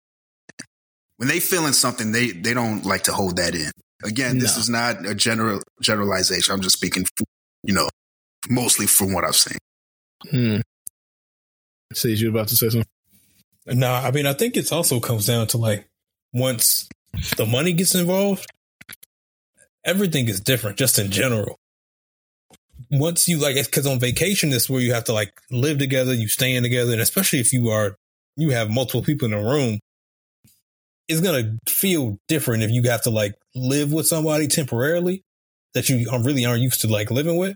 When 1.18 1.28
they 1.28 1.40
feeling 1.40 1.74
something, 1.74 2.12
they 2.12 2.32
they 2.32 2.54
don't 2.54 2.86
like 2.86 3.04
to 3.04 3.14
hold 3.14 3.38
that 3.38 3.56
in. 3.56 3.72
Again, 4.04 4.40
this 4.40 4.58
is 4.58 4.70
not 4.70 5.06
a 5.06 5.14
general 5.14 5.62
generalization. 5.80 6.54
I'm 6.54 6.62
just 6.62 6.76
speaking, 6.76 7.06
you 7.64 7.74
know, 7.74 7.88
mostly 8.50 8.88
from 8.88 9.14
what 9.14 9.24
I've 9.24 9.36
seen. 9.36 9.58
Hmm. 10.30 10.62
See, 11.94 12.14
you 12.14 12.30
about 12.30 12.48
to 12.48 12.56
say 12.56 12.70
something? 12.70 12.88
No, 13.68 13.92
I 13.92 14.12
mean, 14.12 14.26
I 14.26 14.34
think 14.34 14.58
it 14.58 14.72
also 14.72 15.00
comes 15.00 15.28
down 15.28 15.48
to 15.48 15.58
like 15.58 15.88
once 16.34 16.90
the 17.38 17.46
money 17.46 17.74
gets 17.74 17.94
involved, 17.94 18.46
everything 19.86 20.28
is 20.28 20.40
different 20.40 20.78
just 20.78 20.98
in 20.98 21.12
general. 21.12 21.58
Once 22.92 23.28
you 23.28 23.38
like, 23.40 23.56
because 23.56 23.88
on 23.88 24.00
vacation, 24.00 24.52
is 24.52 24.70
where 24.70 24.82
you 24.82 24.94
have 24.94 25.06
to 25.06 25.14
like 25.14 25.34
live 25.50 25.78
together, 25.78 26.14
you 26.14 26.28
staying 26.28 26.62
together, 26.64 26.92
and 26.92 27.02
especially 27.02 27.40
if 27.40 27.54
you 27.54 27.70
are, 27.70 27.96
you 28.36 28.50
have 28.50 28.70
multiple 28.70 29.02
people 29.02 29.28
in 29.28 29.34
a 29.34 29.42
room, 29.42 29.80
it's 31.08 31.22
gonna 31.22 31.58
feel 31.68 32.18
different 32.28 32.64
if 32.64 32.72
you 32.72 32.84
have 32.84 33.02
to 33.04 33.10
like 33.10 33.36
live 33.56 33.92
with 33.92 34.08
somebody 34.08 34.48
temporarily 34.48 35.24
that 35.74 35.90
you 35.90 36.10
really 36.24 36.46
aren't 36.46 36.62
used 36.62 36.82
to 36.82 36.88
like 36.88 37.12
living 37.12 37.38
with 37.38 37.56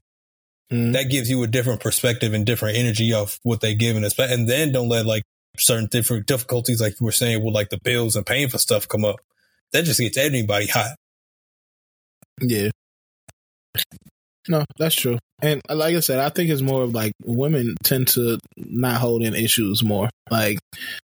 Hmm. 0.71 0.93
that 0.93 1.09
gives 1.11 1.29
you 1.29 1.43
a 1.43 1.47
different 1.47 1.79
perspective 1.79 2.33
and 2.33 2.45
different 2.45 2.77
energy 2.77 3.13
of 3.13 3.39
what 3.43 3.61
they 3.61 3.75
give 3.75 3.95
and 3.95 4.05
expect. 4.05 4.31
And 4.33 4.47
then 4.49 4.71
don't 4.71 4.89
let 4.89 5.05
like 5.05 5.23
certain 5.57 5.87
different 5.87 6.25
difficulties, 6.25 6.81
like 6.81 6.99
you 6.99 7.05
were 7.05 7.11
saying, 7.11 7.43
with 7.43 7.53
like 7.53 7.69
the 7.69 7.79
bills 7.79 8.15
and 8.15 8.25
paying 8.25 8.49
for 8.49 8.57
stuff 8.57 8.87
come 8.87 9.05
up. 9.05 9.17
That 9.73 9.85
just 9.85 9.99
gets 9.99 10.17
anybody 10.17 10.67
hot. 10.67 10.95
Yeah. 12.41 12.71
No, 14.47 14.63
that's 14.77 14.95
true. 14.95 15.17
And 15.41 15.61
uh, 15.69 15.75
like 15.75 15.95
I 15.95 15.99
said, 15.99 16.19
I 16.19 16.29
think 16.29 16.49
it's 16.49 16.61
more 16.61 16.83
of 16.83 16.93
like 16.93 17.13
women 17.23 17.75
tend 17.83 18.07
to 18.09 18.39
not 18.57 18.97
hold 18.97 19.23
in 19.23 19.35
issues 19.35 19.83
more. 19.83 20.09
Like 20.29 20.59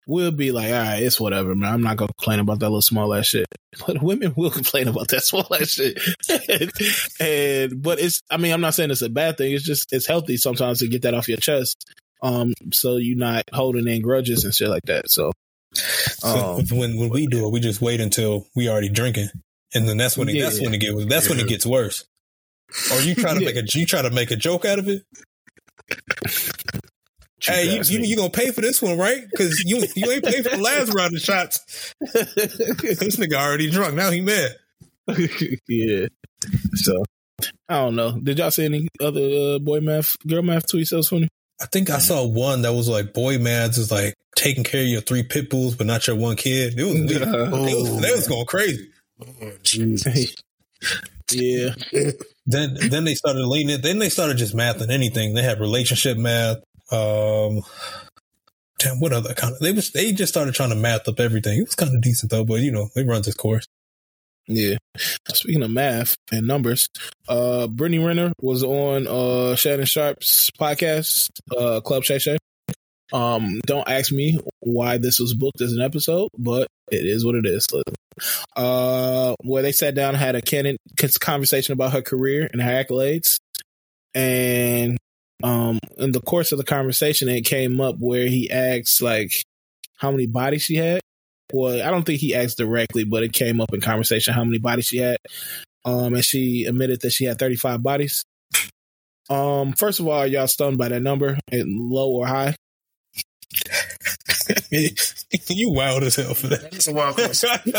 we'll 0.06 0.30
be 0.30 0.52
like, 0.52 0.72
all 0.72 0.78
right, 0.78 1.02
it's 1.02 1.18
whatever, 1.20 1.54
man. 1.54 1.72
I'm 1.72 1.82
not 1.82 1.96
gonna 1.96 2.12
complain 2.16 2.38
about 2.40 2.60
that 2.60 2.66
little 2.66 2.82
small 2.82 3.14
ass 3.14 3.26
shit. 3.26 3.46
But 3.86 4.02
women 4.02 4.34
will 4.36 4.50
complain 4.60 4.88
about 4.88 5.08
that 5.08 5.22
small 5.22 5.46
ass 5.54 5.70
shit. 5.70 5.98
and 7.20 7.82
but 7.82 8.00
it's 8.00 8.20
I 8.30 8.36
mean, 8.36 8.52
I'm 8.52 8.60
not 8.60 8.74
saying 8.74 8.90
it's 8.90 9.02
a 9.02 9.08
bad 9.08 9.38
thing. 9.38 9.52
It's 9.52 9.64
just 9.64 9.92
it's 9.92 10.06
healthy 10.06 10.36
sometimes 10.36 10.80
to 10.80 10.88
get 10.88 11.02
that 11.02 11.14
off 11.14 11.28
your 11.28 11.38
chest. 11.38 11.84
Um, 12.22 12.52
so 12.72 12.96
you're 12.96 13.16
not 13.16 13.44
holding 13.52 13.88
in 13.88 14.02
grudges 14.02 14.44
and 14.44 14.54
shit 14.54 14.68
like 14.68 14.84
that. 14.86 15.10
So 15.10 15.32
So 15.74 16.58
Um, 16.58 16.78
when 16.78 16.96
when 16.98 17.10
we 17.10 17.26
do 17.26 17.46
it, 17.46 17.52
we 17.52 17.60
just 17.60 17.80
wait 17.80 18.00
until 18.00 18.46
we 18.54 18.68
already 18.68 18.88
drinking, 18.88 19.30
and 19.74 19.88
then 19.88 19.96
that's 19.96 20.16
when 20.16 20.28
it, 20.28 20.38
that's 20.40 20.60
when 20.60 20.74
it 20.74 20.78
gets 20.78 21.04
that's 21.06 21.28
when 21.28 21.40
it 21.40 21.48
gets 21.48 21.64
worse. 21.66 22.04
Or 22.92 23.00
you 23.00 23.14
trying 23.14 23.38
to 23.38 23.44
make 23.44 23.56
a 23.56 23.62
you 23.74 23.86
try 23.86 24.02
to 24.02 24.10
make 24.10 24.30
a 24.30 24.36
joke 24.36 24.64
out 24.64 24.78
of 24.78 24.88
it. 24.88 25.02
Hey, 27.42 27.74
you, 27.74 27.82
you 27.84 27.98
you 28.00 28.16
gonna 28.16 28.30
pay 28.30 28.50
for 28.50 28.60
this 28.60 28.82
one, 28.82 28.98
right? 28.98 29.24
Because 29.30 29.62
you 29.64 29.82
you 29.96 30.10
ain't 30.10 30.24
paid 30.24 30.44
for 30.44 30.56
the 30.56 30.62
last 30.62 30.92
round 30.94 31.14
of 31.14 31.22
shots. 31.22 31.94
This 32.00 33.16
nigga 33.16 33.34
already 33.34 33.70
drunk. 33.70 33.94
Now 33.94 34.10
he 34.10 34.20
mad. 34.20 34.56
yeah. 35.68 36.06
So 36.74 37.02
I 37.68 37.74
don't 37.76 37.96
know. 37.96 38.12
Did 38.12 38.38
y'all 38.38 38.50
see 38.50 38.66
any 38.66 38.88
other 39.00 39.54
uh, 39.54 39.58
boy 39.58 39.80
math, 39.80 40.16
girl 40.26 40.42
math 40.42 40.66
tweets 40.66 40.90
that 40.90 40.96
was 40.96 41.08
funny? 41.08 41.28
I 41.60 41.66
think 41.66 41.90
I 41.90 41.98
saw 41.98 42.26
one 42.26 42.62
that 42.62 42.72
was 42.72 42.88
like 42.88 43.14
boy 43.14 43.38
mads 43.38 43.78
is 43.78 43.90
like 43.90 44.14
taking 44.36 44.64
care 44.64 44.82
of 44.82 44.88
your 44.88 45.00
three 45.00 45.22
pit 45.22 45.48
bulls, 45.50 45.76
but 45.76 45.86
not 45.86 46.06
your 46.06 46.16
one 46.16 46.36
kid. 46.36 46.78
It 46.78 46.84
was 46.84 46.94
weird. 46.94 47.22
Oh. 47.22 47.64
They 47.64 47.74
was, 47.74 48.00
they 48.00 48.12
was 48.12 48.28
going 48.28 48.46
crazy. 48.46 48.90
Oh, 49.22 49.52
Jesus. 49.62 50.34
Yeah. 51.32 51.74
Then 52.46 52.74
then 52.90 53.04
they 53.04 53.14
started 53.14 53.46
leaning 53.46 53.76
it. 53.76 53.82
Then 53.82 53.98
they 53.98 54.08
started 54.08 54.36
just 54.36 54.56
mathing 54.56 54.90
anything. 54.90 55.34
They 55.34 55.42
had 55.42 55.60
relationship 55.60 56.16
math. 56.18 56.56
Um, 56.90 57.62
damn, 58.78 58.98
what 58.98 59.12
other 59.12 59.34
kind 59.34 59.54
of? 59.54 59.60
They 59.60 59.72
was 59.72 59.92
they 59.92 60.12
just 60.12 60.32
started 60.32 60.54
trying 60.54 60.70
to 60.70 60.76
math 60.76 61.06
up 61.06 61.20
everything. 61.20 61.58
It 61.58 61.64
was 61.66 61.76
kind 61.76 61.94
of 61.94 62.00
decent 62.00 62.30
though, 62.32 62.44
but 62.44 62.60
you 62.60 62.72
know 62.72 62.88
it 62.96 63.06
runs 63.06 63.28
its 63.28 63.36
course. 63.36 63.66
Yeah. 64.48 64.78
Speaking 65.28 65.62
of 65.62 65.70
math 65.70 66.16
and 66.32 66.46
numbers, 66.46 66.88
uh 67.28 67.68
Brittany 67.68 68.04
Renner 68.04 68.32
was 68.40 68.64
on 68.64 69.06
uh 69.06 69.54
Shannon 69.54 69.86
Sharpe's 69.86 70.50
podcast, 70.50 71.30
uh 71.56 71.80
Club 71.80 72.02
Shay 72.02 72.18
Shay. 72.18 72.38
Um, 73.12 73.60
don't 73.66 73.88
ask 73.88 74.12
me 74.12 74.38
why 74.60 74.98
this 74.98 75.18
was 75.18 75.34
booked 75.34 75.60
as 75.60 75.72
an 75.72 75.80
episode, 75.80 76.30
but 76.38 76.68
it 76.90 77.04
is 77.06 77.24
what 77.24 77.34
it 77.34 77.46
is. 77.46 77.66
Uh, 78.56 79.34
where 79.42 79.62
they 79.62 79.72
sat 79.72 79.94
down 79.94 80.14
had 80.14 80.34
a 80.34 80.42
candid 80.42 80.76
conversation 81.20 81.72
about 81.72 81.92
her 81.92 82.02
career 82.02 82.48
and 82.52 82.60
her 82.60 82.84
accolades, 82.84 83.38
and 84.14 84.98
um, 85.42 85.78
in 85.96 86.12
the 86.12 86.20
course 86.20 86.52
of 86.52 86.58
the 86.58 86.64
conversation, 86.64 87.28
it 87.28 87.42
came 87.42 87.80
up 87.80 87.96
where 87.98 88.26
he 88.26 88.50
asked 88.50 89.00
like 89.00 89.32
how 89.96 90.10
many 90.10 90.26
bodies 90.26 90.62
she 90.62 90.76
had. 90.76 91.00
Well, 91.52 91.82
I 91.86 91.90
don't 91.90 92.04
think 92.04 92.20
he 92.20 92.34
asked 92.34 92.58
directly, 92.58 93.04
but 93.04 93.22
it 93.22 93.32
came 93.32 93.60
up 93.60 93.74
in 93.74 93.80
conversation 93.80 94.34
how 94.34 94.44
many 94.44 94.58
bodies 94.58 94.86
she 94.86 94.98
had. 94.98 95.16
Um, 95.84 96.14
and 96.14 96.24
she 96.24 96.64
admitted 96.64 97.00
that 97.00 97.12
she 97.12 97.24
had 97.24 97.38
35 97.38 97.82
bodies. 97.82 98.24
Um, 99.28 99.72
first 99.72 100.00
of 100.00 100.08
all, 100.08 100.26
y'all 100.26 100.46
stunned 100.46 100.78
by 100.78 100.88
that 100.88 101.02
number, 101.02 101.38
low 101.52 102.10
or 102.10 102.26
high? 102.26 102.54
you 105.48 105.70
wild 105.70 106.02
as 106.02 106.16
hell 106.16 106.34
for 106.34 106.48
that. 106.48 106.70
That's 106.70 106.88
a 106.88 106.92
wild 106.92 107.16
question. 107.16 107.50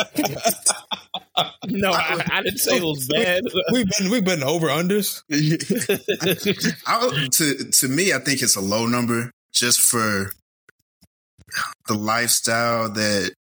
No, 1.68 1.92
I, 1.92 2.22
I 2.32 2.42
didn't 2.44 2.60
say 2.60 2.78
it 2.78 2.84
was 2.84 3.08
bad. 3.08 3.44
we've 3.72 3.88
been 3.98 4.12
we've 4.12 4.26
been 4.26 4.44
over 4.44 4.68
unders. 4.68 5.24
I, 6.88 7.28
to 7.28 7.72
to 7.72 7.88
me, 7.88 8.14
I 8.14 8.20
think 8.20 8.42
it's 8.42 8.56
a 8.56 8.62
low 8.62 8.86
number 8.86 9.32
just 9.54 9.80
for 9.80 10.32
the 11.88 11.94
lifestyle 11.94 12.90
that 12.90 13.34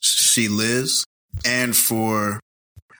she 0.00 0.48
lives, 0.48 1.06
and 1.44 1.76
for 1.76 2.40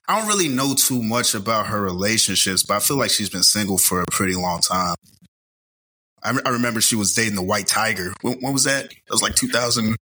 I 0.07 0.19
don't 0.19 0.27
really 0.27 0.49
know 0.49 0.73
too 0.73 1.03
much 1.03 1.35
about 1.35 1.67
her 1.67 1.81
relationships, 1.81 2.63
but 2.63 2.75
I 2.75 2.79
feel 2.79 2.97
like 2.97 3.11
she's 3.11 3.29
been 3.29 3.43
single 3.43 3.77
for 3.77 4.01
a 4.01 4.05
pretty 4.09 4.35
long 4.35 4.61
time. 4.61 4.95
I, 6.23 6.37
I 6.45 6.49
remember 6.49 6.81
she 6.81 6.95
was 6.95 7.13
dating 7.13 7.35
the 7.35 7.43
White 7.43 7.67
Tiger. 7.67 8.13
When, 8.21 8.39
when 8.39 8.53
was 8.53 8.63
that? 8.65 8.85
It 8.85 8.97
was 9.09 9.21
like 9.21 9.35
2000, 9.35 9.95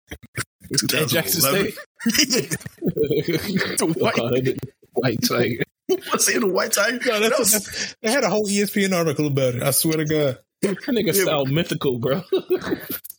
Jackson 0.88 1.42
2011. 1.42 1.72
State. 1.72 2.50
the 3.78 3.96
white, 4.00 4.58
White 4.94 5.22
tiger. 5.24 5.64
was 6.12 6.30
it 6.30 6.40
the 6.40 6.48
White 6.48 6.72
Tiger? 6.74 7.00
No, 7.06 7.20
That 7.20 7.30
that's, 7.30 7.40
was- 7.40 7.52
that's- 7.52 7.96
they 8.02 8.12
had 8.12 8.24
a 8.24 8.30
whole 8.30 8.46
ESPN 8.46 8.94
article 8.96 9.28
about 9.28 9.56
it. 9.56 9.64
I 9.64 9.72
swear 9.72 9.98
to 9.98 10.06
God. 10.06 10.38
That 10.62 10.78
nigga 10.84 11.08
Yeah, 11.08 11.26
sound 11.26 11.52
mythical, 11.52 12.00
bro. 12.00 12.24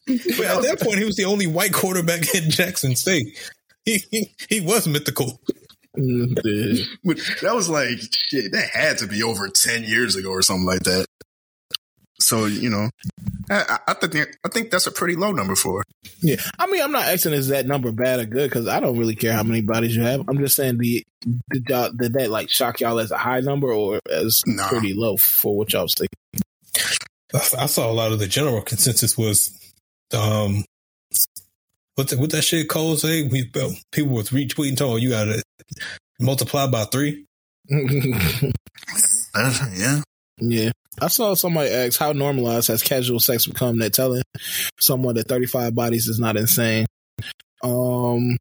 But 0.06 0.46
at 0.46 0.62
that 0.62 0.80
point, 0.82 0.98
he 0.98 1.04
was 1.06 1.16
the 1.16 1.24
only 1.24 1.46
white 1.46 1.72
quarterback 1.72 2.34
in 2.34 2.50
Jackson 2.50 2.94
State. 2.94 3.38
He 3.86 4.02
he, 4.10 4.34
he 4.50 4.60
was 4.60 4.86
mythical. 4.86 5.40
Mm. 5.96 6.34
But 7.02 7.16
that 7.40 7.54
was 7.54 7.70
like 7.70 7.98
shit. 8.12 8.52
That 8.52 8.68
had 8.70 8.98
to 8.98 9.06
be 9.06 9.22
over 9.22 9.48
ten 9.48 9.82
years 9.84 10.14
ago 10.14 10.28
or 10.28 10.42
something 10.42 10.66
like 10.66 10.82
that. 10.82 11.06
So 12.24 12.46
you 12.46 12.70
know, 12.70 12.88
I, 13.50 13.64
I 13.68 13.78
I 13.88 13.94
think 13.94 14.36
I 14.44 14.48
think 14.48 14.70
that's 14.70 14.86
a 14.86 14.90
pretty 14.90 15.14
low 15.14 15.32
number 15.32 15.54
for 15.54 15.78
her. 15.78 15.84
Yeah, 16.20 16.36
I 16.58 16.66
mean, 16.66 16.82
I'm 16.82 16.92
not 16.92 17.04
asking 17.04 17.34
is 17.34 17.48
that 17.48 17.66
number 17.66 17.92
bad 17.92 18.18
or 18.20 18.24
good 18.24 18.48
because 18.48 18.66
I 18.66 18.80
don't 18.80 18.98
really 18.98 19.14
care 19.14 19.34
how 19.34 19.42
many 19.42 19.60
bodies 19.60 19.94
you 19.94 20.02
have. 20.02 20.26
I'm 20.28 20.38
just 20.38 20.56
saying, 20.56 20.78
the 20.78 21.04
did, 21.50 21.68
y'all, 21.68 21.90
did 21.92 22.14
that 22.14 22.30
like 22.30 22.48
shock 22.48 22.80
y'all 22.80 22.98
as 22.98 23.10
a 23.10 23.18
high 23.18 23.40
number 23.40 23.70
or 23.70 24.00
as 24.10 24.42
Nah. 24.46 24.68
pretty 24.68 24.94
low 24.94 25.18
for 25.18 25.54
what 25.56 25.72
y'all 25.72 25.82
was 25.82 25.94
thinking? 25.94 26.42
I, 27.34 27.62
I 27.64 27.66
saw 27.66 27.90
a 27.90 27.92
lot 27.92 28.12
of 28.12 28.18
the 28.18 28.26
general 28.26 28.62
consensus 28.62 29.18
was, 29.18 29.50
um, 30.14 30.64
what 31.96 32.08
the, 32.08 32.16
what 32.16 32.30
that 32.30 32.42
shit 32.42 32.68
Cole 32.68 32.96
say? 32.96 33.26
We 33.28 33.50
people 33.92 34.14
was 34.14 34.30
retweeting, 34.30 34.76
talking, 34.76 35.02
you 35.02 35.10
got 35.10 35.24
to 35.24 35.42
multiply 36.20 36.66
by 36.66 36.84
three. 36.84 37.26
Uh, 39.36 39.52
yeah, 39.74 40.00
yeah, 40.38 40.70
I 41.00 41.08
saw 41.08 41.34
somebody 41.34 41.70
ask 41.70 41.98
how 41.98 42.12
normalized 42.12 42.68
has 42.68 42.82
casual 42.82 43.20
sex 43.20 43.46
become 43.46 43.78
that 43.78 43.92
telling 43.92 44.22
someone 44.80 45.14
that 45.16 45.28
35 45.28 45.74
bodies 45.74 46.08
is 46.08 46.18
not 46.18 46.36
insane. 46.36 46.86
Um, 47.62 48.36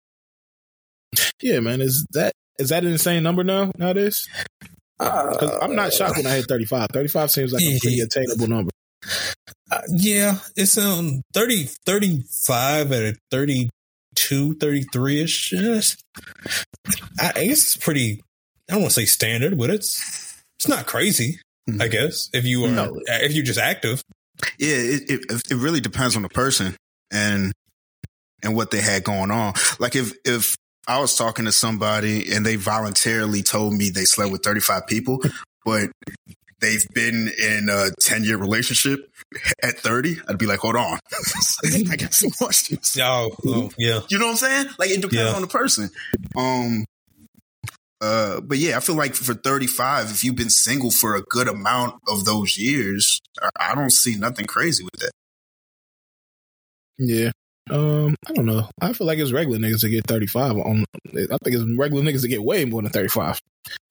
yeah, 1.41 1.59
man, 1.59 1.81
is 1.81 2.05
that 2.11 2.33
is 2.59 2.69
that 2.69 2.83
an 2.83 2.91
insane 2.91 3.23
number 3.23 3.43
now 3.43 3.71
nowadays? 3.77 4.27
'Cause 4.99 5.57
I'm 5.61 5.75
not 5.75 5.93
shocked 5.93 6.17
when 6.17 6.27
I 6.27 6.35
hit 6.35 6.45
35. 6.47 6.87
35 6.93 7.31
seems 7.31 7.51
like 7.53 7.61
a 7.63 7.79
pretty 7.79 7.99
attainable 7.99 8.47
number. 8.47 8.71
Uh, 9.71 9.81
yeah, 9.89 10.37
it's 10.55 10.77
um 10.77 11.21
30, 11.33 11.65
35 11.85 12.91
at 12.91 13.03
a 13.03 13.15
32, 13.31 14.55
33 14.55 15.21
ish. 15.21 15.51
Yes. 15.53 15.97
I 17.19 17.31
I 17.35 17.45
guess 17.47 17.63
it's 17.63 17.77
pretty. 17.77 18.21
I 18.69 18.73
don't 18.73 18.83
want 18.83 18.93
to 18.93 19.01
say 19.01 19.05
standard, 19.05 19.57
but 19.57 19.69
it's 19.69 20.01
it's 20.59 20.67
not 20.67 20.85
crazy. 20.85 21.39
I 21.79 21.87
guess 21.87 22.29
if 22.33 22.45
you 22.45 22.65
are 22.65 22.69
No. 22.71 22.99
if 23.07 23.33
you're 23.33 23.45
just 23.45 23.59
active. 23.59 24.01
yeah. 24.59 24.75
It, 24.75 25.09
it 25.09 25.21
it 25.51 25.55
really 25.55 25.79
depends 25.81 26.15
on 26.15 26.21
the 26.21 26.29
person 26.29 26.75
and 27.11 27.51
and 28.43 28.55
what 28.55 28.71
they 28.71 28.81
had 28.81 29.03
going 29.03 29.31
on. 29.31 29.53
Like 29.79 29.95
if 29.95 30.13
if 30.25 30.55
I 30.87 30.99
was 30.99 31.15
talking 31.15 31.45
to 31.45 31.51
somebody 31.53 32.33
and 32.33 32.45
they 32.45 32.57
voluntarily 32.57 33.41
told 33.41 33.73
me 33.73 33.89
they 33.89 34.03
slept 34.05 34.31
with 34.31 34.43
thirty 34.43 34.59
five 34.59 34.85
people, 34.87 35.19
but 35.65 35.89
they've 36.59 36.85
been 36.93 37.29
in 37.41 37.69
a 37.69 37.89
ten 38.01 38.23
year 38.25 38.37
relationship 38.37 38.99
at 39.63 39.77
thirty, 39.77 40.17
I'd 40.27 40.37
be 40.37 40.45
like, 40.45 40.59
hold 40.59 40.75
on, 40.75 40.99
I 41.89 41.95
got 41.95 42.13
some 42.13 42.31
questions. 42.31 42.97
Oh, 43.01 43.31
oh, 43.45 43.71
yeah. 43.77 44.01
You 44.09 44.19
know 44.19 44.25
what 44.25 44.31
I'm 44.31 44.37
saying? 44.37 44.67
Like 44.77 44.89
it 44.89 45.01
depends 45.01 45.15
Yeah. 45.29 45.35
on 45.35 45.41
the 45.41 45.47
person. 45.47 45.89
Um 46.35 46.83
uh 48.03 48.41
but 48.41 48.57
yeah, 48.57 48.77
I 48.77 48.79
feel 48.81 48.95
like 48.95 49.15
for 49.15 49.33
35, 49.33 50.11
if 50.11 50.23
you've 50.23 50.35
been 50.35 50.49
single 50.49 50.91
for 50.91 51.15
a 51.15 51.21
good 51.21 51.47
amount 51.47 51.95
of 52.07 52.25
those 52.25 52.57
years, 52.57 53.21
I- 53.59 53.73
don't 53.75 53.91
see 53.91 54.15
nothing 54.15 54.45
crazy 54.45 54.83
with 54.83 54.99
that. 54.99 55.11
Yeah. 56.99 57.31
Um, 57.69 58.15
I 58.27 58.33
don't 58.33 58.45
know. 58.45 58.69
I 58.81 58.91
feel 58.93 59.07
like 59.07 59.19
it's 59.19 59.31
regular 59.31 59.57
niggas 59.57 59.81
to 59.81 59.89
get 59.89 60.05
35 60.07 60.57
on 60.57 60.83
I 61.07 61.37
think 61.43 61.55
it's 61.55 61.63
regular 61.77 62.03
niggas 62.03 62.21
to 62.21 62.27
get 62.27 62.43
way 62.43 62.65
more 62.65 62.81
than 62.81 62.91
35. 62.91 63.39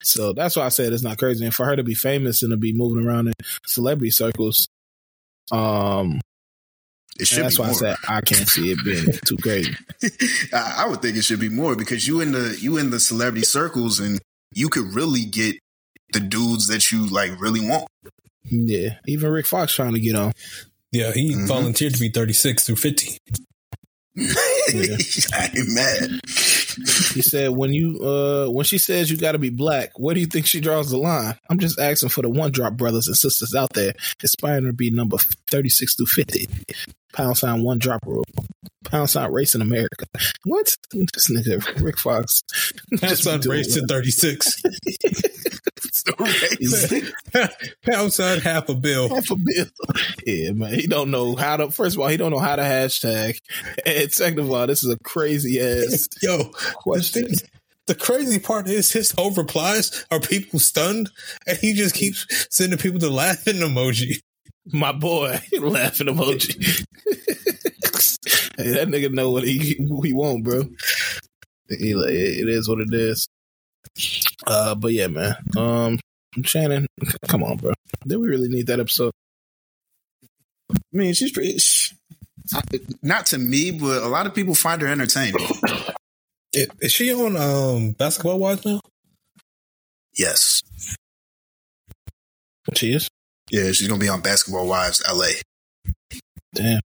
So 0.03 0.31
that's 0.33 0.55
why 0.55 0.65
I 0.65 0.69
said 0.69 0.93
it's 0.93 1.03
not 1.03 1.17
crazy. 1.17 1.43
And 1.43 1.53
for 1.53 1.65
her 1.65 1.75
to 1.75 1.83
be 1.83 1.95
famous 1.95 2.43
and 2.43 2.51
to 2.51 2.57
be 2.57 2.71
moving 2.71 3.03
around 3.03 3.27
in 3.27 3.33
celebrity 3.65 4.11
circles, 4.11 4.67
um 5.51 6.21
It 7.19 7.27
should 7.27 7.43
that's 7.43 7.57
be 7.57 7.61
why 7.61 7.67
more. 7.67 7.75
I 7.75 7.79
said 7.79 7.95
I 8.09 8.21
can't 8.21 8.47
see 8.49 8.71
it 8.71 8.83
being 8.83 9.05
too 9.25 9.37
crazy. 9.37 9.73
I, 10.53 10.83
I 10.85 10.87
would 10.87 11.01
think 11.01 11.15
it 11.17 11.23
should 11.23 11.39
be 11.39 11.49
more 11.49 11.75
because 11.75 12.07
you 12.07 12.21
in 12.21 12.31
the 12.31 12.57
you 12.59 12.77
in 12.77 12.89
the 12.89 12.99
celebrity 12.99 13.45
circles 13.45 13.99
and 13.99 14.19
you 14.53 14.69
could 14.69 14.93
really 14.93 15.25
get 15.25 15.55
the 16.13 16.19
dudes 16.19 16.67
that 16.67 16.91
you 16.91 17.05
like 17.07 17.39
really 17.39 17.59
want. 17.67 17.87
Yeah. 18.45 18.97
Even 19.07 19.31
Rick 19.31 19.45
Fox 19.45 19.73
trying 19.73 19.93
to 19.93 19.99
get 19.99 20.15
on. 20.15 20.31
Yeah, 20.91 21.11
he 21.11 21.33
Mhm. 21.33 21.47
volunteered 21.47 21.93
to 21.95 21.99
be 21.99 22.09
36 22.09 22.65
through 22.65 22.75
50. 22.75 23.17
I 24.17 25.49
ain't 25.55 25.73
mad. 25.73 26.19
He 27.13 27.21
said 27.21 27.49
when 27.51 27.73
you 27.73 27.99
uh 28.03 28.47
when 28.47 28.63
she 28.65 28.77
says 28.77 29.09
you 29.09 29.17
gotta 29.17 29.39
be 29.39 29.49
black, 29.49 29.91
where 29.97 30.13
do 30.13 30.21
you 30.21 30.27
think 30.27 30.45
she 30.45 30.59
draws 30.61 30.89
the 30.91 30.97
line? 30.97 31.35
I'm 31.49 31.57
just 31.59 31.79
asking 31.79 32.09
for 32.09 32.21
the 32.21 32.29
one 32.29 32.51
drop 32.51 32.73
brothers 32.73 33.07
and 33.07 33.15
sisters 33.15 33.55
out 33.55 33.73
there 33.73 33.93
aspiring 34.23 34.65
to 34.65 34.73
be 34.73 34.91
number 34.91 35.17
thirty 35.49 35.69
six 35.69 35.95
through 35.95 36.07
fifty. 36.07 36.47
Pound 37.13 37.37
sign 37.37 37.63
one 37.63 37.79
drop 37.79 38.05
rule. 38.05 38.25
Pound 38.85 39.09
sign 39.09 39.31
race 39.31 39.55
in 39.55 39.61
America. 39.61 40.05
What? 40.45 40.75
This 40.91 41.29
nigga 41.29 41.81
Rick 41.81 41.97
Fox. 41.99 42.41
Pound 42.99 43.17
sign 43.17 43.39
race 43.41 43.73
to 43.75 43.85
36. 43.87 44.61
Amazing. 46.19 47.03
Pound 47.85 48.13
sign 48.13 48.39
half 48.41 48.67
a 48.69 48.75
bill. 48.75 49.09
half 49.09 49.29
a 49.31 49.35
bill. 49.35 49.65
Yeah, 50.25 50.51
man. 50.51 50.73
He 50.73 50.87
don't 50.87 51.11
know 51.11 51.35
how 51.35 51.57
to 51.57 51.71
first 51.71 51.95
of 51.95 52.01
all, 52.01 52.07
he 52.07 52.17
don't 52.17 52.31
know 52.31 52.39
how 52.39 52.55
to 52.55 52.61
hashtag. 52.63 53.37
And 53.85 54.11
second 54.11 54.39
of 54.39 54.51
all, 54.51 54.67
this 54.67 54.83
is 54.83 54.91
a 54.91 54.97
crazy 54.99 55.59
ass 55.61 56.09
Yo, 56.21 56.37
the, 56.37 56.73
question. 56.75 57.27
thing, 57.27 57.47
the 57.87 57.95
crazy 57.95 58.39
part 58.39 58.67
is 58.67 58.91
his 58.91 59.11
whole 59.11 59.31
replies 59.31 60.05
are 60.11 60.19
people 60.19 60.59
stunned, 60.59 61.09
and 61.47 61.57
he 61.57 61.73
just 61.73 61.95
keeps 61.95 62.25
sending 62.49 62.79
people 62.79 62.99
the 62.99 63.09
laughing 63.09 63.55
emoji. 63.55 64.19
My 64.71 64.91
boy, 64.91 65.39
laughing 65.59 66.07
emoji. 66.07 66.55
hey, 68.57 68.71
that 68.71 68.87
nigga 68.87 69.11
know 69.11 69.29
what 69.31 69.43
he 69.43 69.59
he 70.03 70.13
want, 70.13 70.43
bro. 70.43 70.63
He 71.69 71.95
like, 71.95 72.11
it 72.11 72.41
it 72.41 72.49
is 72.49 72.69
what 72.69 72.79
it 72.79 72.93
is. 72.93 73.27
Uh, 74.47 74.75
but 74.75 74.93
yeah, 74.93 75.07
man. 75.07 75.35
Um, 75.57 75.99
Shannon, 76.43 76.87
come 77.27 77.43
on, 77.43 77.57
bro. 77.57 77.73
Did 78.07 78.17
we 78.17 78.27
really 78.27 78.49
need 78.49 78.67
that 78.67 78.79
episode? 78.79 79.11
I 80.71 80.77
mean, 80.91 81.13
she's 81.13 81.31
pretty. 81.31 81.57
She, 81.57 81.95
Not 83.01 83.27
to 83.27 83.37
me, 83.37 83.71
but 83.71 84.01
a 84.03 84.07
lot 84.07 84.25
of 84.25 84.33
people 84.33 84.55
find 84.55 84.81
her 84.81 84.87
entertaining. 84.87 85.35
Is, 86.53 86.67
is 86.81 86.91
she 86.91 87.11
on 87.11 87.35
um 87.35 87.93
basketball 87.93 88.37
watch 88.37 88.63
now? 88.63 88.79
Yes. 90.15 90.61
she 92.75 92.93
is. 92.93 93.09
Yeah, 93.53 93.71
she's 93.71 93.87
gonna 93.87 93.99
be 93.99 94.09
on 94.09 94.21
Basketball 94.21 94.65
Wives 94.67 95.03
LA. 95.07 95.27
Damn. 96.55 96.79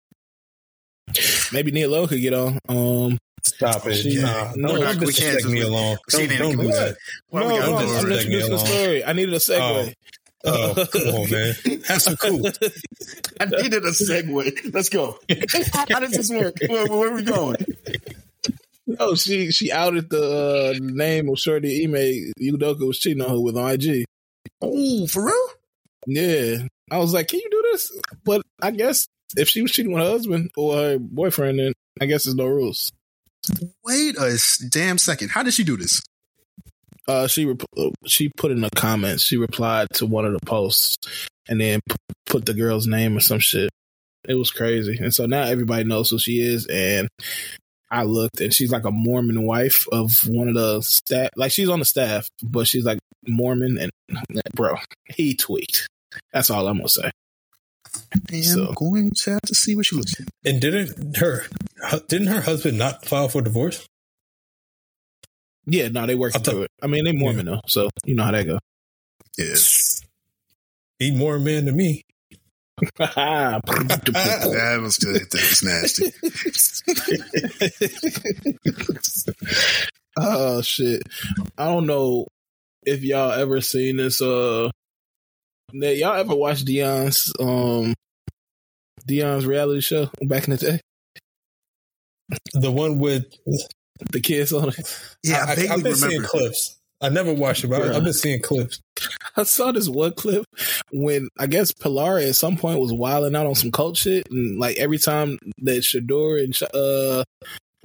Maybe 1.50 1.70
Nia 1.70 1.88
Long 1.88 2.06
could 2.08 2.20
get 2.20 2.34
on. 2.34 2.58
Um, 2.68 3.16
Stop 3.42 3.86
it. 3.86 3.94
She- 3.94 4.20
nah, 4.20 4.52
no, 4.54 4.74
no, 4.74 4.78
don't 4.78 4.80
we 4.80 4.84
can't 4.84 5.00
disrespect 5.00 5.42
just- 5.44 5.48
me 5.54 5.60
along. 5.62 5.96
She 6.10 6.26
Don't, 6.26 6.38
don't 6.56 6.56
do 6.66 6.68
that. 6.72 6.96
Why 7.30 7.40
we 7.40 7.48
no, 7.48 7.58
gotta 7.58 7.70
no, 7.70 7.78
do 7.80 7.86
this? 7.86 7.96
I'm 7.96 8.06
it? 8.06 8.10
Let 8.10 8.24
introducing 8.26 8.30
me 8.30 8.38
the 8.38 8.46
along. 8.54 8.66
story. 8.66 9.04
I 9.06 9.12
needed 9.14 9.34
a 9.34 9.38
segue. 9.38 9.94
Oh, 10.44 10.86
come 10.92 11.02
on, 11.14 11.30
man. 11.30 11.54
That's 11.88 12.04
some 12.04 12.16
cool. 12.16 12.46
I 13.40 13.44
needed 13.46 13.84
a 13.84 13.90
segue. 13.90 14.74
Let's 14.74 14.88
go. 14.90 15.18
How 15.88 16.00
does 16.00 16.10
this 16.12 16.30
work? 16.30 16.54
Where, 16.68 16.86
where 16.86 17.10
are 17.10 17.14
we 17.14 17.22
going? 17.22 17.56
No, 18.86 19.14
she 19.14 19.50
she 19.50 19.72
outed 19.72 20.10
the 20.10 20.74
uh, 20.76 20.78
name 20.80 21.28
of 21.30 21.38
Shorty 21.38 21.84
Ime 21.84 22.32
Udoka 22.40 22.86
was 22.86 22.98
cheating 22.98 23.22
on 23.22 23.30
her 23.30 23.40
with 23.40 23.56
on 23.56 23.70
IG. 23.70 24.04
Oh, 24.60 25.06
for 25.06 25.24
real? 25.26 25.48
Yeah, 26.09 26.66
I 26.90 26.98
was 26.98 27.12
like, 27.12 27.28
can 27.28 27.40
you 27.40 27.50
do 27.50 27.64
this? 27.70 27.92
But 28.24 28.42
I 28.62 28.70
guess 28.70 29.06
if 29.36 29.48
she 29.48 29.61
was 29.61 29.70
cheating 29.72 29.92
with 29.92 30.02
her 30.02 30.11
husband 30.11 30.50
or 30.56 30.74
her 30.74 30.98
boyfriend, 30.98 31.59
then 31.59 31.74
I 32.00 32.06
guess 32.06 32.24
there's 32.24 32.34
no 32.34 32.46
rules. 32.46 32.92
Wait 33.84 34.16
a 34.16 34.38
damn 34.70 34.96
second. 34.98 35.28
How 35.30 35.42
did 35.42 35.52
she 35.54 35.64
do 35.64 35.76
this? 35.76 36.00
Uh, 37.06 37.26
she 37.26 37.44
rep- 37.46 37.62
she 38.06 38.30
put 38.36 38.50
in 38.50 38.61
the 38.61 38.70
comments. 38.74 39.22
She 39.22 39.36
replied 39.36 39.88
to 39.94 40.06
one 40.06 40.24
of 40.24 40.32
the 40.32 40.44
posts 40.44 40.96
and 41.48 41.61
then 41.61 41.80
p- 41.88 41.96
put 42.26 42.46
the 42.46 42.54
girl's 42.54 42.86
name 42.86 43.16
or 43.16 43.20
some 43.20 43.38
shit. 43.38 43.70
It 44.28 44.34
was 44.34 44.50
crazy, 44.50 44.98
and 45.00 45.14
so 45.14 45.26
now 45.26 45.42
everybody 45.42 45.84
knows 45.84 46.11
who 46.11 46.18
she 46.18 46.40
is. 46.40 46.66
And 46.66 47.09
I 47.90 48.02
looked, 48.02 48.40
and 48.40 48.52
she's 48.52 48.70
like 48.70 48.84
a 48.84 48.90
Mormon 48.90 49.44
wife 49.44 49.86
of 49.90 50.26
one 50.28 50.48
of 50.48 50.54
the 50.54 50.82
staff. 50.82 51.30
Like 51.36 51.52
she's 51.52 51.70
on 51.70 51.78
the 51.78 51.86
staff, 51.86 52.28
but 52.42 52.66
she's 52.66 52.84
like 52.84 52.98
Mormon. 53.26 53.78
And 53.78 53.90
bro, 54.54 54.74
he 55.06 55.34
tweaked. 55.34 55.86
That's 56.32 56.50
all 56.50 56.66
I'm 56.68 56.78
gonna 56.78 56.88
say. 56.88 57.11
I'm 58.32 58.42
So- 58.42 58.72
going 58.74 59.12
to 59.12 59.30
have 59.32 59.42
to 59.42 59.54
see 59.54 59.74
what 59.74 59.86
she 59.86 59.96
looks 59.96 60.18
like. 60.18 60.28
And 60.44 60.61
didn't 60.61 61.16
her 61.16 61.46
didn't 62.09 62.28
her 62.28 62.40
husband 62.42 62.78
not 62.78 63.04
file 63.06 63.28
for 63.28 63.42
divorce? 63.42 63.86
Yeah, 65.66 65.88
no, 65.88 66.06
they 66.06 66.14
working 66.14 66.40
I 66.40 66.44
thought- 66.44 66.50
through 66.52 66.62
it. 66.62 66.70
I 66.82 66.86
mean, 66.86 67.04
they 67.04 67.12
Mormon 67.12 67.46
though, 67.46 67.61
so 67.66 67.88
you 68.04 68.14
know 68.14 68.24
how 68.24 68.30
that 68.32 68.46
go. 68.46 68.59
Yeah. 69.36 69.54
He 70.98 71.11
more 71.12 71.38
man 71.38 71.66
than 71.66 71.76
me. 71.76 72.02
That 72.96 74.78
was 74.82 74.98
good. 74.98 75.22
That 75.30 75.48
was 75.50 75.62
nasty. 75.64 76.12
oh 80.18 80.62
shit! 80.62 81.02
I 81.56 81.64
don't 81.66 81.86
know 81.86 82.26
if 82.86 83.02
y'all 83.02 83.32
ever 83.32 83.61
seen 83.61 83.96
this. 83.96 84.22
Uh, 84.22 84.70
that 85.74 85.96
y'all 85.96 86.14
ever 86.14 86.34
watch 86.34 86.64
Deion's 86.64 87.32
um 87.40 87.94
Deion's 89.08 89.46
reality 89.46 89.80
show 89.80 90.10
back 90.22 90.44
in 90.44 90.50
the 90.50 90.56
day? 90.56 90.80
The 92.54 92.70
one 92.70 92.98
with 92.98 93.24
The 94.12 94.20
kids 94.20 94.52
on 94.52 94.68
it. 94.70 95.14
Yeah, 95.22 95.44
I, 95.48 95.52
I, 95.52 95.54
vaguely 95.54 95.68
have 95.68 95.82
been 95.82 95.94
seeing 95.96 96.22
clips. 96.22 96.78
I 97.00 97.08
never 97.10 97.32
watched 97.32 97.64
it, 97.64 97.68
but 97.68 97.82
I- 97.82 97.96
I've 97.96 98.04
been 98.04 98.12
seeing 98.12 98.42
clips. 98.42 98.80
I 99.36 99.44
saw 99.44 99.70
this 99.72 99.88
one 99.88 100.12
clip 100.12 100.44
when 100.92 101.28
I 101.38 101.46
guess 101.46 101.72
Pilar 101.72 102.18
at 102.18 102.34
some 102.34 102.56
point 102.56 102.80
was 102.80 102.92
wilding 102.92 103.36
out 103.36 103.46
on 103.46 103.54
some 103.54 103.70
cult 103.70 103.96
shit, 103.96 104.26
and 104.30 104.58
like 104.58 104.76
every 104.78 104.98
time 104.98 105.38
that 105.58 105.82
Shedeur 105.82 106.42
and 106.42 106.58
uh, 106.74 107.22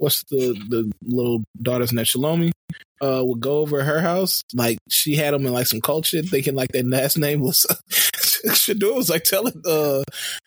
what's 0.04 0.22
the 0.24 0.52
the 0.68 0.92
little 1.02 1.42
daughter's 1.60 1.92
name, 1.92 2.04
Shelomi, 2.04 2.52
uh, 3.00 3.22
would 3.24 3.40
go 3.40 3.58
over 3.58 3.82
her 3.82 4.00
house, 4.00 4.42
like 4.54 4.78
she 4.88 5.14
had 5.16 5.34
them 5.34 5.46
in 5.46 5.52
like 5.52 5.66
some 5.66 5.80
cult 5.80 6.06
shit, 6.06 6.28
thinking 6.28 6.54
like 6.54 6.70
their 6.72 6.82
last 6.84 7.18
name 7.18 7.40
was 7.40 7.66
Shedeur 7.90 8.94
was 8.94 9.08
like 9.10 9.24
telling 9.24 9.60
uh 9.66 10.02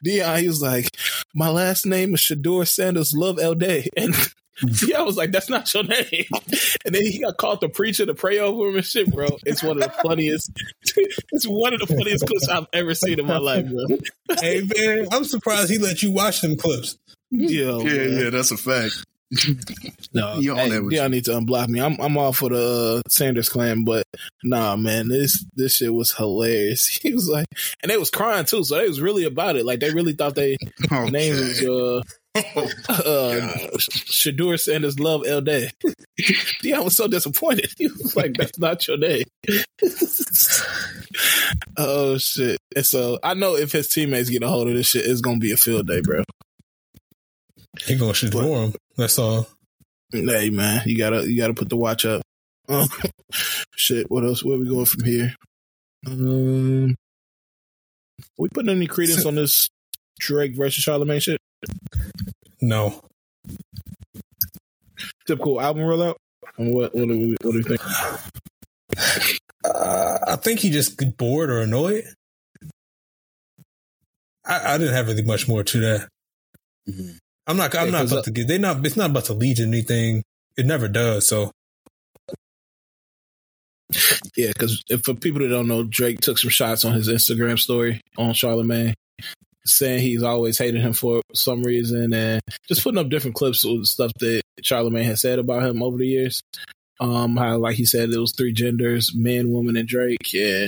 Deion, 0.05 0.39
he 0.39 0.47
was 0.47 0.61
like, 0.61 0.89
my 1.33 1.49
last 1.49 1.85
name 1.85 2.13
is 2.13 2.21
Shedeur 2.21 2.67
Sanders 2.67 3.13
Love 3.13 3.39
L 3.39 3.55
Day, 3.55 3.89
and. 3.97 4.15
Yeah, 4.87 4.97
I 4.97 5.01
was 5.03 5.17
like, 5.17 5.31
"That's 5.31 5.51
not 5.51 5.71
your 5.71 5.83
name," 5.83 6.25
and 6.83 6.95
then 6.95 7.03
he 7.05 7.19
got 7.21 7.37
called 7.37 7.61
the 7.61 7.69
preacher 7.69 8.07
to 8.07 8.15
pray 8.15 8.39
over 8.39 8.69
him 8.69 8.77
and 8.77 8.83
shit, 8.83 9.13
bro. 9.13 9.27
It's 9.45 9.61
one 9.61 9.77
of 9.77 9.83
the 9.83 9.93
funniest. 10.01 10.49
it's 11.31 11.45
one 11.45 11.75
of 11.75 11.79
the 11.79 11.85
funniest 11.85 12.25
clips 12.25 12.49
I've 12.49 12.65
ever 12.73 12.95
seen 12.95 13.19
in 13.19 13.27
my 13.27 13.37
life, 13.37 13.67
bro. 13.69 13.85
hey 14.41 14.63
man, 14.75 15.09
I'm 15.11 15.25
surprised 15.25 15.69
he 15.69 15.77
let 15.77 16.01
you 16.01 16.09
watch 16.11 16.41
them 16.41 16.57
clips. 16.57 16.97
Yo, 17.29 17.81
Yeah, 17.81 17.85
man. 17.85 18.17
yeah, 18.17 18.29
that's 18.31 18.49
a 18.49 18.57
fact. 18.57 18.95
No, 20.13 20.39
You 20.39 20.55
hey, 20.55 20.69
y'all 20.69 21.09
need 21.09 21.25
to 21.25 21.31
unblock 21.31 21.67
me. 21.67 21.81
I'm 21.81 21.99
I'm 21.99 22.17
all 22.17 22.31
for 22.31 22.49
the 22.49 23.01
uh, 23.05 23.09
Sanders 23.09 23.49
clan, 23.49 23.83
but 23.83 24.03
nah, 24.43 24.75
man, 24.77 25.09
this 25.09 25.45
this 25.53 25.75
shit 25.75 25.93
was 25.93 26.13
hilarious. 26.13 26.87
He 27.01 27.13
was 27.13 27.27
like, 27.27 27.47
and 27.83 27.91
they 27.91 27.97
was 27.97 28.09
crying 28.09 28.45
too, 28.45 28.63
so 28.63 28.77
they 28.77 28.87
was 28.87 29.01
really 29.01 29.25
about 29.25 29.55
it. 29.57 29.65
Like 29.65 29.79
they 29.81 29.91
really 29.91 30.13
thought 30.13 30.35
they 30.35 30.55
Okay. 30.91 31.09
name 31.11 31.33
was 31.35 31.61
uh 31.63 32.01
uh 32.35 33.67
Shedeur 33.77 34.59
Sanders 34.59 34.99
Love 34.99 35.25
L 35.27 35.41
Day. 35.41 35.71
Deion 36.63 36.85
was 36.85 36.95
so 36.95 37.07
disappointed. 37.07 37.71
He 37.77 37.87
was 37.87 38.15
like, 38.15 38.33
"That's 38.37 38.57
not 38.59 38.87
your 38.87 38.97
name." 38.97 39.25
oh 41.77 42.17
shit! 42.17 42.59
And 42.75 42.85
so 42.85 43.19
I 43.23 43.33
know 43.33 43.55
if 43.55 43.71
his 43.71 43.87
teammates 43.87 44.29
get 44.29 44.43
a 44.43 44.47
hold 44.47 44.67
of 44.69 44.75
this 44.75 44.87
shit, 44.87 45.05
it's 45.05 45.21
gonna 45.21 45.37
be 45.39 45.51
a 45.51 45.57
field 45.57 45.87
day, 45.87 46.01
bro. 46.01 46.23
He 47.85 47.95
gonna 47.95 48.13
shoot 48.13 48.31
for 48.33 48.43
him. 48.43 48.73
That's 48.97 49.17
all. 49.19 49.47
Hey 50.11 50.49
man, 50.49 50.81
you 50.85 50.97
gotta 50.97 51.29
you 51.29 51.37
gotta 51.37 51.53
put 51.53 51.69
the 51.69 51.75
watch 51.77 52.05
up. 52.05 52.21
Um, 52.69 52.87
shit, 53.75 54.09
what 54.09 54.23
else? 54.23 54.43
Where 54.43 54.57
we 54.57 54.67
going 54.67 54.85
from 54.85 55.03
here? 55.03 55.35
Um, 56.05 56.95
we 58.37 58.49
putting 58.49 58.69
any 58.69 58.87
credence 58.87 59.25
on 59.25 59.35
this 59.35 59.69
Drake 60.19 60.55
versus 60.55 60.83
Charlamagne 60.83 61.21
shit? 61.21 61.39
No, 62.61 63.01
Typical 65.25 65.59
album 65.61 65.83
rollout. 65.83 66.15
And 66.57 66.73
what 66.73 66.95
what 66.95 67.07
do 67.07 67.17
we 67.19 67.35
what 67.41 67.51
do 67.51 67.57
you 67.57 67.63
think? 67.63 67.81
uh, 69.65 70.17
I 70.27 70.35
think 70.37 70.59
he 70.61 70.69
just 70.69 70.97
get 70.97 71.17
bored 71.17 71.49
or 71.49 71.59
annoyed. 71.61 72.05
I, 74.45 74.73
I 74.73 74.77
didn't 74.77 74.93
have 74.93 75.07
really 75.07 75.23
much 75.23 75.47
more 75.47 75.63
to 75.63 75.79
that. 75.81 76.07
Mhm. 76.89 77.17
I'm 77.47 77.57
not. 77.57 77.75
I'm 77.75 77.85
Yeah, 77.85 77.91
not 77.91 78.05
about 78.07 78.19
uh, 78.19 78.23
to 78.23 78.31
get. 78.31 78.47
They're 78.47 78.59
not. 78.59 78.85
It's 78.85 78.97
not 78.97 79.09
about 79.09 79.25
to 79.25 79.33
lead 79.33 79.57
to 79.57 79.63
anything. 79.63 80.23
It 80.57 80.65
never 80.65 80.87
does. 80.87 81.27
So 81.27 81.51
Yeah, 84.35 84.49
because 84.49 84.83
for 85.03 85.13
people 85.13 85.41
that 85.41 85.47
don't 85.49 85.67
know, 85.67 85.83
Drake 85.83 86.19
took 86.19 86.37
some 86.37 86.49
shots 86.49 86.83
on 86.83 86.93
his 86.93 87.07
Instagram 87.07 87.57
story 87.57 88.01
on 88.17 88.31
Charlamagne, 88.31 88.93
saying 89.65 90.01
he's 90.01 90.23
always 90.23 90.57
hated 90.57 90.81
him 90.81 90.93
for 90.93 91.21
some 91.33 91.63
reason, 91.63 92.13
and 92.13 92.41
just 92.67 92.83
putting 92.83 92.99
up 92.99 93.09
different 93.09 93.35
clips 93.35 93.65
of 93.65 93.87
stuff 93.87 94.11
that 94.19 94.41
Charlamagne 94.61 95.05
has 95.05 95.21
said 95.21 95.39
about 95.39 95.63
him 95.63 95.81
over 95.81 95.97
the 95.97 96.07
years. 96.07 96.41
Um, 96.99 97.37
how 97.37 97.57
like 97.57 97.75
he 97.75 97.85
said 97.85 98.09
it 98.09 98.17
was 98.17 98.33
three 98.35 98.51
genders, 98.51 99.13
man, 99.15 99.51
woman, 99.51 99.77
and 99.77 99.87
Drake, 99.87 100.33
and 100.33 100.67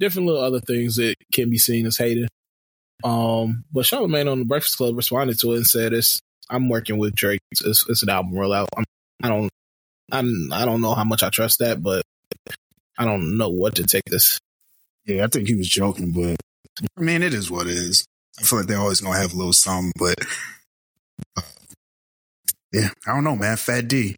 different 0.00 0.26
little 0.26 0.42
other 0.42 0.60
things 0.60 0.96
that 0.96 1.14
can 1.32 1.50
be 1.50 1.58
seen 1.58 1.86
as 1.86 1.98
hating. 1.98 2.28
Um, 3.04 3.64
but 3.72 3.84
Charlamagne 3.84 4.30
on 4.30 4.40
the 4.40 4.44
Breakfast 4.44 4.76
Club 4.76 4.96
responded 4.96 5.38
to 5.40 5.52
it 5.52 5.56
and 5.58 5.66
said, 5.66 5.92
"It's 5.92 6.20
I'm 6.50 6.68
working 6.68 6.98
with 6.98 7.14
Drake. 7.14 7.40
It's, 7.52 7.88
it's 7.88 8.02
an 8.02 8.08
album 8.08 8.32
rollout. 8.32 8.66
I'm, 8.76 8.84
I 9.22 9.28
don't, 9.28 9.50
I'm, 10.10 10.52
I 10.52 10.64
don't 10.64 10.80
know 10.80 10.94
how 10.94 11.04
much 11.04 11.22
I 11.22 11.28
trust 11.30 11.58
that, 11.60 11.82
but 11.82 12.02
I 12.98 13.04
don't 13.04 13.36
know 13.36 13.48
what 13.50 13.76
to 13.76 13.84
take 13.84 14.04
this. 14.06 14.38
Yeah, 15.04 15.24
I 15.24 15.28
think 15.28 15.46
he 15.48 15.54
was 15.54 15.68
joking, 15.68 16.10
but 16.12 16.36
I 16.96 17.00
mean, 17.00 17.22
it 17.22 17.34
is 17.34 17.50
what 17.50 17.66
it 17.66 17.74
is. 17.76 18.04
I 18.38 18.42
feel 18.42 18.58
like 18.60 18.68
they're 18.68 18.78
always 18.78 19.00
gonna 19.00 19.18
have 19.18 19.32
a 19.32 19.36
little 19.36 19.52
something, 19.52 19.92
but 19.98 20.16
uh, 21.36 21.42
yeah, 22.72 22.90
I 23.06 23.14
don't 23.14 23.24
know, 23.24 23.36
man. 23.36 23.56
Fat 23.56 23.88
D 23.88 24.16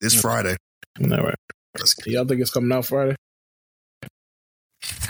this 0.00 0.18
Friday. 0.20 0.56
All 1.00 1.08
right. 1.08 1.34
Let's- 1.78 1.96
Y'all 2.06 2.24
think 2.24 2.40
it's 2.40 2.50
coming 2.50 2.72
out 2.72 2.86
Friday? 2.86 3.16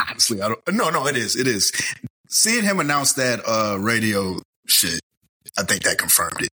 Honestly, 0.08 0.40
I 0.42 0.48
don't. 0.48 0.60
No, 0.72 0.90
no, 0.90 1.06
it 1.06 1.16
is. 1.16 1.36
It 1.36 1.46
is. 1.46 1.72
Seeing 2.32 2.64
him 2.64 2.80
announce 2.80 3.12
that 3.14 3.40
uh 3.46 3.78
radio 3.78 4.40
shit, 4.66 5.00
I 5.58 5.64
think 5.64 5.82
that 5.82 5.98
confirmed 5.98 6.40
it. 6.40 6.48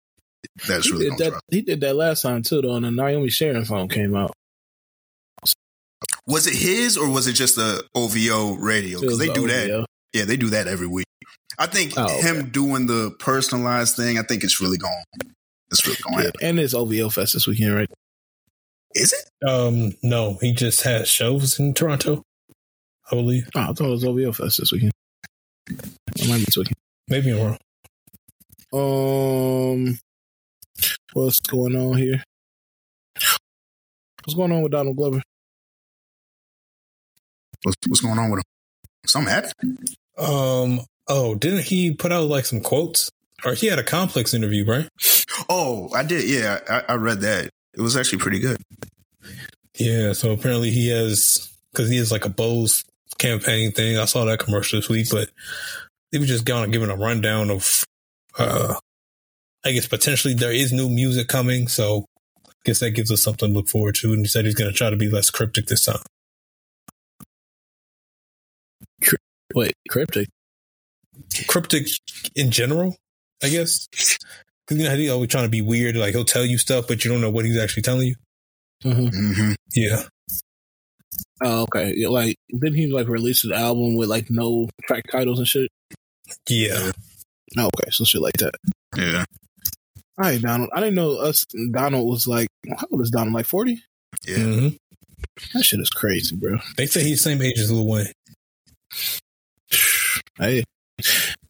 That's 0.67 0.85
He 0.87 0.91
really 0.91 1.09
did 1.11 1.19
that. 1.33 1.39
He 1.49 1.61
did 1.61 1.81
that 1.81 1.95
last 1.95 2.23
time 2.23 2.41
too, 2.41 2.61
though. 2.61 2.75
And 2.75 2.85
the 2.85 2.91
Naomi 2.91 3.29
Sharon 3.29 3.63
song 3.63 3.87
came 3.87 4.15
out. 4.15 4.31
Was 6.25 6.47
it 6.47 6.55
his 6.55 6.97
or 6.97 7.09
was 7.09 7.27
it 7.27 7.33
just 7.33 7.55
the 7.55 7.83
OVO 7.95 8.55
radio? 8.55 8.99
Because 8.99 9.17
they 9.19 9.27
the 9.27 9.33
do 9.33 9.47
that. 9.47 9.69
OVO. 9.69 9.85
Yeah, 10.13 10.25
they 10.25 10.37
do 10.37 10.49
that 10.49 10.67
every 10.67 10.87
week. 10.87 11.05
I 11.59 11.67
think 11.67 11.93
Oh, 11.97 12.05
okay. 12.05 12.21
him 12.21 12.49
doing 12.49 12.87
the 12.87 13.15
personalized 13.19 13.95
thing. 13.95 14.17
I 14.19 14.23
think 14.23 14.43
it's 14.43 14.59
really 14.61 14.77
going. 14.77 15.03
It's 15.71 15.85
really 15.85 15.99
going. 16.01 16.23
Yeah, 16.25 16.31
and 16.49 16.59
it's 16.59 16.73
OVO 16.73 17.09
Fest 17.09 17.33
this 17.33 17.47
weekend, 17.47 17.75
right? 17.75 17.89
Is 18.95 19.13
it? 19.13 19.47
um, 19.47 19.93
no, 20.01 20.37
he 20.41 20.53
just 20.53 20.81
has 20.83 21.07
shows 21.07 21.59
in 21.59 21.73
Toronto. 21.73 22.23
I 23.11 23.15
believe. 23.15 23.47
Oh, 23.55 23.59
I 23.61 23.65
thought 23.67 23.81
it 23.81 23.89
was 23.89 24.03
OVO 24.05 24.31
Fest 24.33 24.57
this 24.59 24.71
weekend. 24.71 24.91
It 25.69 26.29
might 26.29 26.39
be 26.39 26.45
this 26.45 26.57
weekend. 26.57 26.75
Maybe 27.07 27.31
I'm 27.31 27.39
wrong. 27.39 27.57
Um, 28.73 29.99
what's 31.13 31.39
going 31.39 31.75
on 31.75 31.97
here? 31.97 32.23
What's 34.23 34.35
going 34.35 34.51
on 34.51 34.61
with 34.61 34.71
Donald 34.71 34.97
Glover? 34.97 35.21
What's, 37.63 37.77
what's 37.87 38.01
going 38.01 38.19
on 38.19 38.29
with 38.31 38.39
him? 38.39 38.43
Something 39.05 39.33
happened? 39.33 39.87
Um. 40.17 40.81
Oh, 41.09 41.35
didn't 41.35 41.63
he 41.63 41.93
put 41.93 42.11
out 42.11 42.27
like 42.27 42.45
some 42.45 42.59
quotes? 42.59 43.09
Or 43.45 43.53
he 43.53 43.67
had 43.67 43.79
a 43.79 43.83
complex 43.83 44.33
interview, 44.33 44.65
right? 44.65 44.89
Oh, 45.47 45.89
I 45.93 46.03
did. 46.03 46.29
Yeah, 46.29 46.59
I, 46.69 46.93
I 46.93 46.95
read 46.95 47.21
that. 47.21 47.49
It 47.73 47.81
was 47.81 47.95
actually 47.95 48.17
pretty 48.17 48.39
good. 48.39 48.57
Yeah. 49.77 50.11
So 50.13 50.31
apparently 50.31 50.71
he 50.71 50.89
has 50.89 51.49
because 51.71 51.89
he 51.89 51.97
has 51.97 52.11
like 52.11 52.25
a 52.25 52.29
Bose 52.29 52.83
campaign 53.19 53.71
thing. 53.71 53.97
I 53.97 54.05
saw 54.05 54.25
that 54.25 54.39
commercial 54.39 54.79
this 54.79 54.89
week, 54.89 55.07
but 55.11 55.29
they 56.11 56.19
were 56.19 56.25
just 56.25 56.45
kind 56.45 56.65
of 56.65 56.71
giving 56.71 56.89
a 56.91 56.95
rundown 56.97 57.51
of. 57.51 57.85
uh 58.37 58.75
I 59.65 59.73
guess 59.73 59.87
potentially 59.87 60.33
there 60.33 60.51
is 60.53 60.73
new 60.73 60.89
music 60.89 61.27
coming, 61.27 61.67
so 61.69 62.05
I 62.47 62.51
guess 62.65 62.79
that 62.79 62.91
gives 62.91 63.11
us 63.11 63.21
something 63.23 63.49
to 63.49 63.53
look 63.55 63.67
forward 63.69 63.95
to. 63.97 64.13
And 64.13 64.21
he 64.21 64.27
said 64.27 64.45
he's 64.45 64.55
going 64.55 64.71
to 64.71 64.77
try 64.77 64.89
to 64.89 64.97
be 64.97 65.09
less 65.09 65.29
cryptic 65.29 65.67
this 65.67 65.85
time. 65.85 66.01
Wait, 69.55 69.73
cryptic. 69.89 70.29
Cryptic 71.47 71.87
in 72.35 72.51
general, 72.51 72.95
I 73.43 73.49
guess. 73.49 73.87
Because 73.91 74.77
you 74.77 74.83
know 74.83 74.89
how 74.91 74.95
he's 74.97 75.11
always 75.11 75.29
trying 75.29 75.45
to 75.45 75.49
be 75.49 75.61
weird. 75.61 75.95
Like 75.97 76.13
he'll 76.13 76.25
tell 76.25 76.45
you 76.45 76.57
stuff, 76.57 76.87
but 76.87 77.05
you 77.05 77.11
don't 77.11 77.21
know 77.21 77.31
what 77.31 77.45
he's 77.45 77.57
actually 77.57 77.83
telling 77.83 78.07
you. 78.07 78.15
Mm-hmm. 78.83 79.33
hmm 79.33 79.51
Yeah. 79.75 80.03
Oh, 81.41 81.61
okay. 81.63 82.05
Like, 82.07 82.35
didn't 82.51 82.75
he 82.75 82.87
like 82.87 83.07
release 83.07 83.43
an 83.43 83.51
album 83.53 83.95
with 83.95 84.09
like 84.09 84.29
no 84.29 84.69
track 84.85 85.03
titles 85.11 85.39
and 85.39 85.47
shit? 85.47 85.69
Yeah. 86.49 86.91
Oh, 87.57 87.65
okay, 87.67 87.89
so 87.91 88.03
shit 88.03 88.21
like 88.21 88.37
that. 88.37 88.55
Yeah. 88.95 89.25
All 90.17 90.25
right, 90.25 90.41
Donald. 90.41 90.69
I 90.73 90.79
didn't 90.79 90.95
know 90.95 91.17
us. 91.17 91.45
Donald 91.71 92.07
was 92.09 92.27
like, 92.27 92.47
how 92.77 92.87
old 92.91 93.01
is 93.01 93.11
Donald? 93.11 93.33
Like 93.33 93.45
forty? 93.45 93.83
Yeah. 94.27 94.37
hmm 94.37 94.67
That 95.53 95.63
shit 95.63 95.79
is 95.79 95.89
crazy, 95.89 96.35
bro. 96.35 96.57
They 96.75 96.87
say 96.87 97.03
he's 97.03 97.23
the 97.23 97.29
same 97.29 97.41
age 97.41 97.59
as 97.59 97.71
Lil 97.71 97.87
Wayne. 97.87 98.11
Hey, 100.39 100.63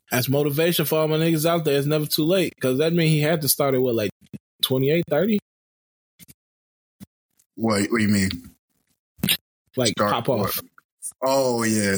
that's 0.09 0.29
motivation 0.29 0.85
for 0.85 0.99
all 0.99 1.07
my 1.09 1.17
niggas 1.17 1.45
out 1.45 1.65
there. 1.65 1.77
It's 1.77 1.85
never 1.87 2.05
too 2.05 2.23
late 2.23 2.53
because 2.55 2.77
that 2.77 2.93
means 2.93 3.11
he 3.11 3.19
had 3.19 3.41
to 3.41 3.49
start 3.49 3.73
at 3.75 3.81
what, 3.81 3.95
like 3.95 4.11
28, 4.63 5.03
30? 5.09 5.39
What, 7.55 7.81
what 7.91 7.97
do 7.97 8.03
you 8.03 8.07
mean? 8.09 8.29
Like 9.77 9.91
Start 9.91 10.11
pop 10.11 10.29
off. 10.29 10.39
what? 10.57 10.65
Oh, 11.23 11.63
yeah. 11.63 11.97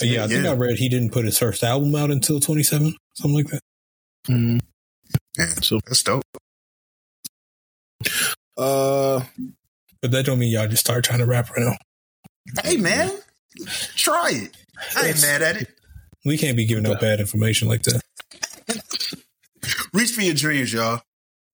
Yeah, 0.00 0.24
I 0.24 0.28
think 0.28 0.44
Yeah. 0.44 0.50
I 0.50 0.54
read 0.54 0.78
he 0.78 0.88
didn't 0.88 1.12
put 1.12 1.24
his 1.24 1.38
first 1.38 1.62
album 1.62 1.94
out 1.94 2.10
until 2.10 2.40
27, 2.40 2.94
something 3.14 3.34
like 3.34 3.46
that. 3.48 3.60
Mhm. 4.28 4.60
Yeah. 5.38 5.54
So, 5.62 5.80
That's 5.86 6.02
dope. 6.02 6.22
uh, 8.56 9.22
But 10.02 10.10
that 10.12 10.24
don't 10.24 10.38
mean 10.38 10.50
y'all 10.50 10.66
just 10.68 10.80
start 10.84 11.04
trying 11.04 11.18
to 11.18 11.26
rap 11.26 11.50
right 11.50 11.66
now. 11.66 11.76
Hey, 12.64 12.76
man. 12.78 13.10
Try 13.96 14.30
it. 14.32 14.56
I 14.96 15.08
ain't 15.08 15.20
mad 15.20 15.42
at 15.42 15.60
it. 15.60 15.68
We 16.24 16.38
can't 16.38 16.56
be 16.56 16.64
giving 16.64 16.86
out 16.86 17.00
bad 17.00 17.20
information 17.20 17.68
like 17.68 17.82
that. 17.82 18.00
Reach 19.92 20.12
for 20.12 20.22
your 20.22 20.34
dreams, 20.34 20.72
y'all. 20.72 21.02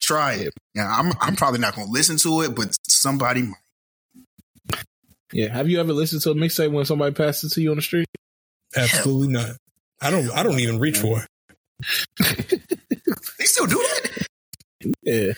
Try 0.00 0.34
it. 0.34 0.54
Yeah, 0.74 0.86
I'm 0.88 1.12
I'm 1.20 1.34
probably 1.34 1.58
not 1.58 1.74
gonna 1.74 1.90
listen 1.90 2.16
to 2.18 2.42
it, 2.42 2.54
but 2.54 2.76
somebody 2.88 3.42
might. 3.42 3.54
Yeah. 5.32 5.52
Have 5.52 5.68
you 5.68 5.80
ever 5.80 5.92
listened 5.92 6.22
to 6.22 6.30
a 6.30 6.34
mixtape 6.34 6.70
when 6.72 6.84
somebody 6.84 7.14
passes 7.14 7.52
it 7.52 7.54
to 7.56 7.62
you 7.62 7.70
on 7.70 7.76
the 7.76 7.82
street? 7.82 8.06
Absolutely 8.76 9.28
not. 9.28 9.56
I 10.00 10.10
don't. 10.10 10.30
I 10.30 10.42
don't 10.42 10.60
even 10.60 10.78
reach 10.78 10.98
for 10.98 11.20
it. 11.20 11.26
They 13.38 13.44
still 13.44 13.66
do 13.66 13.76
that? 13.76 14.26
Yeah. 15.02 15.32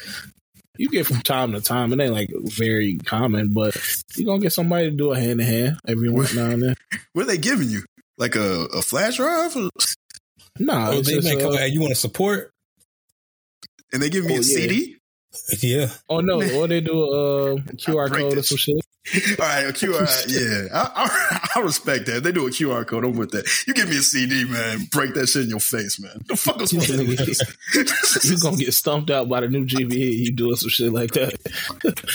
You 0.77 0.89
get 0.91 1.07
from 1.07 1.21
time 1.23 1.53
to 1.53 1.61
time. 1.61 1.93
It 1.93 2.01
ain't 2.01 2.13
like 2.13 2.31
very 2.37 2.99
common, 2.99 3.53
but 3.53 3.77
you 4.17 4.25
gonna 4.25 4.41
get 4.41 4.53
somebody 4.53 4.91
to 4.91 4.97
do 4.97 5.13
a 5.13 5.19
hand 5.19 5.33
in 5.41 5.47
hand 5.47 5.79
every 5.87 6.09
once 6.09 6.35
now 6.35 6.47
and 6.51 6.63
then. 6.63 6.75
What 7.13 7.23
are 7.23 7.29
they 7.29 7.39
giving 7.39 7.69
you? 7.69 7.83
Like 8.17 8.37
a, 8.37 8.67
a 8.75 8.83
flash 8.83 9.17
drive? 9.17 9.57
Or- 9.57 9.71
Nah, 10.61 10.89
Oh, 10.91 11.03
they 11.03 11.13
just, 11.15 11.25
might 11.29 11.39
come. 11.41 11.53
uh, 11.53 11.59
Hey, 11.59 11.69
you 11.69 11.81
want 11.81 11.93
to 11.93 11.95
support? 12.01 12.51
And 13.93 14.03
they 14.03 14.11
give 14.11 14.25
me 14.25 14.33
Oh, 14.33 14.41
a 14.41 14.43
yeah. 14.43 14.43
CD? 14.43 14.97
Yeah. 15.61 15.91
oh 16.09 16.19
no, 16.21 16.41
or 16.59 16.67
they 16.67 16.81
do 16.81 17.01
a 17.01 17.55
uh, 17.55 17.57
QR 17.77 18.11
code 18.13 18.33
or 18.33 18.35
that 18.37 18.43
some 18.45 18.59
shit. 18.59 18.75
All 19.15 19.47
right, 19.47 19.65
a 19.65 19.73
QR. 19.73 20.07
Yeah, 20.29 20.69
I, 20.75 20.91
I, 20.95 21.49
I 21.57 21.61
respect 21.63 22.07
that. 22.07 22.23
They 22.23 22.33
do 22.33 22.47
a 22.47 22.51
QR 22.51 22.87
code. 22.87 23.05
I'm 23.05 23.17
with 23.17 23.31
that. 23.31 23.49
You 23.67 23.73
give 23.73 23.89
me 23.89 23.97
a 23.97 24.03
CD, 24.03 24.45
man. 24.45 24.81
Break 24.91 25.15
that 25.15 25.29
shit 25.29 25.45
in 25.45 25.51
your 25.51 25.61
face, 25.61 25.99
man. 25.99 26.21
The 26.27 26.37
fuck 26.37 26.61
is 26.61 26.75
wrong 26.75 27.07
with 27.09 27.21
you 28.25 28.37
gonna 28.43 28.57
get 28.57 28.75
stumped 28.75 29.11
out 29.11 29.29
by 29.29 29.41
the 29.41 29.49
new 29.49 29.65
GBE. 29.65 30.19
You 30.19 30.33
doing 30.33 30.57
some 30.57 30.69
shit 30.69 30.93
like 30.93 31.13
that. 31.13 31.35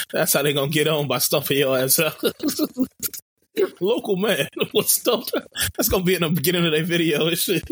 That's 0.11 0.33
how 0.33 0.43
they 0.43 0.53
gonna 0.53 0.69
get 0.69 0.87
on 0.87 1.07
by 1.07 1.17
stumping 1.17 1.57
your 1.57 1.77
ass 1.77 1.99
out. 1.99 2.21
Local 3.79 4.15
man 4.15 4.47
was 4.73 4.91
stumped. 4.91 5.31
That's 5.75 5.89
gonna 5.89 6.03
be 6.03 6.15
in 6.15 6.21
the 6.21 6.29
beginning 6.29 6.65
of 6.65 6.71
their 6.71 6.83
video 6.83 7.27
and 7.27 7.37
shit. 7.37 7.63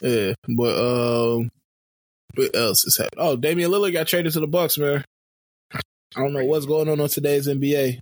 yeah, 0.00 0.34
but 0.48 1.34
um, 1.34 1.50
what 2.36 2.54
else 2.54 2.86
is 2.86 2.96
happening? 2.96 3.24
Oh, 3.24 3.36
Damian 3.36 3.70
Lillard 3.70 3.92
got 3.92 4.06
traded 4.06 4.32
to 4.34 4.40
the 4.40 4.46
Bucks, 4.46 4.78
man. 4.78 5.04
I 5.74 6.20
don't 6.20 6.32
know 6.32 6.44
what's 6.44 6.66
going 6.66 6.88
on 6.88 7.00
on 7.00 7.08
today's 7.08 7.48
NBA, 7.48 7.98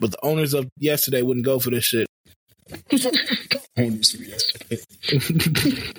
but 0.00 0.12
the 0.12 0.18
owners 0.22 0.54
of 0.54 0.68
yesterday 0.78 1.22
wouldn't 1.22 1.44
go 1.44 1.58
for 1.58 1.70
this 1.70 1.84
shit. 1.84 2.06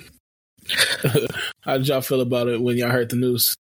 How 1.60 1.78
did 1.78 1.88
y'all 1.88 2.00
feel 2.00 2.20
about 2.20 2.48
it 2.48 2.60
when 2.60 2.76
y'all 2.76 2.90
heard 2.90 3.10
the 3.10 3.16
news? 3.16 3.56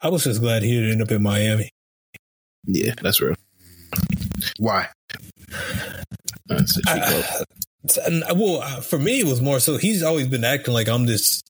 I 0.00 0.08
was 0.08 0.24
just 0.24 0.40
glad 0.40 0.62
he 0.62 0.74
didn't 0.74 0.92
end 0.92 1.02
up 1.02 1.10
in 1.10 1.22
Miami. 1.22 1.70
Yeah, 2.64 2.94
that's 3.00 3.20
real. 3.20 3.34
Why? 4.58 4.88
That's 6.46 6.76
a 6.76 6.82
cheat 6.82 7.02
code. 7.02 7.24
Uh, 7.98 8.34
well, 8.34 8.62
uh, 8.62 8.80
for 8.80 8.98
me, 8.98 9.20
it 9.20 9.26
was 9.26 9.42
more 9.42 9.60
so 9.60 9.76
he's 9.76 10.02
always 10.02 10.26
been 10.26 10.44
acting 10.44 10.74
like 10.74 10.88
I'm 10.88 11.06
this, 11.06 11.42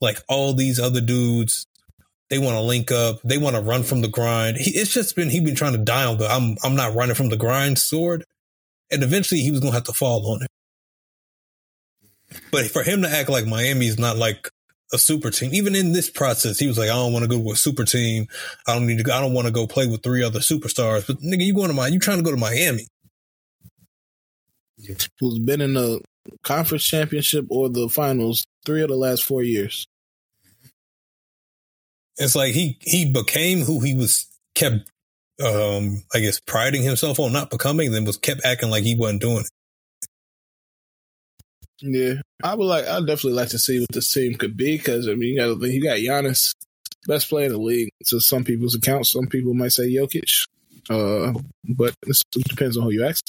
like 0.00 0.18
all 0.28 0.54
these 0.54 0.78
other 0.78 1.00
dudes. 1.00 1.66
They 2.30 2.38
want 2.38 2.56
to 2.56 2.60
link 2.60 2.92
up. 2.92 3.20
They 3.24 3.38
want 3.38 3.56
to 3.56 3.62
run 3.62 3.82
from 3.82 4.02
the 4.02 4.08
grind. 4.08 4.58
He, 4.58 4.72
it's 4.72 4.92
just 4.92 5.16
been 5.16 5.30
he 5.30 5.40
been 5.40 5.54
trying 5.54 5.72
to 5.72 5.78
die 5.78 6.04
on 6.04 6.18
the 6.18 6.28
I'm 6.28 6.56
I'm 6.62 6.76
not 6.76 6.94
running 6.94 7.14
from 7.14 7.30
the 7.30 7.36
grind 7.36 7.78
sword, 7.78 8.24
and 8.90 9.02
eventually 9.02 9.40
he 9.40 9.50
was 9.50 9.60
gonna 9.60 9.72
have 9.72 9.84
to 9.84 9.94
fall 9.94 10.34
on 10.34 10.42
it. 10.42 10.48
But 12.52 12.66
for 12.66 12.82
him 12.82 13.02
to 13.02 13.08
act 13.08 13.30
like 13.30 13.46
Miami's 13.46 13.98
not 13.98 14.18
like 14.18 14.50
a 14.92 14.98
super 14.98 15.30
team, 15.30 15.54
even 15.54 15.74
in 15.74 15.92
this 15.92 16.10
process, 16.10 16.58
he 16.58 16.66
was 16.66 16.78
like, 16.78 16.90
I 16.90 16.94
don't 16.94 17.12
want 17.12 17.22
to 17.24 17.28
go 17.28 17.42
to 17.42 17.52
a 17.52 17.56
super 17.56 17.84
team. 17.84 18.26
I 18.66 18.74
don't 18.74 18.86
need 18.86 18.98
to. 18.98 19.04
Go, 19.04 19.14
I 19.14 19.20
don't 19.20 19.34
want 19.34 19.46
to 19.46 19.52
go 19.52 19.66
play 19.66 19.86
with 19.86 20.02
three 20.02 20.22
other 20.22 20.40
superstars. 20.40 21.06
But 21.06 21.18
nigga, 21.20 21.44
you 21.44 21.54
going 21.54 21.68
to 21.68 21.74
my? 21.74 21.88
You 21.88 21.98
trying 21.98 22.18
to 22.18 22.22
go 22.22 22.30
to 22.30 22.36
Miami? 22.36 22.86
Who's 25.18 25.38
been 25.40 25.60
in 25.60 25.74
the 25.74 26.00
conference 26.42 26.84
championship 26.84 27.46
or 27.50 27.68
the 27.68 27.88
finals 27.88 28.44
three 28.64 28.82
of 28.82 28.88
the 28.88 28.96
last 28.96 29.24
four 29.24 29.42
years? 29.42 29.86
It's 32.16 32.34
like 32.34 32.52
he 32.52 32.78
he 32.80 33.10
became 33.10 33.60
who 33.60 33.80
he 33.80 33.94
was 33.94 34.26
kept 34.54 34.90
um 35.42 36.02
I 36.12 36.20
guess 36.20 36.40
priding 36.40 36.82
himself 36.82 37.20
on 37.20 37.32
not 37.32 37.50
becoming, 37.50 37.92
then 37.92 38.04
was 38.04 38.16
kept 38.16 38.44
acting 38.44 38.70
like 38.70 38.82
he 38.82 38.96
wasn't 38.96 39.20
doing 39.20 39.38
it. 39.38 39.48
Yeah, 41.80 42.14
I 42.42 42.54
would 42.54 42.64
like. 42.64 42.86
I 42.86 42.98
definitely 43.00 43.34
like 43.34 43.50
to 43.50 43.58
see 43.58 43.78
what 43.80 43.92
this 43.92 44.12
team 44.12 44.34
could 44.34 44.56
be 44.56 44.76
because 44.76 45.08
I 45.08 45.14
mean, 45.14 45.34
you 45.34 45.38
got 45.38 45.70
you 45.70 45.82
got 45.82 45.98
Giannis, 45.98 46.54
best 47.06 47.28
player 47.28 47.46
in 47.46 47.52
the 47.52 47.58
league. 47.58 47.90
To 48.06 48.20
some 48.20 48.42
people's 48.42 48.74
accounts, 48.74 49.12
some 49.12 49.28
people 49.28 49.54
might 49.54 49.72
say 49.72 49.88
Jokic, 49.88 50.48
uh, 50.90 51.32
but 51.64 51.94
this 52.02 52.22
depends 52.32 52.76
on 52.76 52.82
who 52.84 52.90
you 52.90 53.04
ask. 53.04 53.24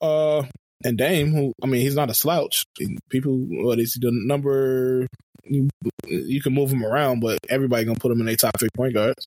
Uh, 0.00 0.44
and 0.84 0.98
Dame, 0.98 1.32
who 1.32 1.52
I 1.62 1.66
mean, 1.66 1.80
he's 1.80 1.96
not 1.96 2.10
a 2.10 2.14
slouch. 2.14 2.64
People, 3.08 3.32
what 3.32 3.78
is 3.78 3.94
he 3.94 4.00
the 4.00 4.10
number? 4.12 5.06
You, 5.44 5.68
you 6.06 6.40
can 6.40 6.54
move 6.54 6.70
him 6.70 6.84
around, 6.84 7.20
but 7.20 7.38
everybody 7.48 7.84
gonna 7.84 7.98
put 7.98 8.12
him 8.12 8.20
in 8.20 8.28
a 8.28 8.36
top 8.36 8.58
three 8.58 8.68
point 8.74 8.94
guards. 8.94 9.26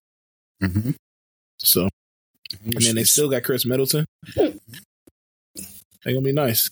Mm-hmm. 0.61 0.91
So, 1.57 1.89
and 2.63 2.81
then 2.81 2.95
they 2.95 3.03
still 3.03 3.29
got 3.29 3.43
Khris 3.43 3.65
Middleton. 3.65 4.05
They 4.35 6.13
gonna 6.13 6.21
be 6.21 6.33
nice. 6.33 6.69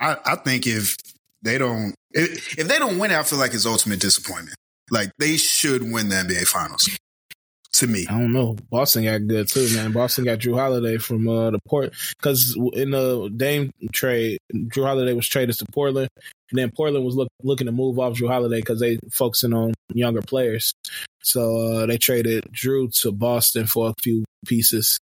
I, 0.00 0.16
I 0.24 0.36
think 0.36 0.66
if 0.66 0.96
they 1.42 1.56
don't, 1.58 1.94
if, 2.10 2.58
if 2.58 2.68
they 2.68 2.78
don't 2.78 2.98
win, 2.98 3.10
I 3.10 3.22
feel 3.22 3.38
like 3.38 3.54
it's 3.54 3.66
ultimate 3.66 4.00
disappointment. 4.00 4.56
Like 4.90 5.10
they 5.18 5.36
should 5.36 5.82
win 5.90 6.10
the 6.10 6.16
NBA 6.16 6.46
Finals. 6.46 6.88
To 7.74 7.88
me, 7.88 8.06
I 8.08 8.12
don't 8.12 8.32
know. 8.32 8.56
Boston 8.70 9.02
got 9.02 9.26
good 9.26 9.48
too, 9.48 9.68
man. 9.74 9.90
Boston 9.90 10.24
got 10.24 10.38
Jrue 10.38 10.56
Holiday 10.56 10.96
from 10.96 11.28
uh, 11.28 11.50
the 11.50 11.58
port 11.66 11.92
because 12.16 12.56
in 12.74 12.92
the 12.92 13.28
Dame 13.36 13.72
trade, 13.92 14.38
Jrue 14.54 14.84
Holiday 14.84 15.12
was 15.12 15.26
traded 15.26 15.58
to 15.58 15.66
Portland, 15.72 16.08
and 16.50 16.58
then 16.58 16.70
Portland 16.70 17.04
was 17.04 17.16
look, 17.16 17.28
looking 17.42 17.66
to 17.66 17.72
move 17.72 17.98
off 17.98 18.16
Jrue 18.16 18.28
Holiday 18.28 18.60
because 18.60 18.78
they 18.78 19.00
focusing 19.10 19.52
on 19.52 19.74
younger 19.92 20.22
players. 20.22 20.72
So 21.24 21.56
uh, 21.56 21.86
they 21.86 21.98
traded 21.98 22.44
Jrue 22.52 22.96
to 23.00 23.10
Boston 23.10 23.66
for 23.66 23.88
a 23.88 23.94
few 24.00 24.24
pieces, 24.46 25.00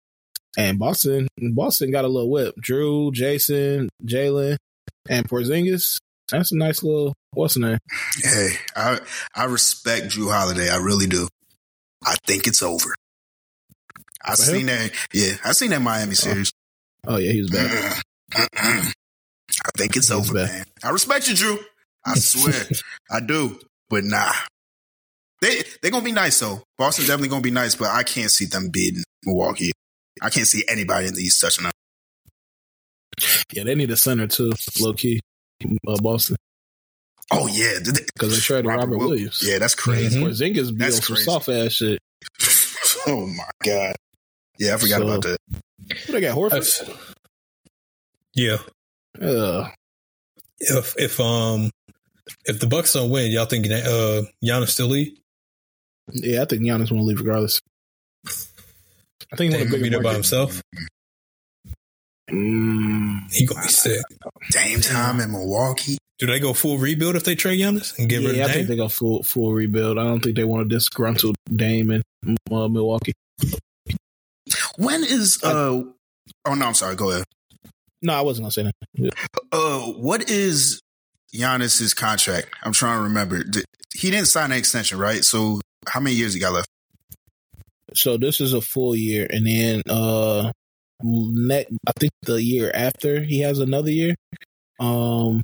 And 0.58 0.78
Boston, 0.78 1.30
Boston 1.54 1.92
got 1.92 2.04
a 2.04 2.10
little 2.10 2.30
whip. 2.30 2.56
Jrue, 2.62 3.14
Jayson, 3.14 3.88
Jalen, 4.04 4.58
and 5.08 5.26
Porzingis. 5.30 6.00
That's 6.32 6.52
a 6.52 6.58
nice 6.58 6.84
little 6.84 7.14
what's 7.32 7.54
the 7.54 7.62
name? 7.62 7.78
Hey, 8.22 8.50
I 8.76 9.00
I 9.34 9.46
respect 9.46 10.08
Jrue 10.08 10.34
Holiday. 10.34 10.70
I 10.70 10.78
really 10.78 11.08
do. 11.08 11.30
I 12.06 12.16
think 12.26 12.48
it's 12.48 12.62
over. 12.62 12.94
I 14.24 14.32
For 14.32 14.42
seen 14.44 14.66
that. 14.68 14.92
Yeah, 15.14 15.34
I 15.44 15.52
seen 15.54 15.70
that 15.72 15.82
Miami 15.82 16.16
series. 16.16 16.52
Oh 17.06 17.18
yeah, 17.18 17.32
he 17.32 17.42
was 17.42 17.52
bad. 17.52 18.02
I 18.36 18.92
think 19.78 19.96
it's 19.96 20.12
over, 20.12 20.34
man. 20.34 20.66
I 20.84 20.90
respect 20.90 21.28
you, 21.28 21.36
Jrue. 21.36 21.60
I 22.06 22.16
swear, 22.16 22.54
I 23.12 23.20
do. 23.20 23.60
But 23.90 24.04
nah, 24.04 24.32
they 25.42 25.64
they're 25.82 25.92
gonna 25.92 26.04
be 26.04 26.12
nice 26.12 26.40
though. 26.40 26.64
Boston 26.78 27.06
definitely 27.06 27.30
gonna 27.30 27.42
be 27.42 27.52
nice, 27.52 27.76
but 27.76 27.90
I 27.90 28.04
can't 28.04 28.32
see 28.32 28.46
them 28.46 28.70
beating 28.72 29.04
Milwaukee. 29.26 29.72
I 30.22 30.30
can't 30.30 30.48
see 30.48 30.64
anybody 30.68 31.08
in 31.08 31.14
the 31.14 31.22
East 31.22 31.40
touching 31.40 31.64
them. 31.64 31.72
Yeah, 33.54 33.64
they 33.64 33.76
need 33.76 33.92
a 33.92 33.98
center 33.98 34.28
too, 34.28 34.52
low 34.80 34.94
key. 34.94 35.20
Uh, 35.88 35.98
Boston 36.02 36.36
Oh 37.32 37.48
yeah, 37.48 37.80
because 37.84 38.34
they 38.34 38.40
traded 38.40 38.66
Robert, 38.68 38.98
Wil- 38.98 39.10
Williams. 39.10 39.44
Yeah, 39.46 39.60
that's 39.60 39.76
crazy. 39.76 40.20
Mhm. 40.20 40.28
Porzingis 40.28 40.78
be 40.78 40.86
on 40.86 40.92
some 40.94 41.16
soft 41.18 41.50
ass 41.50 41.74
shit. 41.74 42.00
oh 43.08 43.28
my 43.28 43.44
god. 43.64 43.96
Yeah, 44.58 44.76
I 44.76 44.78
forgot 44.78 45.00
So- 45.02 45.08
about 45.08 45.22
that. 45.24 45.38
Who 46.06 46.14
they 46.14 46.22
got 46.22 46.38
Horford? 46.38 46.50
That's, 46.52 46.84
yeah. 48.34 48.58
Uh, 49.22 49.70
If 50.60 50.96
if 50.98 51.20
um 51.20 51.70
if 52.46 52.60
the 52.60 52.68
Bucks 52.68 52.94
don't 52.94 53.10
win, 53.10 53.32
y'all 53.32 53.46
think 53.46 53.66
uh 53.68 54.22
Giannis 54.44 54.70
still 54.70 54.88
leave? 54.88 55.18
yeah, 56.14 56.42
I 56.42 56.46
think 56.46 56.62
Giannis 56.64 56.90
want 56.92 57.02
to 57.02 57.04
leave 57.04 57.20
regardless. 57.20 57.62
I 58.26 59.36
think 59.36 59.52
he 59.54 59.58
want 59.58 59.70
gonna 59.70 59.78
to 59.78 59.78
be 59.78 59.84
be 59.84 59.90
there 59.90 60.02
by 60.02 60.14
himself. 60.14 60.62
Mm, 62.30 63.32
He 63.32 63.46
gonna 63.46 63.62
be 63.62 63.68
sick. 63.70 64.02
Dame 64.52 64.82
time 64.82 65.20
in 65.22 65.32
Milwaukee. 65.32 65.98
Do 66.20 66.26
they 66.26 66.40
go 66.40 66.54
full 66.54 66.78
rebuild 66.78 67.16
if 67.16 67.24
they 67.24 67.36
trade 67.36 67.60
Giannis 67.60 67.98
and 67.98 68.10
get 68.10 68.26
rid 68.26 68.36
yeah, 68.36 68.46
I 68.46 68.52
think 68.52 68.68
they 68.68 68.76
go 68.76 68.90
full 68.90 69.22
full 69.24 69.54
rebuild. 69.54 70.00
I 70.00 70.04
don't 70.04 70.20
think 70.20 70.36
they 70.36 70.44
want 70.44 70.68
to 70.68 70.76
disgruntle 70.76 71.36
Dame 71.56 71.92
in 71.92 72.04
uh, 72.52 72.68
Milwaukee. 72.68 73.14
When 74.78 75.04
is 75.04 75.44
uh? 75.44 75.84
Oh 76.46 76.54
no, 76.54 76.66
I'm 76.66 76.74
sorry. 76.74 76.96
Go 76.96 77.12
ahead. 77.12 77.26
No, 78.02 78.14
I 78.14 78.22
wasn't 78.22 78.46
gonna 78.46 78.52
say 78.52 78.64
that. 78.64 79.14
Uh, 79.52 79.80
what 79.80 80.30
is 80.30 80.82
Giannis's 81.36 81.94
contract? 81.94 82.50
I'm 82.64 82.74
trying 82.74 82.98
to 82.98 83.04
remember. 83.04 83.44
He 83.94 84.10
didn't 84.10 84.28
sign 84.28 84.52
an 84.52 84.58
extension, 84.58 84.98
right? 84.98 85.24
So 85.24 85.62
how 85.88 86.00
many 86.00 86.16
years 86.16 86.34
he 86.34 86.40
got 86.40 86.54
left? 86.54 86.68
So 87.94 88.18
this 88.18 88.42
is 88.42 88.54
a 88.54 88.62
full 88.62 88.96
year, 88.96 89.28
and 89.30 89.46
then 89.46 89.82
uh, 89.88 90.52
next 91.04 91.72
I 91.88 91.92
think 92.00 92.12
the 92.24 92.42
year 92.42 92.72
after 92.74 93.22
he 93.22 93.42
has 93.42 93.60
another 93.60 93.92
year. 93.92 94.16
Um, 94.80 95.44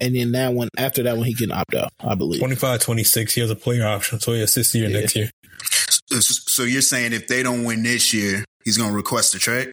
and 0.00 0.14
then 0.14 0.32
that 0.32 0.52
one 0.52 0.68
after 0.76 1.02
that 1.04 1.16
one 1.16 1.26
he 1.26 1.34
can 1.34 1.52
opt 1.52 1.74
out. 1.74 1.90
I 2.00 2.14
believe. 2.14 2.40
25, 2.40 2.80
26, 2.80 3.34
he 3.34 3.40
has 3.40 3.50
a 3.50 3.56
player 3.56 3.86
option, 3.86 4.20
so 4.20 4.32
he 4.32 4.40
has 4.40 4.54
this 4.54 4.74
year 4.74 4.88
Yeah. 4.88 5.00
next 5.00 5.16
year. 5.16 5.30
So, 6.08 6.20
so 6.20 6.62
you're 6.62 6.82
saying 6.82 7.12
if 7.12 7.28
they 7.28 7.42
don't 7.42 7.64
win 7.64 7.82
this 7.82 8.14
year, 8.14 8.44
he's 8.64 8.76
going 8.76 8.90
to 8.90 8.96
request 8.96 9.34
a 9.34 9.38
trade? 9.38 9.72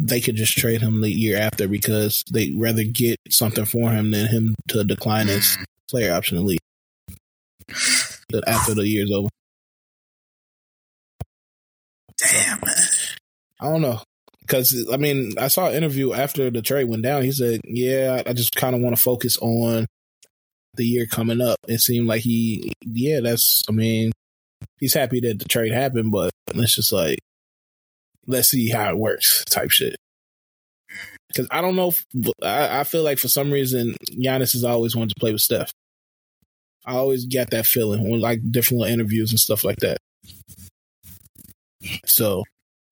they 0.00 0.20
could 0.20 0.36
just 0.36 0.56
trade 0.56 0.82
him 0.82 1.00
the 1.00 1.10
year 1.10 1.38
after 1.38 1.68
because 1.68 2.22
they'd 2.30 2.58
rather 2.58 2.84
get 2.84 3.18
something 3.30 3.64
for 3.64 3.90
him 3.90 4.10
than 4.10 4.26
him 4.26 4.54
to 4.68 4.84
decline 4.84 5.26
his 5.26 5.56
hmm. 5.56 5.64
player 5.88 6.12
option 6.12 6.38
to 6.38 6.44
leave 6.44 6.58
That 8.30 8.44
after 8.46 8.74
the 8.74 8.86
year's 8.86 9.10
over. 9.12 9.28
Damn, 12.18 12.60
man. 12.64 12.74
I 13.60 13.68
don't 13.68 13.82
know. 13.82 14.00
Because, 14.46 14.88
I 14.92 14.96
mean, 14.96 15.32
I 15.38 15.48
saw 15.48 15.68
an 15.68 15.74
interview 15.74 16.12
after 16.12 16.50
the 16.50 16.62
trade 16.62 16.84
went 16.84 17.02
down. 17.02 17.22
He 17.22 17.32
said, 17.32 17.60
Yeah, 17.64 18.22
I 18.24 18.32
just 18.32 18.54
kind 18.54 18.76
of 18.76 18.80
want 18.80 18.94
to 18.94 19.02
focus 19.02 19.36
on 19.38 19.86
the 20.74 20.84
year 20.84 21.06
coming 21.06 21.40
up. 21.40 21.58
It 21.66 21.80
seemed 21.80 22.06
like 22.06 22.22
he, 22.22 22.72
yeah, 22.82 23.20
that's, 23.20 23.64
I 23.68 23.72
mean, 23.72 24.12
he's 24.78 24.94
happy 24.94 25.20
that 25.20 25.38
the 25.38 25.46
trade 25.46 25.72
happened, 25.72 26.12
but 26.12 26.30
it's 26.54 26.76
just 26.76 26.92
like, 26.92 27.18
let's 28.26 28.48
see 28.48 28.68
how 28.68 28.90
it 28.90 28.98
works 28.98 29.44
type 29.46 29.70
shit. 29.70 29.96
Because 31.28 31.48
I 31.50 31.60
don't 31.60 31.76
know. 31.76 31.92
I, 32.42 32.80
I 32.80 32.84
feel 32.84 33.02
like 33.02 33.18
for 33.18 33.28
some 33.28 33.50
reason, 33.50 33.96
Giannis 34.12 34.52
has 34.52 34.64
always 34.64 34.94
wanted 34.94 35.10
to 35.10 35.20
play 35.20 35.32
with 35.32 35.40
Steph. 35.40 35.72
I 36.86 36.92
always 36.94 37.26
get 37.26 37.50
that 37.50 37.66
feeling 37.66 38.08
when 38.08 38.20
like 38.20 38.40
different 38.48 38.84
interviews 38.84 39.30
and 39.30 39.40
stuff 39.40 39.64
like 39.64 39.78
that. 39.78 39.98
So 42.04 42.44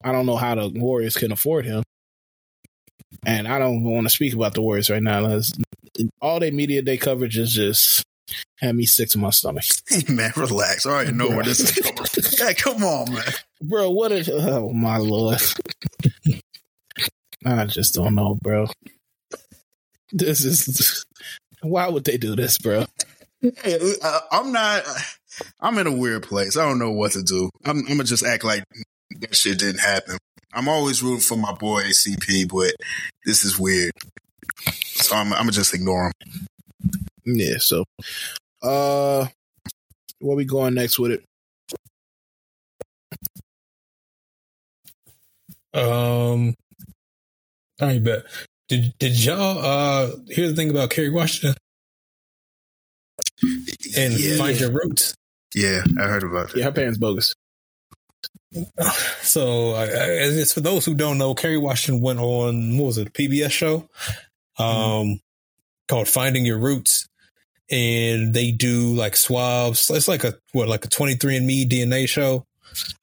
I 0.04 0.12
don't 0.12 0.26
know 0.26 0.36
how 0.36 0.54
the 0.54 0.68
Warriors 0.68 1.16
can 1.16 1.32
afford 1.32 1.64
him. 1.64 1.82
And 3.24 3.48
I 3.48 3.58
don't 3.58 3.82
want 3.82 4.06
to 4.06 4.12
speak 4.12 4.34
about 4.34 4.52
the 4.52 4.60
Warriors 4.60 4.90
right 4.90 5.02
now. 5.02 5.40
All 6.20 6.40
their 6.40 6.52
media 6.52 6.82
day 6.82 6.98
coverage 6.98 7.38
is 7.38 7.52
just 7.52 8.04
had 8.58 8.76
me 8.76 8.84
sick 8.84 9.08
to 9.10 9.18
my 9.18 9.30
stomach. 9.30 9.64
Hey, 9.88 10.02
man, 10.12 10.32
relax. 10.36 10.84
I 10.84 10.90
already 10.90 11.12
know 11.12 11.30
where 11.30 11.44
this 11.44 11.60
is 11.60 11.72
going. 11.72 11.94
Hey, 12.36 12.54
come 12.54 12.82
on, 12.84 13.14
man. 13.14 13.24
Bro, 13.62 13.90
what 13.90 14.12
is 14.12 14.28
oh 14.28 14.70
my 14.70 14.98
lord. 14.98 15.40
I 17.46 17.64
just 17.66 17.94
don't 17.94 18.14
know, 18.14 18.34
bro. 18.42 18.68
This 20.12 20.44
is 20.44 21.04
why 21.62 21.88
would 21.88 22.04
they 22.04 22.18
do 22.18 22.36
this, 22.36 22.58
bro? 22.58 22.84
Hey, 23.40 23.78
uh, 24.02 24.20
I'm 24.30 24.52
not. 24.52 24.84
I'm 25.60 25.78
in 25.78 25.86
a 25.86 25.92
weird 25.92 26.24
place. 26.24 26.56
I 26.56 26.66
don't 26.66 26.78
know 26.78 26.92
what 26.92 27.12
to 27.12 27.22
do. 27.22 27.50
I'm, 27.64 27.78
I'm 27.78 27.84
gonna 27.84 28.04
just 28.04 28.24
act 28.24 28.44
like 28.44 28.64
that 29.20 29.36
shit 29.36 29.58
didn't 29.58 29.80
happen. 29.80 30.18
I'm 30.52 30.68
always 30.68 31.02
rooting 31.02 31.20
for 31.20 31.36
my 31.36 31.52
boy 31.52 31.82
CP, 31.84 32.48
but 32.48 32.74
this 33.24 33.44
is 33.44 33.58
weird. 33.58 33.92
So 34.84 35.16
I'm, 35.16 35.32
I'm 35.32 35.40
gonna 35.40 35.52
just 35.52 35.74
ignore 35.74 36.06
him. 36.06 36.12
Yeah, 37.24 37.56
so 37.58 37.84
uh 38.62 39.26
where 40.20 40.36
we 40.36 40.44
going 40.44 40.74
next 40.74 40.98
with 40.98 41.12
it? 41.12 41.24
Um, 45.74 46.54
I 47.80 47.98
bet. 47.98 48.24
Did 48.68 48.94
did 48.98 49.22
y'all 49.22 49.58
uh 49.58 50.10
hear 50.28 50.48
the 50.48 50.54
thing 50.54 50.70
about 50.70 50.90
Kerry 50.90 51.10
Washington 51.10 51.56
and 53.96 54.14
yeah, 54.14 54.36
find 54.36 54.58
your 54.58 54.70
roots? 54.70 55.14
yeah, 55.54 55.82
I 55.98 56.04
heard 56.04 56.22
about 56.22 56.52
that. 56.52 56.58
Yeah, 56.58 56.64
her 56.64 56.72
parents 56.72 56.98
bogus. 56.98 57.34
So, 59.22 59.72
I, 59.72 59.84
I, 59.84 59.86
it's 59.86 60.52
for 60.52 60.60
those 60.60 60.84
who 60.84 60.94
don't 60.94 61.16
know, 61.16 61.34
Kerry 61.34 61.56
Washington 61.56 62.02
went 62.02 62.20
on 62.20 62.76
what 62.76 62.86
was 62.86 62.98
it, 62.98 63.08
a 63.08 63.10
PBS 63.10 63.50
show, 63.50 63.88
um, 64.58 65.18
called 65.88 66.08
"Finding 66.08 66.44
Your 66.44 66.58
Roots," 66.58 67.08
and 67.70 68.34
they 68.34 68.52
do 68.52 68.94
like 68.94 69.16
swabs. 69.16 69.90
It's 69.90 70.08
like 70.08 70.24
a 70.24 70.34
what, 70.52 70.68
like 70.68 70.84
a 70.84 70.88
twenty 70.88 71.14
three 71.14 71.36
and 71.36 71.46
Me 71.46 71.66
DNA 71.66 72.06
show. 72.06 72.44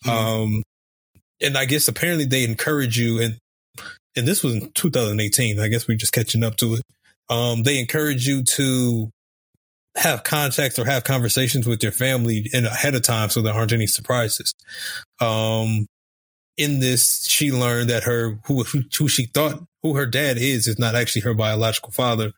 Um, 0.07 0.63
and 1.41 1.57
I 1.57 1.65
guess 1.65 1.87
apparently 1.87 2.25
they 2.25 2.43
encourage 2.43 2.97
you, 2.97 3.19
and 3.19 3.37
and 4.15 4.27
this 4.27 4.43
was 4.43 4.55
in 4.55 4.71
2018. 4.71 5.59
I 5.59 5.67
guess 5.67 5.87
we're 5.87 5.97
just 5.97 6.13
catching 6.13 6.43
up 6.43 6.55
to 6.57 6.75
it. 6.75 6.83
Um, 7.29 7.63
they 7.63 7.79
encourage 7.79 8.27
you 8.27 8.43
to 8.43 9.09
have 9.97 10.23
contacts 10.23 10.79
or 10.79 10.85
have 10.85 11.03
conversations 11.03 11.67
with 11.67 11.83
your 11.83 11.91
family 11.91 12.49
in 12.53 12.65
ahead 12.65 12.95
of 12.95 13.01
time 13.01 13.29
so 13.29 13.41
there 13.41 13.53
aren't 13.53 13.73
any 13.73 13.87
surprises. 13.87 14.53
Um, 15.19 15.87
in 16.57 16.79
this, 16.79 17.25
she 17.25 17.51
learned 17.51 17.89
that 17.89 18.03
her 18.03 18.39
who 18.45 18.63
who, 18.63 19.07
she 19.07 19.25
thought 19.25 19.63
who 19.81 19.95
her 19.95 20.05
dad 20.05 20.37
is 20.37 20.67
is 20.67 20.79
not 20.79 20.95
actually 20.95 21.21
her 21.21 21.33
biological 21.33 21.91
father 21.91 22.33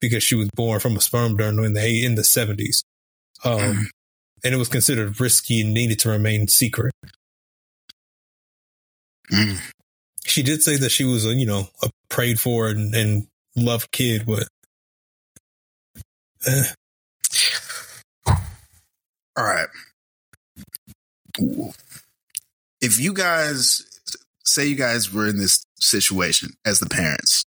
because 0.00 0.22
she 0.22 0.34
was 0.34 0.50
born 0.54 0.80
from 0.80 0.96
a 0.96 1.00
sperm 1.00 1.36
donor 1.36 1.64
in 1.64 1.72
the 1.72 2.04
in 2.04 2.14
the 2.14 2.24
seventies. 2.24 2.84
Um, 3.44 3.88
and 4.42 4.54
it 4.54 4.58
was 4.58 4.68
considered 4.68 5.20
risky 5.20 5.60
and 5.60 5.72
needed 5.72 5.98
to 6.00 6.10
remain 6.10 6.48
secret. 6.48 6.92
Mm. 9.32 9.58
She 10.26 10.42
did 10.42 10.62
say 10.62 10.76
that 10.76 10.90
she 10.90 11.04
was 11.04 11.24
a 11.24 11.34
you 11.34 11.46
know 11.46 11.68
a 11.82 11.90
prayed 12.08 12.40
for 12.40 12.68
and, 12.68 12.94
and 12.94 13.26
loved 13.56 13.90
kid, 13.92 14.26
but 14.26 14.48
All 19.36 19.44
right. 19.44 19.68
If 22.80 23.00
you 23.00 23.12
guys 23.12 23.82
say 24.44 24.66
you 24.66 24.76
guys 24.76 25.12
were 25.12 25.26
in 25.26 25.38
this 25.38 25.64
situation 25.80 26.50
as 26.64 26.78
the 26.80 26.88
parents, 26.88 27.44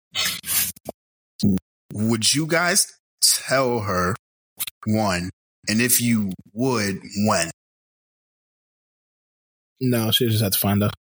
would 1.92 2.32
you 2.32 2.47
guys 2.47 2.99
tell 3.20 3.80
her 3.80 4.14
one? 4.86 5.30
And 5.68 5.80
if 5.80 6.01
you 6.01 6.32
would, 6.53 7.01
when? 7.26 7.51
No, 9.80 10.11
she 10.11 10.28
just 10.28 10.42
had 10.42 10.53
to 10.53 10.59
find 10.59 10.82
out. 10.82 10.95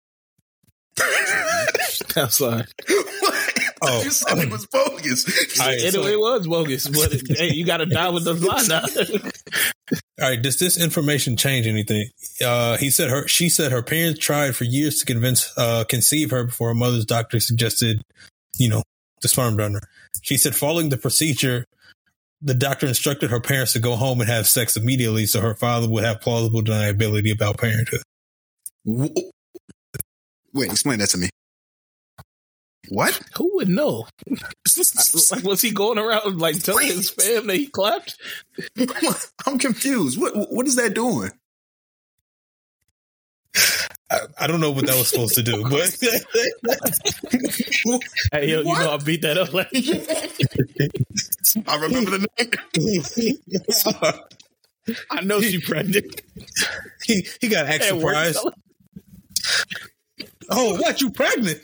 I'm 2.16 2.30
sorry. 2.30 2.64
Oh. 3.86 4.02
you 4.04 4.12
said 4.12 4.38
it 4.38 4.50
was 4.50 4.66
bogus. 4.68 5.26
I- 5.62 5.74
It, 5.74 5.94
so- 5.94 6.06
it 6.06 6.20
was 6.20 6.48
bogus, 6.48 6.88
but 6.88 7.14
hey, 7.38 7.52
you 7.54 7.66
got 7.66 7.78
to 7.78 7.86
die 7.86 8.10
with 8.10 8.24
the 8.24 8.34
line 8.34 8.68
now. 8.68 8.84
All 10.22 10.30
right, 10.30 10.42
does 10.42 10.58
this 10.58 10.80
information 10.82 11.36
change 11.38 11.68
anything? 11.68 12.08
Uh, 12.44 12.78
he 12.78 12.90
said 12.90 13.10
her. 13.10 13.28
She 13.28 13.50
said 13.50 13.72
her 13.72 13.84
parents 13.84 14.20
tried 14.20 14.56
for 14.56 14.64
years 14.64 15.00
to 15.00 15.06
convince, 15.06 15.52
uh, 15.58 15.84
conceive 15.84 16.32
her 16.32 16.46
before 16.46 16.70
her 16.70 16.74
mother's 16.76 17.06
doctor 17.06 17.40
suggested, 17.40 18.02
you 18.58 18.70
know, 18.70 18.84
the 19.22 19.28
sperm 19.28 19.58
donor. 19.58 19.82
She 20.22 20.38
said 20.38 20.56
following 20.56 20.90
the 20.90 20.98
procedure, 20.98 21.66
the 22.42 22.54
doctor 22.54 22.88
instructed 22.88 23.30
her 23.32 23.40
parents 23.42 23.74
to 23.74 23.80
go 23.80 23.96
home 23.96 24.22
and 24.22 24.30
have 24.30 24.48
sex 24.48 24.78
immediately, 24.78 25.26
so 25.26 25.42
her 25.42 25.56
father 25.56 25.90
would 25.90 26.04
have 26.04 26.22
plausible 26.22 26.62
deniability 26.62 27.34
about 27.34 27.58
parenthood. 27.58 28.02
Wait, 28.86 30.72
explain 30.72 31.00
that 31.00 31.10
to 31.10 31.18
me. 31.18 31.30
What? 32.94 33.20
Who 33.38 33.56
would 33.56 33.70
know? 33.70 34.06
like, 34.30 34.44
was 35.44 35.62
he 35.62 35.72
going 35.72 35.98
around 35.98 36.40
like 36.40 36.62
telling 36.62 36.86
his 36.86 37.10
fam 37.10 37.48
that 37.48 37.56
he 37.56 37.66
clapped? 37.66 38.16
I'm 39.48 39.58
confused. 39.58 40.22
What 40.22 40.36
what 40.52 40.68
is 40.68 40.76
that 40.76 40.94
doing? 40.94 41.32
I, 44.12 44.20
I 44.42 44.46
don't 44.46 44.62
know 44.62 44.70
what 44.70 44.86
that 44.86 44.96
was 44.96 45.08
supposed 45.08 45.34
to 45.34 45.42
do, 45.42 45.64
but 45.70 45.98
Hey, 48.32 48.52
yo, 48.52 48.60
you 48.60 48.66
know 48.66 48.92
I 48.92 48.98
beat 48.98 49.24
that 49.24 49.40
up. 49.40 49.52
Like, 49.54 49.70
I 51.68 51.76
remember 51.78 52.12
the 52.12 52.28
name. 52.38 52.52
I 55.10 55.22
know 55.22 55.42
she 55.42 55.60
pregnant. 55.60 56.22
he 57.06 57.26
he 57.42 57.48
got 57.48 57.66
extra 57.66 57.98
At 57.98 58.04
work, 58.04 58.36
Oh, 60.52 60.80
what 60.80 61.02
you 61.02 61.10
pregnant? 61.10 61.60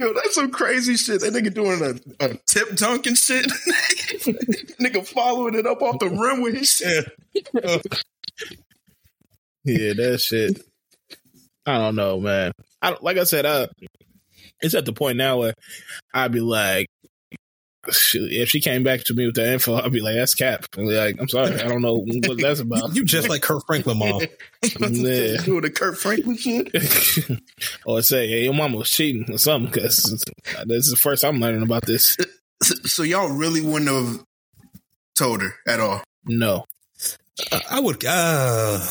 Yo, 0.00 0.14
that's 0.14 0.34
some 0.34 0.50
crazy 0.50 0.96
shit. 0.96 1.20
That 1.20 1.34
nigga 1.34 1.52
doing 1.52 1.82
a, 1.82 2.24
a 2.24 2.34
tip 2.46 2.74
dunk 2.74 3.06
and 3.06 3.18
shit. 3.18 3.44
nigga 4.80 5.06
following 5.06 5.54
it 5.54 5.66
up 5.66 5.82
off 5.82 5.98
the 5.98 6.08
rim 6.08 6.40
with 6.40 6.54
his 6.54 6.72
shit. 6.72 7.04
Yeah, 9.62 9.92
that 9.92 10.20
shit. 10.22 10.62
I 11.66 11.76
don't 11.76 11.96
know, 11.96 12.18
man. 12.18 12.52
I 12.80 12.96
like 13.02 13.18
I 13.18 13.24
said, 13.24 13.44
uh, 13.44 13.66
it's 14.62 14.74
at 14.74 14.86
the 14.86 14.94
point 14.94 15.18
now 15.18 15.40
where 15.40 15.52
I'd 16.14 16.32
be 16.32 16.40
like, 16.40 16.88
shoot, 17.92 18.30
if 18.30 18.48
she 18.50 18.60
came 18.60 18.82
back 18.82 19.04
to 19.04 19.14
me 19.14 19.26
with 19.26 19.34
the 19.36 19.52
info, 19.52 19.74
I'd 19.76 19.92
be 19.92 20.00
like, 20.00 20.14
that's 20.14 20.34
cap. 20.34 20.64
I'd 20.76 20.80
be 20.80 20.96
like, 20.96 21.16
I'm 21.20 21.28
sorry, 21.28 21.54
I 21.60 21.66
don't 21.68 21.82
know 21.82 21.96
what 22.04 22.38
that's 22.38 22.60
about. 22.60 22.94
You 22.94 23.04
just 23.04 23.28
like 23.28 23.42
Kirk 23.42 23.64
Franklin, 23.66 23.98
mom. 23.98 24.20
Yeah. 24.62 25.36
Doing 25.42 25.62
the 25.62 25.70
Kirk 25.74 25.96
Franklin 25.96 26.36
shit. 26.36 26.70
or 27.86 28.02
say, 28.02 28.28
hey, 28.28 28.44
your 28.44 28.54
mama 28.54 28.76
was 28.78 28.90
cheating 28.90 29.32
or 29.32 29.38
something, 29.38 29.70
because 29.72 30.22
this 30.66 30.84
is 30.86 30.90
the 30.90 30.96
first 30.96 31.24
I'm 31.24 31.40
learning 31.40 31.62
about 31.62 31.86
this. 31.86 32.16
So, 32.62 32.74
so 32.84 33.02
y'all 33.02 33.30
really 33.30 33.62
wouldn't 33.62 33.90
have 33.90 34.24
told 35.16 35.40
her 35.40 35.54
at 35.66 35.80
all. 35.80 36.02
No. 36.26 36.66
I, 37.50 37.60
I 37.70 37.80
would. 37.80 38.04
Uh, 38.04 38.86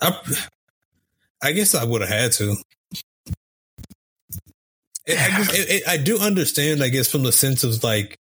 I, 0.00 0.20
I 1.42 1.52
guess 1.52 1.74
I 1.74 1.84
would 1.84 2.00
have 2.00 2.08
had 2.10 2.32
to. 2.32 2.54
It- 5.04 5.18
I, 5.18 5.40
it- 5.42 5.70
it- 5.70 5.88
I 5.88 5.96
do 5.98 6.18
understand. 6.18 6.82
I 6.82 6.88
guess 6.88 7.10
from 7.10 7.22
the 7.24 7.32
sense 7.32 7.64
of 7.64 7.82
like, 7.84 8.16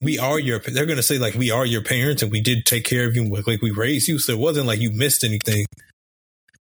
we 0.00 0.18
are 0.18 0.38
your. 0.38 0.60
They're 0.60 0.86
gonna 0.86 1.02
say 1.02 1.18
like 1.18 1.34
we 1.34 1.50
are 1.50 1.66
your 1.66 1.82
parents 1.82 2.22
and 2.22 2.30
we 2.30 2.40
did 2.40 2.64
take 2.64 2.84
care 2.84 3.06
of 3.06 3.16
you, 3.16 3.24
like 3.24 3.62
we 3.62 3.70
raised 3.70 4.08
you. 4.08 4.18
So 4.18 4.32
it 4.32 4.38
wasn't 4.38 4.66
like 4.66 4.80
you 4.80 4.90
missed 4.90 5.24
anything. 5.24 5.66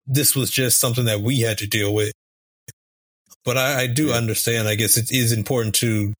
This 0.06 0.36
was 0.36 0.50
just 0.50 0.80
something 0.80 1.06
that 1.06 1.22
we 1.22 1.42
had 1.42 1.58
to 1.60 1.68
deal 1.68 1.94
with. 1.94 2.14
But 3.44 3.58
I, 3.58 3.82
I 3.82 3.88
do 3.88 4.12
understand. 4.12 4.68
I 4.68 4.76
guess 4.76 4.98
it 4.98 5.12
is 5.12 5.32
important 5.32 5.76
to. 5.76 6.14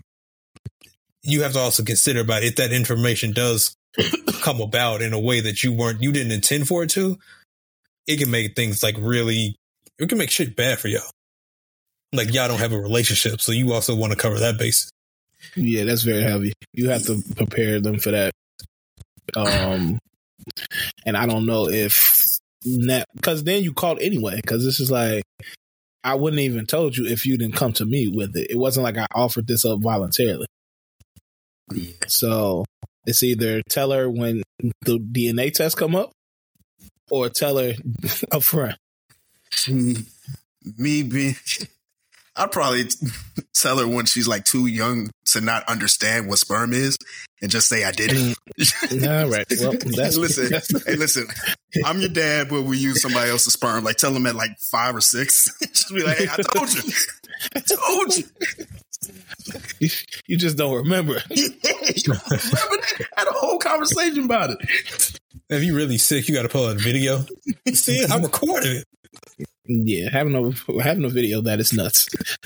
You 1.24 1.42
have 1.42 1.54
to 1.54 1.60
also 1.60 1.84
consider 1.84 2.22
about 2.22 2.44
if 2.44 2.56
that 2.58 2.72
information 2.72 3.34
does 3.34 3.76
come 4.42 4.62
about 4.62 5.02
in 5.02 5.14
a 5.14 5.20
way 5.20 5.42
that 5.42 5.64
you 5.64 5.74
weren't 5.74 6.02
you 6.02 6.12
didn't 6.12 6.32
intend 6.32 6.68
for 6.68 6.84
it 6.84 6.90
to, 6.92 7.18
it 8.06 8.18
can 8.18 8.32
make 8.32 8.56
things 8.56 8.84
like 8.84 8.96
really 9.00 9.56
it 9.98 10.08
can 10.08 10.20
make 10.20 10.30
shit 10.30 10.56
bad 10.56 10.80
for 10.80 10.88
y'all. 10.88 11.02
Like 12.14 12.34
y'all 12.34 12.48
don't 12.48 12.60
have 12.60 12.74
a 12.74 12.80
relationship, 12.80 13.42
so 13.42 13.52
you 13.52 13.74
also 13.74 13.96
want 13.96 14.14
to 14.14 14.20
cover 14.20 14.40
that 14.40 14.58
base. 14.58 14.92
Yeah, 15.56 15.84
that's 15.86 16.04
very 16.04 16.22
heavy. 16.24 16.54
You 16.74 16.90
have 16.90 17.06
to 17.06 17.22
prepare 17.36 17.80
them 17.80 18.00
for 18.00 18.12
that. 18.12 18.34
Um, 19.36 20.00
and 21.06 21.18
I 21.18 21.26
don't 21.26 21.46
know 21.46 21.68
if 21.70 22.40
that 22.64 23.06
because 23.16 23.44
then 23.44 23.64
you 23.64 23.74
called 23.74 24.00
anyway. 24.02 24.38
Because 24.38 24.64
this 24.64 24.80
is 24.80 24.92
like 24.92 25.24
I 26.04 26.16
wouldn't 26.16 26.42
even 26.42 26.66
told 26.66 26.96
you 26.96 27.06
if 27.06 27.26
you 27.26 27.38
didn't 27.38 27.56
come 27.56 27.74
to 27.74 27.86
me 27.86 28.08
with 28.08 28.36
it. 28.36 28.50
It 28.50 28.58
wasn't 28.58 28.86
like 28.86 28.98
I 28.98 29.08
offered 29.14 29.48
this 29.48 29.66
up 29.66 29.80
voluntarily. 29.80 30.48
So 32.08 32.66
it's 33.06 33.24
either 33.24 33.62
tell 33.70 33.92
her 33.92 34.10
when 34.10 34.44
the 34.82 35.00
DNA 35.00 35.54
test 35.54 35.78
come 35.78 35.96
up, 35.96 36.12
or 37.10 37.30
tell 37.30 37.58
her 37.58 37.74
up 38.32 38.44
front. 38.44 38.78
Me 40.78 41.04
being, 41.04 41.36
I'd 42.38 42.52
probably 42.52 42.86
tell 43.54 43.80
her 43.80 43.88
when 43.88 44.06
she's 44.06 44.28
like 44.28 44.46
too 44.46 44.68
young 44.68 45.10
to 45.32 45.42
not 45.42 45.68
understand 45.68 46.28
what 46.28 46.40
sperm 46.40 46.74
is, 46.74 46.98
and 47.42 47.52
just 47.52 47.68
say 47.68 47.84
I 47.84 47.92
did 47.92 48.12
it. 48.14 48.38
All 49.08 49.30
right. 49.30 49.46
Well, 49.60 49.72
that's 49.96 50.18
listen, 50.18 50.82
hey, 50.86 50.96
listen. 50.96 51.28
I'm 51.86 52.00
your 52.00 52.10
dad, 52.10 52.50
but 52.50 52.64
we 52.64 52.78
use 52.78 53.02
somebody 53.02 53.30
else's 53.30 53.54
sperm. 53.54 53.84
Like, 53.84 53.98
tell 53.98 54.14
them 54.14 54.26
at 54.26 54.36
like 54.36 54.52
five 54.72 54.96
or 54.96 55.02
six. 55.02 55.50
just 55.62 55.94
be 55.94 56.04
like, 56.04 56.18
hey, 56.18 56.28
I 56.32 56.38
told 56.38 56.74
you, 56.74 56.94
I 57.56 57.60
told 57.60 58.18
you. 58.18 58.24
you, 59.80 59.90
you 60.28 60.38
just 60.38 60.58
don't 60.58 60.76
remember. 60.76 61.22
you 61.30 61.50
remember 61.64 62.24
that? 62.30 63.08
Had 63.16 63.28
a 63.28 63.34
whole 63.34 63.60
conversation 63.60 64.24
about 64.24 64.52
it. 64.52 65.20
If 65.50 65.64
you 65.64 65.76
really 65.76 65.98
sick, 65.98 66.28
you 66.28 66.36
got 66.36 66.42
to 66.44 66.50
pull 66.50 66.66
out 66.66 66.76
a 66.76 66.80
video. 66.80 67.26
See, 67.74 68.06
I 68.06 68.18
recorded 68.18 68.78
it. 68.78 68.86
Yeah, 69.66 70.10
having 70.12 70.36
a 70.36 70.82
having 70.82 71.04
a 71.04 71.10
video 71.10 71.42
that 71.42 71.60
is 71.60 71.74
nuts. 71.74 72.08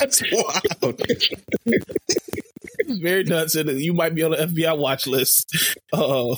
That's 0.00 0.22
wild. 0.32 1.00
It's 2.76 2.98
very 3.00 3.24
nuts, 3.24 3.54
and 3.54 3.70
you 3.80 3.92
might 3.92 4.14
be 4.14 4.24
on 4.24 4.32
the 4.32 4.38
FBI 4.38 4.76
watch 4.76 5.06
list. 5.06 5.56
Uh, 5.92 6.34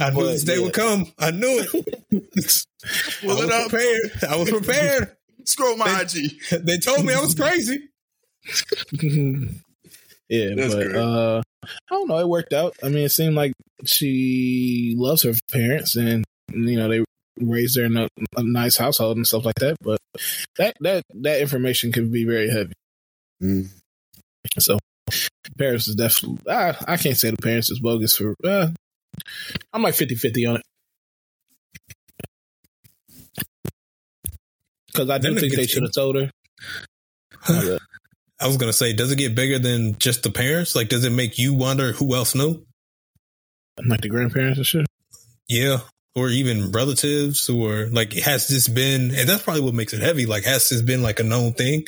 I 0.00 0.10
knew 0.10 0.26
this 0.26 0.44
day 0.44 0.58
would 0.58 0.72
come. 0.72 1.12
I 1.18 1.30
knew 1.30 1.62
it. 1.62 1.68
I 3.22 3.26
was 3.26 3.50
up. 3.50 3.70
prepared. 3.70 4.12
I 4.28 4.36
was 4.36 4.50
prepared. 4.50 5.16
Scroll 5.44 5.76
my 5.76 6.00
IG. 6.00 6.40
They 6.64 6.78
told 6.78 7.04
me 7.04 7.12
I 7.14 7.20
was 7.20 7.34
crazy. 7.34 7.88
yeah, 10.28 10.54
That's 10.54 10.74
but 10.74 10.84
great. 10.84 10.96
uh, 10.96 11.42
I 11.64 11.68
don't 11.90 12.08
know. 12.08 12.18
It 12.18 12.28
worked 12.28 12.52
out. 12.54 12.76
I 12.82 12.88
mean, 12.88 13.04
it 13.04 13.10
seemed 13.10 13.34
like 13.34 13.52
she 13.84 14.94
loves 14.96 15.22
her 15.22 15.34
parents, 15.52 15.96
and 15.96 16.24
you 16.52 16.76
know 16.78 16.88
they 16.88 17.04
raised 17.40 17.76
there 17.76 17.86
in 17.86 17.96
a, 17.96 18.08
a 18.36 18.42
nice 18.42 18.76
household 18.76 19.16
and 19.16 19.26
stuff 19.26 19.44
like 19.44 19.56
that. 19.56 19.76
But 19.80 19.98
that 20.56 20.76
that 20.80 21.04
that 21.22 21.40
information 21.40 21.92
can 21.92 22.10
be 22.10 22.24
very 22.24 22.50
heavy. 22.50 22.74
Mm. 23.42 23.68
So 24.58 24.78
parents 25.56 25.88
is 25.88 25.94
definitely. 25.94 26.50
I, 26.50 26.76
I 26.86 26.96
can't 26.96 27.16
say 27.16 27.30
the 27.30 27.36
parents 27.36 27.70
is 27.70 27.80
bogus 27.80 28.16
for. 28.16 28.34
Uh, 28.44 28.68
I'm 29.72 29.82
like 29.82 29.94
50-50 29.94 30.50
on 30.50 30.56
it. 30.56 30.62
Because 34.86 35.10
I 35.10 35.18
do 35.18 35.32
Then 35.32 35.40
think 35.40 35.54
they 35.54 35.66
should 35.66 35.82
have 35.82 35.92
told 35.92 36.16
her. 36.16 36.30
I 38.40 38.46
was 38.46 38.56
gonna 38.56 38.72
say, 38.72 38.92
does 38.92 39.10
it 39.10 39.16
get 39.16 39.34
bigger 39.34 39.58
than 39.58 39.98
just 39.98 40.22
the 40.22 40.30
parents? 40.30 40.76
Like, 40.76 40.88
does 40.88 41.04
it 41.04 41.10
make 41.10 41.38
you 41.38 41.54
wonder 41.54 41.92
who 41.92 42.14
else 42.14 42.34
knew? 42.34 42.64
like 43.86 44.00
the 44.00 44.08
grandparents 44.08 44.58
and 44.58 44.66
shit. 44.66 44.86
Yeah, 45.48 45.78
or 46.18 46.28
even 46.28 46.72
relatives, 46.72 47.48
or 47.48 47.86
like, 47.90 48.12
has 48.14 48.48
this 48.48 48.68
been? 48.68 49.12
And 49.14 49.28
that's 49.28 49.42
probably 49.42 49.62
what 49.62 49.74
makes 49.74 49.92
it 49.92 50.00
heavy. 50.02 50.26
Like, 50.26 50.44
has 50.44 50.68
this 50.68 50.82
been 50.82 51.02
like 51.02 51.20
a 51.20 51.24
known 51.24 51.52
thing? 51.52 51.86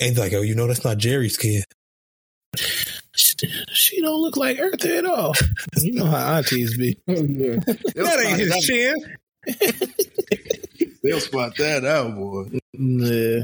And 0.00 0.16
like, 0.16 0.32
oh, 0.32 0.42
you 0.42 0.54
know, 0.54 0.66
that's 0.66 0.84
not 0.84 0.98
Jerry's 0.98 1.36
kid. 1.36 1.64
She, 3.14 3.36
she 3.72 4.00
don't 4.00 4.20
look 4.20 4.36
like 4.36 4.58
Eartha 4.58 4.98
at 4.98 5.04
all. 5.06 5.34
You 5.76 5.92
know 5.92 6.06
how 6.06 6.36
aunties 6.36 6.76
be. 6.76 6.98
That 7.06 8.24
ain't 8.26 8.38
his 8.38 8.66
chin. 8.66 8.96
They'll 11.02 11.20
spot 11.20 11.56
that 11.58 11.84
out, 11.84 12.14
boy. 12.14 12.58
Yeah. 12.72 13.40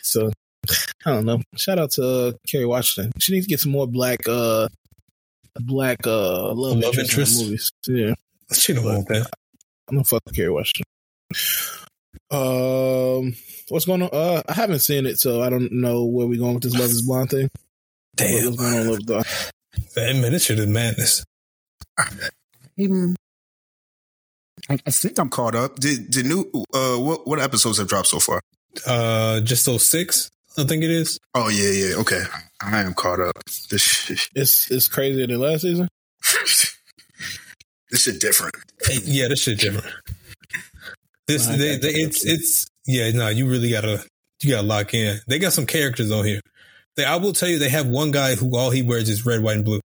So 0.00 0.30
I 1.04 1.10
don't 1.10 1.26
know. 1.26 1.40
Shout 1.56 1.78
out 1.78 1.90
to 1.92 2.06
uh, 2.06 2.32
Kerry 2.50 2.66
Washington. 2.66 3.12
She 3.20 3.32
needs 3.34 3.46
to 3.46 3.50
get 3.50 3.60
some 3.60 3.72
more 3.72 3.86
black 3.86 4.20
uh 4.28 4.68
black 5.60 6.06
uh 6.06 6.52
love, 6.52 6.78
Love 6.78 6.98
interest, 6.98 6.98
in 6.98 7.02
interest? 7.02 7.42
movies. 7.42 7.72
Yeah. 7.88 8.14
She 8.52 8.72
don't 8.72 8.84
want 8.84 9.08
that. 9.08 9.26
I'm 9.88 9.96
gonna 9.96 10.04
fuck 10.04 10.22
with 10.26 10.36
Kerry 10.36 10.50
Washington. 10.50 10.84
Um 12.30 13.34
what's 13.68 13.84
going 13.86 14.02
on? 14.02 14.10
Uh 14.12 14.42
I 14.48 14.52
haven't 14.52 14.80
seen 14.80 15.06
it, 15.06 15.18
so 15.18 15.42
I 15.42 15.50
don't 15.50 15.72
know 15.72 16.04
where 16.04 16.26
we're 16.26 16.38
going 16.38 16.54
with 16.54 16.62
this 16.64 16.74
Love 16.74 16.90
is 16.90 17.02
Blind 17.02 17.30
thing. 17.30 17.50
Damn, 18.16 18.46
What's 18.46 18.56
going 18.56 18.78
on 18.78 18.90
with 18.90 19.06
the 19.06 19.24
that 19.94 20.16
man, 20.16 20.38
shit 20.38 20.58
is 20.58 20.66
madness. 20.66 21.24
Even, 22.76 23.14
I, 24.68 24.78
I 24.86 24.90
think 24.90 25.18
I'm 25.18 25.28
caught 25.28 25.54
up. 25.54 25.76
Did 25.76 26.10
did 26.10 26.26
new 26.26 26.50
uh 26.72 26.96
what 26.96 27.26
what 27.26 27.40
episodes 27.40 27.78
have 27.78 27.88
dropped 27.88 28.08
so 28.08 28.18
far? 28.18 28.40
Uh, 28.86 29.40
just 29.40 29.66
those 29.66 29.86
six, 29.88 30.30
I 30.58 30.64
think 30.64 30.82
it 30.82 30.90
is. 30.90 31.18
Oh 31.34 31.48
yeah, 31.48 31.70
yeah. 31.70 31.94
Okay, 31.96 32.22
I 32.60 32.80
am 32.80 32.94
caught 32.94 33.20
up. 33.20 33.44
This 33.70 33.82
shit. 33.82 34.28
it's 34.34 34.70
it's 34.70 34.88
crazier 34.88 35.26
than 35.26 35.40
last 35.40 35.62
season? 35.62 35.88
This 37.94 38.02
shit 38.02 38.20
different. 38.20 38.56
Yeah, 39.04 39.28
this 39.28 39.38
shit 39.38 39.60
different. 39.60 39.86
This 41.28 41.48
I 41.48 41.56
they, 41.56 41.72
got 41.74 41.82
they, 41.82 41.88
it's 41.90 42.26
it's 42.26 42.66
yeah 42.88 43.12
no 43.12 43.28
you 43.28 43.48
really 43.48 43.70
gotta 43.70 44.04
you 44.42 44.50
gotta 44.50 44.66
lock 44.66 44.94
in. 44.94 45.20
They 45.28 45.38
got 45.38 45.52
some 45.52 45.64
characters 45.64 46.10
on 46.10 46.24
here. 46.24 46.40
They 46.96 47.04
I 47.04 47.14
will 47.14 47.32
tell 47.32 47.48
you 47.48 47.60
they 47.60 47.68
have 47.68 47.86
one 47.86 48.10
guy 48.10 48.34
who 48.34 48.56
all 48.56 48.72
he 48.72 48.82
wears 48.82 49.08
is 49.08 49.24
red, 49.24 49.44
white, 49.44 49.58
and 49.58 49.64
blue. 49.64 49.78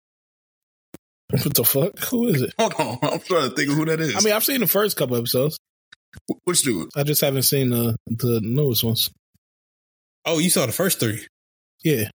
What 1.29 1.53
the 1.53 1.63
fuck? 1.63 1.99
Who 2.05 2.29
is 2.29 2.41
it? 2.41 2.51
Hold 2.57 2.73
on, 2.79 2.97
I'm 3.03 3.19
trying 3.19 3.51
to 3.51 3.55
think 3.55 3.69
of 3.69 3.77
who 3.77 3.85
that 3.85 3.99
is. 3.99 4.15
I 4.15 4.21
mean, 4.21 4.33
I've 4.33 4.43
seen 4.43 4.61
the 4.61 4.65
first 4.65 4.97
couple 4.97 5.15
episodes. 5.15 5.59
which 6.45 6.63
dude? 6.63 6.89
I 6.95 7.03
just 7.03 7.21
haven't 7.21 7.43
seen 7.43 7.69
the 7.69 7.95
the 8.07 8.41
newest 8.41 8.83
ones. 8.83 9.11
Oh, 10.25 10.39
you 10.39 10.49
saw 10.49 10.65
the 10.65 10.71
first 10.71 10.99
three. 10.99 11.27
Yeah. 11.83 12.09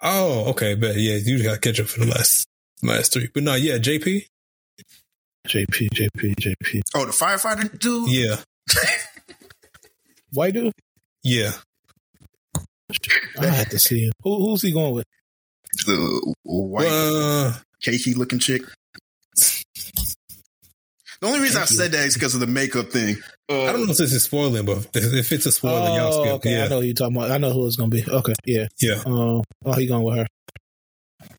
Oh, 0.00 0.52
okay, 0.52 0.74
but 0.74 0.96
yeah, 0.96 1.16
you 1.16 1.42
gotta 1.42 1.60
catch 1.60 1.80
up 1.80 1.88
for 1.88 2.00
the 2.00 2.06
last 2.06 2.46
last 2.82 3.12
three. 3.12 3.28
But 3.34 3.42
no, 3.42 3.56
yeah, 3.56 3.76
JP. 3.76 4.24
JP, 5.48 5.88
JP, 5.90 6.34
JP. 6.36 6.80
Oh, 6.94 7.04
the 7.04 7.12
firefighter 7.12 7.78
dude. 7.78 8.08
Yeah, 8.10 8.36
White 10.32 10.54
dude? 10.54 10.72
yeah. 11.22 11.52
I 13.40 13.46
had 13.46 13.70
to 13.70 13.78
see 13.78 14.04
him. 14.06 14.12
Who, 14.22 14.36
who's 14.50 14.62
he 14.62 14.70
going 14.72 14.94
with? 14.94 15.04
The 15.86 16.34
white 16.44 16.86
Uh, 16.86 17.52
cakey 17.84 18.14
looking 18.16 18.38
chick. 18.38 18.62
The 21.20 21.26
only 21.28 21.40
reason 21.40 21.62
I 21.62 21.64
said 21.64 21.92
that 21.92 22.06
is 22.06 22.14
because 22.14 22.34
of 22.34 22.40
the 22.40 22.46
makeup 22.46 22.90
thing. 22.90 23.16
Uh, 23.50 23.64
I 23.64 23.72
don't 23.72 23.86
know 23.86 23.92
if 23.92 23.96
this 23.98 24.12
is 24.12 24.22
spoiling, 24.24 24.66
but 24.66 24.86
if 24.94 25.32
it's 25.32 25.46
a 25.46 25.52
spoiler, 25.52 25.88
y'all 25.96 26.12
Oh, 26.14 26.22
skip. 26.22 26.32
okay. 26.34 26.62
I 26.62 26.68
know 26.68 26.80
who 26.80 26.86
you're 26.86 26.94
talking 26.94 27.16
about. 27.16 27.30
I 27.30 27.38
know 27.38 27.50
who 27.52 27.66
it's 27.66 27.76
going 27.76 27.90
to 27.90 27.96
be. 27.96 28.10
Okay. 28.10 28.34
Yeah. 28.44 28.66
yeah. 28.80 29.02
Um, 29.06 29.42
oh, 29.64 29.72
he 29.72 29.86
going 29.86 30.02
with 30.04 30.16
her. 30.18 30.26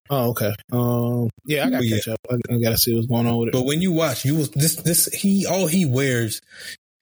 Oh, 0.09 0.29
okay. 0.31 0.53
Um, 0.71 1.29
yeah, 1.45 1.65
I 1.65 1.69
got 1.69 1.79
to 1.79 1.85
Yeah. 1.85 1.97
catch 1.97 2.07
up. 2.09 2.19
I, 2.29 2.35
I 2.53 2.57
got 2.59 2.69
to 2.69 2.77
see 2.77 2.93
what's 2.93 3.07
going 3.07 3.25
on 3.27 3.37
with 3.37 3.47
it. 3.49 3.51
But 3.53 3.65
when 3.65 3.81
you 3.81 3.91
watch, 3.91 4.23
you 4.25 4.35
will 4.35 4.45
this 4.53 4.75
this 4.77 5.05
he 5.13 5.45
all 5.45 5.67
he 5.67 5.85
wears 5.85 6.41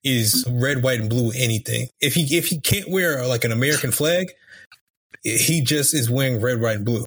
is 0.04 0.46
red, 0.50 0.84
white, 0.84 1.00
and 1.00 1.10
blue. 1.10 1.32
Anything. 1.36 1.90
If 2.02 2.14
he 2.14 2.38
if 2.38 2.48
he 2.48 2.60
can't 2.62 2.90
wear 2.90 3.26
like 3.28 3.44
an 3.44 3.52
American 3.52 3.92
flag, 3.92 4.28
he 5.24 5.62
just 5.62 5.94
is 5.94 6.10
wearing 6.10 6.40
red, 6.42 6.62
white, 6.62 6.78
and 6.78 6.86
blue. 6.86 7.06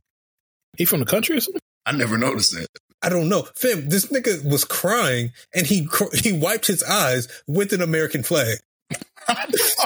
he 0.76 0.84
from 0.84 1.01
the 1.01 1.07
country 1.07 1.36
or 1.36 1.40
something? 1.40 1.61
I 1.86 1.92
never 1.92 2.18
noticed 2.18 2.53
that. 2.53 2.66
I 3.03 3.09
don't 3.09 3.28
know, 3.28 3.42
fam. 3.57 3.88
This 3.88 4.07
nigga 4.07 4.44
was 4.51 4.64
crying 4.64 5.32
and 5.55 5.66
he 5.66 5.86
cr- 5.86 6.14
he 6.14 6.32
wiped 6.32 6.66
his 6.66 6.82
eyes 6.82 7.28
with 7.47 7.72
an 7.72 7.80
American 7.82 8.22
flag. 8.22 8.59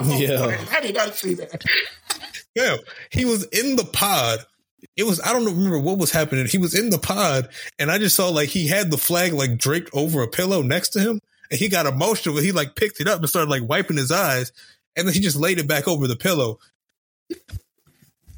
Yeah. 0.04 0.56
I 0.70 0.80
did 0.80 0.94
not 0.94 1.14
see 1.14 1.34
that? 1.34 1.64
Yeah, 2.54 2.76
he 3.10 3.24
was 3.24 3.44
in 3.46 3.76
the 3.76 3.84
pod. 3.84 4.40
It 4.96 5.04
was 5.04 5.20
I 5.20 5.32
don't 5.32 5.44
remember 5.44 5.78
what 5.78 5.98
was 5.98 6.10
happening. 6.12 6.46
He 6.46 6.58
was 6.58 6.74
in 6.78 6.90
the 6.90 6.98
pod, 6.98 7.48
and 7.78 7.90
I 7.90 7.98
just 7.98 8.16
saw 8.16 8.28
like 8.28 8.48
he 8.48 8.66
had 8.66 8.90
the 8.90 8.96
flag 8.98 9.32
like 9.32 9.56
draped 9.58 9.90
over 9.92 10.22
a 10.22 10.28
pillow 10.28 10.62
next 10.62 10.90
to 10.90 11.00
him, 11.00 11.20
and 11.50 11.58
he 11.60 11.68
got 11.68 11.86
emotional. 11.86 12.36
He 12.38 12.52
like 12.52 12.74
picked 12.76 13.00
it 13.00 13.08
up 13.08 13.18
and 13.20 13.28
started 13.28 13.50
like 13.50 13.68
wiping 13.68 13.96
his 13.96 14.10
eyes, 14.12 14.52
and 14.96 15.06
then 15.06 15.14
he 15.14 15.20
just 15.20 15.36
laid 15.36 15.58
it 15.58 15.68
back 15.68 15.86
over 15.88 16.06
the 16.08 16.16
pillow. 16.16 16.58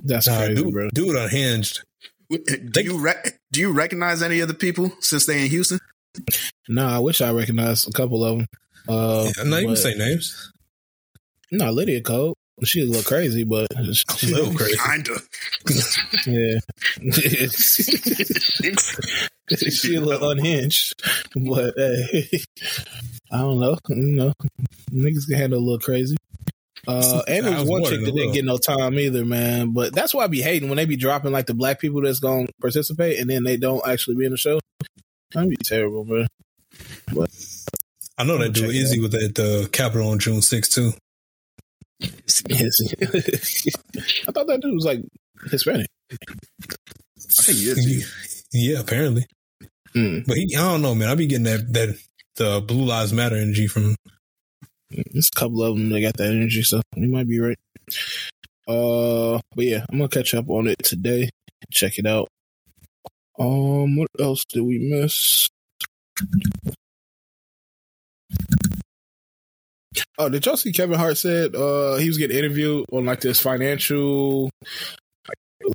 That's 0.04 0.26
Nah, 0.26 0.38
crazy, 0.38 0.54
dude, 0.56 0.72
bro. 0.72 0.88
dude 0.90 1.16
unhinged. 1.16 1.82
Do 2.30 2.80
you 2.82 2.98
rec- 2.98 3.38
do 3.52 3.60
you 3.60 3.70
recognize 3.72 4.22
any 4.22 4.40
of 4.40 4.48
the 4.48 4.54
people 4.54 4.92
since 5.00 5.26
they 5.26 5.42
in 5.44 5.50
Houston? 5.50 5.78
No, 6.68 6.86
I 6.86 6.98
wish 6.98 7.20
I 7.20 7.30
recognized 7.30 7.88
a 7.88 7.92
couple 7.92 8.24
of 8.24 8.38
them. 8.38 8.46
Uh, 8.88 9.30
I'm 9.38 9.48
not 9.50 9.58
even 9.58 9.70
but- 9.74 9.78
say 9.78 9.94
names. 9.94 10.50
No, 11.50 11.70
Lydia 11.70 12.00
Cole. 12.00 12.34
She 12.64 12.82
a 12.82 12.84
little 12.84 13.02
crazy, 13.02 13.44
but 13.44 13.66
A 13.76 13.80
little 14.26 14.54
crazy. 14.54 14.78
Kinda. 14.78 15.18
yeah. 16.26 16.58
she 19.70 19.96
a 19.96 20.00
little 20.00 20.30
unhinged, 20.30 20.94
but 21.34 21.74
hey, 21.76 22.28
I 23.30 23.38
don't 23.38 23.60
know. 23.60 23.76
You 23.88 23.96
know, 23.96 24.32
niggas 24.90 25.26
can 25.26 25.38
handle 25.38 25.58
a 25.58 25.64
little 25.64 25.78
crazy. 25.78 26.16
Uh, 26.86 27.22
and 27.28 27.46
there 27.46 27.54
I 27.54 27.60
was 27.60 27.68
was 27.68 27.80
one 27.80 27.84
chick 27.84 28.04
that 28.04 28.12
didn't 28.12 28.32
get 28.32 28.44
no 28.44 28.58
time 28.58 28.98
either, 28.98 29.24
man. 29.24 29.72
But 29.72 29.94
that's 29.94 30.14
why 30.14 30.24
I 30.24 30.26
be 30.26 30.42
hating 30.42 30.68
when 30.68 30.76
they 30.76 30.84
be 30.84 30.96
dropping 30.96 31.32
like 31.32 31.46
the 31.46 31.54
black 31.54 31.80
people 31.80 32.02
that's 32.02 32.18
gonna 32.18 32.48
participate 32.60 33.20
and 33.20 33.30
then 33.30 33.44
they 33.44 33.56
don't 33.56 33.86
actually 33.86 34.16
be 34.16 34.24
in 34.24 34.32
the 34.32 34.36
show. 34.36 34.58
That'd 35.32 35.50
be 35.50 35.56
terrible, 35.56 36.04
man. 36.04 36.26
I 38.18 38.24
know 38.24 38.34
I'm 38.34 38.40
that 38.40 38.52
dude 38.52 38.64
gonna 38.64 38.66
check 38.68 38.70
it 38.70 38.76
Izzy 38.76 39.00
with 39.00 39.12
that 39.12 39.38
uh, 39.38 39.68
Capitol 39.68 40.10
on 40.10 40.18
June 40.18 40.40
6th 40.40 40.74
too. 40.74 40.92
Yes. 42.48 42.80
I 44.28 44.32
thought 44.32 44.46
that 44.46 44.60
dude 44.60 44.74
was 44.74 44.84
like 44.84 45.00
Hispanic. 45.50 45.86
I 46.10 46.16
think 47.42 47.58
he 47.58 47.64
is. 47.64 48.44
Yeah, 48.52 48.80
apparently. 48.80 49.26
Mm. 49.94 50.26
But 50.26 50.36
he, 50.36 50.54
I 50.56 50.60
don't 50.60 50.82
know, 50.82 50.94
man. 50.94 51.08
I 51.08 51.14
be 51.14 51.26
getting 51.26 51.44
that 51.44 51.72
that 51.72 51.98
the 52.36 52.60
Blue 52.60 52.84
Lives 52.84 53.12
Matter 53.12 53.36
energy 53.36 53.66
from. 53.66 53.96
There's 54.90 55.30
a 55.34 55.38
couple 55.38 55.62
of 55.62 55.76
them 55.76 55.88
that 55.90 56.00
got 56.02 56.16
that 56.18 56.30
energy, 56.30 56.62
so 56.62 56.82
you 56.96 57.08
might 57.08 57.28
be 57.28 57.40
right. 57.40 57.58
Uh, 58.68 59.40
but 59.54 59.64
yeah, 59.64 59.84
I'm 59.88 59.98
gonna 59.98 60.08
catch 60.08 60.34
up 60.34 60.48
on 60.50 60.66
it 60.66 60.78
today. 60.78 61.30
Check 61.70 61.98
it 61.98 62.06
out. 62.06 62.28
Um, 63.38 63.96
what 63.96 64.08
else 64.20 64.44
did 64.44 64.62
we 64.62 64.78
miss? 64.78 65.48
Oh, 70.22 70.28
did 70.28 70.46
y'all 70.46 70.56
see 70.56 70.70
Kevin 70.70 70.98
Hart 71.00 71.18
said 71.18 71.56
uh 71.56 71.96
he 71.96 72.06
was 72.06 72.16
getting 72.16 72.36
interviewed 72.36 72.86
on 72.92 73.04
like 73.04 73.20
this 73.20 73.40
financial 73.40 74.50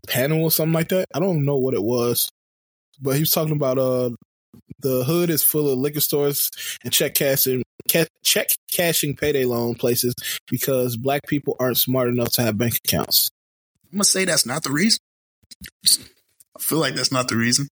panel 0.08 0.44
or 0.44 0.52
something 0.52 0.72
like 0.72 0.88
that? 0.90 1.08
I 1.14 1.20
don't 1.20 1.44
know 1.44 1.58
what 1.58 1.74
it 1.74 1.84
was, 1.84 2.32
but 3.02 3.16
he 3.16 3.20
was 3.20 3.32
talking 3.32 3.58
about 3.58 3.78
uh 3.78 4.12
the 4.80 5.04
hood 5.04 5.30
is 5.30 5.44
full 5.44 5.70
of 5.70 5.78
liquor 5.80 6.00
stores 6.00 6.50
and 6.86 6.94
check 6.94 7.14
cashing 7.14 7.62
ca- 7.92 8.06
check 8.24 8.52
cashing 8.72 9.18
payday 9.18 9.44
loan 9.44 9.76
places 9.76 10.16
because 10.50 10.96
black 10.96 11.28
people 11.28 11.58
aren't 11.60 11.78
smart 11.78 12.08
enough 12.08 12.32
to 12.34 12.42
have 12.42 12.58
bank 12.58 12.78
accounts. 12.78 13.30
I'm 13.92 13.98
gonna 13.98 14.06
say 14.06 14.24
that's 14.24 14.46
not 14.46 14.64
the 14.64 14.72
reason. 14.72 15.00
I 15.86 16.62
feel 16.62 16.78
like 16.78 16.96
that's 16.96 17.12
not 17.12 17.28
the 17.28 17.36
reason. 17.36 17.68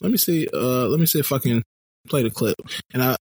Let 0.00 0.10
me 0.10 0.16
see. 0.16 0.48
Uh, 0.54 0.86
let 0.88 0.98
me 0.98 1.04
see 1.04 1.20
if 1.20 1.32
I 1.32 1.38
can 1.38 1.62
play 2.08 2.22
the 2.22 2.30
clip, 2.30 2.56
and 2.92 3.02
I 3.02 3.16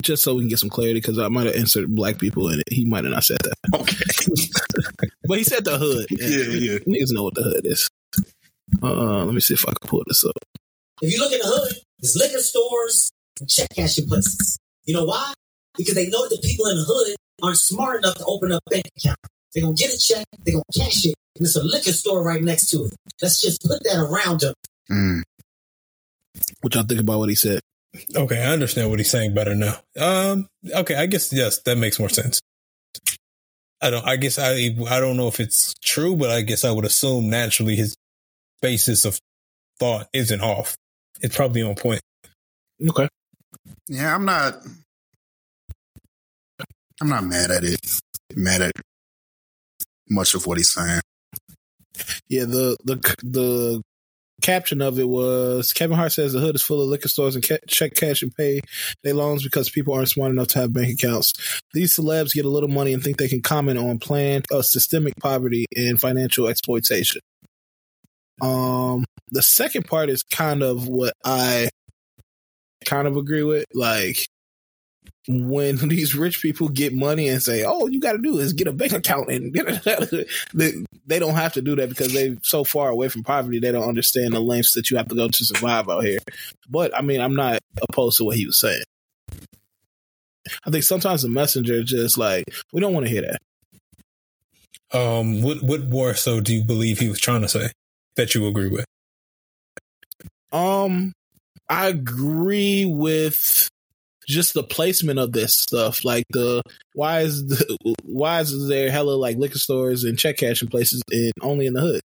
just 0.00 0.22
so 0.22 0.34
we 0.34 0.42
can 0.42 0.48
get 0.48 0.58
some 0.58 0.70
clarity 0.70 1.00
because 1.00 1.18
I 1.18 1.28
might 1.28 1.46
have 1.46 1.54
inserted 1.54 1.94
black 1.94 2.18
people 2.18 2.48
in 2.48 2.60
it. 2.60 2.72
He 2.72 2.84
might 2.84 3.04
have 3.04 3.12
not 3.12 3.24
said 3.24 3.38
that, 3.42 3.56
Okay. 3.74 5.08
but 5.28 5.38
he 5.38 5.44
said 5.44 5.64
the 5.64 5.78
hood. 5.78 6.06
Yeah, 6.10 6.72
yeah. 6.72 6.78
Niggas 6.80 7.12
know 7.12 7.24
what 7.24 7.34
the 7.34 7.42
hood 7.42 7.66
is. 7.66 7.88
Uh, 8.82 9.24
let 9.24 9.34
me 9.34 9.40
see 9.40 9.54
if 9.54 9.64
I 9.66 9.72
can 9.72 9.88
pull 9.88 10.02
this 10.06 10.24
up. 10.24 10.36
If 11.00 11.12
you 11.12 11.20
look 11.20 11.32
in 11.32 11.38
the 11.38 11.46
hood, 11.46 11.76
there's 12.00 12.16
liquor 12.16 12.38
stores 12.40 13.10
and 13.40 13.48
check 13.48 13.68
cashing 13.74 14.06
places. 14.08 14.58
You 14.84 14.94
know 14.94 15.04
why? 15.04 15.32
Because 15.76 15.94
they 15.94 16.08
know 16.08 16.28
that 16.28 16.40
the 16.40 16.46
people 16.46 16.66
in 16.66 16.76
the 16.76 16.84
hood 16.84 17.16
aren't 17.42 17.56
smart 17.56 18.02
enough 18.02 18.16
to 18.16 18.24
open 18.24 18.52
up 18.52 18.62
a 18.66 18.70
bank 18.70 18.84
account. 18.96 19.18
They're 19.54 19.62
gonna 19.62 19.74
get 19.74 19.94
a 19.94 19.98
check, 19.98 20.26
they're 20.44 20.54
gonna 20.54 20.64
cash 20.76 21.06
it, 21.06 21.14
and 21.36 21.44
there's 21.44 21.56
a 21.56 21.64
liquor 21.64 21.92
store 21.92 22.22
right 22.22 22.42
next 22.42 22.70
to 22.70 22.84
it. 22.84 22.94
Let's 23.22 23.40
just 23.40 23.62
put 23.62 23.82
that 23.84 23.98
around 23.98 24.40
them. 24.40 24.54
Mm. 24.90 25.22
What 26.60 26.74
y'all 26.74 26.84
think 26.84 27.00
about 27.00 27.18
what 27.18 27.28
he 27.28 27.34
said? 27.34 27.60
Okay, 28.14 28.42
I 28.42 28.52
understand 28.52 28.90
what 28.90 28.98
he's 28.98 29.10
saying 29.10 29.34
better 29.34 29.54
now. 29.54 29.76
Um, 29.98 30.48
okay, 30.74 30.94
I 30.94 31.06
guess 31.06 31.32
yes, 31.32 31.58
that 31.62 31.78
makes 31.78 31.98
more 31.98 32.08
sense. 32.08 32.40
I 33.80 33.90
don't. 33.90 34.06
I 34.06 34.16
guess 34.16 34.38
I. 34.38 34.74
I 34.88 35.00
don't 35.00 35.16
know 35.16 35.28
if 35.28 35.40
it's 35.40 35.74
true, 35.82 36.16
but 36.16 36.30
I 36.30 36.42
guess 36.42 36.64
I 36.64 36.70
would 36.70 36.84
assume 36.84 37.30
naturally 37.30 37.76
his 37.76 37.96
basis 38.60 39.04
of 39.04 39.18
thought 39.78 40.08
isn't 40.12 40.40
off. 40.40 40.76
It's 41.20 41.36
probably 41.36 41.62
on 41.62 41.74
point. 41.76 42.00
Okay. 42.86 43.08
Yeah, 43.88 44.14
I'm 44.14 44.24
not. 44.24 44.54
I'm 47.00 47.08
not 47.08 47.24
mad 47.24 47.50
at 47.50 47.64
it. 47.64 47.80
Mad 48.34 48.62
at 48.62 48.72
much 50.10 50.34
of 50.34 50.46
what 50.46 50.58
he's 50.58 50.70
saying. 50.70 51.00
Yeah, 52.28 52.44
the 52.44 52.76
the 52.84 52.96
the 53.22 53.82
caption 54.42 54.80
of 54.80 54.98
it 54.98 55.08
was 55.08 55.72
Kevin 55.72 55.96
Hart 55.96 56.12
says 56.12 56.32
the 56.32 56.40
hood 56.40 56.54
is 56.54 56.62
full 56.62 56.80
of 56.80 56.88
liquor 56.88 57.08
stores 57.08 57.34
and 57.34 57.46
ca- 57.46 57.58
check 57.66 57.94
cash 57.94 58.22
and 58.22 58.34
pay 58.34 58.60
their 59.02 59.14
loans 59.14 59.42
because 59.42 59.70
people 59.70 59.94
aren't 59.94 60.08
smart 60.08 60.30
enough 60.30 60.48
to 60.48 60.60
have 60.60 60.72
bank 60.72 60.94
accounts. 60.94 61.32
These 61.74 61.96
celebs 61.96 62.34
get 62.34 62.44
a 62.44 62.50
little 62.50 62.68
money 62.68 62.92
and 62.92 63.02
think 63.02 63.16
they 63.16 63.28
can 63.28 63.42
comment 63.42 63.78
on 63.78 63.98
planned 63.98 64.46
uh, 64.52 64.62
systemic 64.62 65.14
poverty 65.20 65.66
and 65.76 66.00
financial 66.00 66.48
exploitation. 66.48 67.20
Um, 68.40 69.04
the 69.30 69.42
second 69.42 69.86
part 69.86 70.10
is 70.10 70.22
kind 70.22 70.62
of 70.62 70.88
what 70.88 71.14
I 71.24 71.68
kind 72.84 73.08
of 73.08 73.16
agree 73.16 73.42
with. 73.42 73.64
Like 73.74 74.28
when 75.28 75.76
these 75.88 76.14
rich 76.14 76.40
people 76.40 76.68
get 76.68 76.94
money 76.94 77.28
and 77.28 77.42
say, 77.42 77.64
"Oh, 77.64 77.86
you 77.86 78.00
got 78.00 78.12
to 78.12 78.18
do 78.18 78.38
is 78.38 78.54
get 78.54 78.66
a 78.66 78.72
bank 78.72 78.92
account," 78.92 79.30
and 79.30 79.52
they, 80.54 80.72
they 81.06 81.18
don't 81.18 81.34
have 81.34 81.52
to 81.54 81.62
do 81.62 81.76
that 81.76 81.90
because 81.90 82.12
they're 82.12 82.36
so 82.42 82.64
far 82.64 82.88
away 82.88 83.08
from 83.08 83.22
poverty. 83.22 83.60
They 83.60 83.72
don't 83.72 83.88
understand 83.88 84.32
the 84.32 84.40
lengths 84.40 84.74
that 84.74 84.90
you 84.90 84.96
have 84.96 85.08
to 85.08 85.14
go 85.14 85.28
to 85.28 85.44
survive 85.44 85.88
out 85.88 86.04
here. 86.04 86.18
But 86.68 86.96
I 86.96 87.02
mean, 87.02 87.20
I'm 87.20 87.36
not 87.36 87.60
opposed 87.88 88.18
to 88.18 88.24
what 88.24 88.36
he 88.36 88.46
was 88.46 88.58
saying. 88.58 88.82
I 90.64 90.70
think 90.70 90.84
sometimes 90.84 91.22
the 91.22 91.28
messenger 91.28 91.82
just 91.82 92.16
like, 92.16 92.44
we 92.72 92.80
don't 92.80 92.94
want 92.94 93.04
to 93.04 93.12
hear 93.12 93.22
that. 93.22 93.38
Um, 94.90 95.42
what 95.42 95.62
what 95.62 95.88
more 95.88 96.14
so 96.14 96.40
do 96.40 96.54
you 96.54 96.64
believe 96.64 96.98
he 96.98 97.10
was 97.10 97.20
trying 97.20 97.42
to 97.42 97.48
say 97.48 97.70
that 98.16 98.34
you 98.34 98.46
agree 98.46 98.68
with? 98.68 98.86
Um, 100.50 101.12
I 101.68 101.88
agree 101.88 102.86
with 102.86 103.68
just 104.28 104.54
the 104.54 104.62
placement 104.62 105.18
of 105.18 105.32
this 105.32 105.56
stuff. 105.56 106.04
Like 106.04 106.24
the 106.30 106.62
why 106.92 107.20
is 107.20 107.46
the 107.46 107.78
why 108.04 108.40
is 108.40 108.68
there 108.68 108.90
hella 108.90 109.12
like 109.12 109.38
liquor 109.38 109.58
stores 109.58 110.04
and 110.04 110.18
check 110.18 110.36
cashing 110.36 110.68
places 110.68 111.02
in 111.10 111.32
only 111.40 111.66
in 111.66 111.72
the 111.72 111.80
hood? 111.80 112.00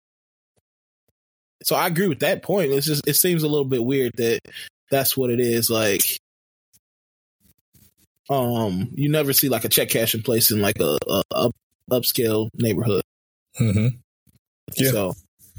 So 1.62 1.76
I 1.76 1.86
agree 1.86 2.08
with 2.08 2.20
that 2.20 2.42
point. 2.42 2.72
It's 2.72 2.86
just 2.86 3.06
it 3.06 3.14
seems 3.14 3.42
a 3.42 3.48
little 3.48 3.64
bit 3.64 3.84
weird 3.84 4.12
that 4.16 4.40
that's 4.90 5.16
what 5.16 5.30
it 5.30 5.40
is. 5.40 5.70
Like, 5.70 6.02
um, 8.30 8.90
you 8.94 9.08
never 9.08 9.32
see 9.32 9.48
like 9.48 9.64
a 9.64 9.68
check 9.68 9.88
cashing 9.88 10.22
place 10.22 10.50
in 10.50 10.60
like 10.60 10.80
a, 10.80 10.98
a 11.08 11.22
up 11.30 11.52
upscale 11.90 12.48
neighborhood. 12.54 13.02
Mm-hmm. 13.60 13.88
Yeah. 14.76 14.90
So 14.90 15.14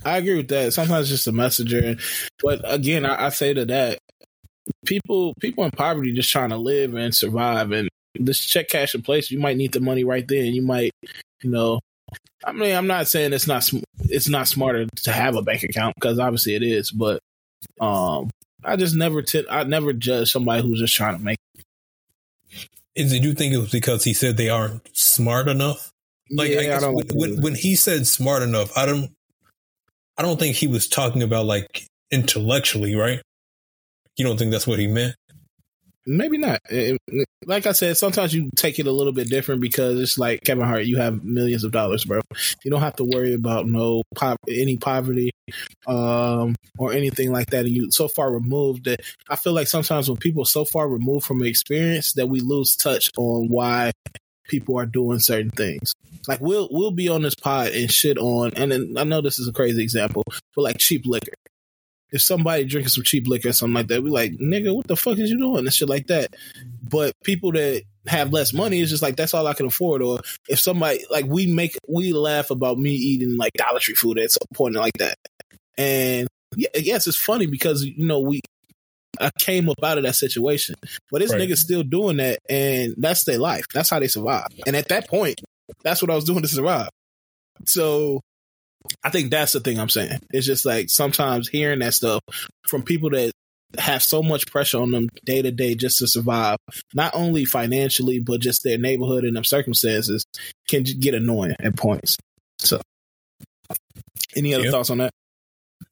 I 0.06 0.18
agree 0.18 0.38
with 0.38 0.50
that. 0.50 0.74
Sometimes 0.74 1.04
it's 1.04 1.10
just 1.10 1.28
a 1.28 1.32
messenger, 1.32 1.96
but 2.42 2.62
again, 2.64 3.06
I, 3.06 3.28
I 3.28 3.30
say 3.30 3.54
to 3.54 3.66
that, 3.66 4.00
people 4.86 5.34
people 5.40 5.64
in 5.64 5.72
poverty 5.72 6.14
just 6.14 6.32
trying 6.32 6.50
to 6.50 6.58
live 6.58 6.94
and 6.94 7.14
survive, 7.14 7.72
and 7.72 7.90
this 8.16 8.40
check 8.40 8.70
cashing 8.70 9.02
place, 9.02 9.32
you 9.32 9.40
might 9.40 9.58
need 9.58 9.72
the 9.72 9.80
money 9.80 10.04
right 10.04 10.28
then. 10.28 10.54
You 10.54 10.62
might, 10.62 10.92
you 11.42 11.50
know, 11.50 11.80
I 12.44 12.52
mean, 12.52 12.76
I'm 12.76 12.88
not 12.88 13.08
saying 13.08 13.34
it's 13.34 13.48
not 13.48 13.64
sm- 13.64 13.84
it's 14.04 14.30
not 14.30 14.48
smarter 14.48 14.88
to 15.04 15.12
have 15.12 15.36
a 15.36 15.42
bank 15.42 15.64
account 15.64 15.96
because 15.96 16.20
obviously 16.20 16.56
it 16.56 16.64
is, 16.64 16.92
but 16.92 17.20
um, 17.80 18.30
I 18.64 18.76
just 18.76 18.96
never 18.96 19.22
t- 19.22 19.48
I 19.50 19.64
never 19.64 19.94
judge 19.94 20.32
somebody 20.32 20.62
who's 20.62 20.80
just 20.80 20.96
trying 20.96 21.18
to 21.18 21.24
make. 21.24 21.38
Is 22.96 23.14
it 23.14 23.24
you 23.24 23.34
think 23.34 23.54
it 23.54 23.58
was 23.58 23.72
because 23.72 24.04
he 24.04 24.14
said 24.14 24.38
they 24.38 24.50
aren't 24.50 24.90
smart 24.96 25.48
enough? 25.48 25.92
Like 26.32 26.52
Yeah, 26.52 26.60
I 26.60 26.64
guess 26.64 26.82
don't 26.82 26.96
when, 26.96 27.08
when, 27.14 27.42
when 27.42 27.56
he 27.56 27.76
said 27.76 28.08
smart 28.08 28.44
enough, 28.44 28.76
I 28.78 28.86
don't 28.86 29.12
I 30.18 30.22
don't 30.22 30.40
think 30.40 30.56
he 30.56 30.68
was 30.68 30.88
talking 30.88 31.24
about 31.24 31.46
like 31.46 31.88
intellectually, 32.12 32.96
right? 32.96 33.22
You 34.20 34.26
don't 34.26 34.38
think 34.38 34.52
that's 34.52 34.68
what 34.68 34.80
he 34.80 34.88
meant? 34.88 35.16
Maybe 36.06 36.38
not. 36.38 36.60
Like 37.46 37.66
I 37.66 37.72
said, 37.72 37.96
sometimes 37.96 38.34
you 38.34 38.50
take 38.58 38.78
it 38.78 38.86
a 38.86 38.92
little 38.92 39.14
bit 39.14 39.30
different 39.30 39.62
because 39.62 39.98
it's 39.98 40.18
like 40.18 40.44
Kevin 40.44 40.68
Hart. 40.68 40.84
You 40.84 40.98
have 40.98 41.24
millions 41.24 41.64
of 41.64 41.72
dollars, 41.72 42.04
bro. 42.04 42.20
You 42.66 42.70
don't 42.70 42.82
have 42.82 42.98
to 42.98 43.06
worry 43.06 43.34
about 43.34 43.66
no 43.66 44.04
pop, 44.16 44.38
any 44.50 44.76
poverty, 44.76 45.32
um, 45.88 46.56
or 46.78 46.92
anything 46.92 47.32
like 47.32 47.52
that. 47.52 47.66
And 47.66 47.74
you 47.74 47.92
so 47.92 48.10
far 48.10 48.30
removed 48.30 48.86
that 48.86 49.00
I 49.30 49.38
feel 49.38 49.54
like 49.54 49.68
sometimes 49.68 50.10
when 50.10 50.18
people 50.18 50.44
so 50.44 50.66
far 50.66 50.90
removed 50.90 51.26
from 51.26 51.42
experience 51.42 52.12
that 52.14 52.28
we 52.28 52.42
lose 52.42 52.76
touch 52.76 53.10
on 53.18 53.48
why 53.48 53.94
people 54.50 54.78
are 54.78 54.86
doing 54.86 55.20
certain 55.20 55.52
things. 55.52 55.94
Like 56.28 56.42
we'll 56.42 56.68
we'll 56.72 56.92
be 56.92 57.08
on 57.08 57.22
this 57.22 57.36
pod 57.36 57.70
and 57.70 57.90
shit 57.90 58.18
on, 58.18 58.52
and 58.58 58.70
then 58.70 58.96
I 58.98 59.06
know 59.06 59.22
this 59.22 59.40
is 59.40 59.48
a 59.48 59.54
crazy 59.54 59.82
example, 59.82 60.24
but 60.56 60.62
like 60.64 60.78
cheap 60.78 61.06
liquor 61.06 61.32
if 62.12 62.22
somebody 62.22 62.66
drinking 62.66 62.90
some 62.90 63.04
cheap 63.04 63.28
liquor 63.28 63.50
or 63.50 63.54
something 63.54 63.74
like 63.74 63.88
that, 63.88 64.02
we 64.04 64.10
like, 64.10 64.34
nigga, 64.34 64.76
what 64.76 64.88
the 64.88 64.96
fuck 64.96 65.18
is 65.18 65.30
you 65.30 65.38
doing? 65.38 65.60
And 65.60 65.74
shit 65.74 65.90
like 65.90 66.08
that. 66.08 66.36
But 66.82 67.14
people 67.24 67.52
that 67.52 67.84
have 68.08 68.34
less 68.34 68.54
money, 68.54 68.82
it's 68.82 68.90
just 68.90 69.04
like 69.04 69.16
that's 69.16 69.34
all 69.34 69.46
I 69.48 69.54
can 69.54 69.68
afford. 69.68 70.02
Or 70.02 70.20
if 70.48 70.60
somebody 70.60 71.06
like 71.12 71.26
we 71.26 71.48
make 71.48 71.78
we 71.88 72.14
laugh 72.14 72.50
about 72.50 72.78
me 72.78 72.92
eating 72.92 73.38
like 73.38 73.54
Dollar 73.54 73.80
Tree 73.80 73.96
food 73.96 74.18
at 74.20 74.32
some 74.32 74.48
point 74.54 74.76
like 74.76 74.94
that. 74.98 75.18
And 75.78 76.28
yeah, 76.56 76.70
yes, 76.76 77.08
it's 77.08 77.18
funny 77.18 77.46
because 77.46 77.84
you 77.84 78.06
know 78.06 78.20
we 78.20 78.42
I 79.20 79.30
came 79.38 79.70
up 79.70 79.84
out 79.84 79.98
of 79.98 80.04
that 80.06 80.16
situation. 80.16 80.76
But 81.12 81.20
this 81.22 81.32
Right. 81.32 81.42
nigga's 81.42 81.62
still 81.62 81.84
doing 81.84 82.18
that 82.18 82.40
and 82.50 82.96
that's 82.98 83.24
their 83.26 83.38
life. 83.38 83.66
That's 83.74 83.90
how 83.90 84.00
they 84.00 84.08
survive. 84.08 84.48
And 84.66 84.76
at 84.76 84.88
that 84.90 85.08
point, 85.08 85.42
that's 85.84 86.02
what 86.02 86.10
I 86.10 86.16
was 86.16 86.24
doing 86.26 86.42
to 86.42 86.48
survive. 86.48 86.90
So 87.66 88.22
I 89.04 89.10
think 89.10 89.32
that's 89.32 89.54
the 89.54 89.60
thing 89.60 89.80
I'm 89.80 89.90
saying. 89.90 90.20
It's 90.32 90.46
just 90.46 90.66
like 90.66 90.90
sometimes 90.90 91.48
hearing 91.48 91.80
that 91.80 91.94
stuff 91.94 92.22
from 92.68 92.84
people 92.84 93.12
that 93.12 93.32
have 93.78 94.02
so 94.02 94.24
much 94.24 94.48
pressure 94.48 94.80
on 94.80 94.92
them 94.92 95.10
day 95.26 95.42
to 95.42 95.52
day 95.52 95.76
just 95.76 96.00
to 96.00 96.08
survive, 96.08 96.58
not 96.94 97.14
only 97.16 97.46
financially, 97.46 98.20
but 98.20 98.42
just 98.42 98.64
their 98.64 98.78
neighborhood 98.78 99.24
and 99.24 99.36
them 99.36 99.44
circumstances 99.44 100.26
can 100.68 100.84
get 100.84 101.14
annoying 101.14 101.56
at 101.60 101.78
points. 101.78 102.18
So, 102.58 102.82
any 104.36 104.54
other 104.54 104.72
thoughts 104.72 104.90
on 104.90 104.98
that? 105.00 105.12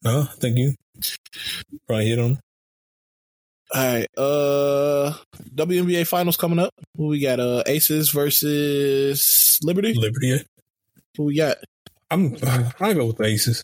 No, 0.03 0.23
thank 0.23 0.57
you 0.57 0.73
probably 1.87 2.07
hit 2.07 2.19
on. 2.19 2.39
All 3.73 3.85
right. 3.85 4.07
Uh, 4.17 5.13
WNBA 5.55 6.07
finals 6.07 6.37
coming 6.37 6.59
up. 6.59 6.73
Who 6.95 7.07
we 7.07 7.19
got? 7.19 7.39
Uh, 7.39 7.63
Aces 7.65 8.11
versus 8.11 9.59
Liberty. 9.61 9.93
Liberty. 9.93 10.41
Who 11.17 11.23
we 11.23 11.35
got? 11.35 11.57
I'm 12.09 12.37
I 12.79 12.93
go 12.93 13.07
with 13.07 13.17
the 13.17 13.25
Aces. 13.25 13.63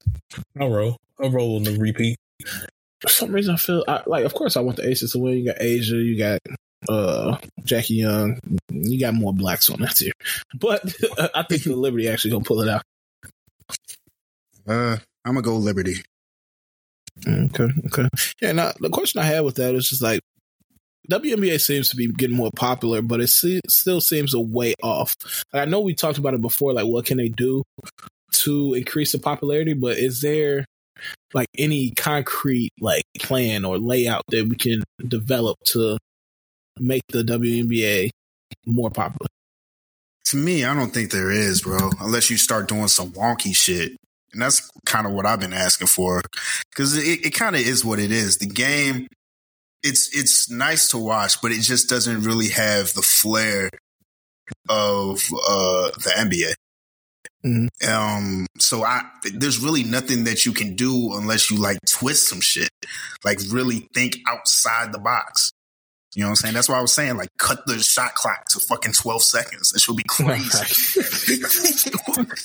I'll 0.59 0.69
roll. 0.69 0.97
I'll 1.21 1.31
roll 1.31 1.55
on 1.57 1.63
the 1.63 1.77
repeat. 1.77 2.17
For 3.01 3.09
some 3.09 3.31
reason, 3.31 3.55
I 3.55 3.57
feel 3.57 3.83
I, 3.87 4.01
like, 4.05 4.25
of 4.25 4.33
course, 4.33 4.55
I 4.55 4.61
want 4.61 4.77
the 4.77 4.87
Aces 4.87 5.11
to 5.11 5.19
win. 5.19 5.37
You 5.37 5.45
got 5.45 5.57
A'ja, 5.57 6.05
you 6.05 6.17
got 6.17 6.39
uh 6.89 7.37
Jackie 7.63 7.95
Young, 7.95 8.39
you 8.69 8.99
got 8.99 9.13
more 9.13 9.33
blacks 9.33 9.69
on 9.69 9.79
that 9.81 9.95
tier, 9.95 10.11
but 10.59 10.81
I 11.33 11.43
think 11.43 11.63
the 11.63 11.75
Liberty 11.75 12.09
actually 12.09 12.31
gonna 12.31 12.43
pull 12.43 12.61
it 12.61 12.69
out. 12.69 12.83
Uh, 14.67 14.97
I'm 15.25 15.33
gonna 15.33 15.41
go 15.41 15.55
Liberty. 15.55 15.95
Okay, 17.25 17.67
okay. 17.85 18.09
Yeah, 18.41 18.53
now 18.53 18.73
the 18.79 18.89
question 18.89 19.21
I 19.21 19.25
had 19.25 19.41
with 19.41 19.55
that 19.55 19.75
is 19.75 19.89
just 19.89 20.01
like 20.01 20.21
WNBA 21.09 21.59
seems 21.61 21.89
to 21.89 21.95
be 21.95 22.07
getting 22.07 22.35
more 22.35 22.49
popular, 22.55 23.01
but 23.01 23.21
it 23.21 23.27
se- 23.27 23.61
still 23.67 24.01
seems 24.01 24.33
a 24.33 24.39
way 24.39 24.73
off. 24.81 25.15
Like, 25.53 25.63
I 25.63 25.65
know 25.65 25.81
we 25.81 25.93
talked 25.93 26.17
about 26.17 26.33
it 26.33 26.41
before, 26.41 26.73
like 26.73 26.85
what 26.85 27.05
can 27.05 27.17
they 27.17 27.29
do 27.29 27.63
to 28.33 28.73
increase 28.73 29.11
the 29.11 29.19
popularity, 29.19 29.73
but 29.73 29.97
is 29.97 30.21
there 30.21 30.65
like 31.33 31.47
any 31.57 31.91
concrete 31.91 32.71
like 32.79 33.03
plan 33.19 33.65
or 33.65 33.77
layout 33.77 34.23
that 34.29 34.47
we 34.47 34.55
can 34.55 34.83
develop 35.07 35.57
to 35.65 35.97
make 36.79 37.03
the 37.09 37.23
WNBA 37.23 38.09
more 38.65 38.89
popular? 38.89 39.27
To 40.25 40.37
me, 40.37 40.63
I 40.63 40.73
don't 40.73 40.93
think 40.93 41.11
there 41.11 41.31
is, 41.31 41.61
bro. 41.61 41.91
Unless 41.99 42.29
you 42.29 42.37
start 42.37 42.67
doing 42.67 42.87
some 42.87 43.11
wonky 43.11 43.55
shit, 43.55 43.97
and 44.31 44.41
that's 44.41 44.69
kind 44.85 45.05
of 45.05 45.13
what 45.13 45.25
I've 45.25 45.39
been 45.39 45.53
asking 45.53 45.87
for, 45.87 46.21
because 46.69 46.97
it, 46.97 47.25
it 47.25 47.31
kind 47.31 47.55
of 47.55 47.61
is 47.61 47.83
what 47.85 47.99
it 47.99 48.11
is. 48.11 48.37
The 48.37 48.47
game, 48.47 49.07
it's 49.83 50.15
it's 50.15 50.49
nice 50.49 50.89
to 50.89 50.97
watch, 50.97 51.41
but 51.41 51.51
it 51.51 51.61
just 51.61 51.89
doesn't 51.89 52.23
really 52.23 52.49
have 52.49 52.93
the 52.93 53.01
flair 53.01 53.69
of 54.69 55.21
uh 55.47 55.91
the 55.91 56.13
NBA. 56.17 56.53
Mhm. 57.45 57.67
Um, 57.87 58.47
so 58.57 58.83
I 58.83 59.03
there's 59.33 59.59
really 59.59 59.83
nothing 59.83 60.23
that 60.25 60.45
you 60.45 60.53
can 60.53 60.75
do 60.75 61.13
unless 61.13 61.51
you 61.51 61.57
like 61.57 61.77
twist 61.85 62.29
some 62.29 62.39
shit, 62.41 62.69
like 63.25 63.39
really 63.49 63.89
think 63.93 64.17
outside 64.27 64.93
the 64.93 64.99
box. 64.99 65.51
You 66.15 66.21
know 66.21 66.27
what 66.27 66.31
I'm 66.31 66.35
saying? 66.37 66.53
That's 66.53 66.69
why 66.69 66.77
I 66.77 66.81
was 66.81 66.93
saying 66.93 67.17
like 67.17 67.29
cut 67.37 67.65
the 67.65 67.79
shot 67.79 68.13
clock 68.15 68.45
to 68.51 68.59
fucking 68.59 68.93
12 68.93 69.23
seconds. 69.23 69.71
That 69.71 69.79
should 69.79 69.97
be 69.97 70.03
crazy. 70.07 70.47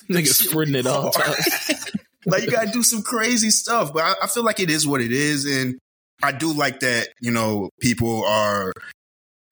Niggas 0.09 0.49
sprinting 0.49 0.77
it 0.77 0.87
all 0.87 1.13
like 2.27 2.45
you 2.45 2.51
gotta 2.51 2.71
do 2.71 2.83
some 2.83 3.03
crazy 3.03 3.51
stuff. 3.51 3.93
But 3.93 4.03
I, 4.03 4.15
I 4.25 4.27
feel 4.27 4.45
like 4.45 4.59
it 4.61 4.71
is 4.71 4.87
what 4.87 5.01
it 5.01 5.13
is, 5.13 5.45
and 5.45 5.79
I 6.23 6.33
do 6.33 6.53
like 6.53 6.81
that. 6.81 7.09
You 7.21 7.31
know, 7.31 7.71
people 7.81 8.25
are 8.25 8.73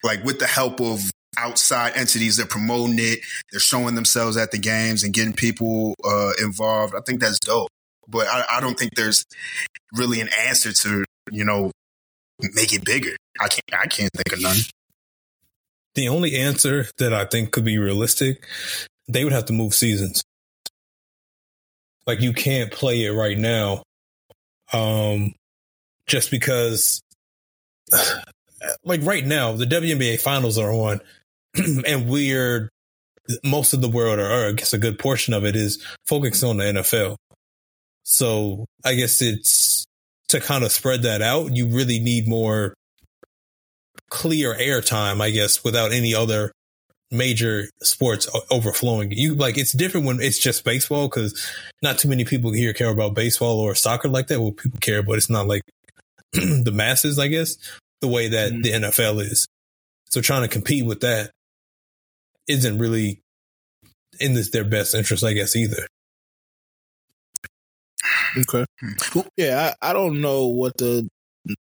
like 0.02 0.24
with 0.24 0.39
the 0.39 0.47
help 0.47 0.81
of 0.81 1.01
outside 1.36 1.92
entities, 1.96 2.36
they're 2.36 2.46
promoting 2.46 2.98
it, 2.98 3.20
they're 3.50 3.60
showing 3.60 3.94
themselves 3.94 4.36
at 4.36 4.50
the 4.50 4.58
games 4.58 5.02
and 5.02 5.14
getting 5.14 5.32
people 5.32 5.94
uh, 6.04 6.32
involved. 6.42 6.94
I 6.94 7.00
think 7.00 7.20
that's 7.20 7.38
dope. 7.38 7.68
But 8.08 8.26
I, 8.28 8.44
I 8.52 8.60
don't 8.60 8.78
think 8.78 8.94
there's 8.94 9.24
really 9.94 10.20
an 10.20 10.28
answer 10.46 10.72
to 10.72 11.04
you 11.30 11.44
know 11.44 11.70
make 12.54 12.72
it 12.72 12.84
bigger. 12.84 13.16
I 13.40 13.48
can't. 13.48 13.82
I 13.82 13.86
can't 13.86 14.10
think 14.12 14.32
of 14.32 14.42
none. 14.42 14.56
The 15.94 16.08
only 16.08 16.36
answer 16.36 16.86
that 16.98 17.12
I 17.12 17.24
think 17.24 17.52
could 17.52 17.64
be 17.64 17.78
realistic, 17.78 18.46
they 19.08 19.24
would 19.24 19.32
have 19.32 19.46
to 19.46 19.52
move 19.52 19.74
seasons. 19.74 20.22
Like 22.06 22.20
you 22.20 22.32
can't 22.32 22.70
play 22.70 23.04
it 23.04 23.10
right 23.10 23.38
now, 23.38 23.82
um, 24.72 25.34
just 26.06 26.30
because. 26.30 27.00
Like 28.84 29.02
right 29.02 29.24
now, 29.24 29.52
the 29.52 29.66
WNBA 29.66 30.18
finals 30.18 30.58
are 30.58 30.72
on, 30.72 31.00
and 31.86 32.08
we're 32.08 32.68
most 33.44 33.72
of 33.72 33.80
the 33.80 33.88
world, 33.88 34.18
or, 34.18 34.48
I 34.48 34.52
guess 34.52 34.72
a 34.72 34.78
good 34.78 34.98
portion 34.98 35.34
of 35.34 35.44
it, 35.44 35.56
is 35.56 35.82
focused 36.06 36.44
on 36.44 36.58
the 36.58 36.64
NFL. 36.64 37.16
So 38.04 38.66
I 38.84 38.94
guess 38.94 39.20
it's 39.20 39.84
to 40.28 40.40
kind 40.40 40.64
of 40.64 40.70
spread 40.72 41.02
that 41.02 41.22
out. 41.22 41.54
You 41.54 41.66
really 41.66 41.98
need 41.98 42.28
more 42.28 42.74
clear 44.10 44.54
airtime, 44.54 45.20
I 45.20 45.30
guess, 45.30 45.64
without 45.64 45.92
any 45.92 46.14
other 46.14 46.52
major 47.10 47.68
sports 47.82 48.28
overflowing. 48.50 49.10
You 49.12 49.34
like 49.34 49.58
it's 49.58 49.72
different 49.72 50.06
when 50.06 50.20
it's 50.20 50.38
just 50.38 50.64
baseball 50.64 51.08
because 51.08 51.40
not 51.82 51.98
too 51.98 52.08
many 52.08 52.24
people 52.24 52.52
here 52.52 52.72
care 52.72 52.90
about 52.90 53.14
baseball 53.14 53.58
or 53.60 53.74
soccer 53.74 54.08
like 54.08 54.28
that. 54.28 54.40
Well, 54.40 54.52
people 54.52 54.78
care, 54.80 55.02
but 55.02 55.16
it's 55.18 55.30
not 55.30 55.46
like 55.46 55.62
the 56.32 56.72
masses, 56.72 57.18
I 57.18 57.28
guess, 57.28 57.56
the 58.00 58.08
way 58.08 58.28
that 58.28 58.52
Mhm. 58.52 58.62
the 58.62 58.72
NFL 58.72 59.20
is. 59.22 59.46
So 60.10 60.20
trying 60.20 60.42
to 60.42 60.48
compete 60.48 60.84
with 60.86 61.00
that 61.00 61.30
isn't 62.48 62.78
really 62.78 63.20
in 64.20 64.35
this, 64.35 64.51
their 64.51 64.64
best 64.64 64.94
interest, 64.94 65.24
I 65.24 65.32
guess, 65.32 65.56
either. 65.56 65.86
Okay. 68.39 68.64
Yeah, 69.36 69.73
I, 69.82 69.90
I 69.90 69.93
don't 69.93 70.20
know 70.20 70.47
what 70.47 70.77
the 70.77 71.09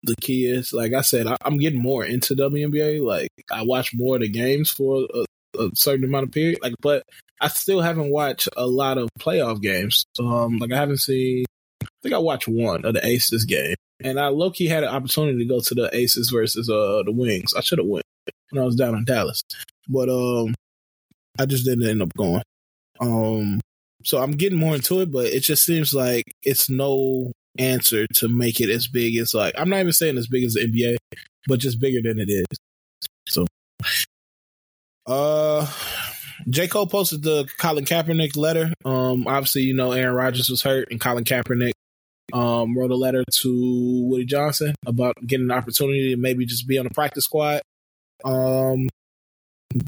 the 0.03 0.15
key 0.17 0.45
is. 0.45 0.73
Like 0.73 0.93
I 0.93 1.01
said, 1.01 1.27
I, 1.27 1.35
am 1.45 1.57
getting 1.57 1.81
more 1.81 2.05
into 2.05 2.35
WNBA. 2.35 3.03
Like 3.03 3.29
I 3.51 3.63
watch 3.63 3.93
more 3.93 4.15
of 4.15 4.21
the 4.21 4.29
games 4.29 4.69
for 4.69 5.07
a, 5.13 5.25
a, 5.59 5.69
certain 5.73 6.05
amount 6.05 6.25
of 6.25 6.31
period. 6.31 6.59
Like, 6.61 6.75
but 6.81 7.03
I 7.41 7.47
still 7.47 7.81
haven't 7.81 8.11
watched 8.11 8.49
a 8.55 8.67
lot 8.67 8.97
of 8.97 9.09
playoff 9.19 9.61
games. 9.61 10.05
Um, 10.19 10.57
like 10.57 10.71
I 10.71 10.77
haven't 10.77 10.97
seen. 10.97 11.45
I 11.81 11.87
think 12.03 12.13
I 12.13 12.19
watched 12.19 12.47
one 12.47 12.85
of 12.85 12.93
the 12.93 13.05
Aces 13.05 13.45
game, 13.45 13.75
and 14.01 14.19
I 14.19 14.27
low 14.27 14.51
key 14.51 14.67
had 14.67 14.83
an 14.83 14.89
opportunity 14.89 15.39
to 15.39 15.45
go 15.45 15.59
to 15.59 15.75
the 15.75 15.89
Aces 15.95 16.29
versus 16.29 16.69
uh 16.69 17.03
the 17.03 17.11
Wings. 17.11 17.53
I 17.53 17.61
should 17.61 17.79
have 17.79 17.87
went 17.87 18.05
when 18.51 18.61
I 18.61 18.65
was 18.65 18.75
down 18.75 18.95
in 18.95 19.05
Dallas, 19.05 19.41
but 19.87 20.09
um, 20.09 20.55
I 21.39 21.45
just 21.45 21.65
didn't 21.65 21.87
end 21.87 22.01
up 22.01 22.13
going. 22.17 22.43
Um, 22.99 23.61
so 24.03 24.21
I'm 24.21 24.31
getting 24.31 24.59
more 24.59 24.75
into 24.75 24.99
it, 24.99 25.11
but 25.11 25.27
it 25.27 25.41
just 25.41 25.63
seems 25.63 25.93
like 25.93 26.33
it's 26.43 26.69
no 26.69 27.31
answer 27.57 28.05
to 28.15 28.27
make 28.27 28.61
it 28.61 28.69
as 28.69 28.87
big 28.87 29.17
as 29.17 29.33
like 29.33 29.53
I'm 29.57 29.69
not 29.69 29.79
even 29.79 29.93
saying 29.93 30.17
as 30.17 30.27
big 30.27 30.43
as 30.43 30.53
the 30.53 30.67
NBA, 30.67 30.97
but 31.47 31.59
just 31.59 31.79
bigger 31.79 32.01
than 32.01 32.19
it 32.19 32.29
is. 32.29 32.45
So, 33.27 33.45
uh, 35.05 35.67
J 36.49 36.67
Cole 36.67 36.87
posted 36.87 37.23
the 37.23 37.47
Colin 37.57 37.85
Kaepernick 37.85 38.35
letter. 38.35 38.73
Um, 38.85 39.27
obviously, 39.27 39.63
you 39.63 39.73
know 39.73 39.91
Aaron 39.91 40.15
Rodgers 40.15 40.49
was 40.49 40.61
hurt, 40.61 40.89
and 40.91 40.99
Colin 40.99 41.23
Kaepernick 41.23 41.71
um 42.31 42.77
wrote 42.77 42.91
a 42.91 42.95
letter 42.95 43.23
to 43.27 44.03
Woody 44.05 44.25
Johnson 44.25 44.75
about 44.85 45.15
getting 45.25 45.47
an 45.47 45.51
opportunity 45.51 46.11
to 46.11 46.17
maybe 46.17 46.45
just 46.45 46.67
be 46.67 46.77
on 46.77 46.83
the 46.85 46.93
practice 46.93 47.23
squad. 47.23 47.61
Um, 48.23 48.87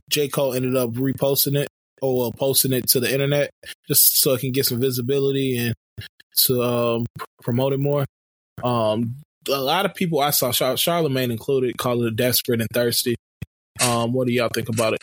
J 0.10 0.28
Cole 0.28 0.54
ended 0.54 0.76
up 0.76 0.92
reposting 0.92 1.58
it 1.58 1.68
or 2.02 2.32
posting 2.34 2.74
it 2.74 2.88
to 2.90 3.00
the 3.00 3.12
internet 3.12 3.52
just 3.88 4.20
so 4.22 4.34
it 4.34 4.42
can 4.42 4.52
get 4.52 4.66
some 4.66 4.80
visibility 4.80 5.58
and 5.58 5.74
to 6.36 6.64
um, 6.64 7.06
promote 7.42 7.74
it 7.74 7.80
more. 7.80 8.06
Um, 8.64 9.16
a 9.50 9.62
lot 9.62 9.86
of 9.86 9.96
people 9.96 10.20
I 10.20 10.32
saw, 10.32 10.52
Char- 10.52 10.78
Charlemagne 10.78 11.32
included, 11.32 11.78
call 11.78 12.04
it 12.04 12.16
desperate 12.16 12.62
and 12.62 12.70
thirsty. 12.74 13.16
Um, 13.82 14.14
what 14.14 14.28
do 14.28 14.34
y'all 14.34 14.50
think 14.54 14.70
about 14.70 14.94
it? 14.94 15.02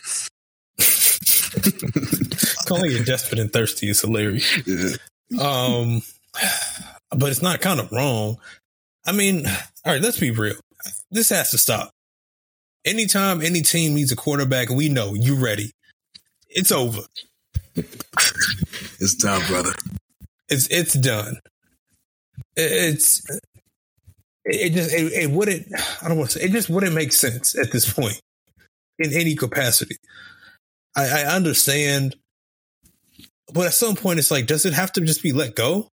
Calling 2.67 2.93
it 2.93 3.07
desperate 3.07 3.41
and 3.41 3.53
thirsty 3.53 3.89
is 3.89 4.01
hilarious. 4.01 4.99
Um, 5.41 6.03
but 7.11 7.31
it's 7.31 7.43
not 7.43 7.61
kind 7.61 7.81
of 7.81 7.91
wrong. 7.91 8.39
I 9.07 9.13
mean, 9.13 9.47
all 9.47 9.93
right, 9.93 10.03
let's 10.03 10.21
be 10.21 10.31
real. 10.31 10.57
This 11.11 11.31
has 11.31 11.51
to 11.51 11.59
stop. 11.59 11.91
Anytime 12.85 13.43
any 13.43 13.63
team 13.63 13.95
needs 13.95 14.13
a 14.13 14.17
quarterback, 14.17 14.71
we 14.71 14.89
know 14.89 15.15
you 15.15 15.35
ready. 15.35 15.73
It's 16.49 16.73
over. 16.73 17.03
it's 17.75 19.15
done, 19.15 19.43
brother. 19.47 19.75
It's 20.49 20.67
it's 20.69 20.95
done. 20.95 21.39
It's 22.57 23.23
it 24.45 24.73
just 24.73 24.93
it, 24.93 25.13
it 25.13 25.31
wouldn't. 25.31 25.67
I 26.03 26.09
don't 26.09 26.19
want 26.19 26.31
to 26.31 26.39
say 26.39 26.47
it 26.47 26.53
just 26.53 26.71
wouldn't 26.71 26.95
make 26.95 27.13
sense 27.13 27.57
at 27.59 27.71
this 27.71 27.93
point 27.93 28.21
in 28.99 29.13
any 29.13 29.35
capacity. 29.35 29.97
I, 30.97 31.23
I 31.23 31.37
understand, 31.37 32.17
but 33.53 33.67
at 33.67 33.75
some 33.75 33.95
point, 33.95 34.19
it's 34.19 34.31
like, 34.31 34.47
does 34.47 34.65
it 34.65 34.73
have 34.73 34.93
to 34.93 35.01
just 35.01 35.23
be 35.23 35.33
let 35.33 35.55
go? 35.55 35.89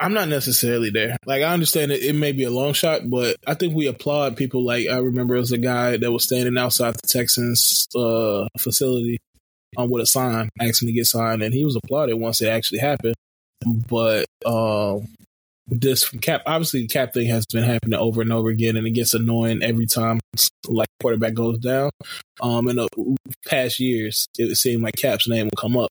I'm 0.00 0.14
not 0.14 0.28
necessarily 0.28 0.90
there. 0.90 1.16
Like 1.26 1.42
I 1.42 1.52
understand 1.52 1.92
it, 1.92 2.02
it 2.02 2.14
may 2.14 2.32
be 2.32 2.44
a 2.44 2.50
long 2.50 2.72
shot, 2.72 3.08
but 3.10 3.36
I 3.46 3.54
think 3.54 3.74
we 3.74 3.86
applaud 3.86 4.36
people. 4.36 4.64
Like 4.64 4.86
I 4.88 4.98
remember 4.98 5.34
was 5.34 5.52
a 5.52 5.58
guy 5.58 5.96
that 5.96 6.12
was 6.12 6.24
standing 6.24 6.56
outside 6.56 6.94
the 6.94 7.06
Texans 7.06 7.88
uh, 7.96 8.46
facility 8.58 9.18
um, 9.76 9.90
with 9.90 10.02
a 10.02 10.06
sign 10.06 10.48
asking 10.60 10.88
to 10.88 10.92
get 10.92 11.06
signed, 11.06 11.42
and 11.42 11.52
he 11.52 11.64
was 11.64 11.76
applauded 11.76 12.14
once 12.14 12.40
it 12.40 12.48
actually 12.48 12.78
happened. 12.78 13.16
But 13.66 14.26
uh, 14.46 14.98
this 15.70 16.02
from 16.02 16.18
Cap, 16.18 16.42
obviously, 16.46 16.82
the 16.82 16.88
Cap 16.88 17.12
thing 17.12 17.28
has 17.28 17.44
been 17.46 17.64
happening 17.64 17.98
over 17.98 18.22
and 18.22 18.32
over 18.32 18.48
again, 18.48 18.76
and 18.76 18.86
it 18.86 18.90
gets 18.90 19.14
annoying 19.14 19.62
every 19.62 19.86
time 19.86 20.18
like 20.66 20.88
quarterback 21.00 21.34
goes 21.34 21.58
down. 21.58 21.90
Um, 22.40 22.68
in 22.68 22.76
the 22.76 22.88
past 23.46 23.78
years, 23.78 24.28
it 24.38 24.56
seemed 24.56 24.82
like 24.82 24.96
Cap's 24.96 25.28
name 25.28 25.46
will 25.46 25.60
come 25.60 25.76
up. 25.76 25.90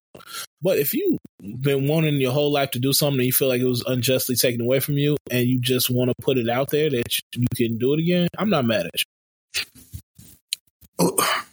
But 0.62 0.80
if 0.80 0.94
you've 0.94 1.20
been 1.62 1.88
wanting 1.88 2.20
your 2.20 2.32
whole 2.32 2.52
life 2.52 2.72
to 2.72 2.80
do 2.80 2.94
something 2.94 3.20
and 3.20 3.26
you 3.26 3.34
feel 3.34 3.48
like 3.48 3.62
it 3.62 3.68
was 3.68 3.84
unjustly 3.86 4.36
taken 4.36 4.62
away 4.62 4.80
from 4.80 4.98
you, 4.98 5.18
and 5.30 5.48
you 5.48 5.60
just 5.60 5.90
want 5.90 6.10
to 6.10 6.16
put 6.22 6.38
it 6.38 6.50
out 6.50 6.70
there 6.72 6.90
that 6.90 7.20
you 7.36 7.48
can 7.56 7.78
do 7.78 7.94
it 7.94 8.00
again, 8.00 8.28
I'm 8.38 8.50
not 8.50 8.66
mad 8.66 8.88
at 8.88 9.00
you. 9.00 9.64
Oh, 11.00 11.44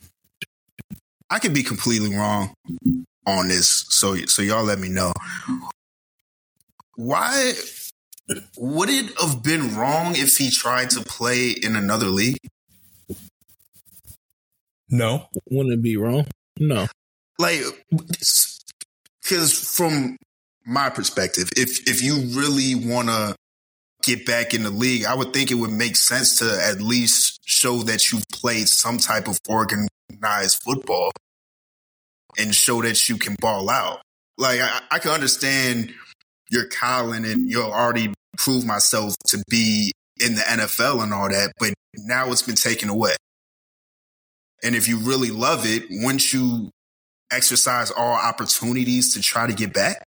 I 1.28 1.38
could 1.38 1.52
be 1.52 1.62
completely 1.62 2.14
wrong 2.16 2.55
on 3.26 3.48
this, 3.48 3.86
so 3.88 4.16
so 4.26 4.40
y'all 4.40 4.64
let 4.64 4.78
me 4.78 4.88
know. 4.88 5.12
Why 6.96 7.52
would 8.56 8.88
it 8.88 9.18
have 9.20 9.42
been 9.42 9.76
wrong 9.76 10.14
if 10.16 10.36
he 10.36 10.51
tried 10.51 10.90
to 10.90 11.01
play 11.01 11.51
in 11.51 11.76
another 11.76 12.06
league? 12.06 12.38
No. 14.88 15.28
Wouldn't 15.51 15.74
it 15.74 15.82
be 15.82 15.96
wrong? 15.96 16.26
No. 16.59 16.86
Like, 17.38 17.60
because 19.22 19.52
from 19.52 20.16
my 20.64 20.88
perspective, 20.88 21.51
if 21.56 21.88
if 21.88 22.02
you 22.02 22.16
really 22.38 22.74
want 22.74 23.09
to 23.09 23.34
get 24.05 24.24
back 24.24 24.55
in 24.55 24.62
the 24.62 24.70
league, 24.70 25.05
I 25.05 25.14
would 25.14 25.32
think 25.32 25.51
it 25.51 25.55
would 25.55 25.72
make 25.72 25.96
sense 25.96 26.38
to 26.38 26.59
at 26.62 26.80
least 26.80 27.40
show 27.44 27.78
that 27.78 28.12
you've 28.12 28.28
played 28.32 28.68
some 28.68 28.98
type 28.98 29.28
of 29.28 29.38
organized 29.48 30.62
football 30.62 31.10
and 32.38 32.55
show 32.55 32.82
that 32.82 33.09
you 33.09 33.16
can 33.16 33.36
ball 33.40 33.68
out. 33.68 34.01
Like 34.38 34.60
I, 34.60 34.80
I 34.90 34.98
can 34.98 35.10
understand 35.10 35.92
you're 36.50 36.68
Colin 36.68 37.24
and 37.24 37.48
you'll 37.48 37.72
already 37.72 38.12
prove 38.36 38.64
myself 38.64 39.16
to 39.28 39.42
be 39.48 39.92
in 40.20 40.34
the 40.34 40.42
NFL 40.42 41.02
and 41.02 41.12
all 41.12 41.28
that, 41.28 41.52
but 41.58 41.74
now 41.96 42.30
it's 42.30 42.42
been 42.42 42.54
taken 42.54 42.88
away. 42.88 43.16
And 44.62 44.74
if 44.74 44.88
you 44.88 44.98
really 44.98 45.30
love 45.30 45.62
it, 45.64 45.84
wouldn't 45.90 46.32
you 46.32 46.70
exercise 47.30 47.90
all 47.90 48.14
opportunities 48.14 49.12
to 49.14 49.20
try 49.20 49.46
to 49.46 49.52
get 49.52 49.72
back? 49.72 50.04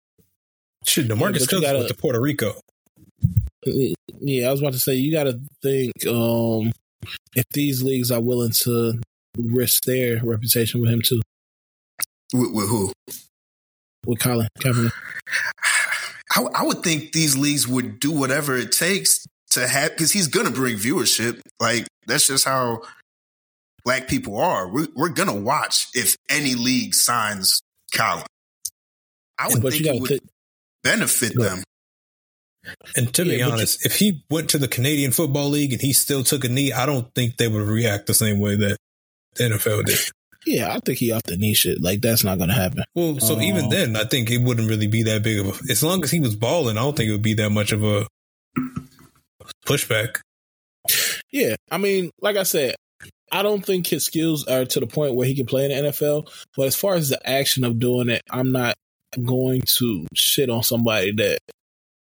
Shit, 0.85 1.09
DeMarcus 1.09 1.48
Cousins 1.48 1.62
gotta, 1.62 1.78
went 1.78 1.89
to 1.89 1.94
Puerto 1.94 2.20
Rico. 2.20 2.55
Yeah, 3.65 4.48
I 4.48 4.51
was 4.51 4.61
about 4.61 4.73
to 4.73 4.78
say 4.78 4.94
you 4.94 5.12
got 5.12 5.24
to 5.24 5.39
think 5.62 5.93
um, 6.07 6.73
if 7.35 7.44
these 7.52 7.82
leagues 7.82 8.11
are 8.11 8.20
willing 8.20 8.52
to 8.62 8.94
risk 9.36 9.85
their 9.85 10.20
reputation 10.24 10.81
with 10.81 10.90
him 10.90 11.02
too. 11.02 11.20
With, 12.32 12.52
with 12.52 12.69
who? 12.69 12.93
With 14.07 14.19
Colin 14.19 14.48
Kaepernick. 14.59 14.93
I, 16.35 16.43
I 16.55 16.62
would 16.65 16.82
think 16.82 17.12
these 17.12 17.36
leagues 17.36 17.66
would 17.66 17.98
do 17.98 18.12
whatever 18.12 18.57
it 18.57 18.73
takes 18.73 19.27
to 19.51 19.66
have 19.66 19.90
because 19.90 20.12
he's 20.12 20.28
going 20.28 20.47
to 20.47 20.52
bring 20.52 20.77
viewership. 20.77 21.40
Like 21.59 21.86
that's 22.07 22.28
just 22.28 22.44
how 22.44 22.82
black 23.85 24.09
people 24.09 24.39
are. 24.39 24.69
We're, 24.69 24.89
we're 24.94 25.09
going 25.09 25.28
to 25.28 25.40
watch 25.40 25.89
if 25.94 26.16
any 26.28 26.55
league 26.55 26.94
signs 26.94 27.62
Colin. 27.94 28.24
I 29.39 29.48
would 29.48 29.62
think 29.62 29.86
it 29.86 30.01
would 30.01 30.09
th- 30.09 30.23
benefit 30.82 31.35
them. 31.35 31.62
And 32.94 33.12
to 33.15 33.24
yeah, 33.24 33.36
be 33.36 33.43
honest, 33.43 33.82
you, 33.82 33.86
if 33.86 33.97
he 33.97 34.23
went 34.31 34.51
to 34.51 34.59
the 34.59 34.69
Canadian 34.69 35.12
Football 35.12 35.48
League 35.48 35.73
and 35.73 35.81
he 35.81 35.93
still 35.94 36.23
took 36.23 36.44
a 36.44 36.48
knee, 36.48 36.73
I 36.73 36.85
don't 36.85 37.12
think 37.15 37.39
they 37.39 37.48
would 37.48 37.66
react 37.66 38.07
the 38.07 38.15
same 38.15 38.39
way 38.39 38.57
that 38.57 38.77
the 39.36 39.44
NFL 39.44 39.86
did. 39.86 39.98
Yeah, 40.47 40.73
I 40.75 40.81
think 40.81 40.99
he 40.99 41.12
off 41.12 41.23
the 41.25 41.37
knee 41.37 41.55
shit. 41.55 41.83
Like 41.83 42.01
that's 42.01 42.25
not 42.25 42.39
gonna 42.39 42.55
happen. 42.55 42.85
Well, 42.95 43.21
so 43.21 43.35
um, 43.35 43.43
even 43.43 43.69
then, 43.69 43.97
I 43.97 44.05
think 44.05 44.31
it 44.31 44.39
wouldn't 44.39 44.69
really 44.69 44.87
be 44.87 45.03
that 45.05 45.23
big 45.23 45.41
of 45.41 45.49
a. 45.49 45.71
As 45.71 45.83
long 45.83 46.03
as 46.03 46.11
he 46.11 46.21
was 46.21 46.35
balling, 46.35 46.79
I 46.79 46.83
don't 46.83 46.97
think 46.97 47.09
it 47.09 47.12
would 47.12 47.23
be 47.23 47.35
that 47.35 47.51
much 47.51 47.73
of 47.73 47.85
a 47.85 48.07
pushback. 49.67 50.21
Yeah, 51.31 51.57
I 51.71 51.79
mean, 51.79 52.11
like 52.21 52.37
I 52.37 52.45
said, 52.45 52.75
I 53.31 53.43
don't 53.43 53.65
think 53.65 53.87
his 53.87 54.05
skills 54.05 54.47
are 54.47 54.65
to 54.65 54.81
the 54.81 54.87
point 54.87 55.15
where 55.15 55.27
he 55.27 55.35
can 55.35 55.47
play 55.47 55.71
in 55.71 55.85
the 55.85 55.91
NFL. 55.91 56.31
But 56.57 56.67
as 56.67 56.77
far 56.77 56.95
as 56.95 57.11
the 57.11 57.29
action 57.29 57.65
of 57.65 57.79
doing 57.79 58.09
it, 58.09 58.23
I'm 58.31 58.53
not 58.53 58.75
going 59.25 59.62
to 59.62 60.07
shit 60.15 60.51
on 60.51 60.62
somebody 60.62 61.12
that 61.12 61.39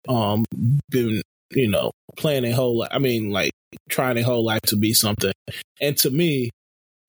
um 0.08 0.44
been 0.90 1.22
you 1.50 1.68
know 1.68 1.90
playing 2.16 2.44
a 2.44 2.52
whole 2.52 2.78
life. 2.78 2.90
I 2.92 2.98
mean, 2.98 3.30
like 3.30 3.52
trying 3.88 4.18
a 4.18 4.22
whole 4.22 4.44
life 4.44 4.62
to 4.66 4.76
be 4.76 4.92
something. 4.94 5.32
And 5.80 5.96
to 5.98 6.10
me, 6.10 6.50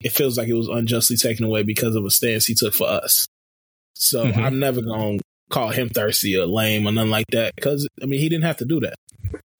it 0.02 0.11
feels 0.11 0.38
like 0.38 0.48
it 0.48 0.53
was 0.53 0.68
unjustly 0.68 1.18
taken 1.18 1.45
away 1.45 1.64
because 1.64 1.95
of 1.95 2.06
a 2.06 2.10
stance 2.10 2.45
he 2.45 2.53
took 2.53 2.74
for 2.74 2.88
us. 2.88 3.28
So 3.95 4.26
mm-hmm. 4.26 4.40
I'm 4.40 4.60
never 4.60 4.82
going 4.82 5.18
to 5.18 5.24
call 5.49 5.69
him 5.69 5.90
thirsty 5.90 6.38
or 6.38 6.45
lame 6.45 6.88
or 6.88 6.91
nothing 6.91 7.11
like 7.11 7.28
that 7.32 7.56
because, 7.56 7.88
I 8.02 8.06
mean, 8.06 8.19
he 8.19 8.30
didn't 8.30 8.44
have 8.44 8.57
to 8.57 8.65
do 8.65 8.80
that. 8.82 8.95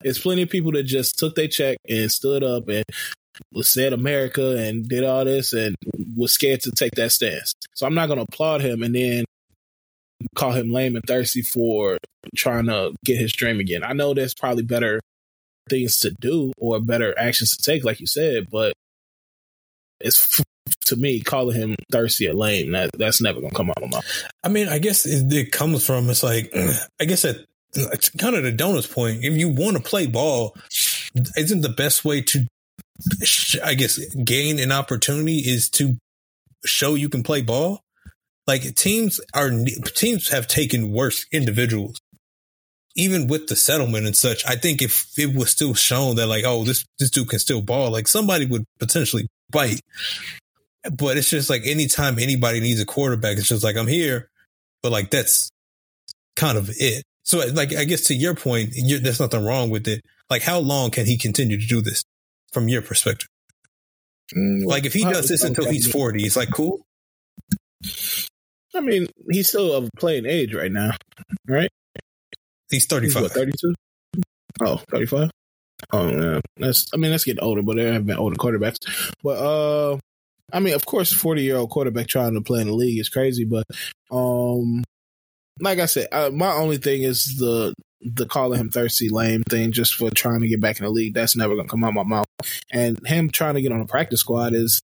There's 0.00 0.18
plenty 0.18 0.42
of 0.42 0.50
people 0.50 0.72
that 0.72 0.84
just 0.84 1.18
took 1.18 1.34
their 1.34 1.48
check 1.48 1.78
and 1.88 2.10
stood 2.10 2.44
up 2.44 2.68
and 2.68 2.84
said 3.62 3.92
America 3.92 4.56
and 4.56 4.88
did 4.88 5.02
all 5.04 5.24
this 5.24 5.52
and 5.52 5.74
was 6.16 6.32
scared 6.32 6.60
to 6.62 6.70
take 6.70 6.92
that 6.92 7.10
stance. 7.10 7.52
So 7.74 7.86
I'm 7.86 7.94
not 7.94 8.06
going 8.06 8.18
to 8.18 8.26
applaud 8.28 8.60
him 8.60 8.82
and 8.82 8.94
then 8.94 9.24
call 10.34 10.52
him 10.52 10.72
lame 10.72 10.94
and 10.94 11.04
thirsty 11.04 11.42
for 11.42 11.98
trying 12.36 12.66
to 12.66 12.94
get 13.04 13.18
his 13.18 13.32
dream 13.32 13.58
again. 13.58 13.82
I 13.82 13.92
know 13.92 14.14
there's 14.14 14.34
probably 14.34 14.62
better 14.62 15.00
things 15.68 15.98
to 16.00 16.12
do 16.20 16.52
or 16.58 16.80
better 16.80 17.16
actions 17.18 17.56
to 17.56 17.62
take, 17.62 17.84
like 17.84 18.00
you 18.00 18.06
said, 18.06 18.48
but 18.50 18.72
it's 20.00 20.40
to 20.86 20.96
me 20.96 21.20
calling 21.20 21.56
him 21.56 21.76
thirsty 21.90 22.28
or 22.28 22.34
lame. 22.34 22.72
That 22.72 22.90
that's 22.92 23.20
never 23.20 23.40
gonna 23.40 23.54
come 23.54 23.70
out 23.70 23.82
of 23.82 23.90
my. 23.90 24.00
I 24.44 24.48
mean, 24.48 24.68
I 24.68 24.78
guess 24.78 25.06
it, 25.06 25.32
it 25.32 25.52
comes 25.52 25.84
from 25.84 26.08
it's 26.10 26.22
like 26.22 26.52
I 27.00 27.04
guess 27.04 27.22
that 27.22 27.46
kind 28.18 28.36
of 28.36 28.42
the 28.42 28.52
Dona's 28.52 28.86
point. 28.86 29.24
If 29.24 29.36
you 29.36 29.48
want 29.48 29.76
to 29.76 29.82
play 29.82 30.06
ball, 30.06 30.56
isn't 31.36 31.60
the 31.60 31.68
best 31.68 32.04
way 32.04 32.22
to, 32.22 32.46
I 33.62 33.74
guess, 33.74 33.98
gain 34.16 34.58
an 34.58 34.72
opportunity 34.72 35.38
is 35.38 35.68
to 35.70 35.96
show 36.64 36.94
you 36.94 37.08
can 37.08 37.22
play 37.22 37.42
ball? 37.42 37.80
Like 38.46 38.74
teams 38.74 39.20
are 39.34 39.50
teams 39.94 40.28
have 40.30 40.48
taken 40.48 40.92
worse 40.92 41.26
individuals 41.30 42.00
even 42.98 43.28
with 43.28 43.46
the 43.46 43.54
settlement 43.54 44.06
and 44.06 44.16
such, 44.16 44.44
I 44.44 44.56
think 44.56 44.82
if 44.82 45.16
it 45.16 45.32
was 45.32 45.50
still 45.50 45.72
shown 45.72 46.16
that 46.16 46.26
like, 46.26 46.44
oh, 46.44 46.64
this 46.64 46.84
this 46.98 47.10
dude 47.10 47.28
can 47.28 47.38
still 47.38 47.62
ball, 47.62 47.92
like 47.92 48.08
somebody 48.08 48.44
would 48.44 48.64
potentially 48.80 49.28
bite. 49.50 49.80
But 50.90 51.16
it's 51.16 51.30
just 51.30 51.50
like 51.50 51.66
anytime 51.66 52.18
anybody 52.18 52.60
needs 52.60 52.80
a 52.80 52.86
quarterback, 52.86 53.36
it's 53.36 53.48
just 53.48 53.64
like 53.64 53.76
I'm 53.76 53.86
here, 53.86 54.28
but 54.82 54.92
like 54.92 55.10
that's 55.10 55.50
kind 56.36 56.56
of 56.56 56.70
it. 56.70 57.04
So 57.24 57.38
like 57.52 57.74
I 57.74 57.84
guess 57.84 58.04
to 58.04 58.14
your 58.14 58.34
point, 58.34 58.74
there's 58.74 59.20
nothing 59.20 59.44
wrong 59.44 59.70
with 59.70 59.86
it. 59.88 60.02
Like 60.30 60.42
how 60.42 60.60
long 60.60 60.90
can 60.90 61.06
he 61.06 61.18
continue 61.18 61.60
to 61.60 61.66
do 61.66 61.82
this 61.82 62.04
from 62.52 62.68
your 62.68 62.82
perspective? 62.82 63.28
Mm, 64.34 64.64
like 64.64 64.84
if 64.84 64.92
he 64.92 65.02
does 65.02 65.28
this 65.28 65.42
until 65.42 65.70
he's 65.70 65.90
40, 65.90 66.24
it's 66.24 66.36
like 66.36 66.50
cool. 66.52 66.80
I 68.74 68.80
mean, 68.80 69.08
he's 69.30 69.48
still 69.48 69.72
of 69.74 69.88
playing 69.98 70.26
age 70.26 70.54
right 70.54 70.70
now, 70.70 70.92
right? 71.46 71.70
He's 72.70 72.86
35. 72.86 73.22
He's 73.22 73.32
32? 73.32 73.74
Oh, 74.60 74.76
35? 74.90 75.30
Oh, 75.92 76.08
yeah. 76.08 76.40
That's, 76.56 76.86
I 76.92 76.96
mean, 76.96 77.10
that's 77.10 77.24
getting 77.24 77.42
older, 77.42 77.62
but 77.62 77.76
there 77.76 77.92
have 77.92 78.06
been 78.06 78.16
older 78.18 78.36
quarterbacks. 78.36 78.78
But, 79.22 79.38
uh, 79.38 79.98
I 80.52 80.60
mean, 80.60 80.74
of 80.74 80.84
course, 80.86 81.12
40 81.12 81.42
year 81.42 81.56
old 81.56 81.70
quarterback 81.70 82.06
trying 82.06 82.34
to 82.34 82.40
play 82.40 82.60
in 82.60 82.68
the 82.68 82.74
league 82.74 82.98
is 82.98 83.08
crazy, 83.08 83.44
but, 83.44 83.64
um, 84.10 84.82
like 85.60 85.78
I 85.78 85.86
said, 85.86 86.08
uh, 86.12 86.30
my 86.32 86.52
only 86.52 86.78
thing 86.78 87.02
is 87.02 87.36
the 87.38 87.74
the 88.00 88.26
calling 88.26 88.60
him 88.60 88.70
thirsty 88.70 89.08
lame 89.08 89.42
thing 89.42 89.72
just 89.72 89.94
for 89.94 90.10
trying 90.10 90.40
to 90.40 90.48
get 90.48 90.60
back 90.60 90.78
in 90.78 90.84
the 90.84 90.90
league. 90.90 91.14
That's 91.14 91.36
never 91.36 91.56
gonna 91.56 91.68
come 91.68 91.84
out 91.84 91.94
my 91.94 92.04
mouth. 92.04 92.26
And 92.70 92.98
him 93.06 93.30
trying 93.30 93.54
to 93.54 93.62
get 93.62 93.72
on 93.72 93.80
a 93.80 93.86
practice 93.86 94.20
squad 94.20 94.54
is 94.54 94.80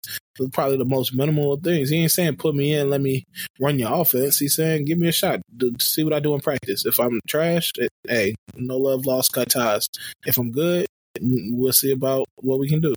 probably 0.52 0.78
the 0.78 0.86
most 0.86 1.14
minimal 1.14 1.54
of 1.54 1.62
things. 1.62 1.90
He 1.90 1.98
ain't 1.98 2.12
saying 2.12 2.38
put 2.38 2.56
me 2.56 2.74
in, 2.74 2.90
let 2.90 3.02
me 3.02 3.26
run 3.60 3.80
your 3.80 3.94
offense. 3.94 4.40
He's 4.40 4.56
saying 4.56 4.86
give 4.86 4.98
me 4.98 5.08
a 5.08 5.12
shot 5.12 5.42
to 5.60 5.72
see 5.80 6.04
what 6.04 6.14
I 6.14 6.20
do 6.20 6.34
in 6.34 6.42
practice. 6.42 6.86
If 6.86 7.00
I'm 7.00 7.20
trash, 7.28 7.72
it, 7.78 7.90
hey, 8.08 8.36
no 8.56 8.78
love 8.78 9.06
lost, 9.06 9.34
cut 9.34 9.52
ties. 9.52 9.88
If 10.26 10.38
I'm 10.38 10.52
good, 10.52 10.88
we'll 11.22 11.74
see 11.74 11.92
about 11.92 12.26
what 12.38 12.60
we 12.60 12.68
can 12.68 12.82
do. 12.82 12.96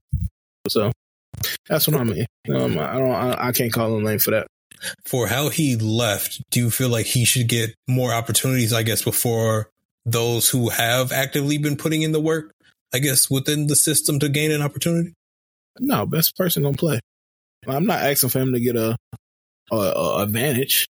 So 0.68 0.92
that's 1.68 1.86
what 1.86 2.00
I 2.00 2.04
mean. 2.04 2.26
Um, 2.48 2.78
I 2.78 2.94
don't. 2.94 3.12
I, 3.12 3.48
I 3.48 3.52
can't 3.52 3.72
call 3.72 3.96
him 3.96 4.04
lame 4.04 4.18
for 4.18 4.30
that 4.30 4.46
for 5.04 5.26
how 5.26 5.48
he 5.48 5.76
left, 5.76 6.42
do 6.50 6.60
you 6.60 6.70
feel 6.70 6.88
like 6.88 7.06
he 7.06 7.24
should 7.24 7.48
get 7.48 7.74
more 7.88 8.12
opportunities, 8.12 8.72
I 8.72 8.82
guess, 8.82 9.02
before 9.02 9.70
those 10.06 10.48
who 10.48 10.70
have 10.70 11.12
actively 11.12 11.58
been 11.58 11.76
putting 11.76 12.02
in 12.02 12.12
the 12.12 12.20
work, 12.20 12.54
I 12.94 13.00
guess, 13.00 13.28
within 13.28 13.66
the 13.66 13.76
system 13.76 14.20
to 14.20 14.28
gain 14.28 14.52
an 14.52 14.62
opportunity? 14.62 15.12
No, 15.78 16.06
best 16.06 16.36
person 16.36 16.62
gonna 16.62 16.76
play. 16.76 17.00
I'm 17.66 17.84
not 17.84 18.00
asking 18.00 18.30
for 18.30 18.38
him 18.38 18.52
to 18.52 18.60
get 18.60 18.76
a, 18.76 18.96
a, 19.72 19.76
a 19.76 20.22
advantage. 20.22 20.86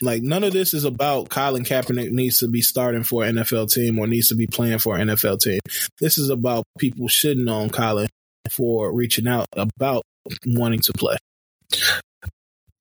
Like 0.00 0.22
none 0.22 0.44
of 0.44 0.52
this 0.52 0.72
is 0.72 0.84
about 0.84 1.30
Colin 1.30 1.64
Kaepernick 1.64 2.12
needs 2.12 2.38
to 2.38 2.48
be 2.48 2.60
starting 2.60 3.02
for 3.02 3.24
an 3.24 3.36
NFL 3.36 3.72
team 3.72 3.98
or 3.98 4.06
needs 4.06 4.28
to 4.28 4.34
be 4.34 4.46
playing 4.46 4.78
for 4.78 4.96
an 4.96 5.08
NFL 5.08 5.40
team. 5.40 5.60
This 6.00 6.18
is 6.18 6.30
about 6.30 6.64
people 6.78 7.08
shitting 7.08 7.50
on 7.50 7.70
Colin 7.70 8.08
for 8.50 8.92
reaching 8.94 9.26
out 9.26 9.46
about 9.56 10.04
wanting 10.44 10.80
to 10.80 10.92
play. 10.92 11.16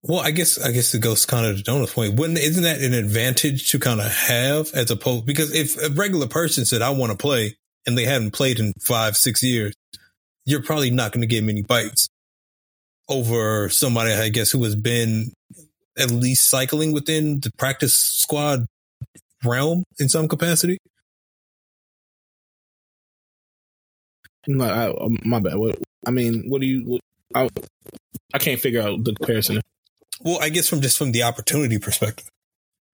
Well, 0.07 0.19
I 0.19 0.29
guess 0.29 0.59
I 0.61 0.71
guess 0.71 0.93
it 0.93 1.01
goes 1.01 1.25
kind 1.25 1.47
of 1.47 1.57
to 1.57 1.63
Dona's 1.63 1.91
point. 1.91 2.19
Wouldn't 2.19 2.37
isn't 2.37 2.61
that 2.61 2.79
an 2.79 2.93
advantage 2.93 3.71
to 3.71 3.79
kind 3.79 3.99
of 3.99 4.11
have 4.11 4.71
as 4.73 4.91
opposed 4.91 5.25
because 5.25 5.51
if 5.53 5.81
a 5.81 5.89
regular 5.89 6.27
person 6.27 6.63
said 6.63 6.83
I 6.83 6.91
want 6.91 7.11
to 7.11 7.17
play 7.17 7.57
and 7.87 7.97
they 7.97 8.05
haven't 8.05 8.31
played 8.31 8.59
in 8.59 8.73
five 8.79 9.17
six 9.17 9.41
years, 9.41 9.73
you're 10.45 10.61
probably 10.61 10.91
not 10.91 11.11
going 11.11 11.21
to 11.21 11.27
get 11.27 11.43
many 11.43 11.63
bites 11.63 12.07
over 13.09 13.67
somebody 13.69 14.13
I 14.13 14.29
guess 14.29 14.51
who 14.51 14.63
has 14.63 14.75
been 14.75 15.31
at 15.97 16.11
least 16.11 16.49
cycling 16.51 16.91
within 16.91 17.39
the 17.39 17.51
practice 17.57 17.95
squad 17.95 18.67
realm 19.43 19.83
in 19.99 20.07
some 20.07 20.27
capacity. 20.27 20.77
My, 24.47 24.89
I, 24.89 24.93
my 25.23 25.39
bad. 25.39 25.55
What, 25.55 25.79
I 26.05 26.11
mean, 26.11 26.43
what 26.47 26.61
do 26.61 26.67
you? 26.67 26.83
What, 26.85 27.01
I, 27.33 27.49
I 28.33 28.37
can't 28.37 28.59
figure 28.59 28.81
out 28.81 29.03
the 29.03 29.15
comparison. 29.15 29.61
Well, 30.21 30.39
I 30.41 30.49
guess 30.49 30.67
from 30.67 30.81
just 30.81 30.97
from 30.97 31.11
the 31.11 31.23
opportunity 31.23 31.77
perspective, 31.77 32.29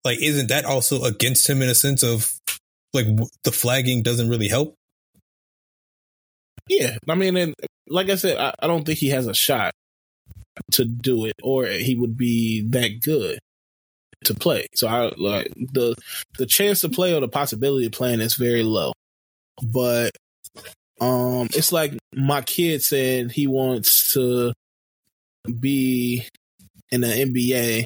like, 0.03 0.21
isn't 0.21 0.47
that 0.47 0.65
also 0.65 1.03
against 1.03 1.49
him 1.49 1.61
in 1.61 1.69
a 1.69 1.75
sense 1.75 2.03
of 2.03 2.31
like 2.93 3.05
the 3.43 3.51
flagging 3.51 4.01
doesn't 4.01 4.29
really 4.29 4.47
help? 4.47 4.75
Yeah, 6.67 6.97
I 7.07 7.15
mean, 7.15 7.37
and 7.37 7.55
like 7.87 8.09
I 8.09 8.15
said, 8.15 8.37
I, 8.37 8.53
I 8.59 8.67
don't 8.67 8.85
think 8.85 8.99
he 8.99 9.09
has 9.09 9.27
a 9.27 9.33
shot 9.33 9.73
to 10.73 10.85
do 10.85 11.25
it, 11.25 11.35
or 11.43 11.65
he 11.65 11.95
would 11.95 12.17
be 12.17 12.61
that 12.69 13.01
good 13.01 13.39
to 14.25 14.33
play. 14.33 14.67
So 14.75 14.87
I 14.87 15.11
like 15.17 15.51
the 15.55 15.95
the 16.37 16.45
chance 16.45 16.81
to 16.81 16.89
play 16.89 17.13
or 17.13 17.21
the 17.21 17.27
possibility 17.27 17.87
of 17.87 17.91
playing 17.91 18.21
is 18.21 18.35
very 18.35 18.63
low. 18.63 18.93
But 19.63 20.11
um 20.99 21.47
it's 21.53 21.71
like 21.71 21.97
my 22.13 22.41
kid 22.41 22.83
said 22.83 23.31
he 23.31 23.47
wants 23.47 24.13
to 24.13 24.53
be 25.59 26.27
in 26.91 27.01
the 27.01 27.07
NBA 27.07 27.85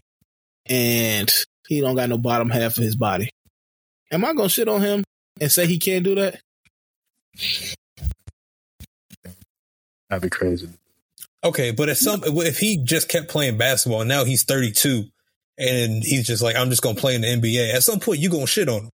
and 0.67 1.31
he 1.67 1.81
don't 1.81 1.95
got 1.95 2.09
no 2.09 2.17
bottom 2.17 2.49
half 2.49 2.77
of 2.77 2.83
his 2.83 2.95
body. 2.95 3.29
Am 4.11 4.25
I 4.25 4.33
gonna 4.33 4.49
shit 4.49 4.67
on 4.67 4.81
him 4.81 5.03
and 5.39 5.51
say 5.51 5.65
he 5.65 5.79
can't 5.79 6.03
do 6.03 6.15
that? 6.15 6.39
That'd 10.09 10.23
be 10.23 10.29
crazy. 10.29 10.69
Okay, 11.43 11.71
but 11.71 11.89
if 11.89 11.97
some 11.97 12.21
if 12.25 12.59
he 12.59 12.77
just 12.77 13.09
kept 13.09 13.29
playing 13.29 13.57
basketball 13.57 14.01
and 14.01 14.09
now 14.09 14.23
he's 14.23 14.43
32 14.43 15.05
and 15.57 16.03
he's 16.03 16.27
just 16.27 16.41
like 16.41 16.55
I'm 16.55 16.69
just 16.69 16.81
gonna 16.81 16.95
play 16.95 17.15
in 17.15 17.21
the 17.21 17.27
NBA, 17.27 17.73
at 17.73 17.83
some 17.83 17.99
point 17.99 18.19
you 18.19 18.29
gonna 18.29 18.47
shit 18.47 18.69
on 18.69 18.83
him. 18.83 18.89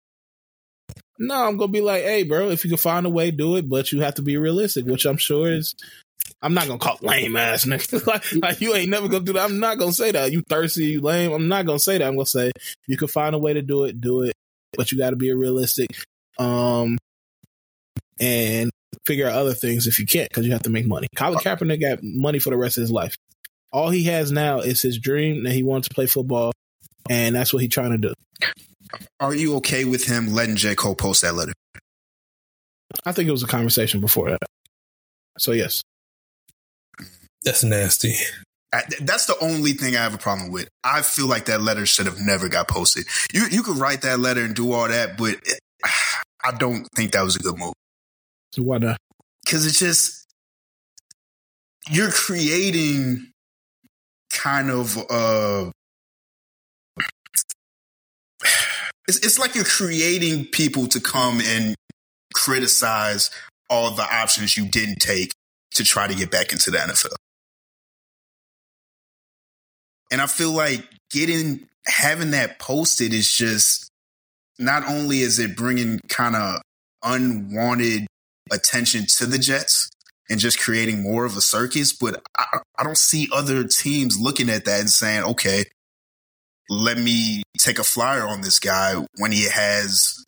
No, 1.20 1.36
I'm 1.36 1.58
gonna 1.58 1.72
be 1.72 1.82
like, 1.82 2.04
hey, 2.04 2.24
bro, 2.24 2.50
if 2.50 2.66
you 2.66 2.70
can 2.70 2.78
find 2.78 3.06
a 3.06 3.10
way, 3.10 3.32
do 3.32 3.56
it, 3.56 3.70
but 3.70 3.92
you 3.92 4.02
have 4.02 4.16
to 4.16 4.22
be 4.22 4.38
realistic, 4.38 4.86
which 4.86 5.06
I'm 5.06 5.18
sure 5.18 5.52
is 5.52 5.76
I'm 6.42 6.54
not 6.54 6.68
gonna 6.68 6.80
call 6.80 6.98
lame 7.02 7.36
ass 7.36 7.66
nigga. 7.66 8.06
like, 8.08 8.24
like, 8.36 8.62
you 8.62 8.74
ain't 8.74 8.90
never 8.90 9.08
gonna 9.08 9.24
do 9.24 9.34
that. 9.34 9.44
I'm 9.44 9.60
not 9.60 9.78
gonna 9.78 9.94
say 9.94 10.12
that. 10.12 10.32
You 10.32 10.42
thirsty, 10.42 10.86
you 10.86 11.02
lame. 11.02 11.32
I'm 11.32 11.48
not 11.48 11.66
gonna 11.66 11.80
say 11.80 11.98
that. 12.00 12.08
I'm 12.08 12.16
gonna 12.16 12.26
say 12.26 12.52
you 12.88 12.98
can 12.98 13.08
find 13.08 13.36
a 13.36 13.40
way 13.40 13.54
to 13.54 13.62
do 13.62 13.84
it, 13.84 14.02
do 14.02 14.24
it, 14.24 14.34
but 14.76 14.92
you 14.92 14.98
got 14.98 15.12
to 15.12 15.16
be 15.16 15.32
realistic. 15.34 15.90
Um, 16.40 16.98
and 18.20 18.72
figure 19.06 19.28
out 19.28 19.34
other 19.34 19.54
things 19.54 19.88
if 19.88 20.00
you 20.00 20.06
can't 20.06 20.30
because 20.30 20.46
you 20.46 20.52
have 20.52 20.64
to 20.64 20.70
make 20.70 20.88
money. 20.88 21.08
Colin 21.16 21.40
Kaepernick 21.40 21.82
got 21.82 22.00
money 22.02 22.40
for 22.40 22.50
the 22.50 22.58
rest 22.58 22.78
of 22.78 22.82
his 22.82 22.92
life. 22.92 23.16
All 23.72 23.90
he 23.90 24.04
has 24.06 24.32
now 24.32 24.60
is 24.60 24.82
his 24.82 24.98
dream 24.98 25.44
that 25.44 25.54
he 25.54 25.64
wants 25.64 25.88
to 25.88 25.94
play 25.94 26.06
football, 26.06 26.52
and 27.10 27.36
that's 27.36 27.54
what 27.54 27.62
he's 27.62 27.72
trying 27.72 27.92
to 27.92 27.98
do. 27.98 28.14
Are 29.20 29.34
you 29.34 29.56
okay 29.58 29.86
with 29.86 30.06
him 30.06 30.34
letting 30.34 30.56
J. 30.56 30.76
Cole 30.76 30.96
post 30.96 31.22
that 31.22 31.36
letter? 31.36 31.54
I 33.06 33.12
think 33.12 33.30
it 33.30 33.32
was 33.32 33.44
a 33.44 33.48
conversation 33.48 34.02
before 34.02 34.32
that. 34.32 34.40
So 35.38 35.54
yes. 35.54 35.82
That's 37.44 37.64
nasty. 37.64 38.16
That's 39.02 39.26
the 39.26 39.36
only 39.42 39.74
thing 39.74 39.96
I 39.96 40.04
have 40.04 40.14
a 40.14 40.18
problem 40.18 40.52
with. 40.52 40.70
I 40.84 41.02
feel 41.02 41.28
like 41.28 41.46
that 41.46 41.62
letter 41.62 41.86
should 41.86 42.06
have 42.06 42.20
never 42.20 42.48
got 42.48 42.68
posted. 42.70 43.06
You 43.34 43.48
you 43.52 43.64
could 43.64 43.78
write 43.78 44.02
that 44.04 44.20
letter 44.20 44.42
and 44.42 44.56
do 44.56 44.72
all 44.72 44.88
that, 44.88 45.18
but 45.18 45.32
it, 45.32 45.60
I 46.44 46.52
don't 46.58 46.88
think 46.96 47.12
that 47.12 47.24
was 47.24 47.36
a 47.36 47.40
good 47.40 47.58
move. 47.58 47.74
So 48.54 48.64
why 48.64 48.78
not? 48.78 48.98
Because 49.44 49.66
it's 49.66 49.80
just 49.80 50.26
you're 51.90 52.12
creating 52.12 53.32
kind 54.32 54.70
of 54.70 54.98
uh 55.10 55.70
it's, 59.08 59.18
it's 59.18 59.38
like 59.38 59.56
you're 59.56 59.66
creating 59.66 60.46
people 60.46 60.88
to 60.88 61.02
come 61.02 61.42
and 61.42 61.76
criticize 62.34 63.32
all 63.70 63.92
the 63.92 64.04
options 64.04 64.56
you 64.56 64.66
didn't 64.66 65.00
take 65.00 65.34
to 65.72 65.84
try 65.84 66.08
to 66.08 66.16
get 66.16 66.32
back 66.32 66.52
into 66.52 66.72
the 66.72 66.78
NFL. 66.78 67.16
And 70.12 70.22
I 70.22 70.28
feel 70.28 70.52
like 70.52 70.88
getting 71.10 71.68
having 71.88 72.32
that 72.32 72.60
posted 72.60 73.14
is 73.14 73.32
just 73.32 73.90
not 74.60 74.88
only 74.88 75.22
is 75.22 75.40
it 75.40 75.56
bringing 75.56 76.00
kind 76.08 76.36
of 76.36 76.62
unwanted 77.04 78.06
attention 78.52 79.06
to 79.18 79.26
the 79.26 79.40
Jets 79.40 79.90
and 80.30 80.40
just 80.40 80.60
creating 80.60 81.02
more 81.02 81.26
of 81.26 81.36
a 81.36 81.42
circus, 81.42 81.94
but 81.94 82.22
I, 82.38 82.60
I 82.78 82.84
don't 82.84 82.98
see 82.98 83.30
other 83.34 83.64
teams 83.64 84.20
looking 84.20 84.50
at 84.50 84.66
that 84.66 84.82
and 84.82 84.90
saying, 84.90 85.24
okay, 85.24 85.66
let 86.70 86.98
me 86.98 87.44
take 87.58 87.80
a 87.80 87.84
flyer 87.84 88.28
on 88.28 88.42
this 88.42 88.60
guy 88.60 88.96
when 89.18 89.32
he 89.32 89.50
has 89.50 90.24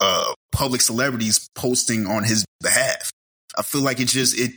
uh, 0.00 0.32
public 0.50 0.80
celebrities 0.80 1.48
posting 1.54 2.06
on 2.06 2.24
his 2.24 2.44
behalf. 2.60 3.10
I 3.56 3.62
feel 3.62 3.82
like 3.82 4.00
it 4.00 4.08
just 4.08 4.38
it 4.38 4.52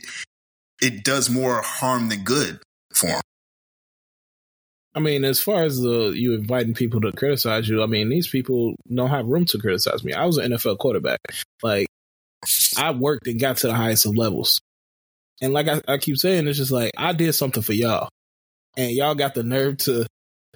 it 0.80 1.04
does 1.04 1.30
more 1.30 1.62
harm 1.62 2.08
than 2.08 2.24
good 2.24 2.60
for 2.94 3.08
him. 3.08 3.20
I 4.96 5.00
mean, 5.00 5.26
as 5.26 5.40
far 5.40 5.62
as 5.62 5.78
the 5.78 6.12
you 6.16 6.32
inviting 6.32 6.72
people 6.72 7.02
to 7.02 7.12
criticize 7.12 7.68
you, 7.68 7.82
I 7.82 7.86
mean, 7.86 8.08
these 8.08 8.28
people 8.28 8.74
don't 8.92 9.10
have 9.10 9.26
room 9.26 9.44
to 9.46 9.58
criticize 9.58 10.02
me. 10.02 10.14
I 10.14 10.24
was 10.24 10.38
an 10.38 10.52
NFL 10.52 10.78
quarterback. 10.78 11.20
Like, 11.62 11.88
I 12.78 12.92
worked 12.92 13.26
and 13.26 13.38
got 13.38 13.58
to 13.58 13.66
the 13.66 13.74
highest 13.74 14.06
of 14.06 14.16
levels. 14.16 14.58
And 15.42 15.52
like 15.52 15.68
I, 15.68 15.82
I 15.86 15.98
keep 15.98 16.16
saying, 16.16 16.48
it's 16.48 16.56
just 16.56 16.70
like 16.70 16.92
I 16.96 17.12
did 17.12 17.34
something 17.34 17.62
for 17.62 17.74
y'all, 17.74 18.08
and 18.78 18.90
y'all 18.90 19.14
got 19.14 19.34
the 19.34 19.42
nerve 19.42 19.76
to 19.78 20.06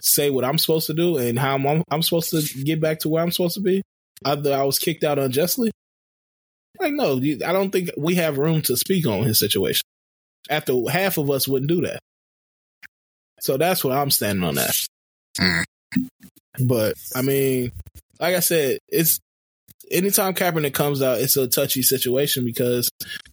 say 0.00 0.30
what 0.30 0.46
I'm 0.46 0.56
supposed 0.56 0.86
to 0.86 0.94
do 0.94 1.18
and 1.18 1.38
how 1.38 1.56
I'm, 1.56 1.84
I'm 1.90 2.02
supposed 2.02 2.30
to 2.30 2.64
get 2.64 2.80
back 2.80 3.00
to 3.00 3.10
where 3.10 3.22
I'm 3.22 3.30
supposed 3.30 3.56
to 3.56 3.60
be. 3.60 3.82
Either 4.24 4.54
I 4.54 4.62
was 4.62 4.78
kicked 4.78 5.04
out 5.04 5.18
unjustly. 5.18 5.70
Like, 6.78 6.94
no, 6.94 7.18
I 7.18 7.52
don't 7.52 7.70
think 7.70 7.90
we 7.98 8.14
have 8.14 8.38
room 8.38 8.62
to 8.62 8.76
speak 8.78 9.06
on 9.06 9.24
his 9.24 9.38
situation. 9.38 9.82
After 10.48 10.72
half 10.90 11.18
of 11.18 11.30
us 11.30 11.46
wouldn't 11.46 11.68
do 11.68 11.82
that. 11.82 12.00
So 13.40 13.56
that's 13.56 13.84
where 13.84 13.96
I'm 13.96 14.10
standing 14.10 14.44
on 14.44 14.56
that. 14.56 14.74
Mm. 15.38 15.64
But 16.60 16.94
I 17.14 17.22
mean, 17.22 17.72
like 18.18 18.34
I 18.34 18.40
said, 18.40 18.78
it's 18.88 19.20
anytime 19.90 20.34
Kaepernick 20.34 20.74
comes 20.74 21.02
out, 21.02 21.20
it's 21.20 21.36
a 21.36 21.48
touchy 21.48 21.82
situation 21.82 22.44
because 22.44 22.90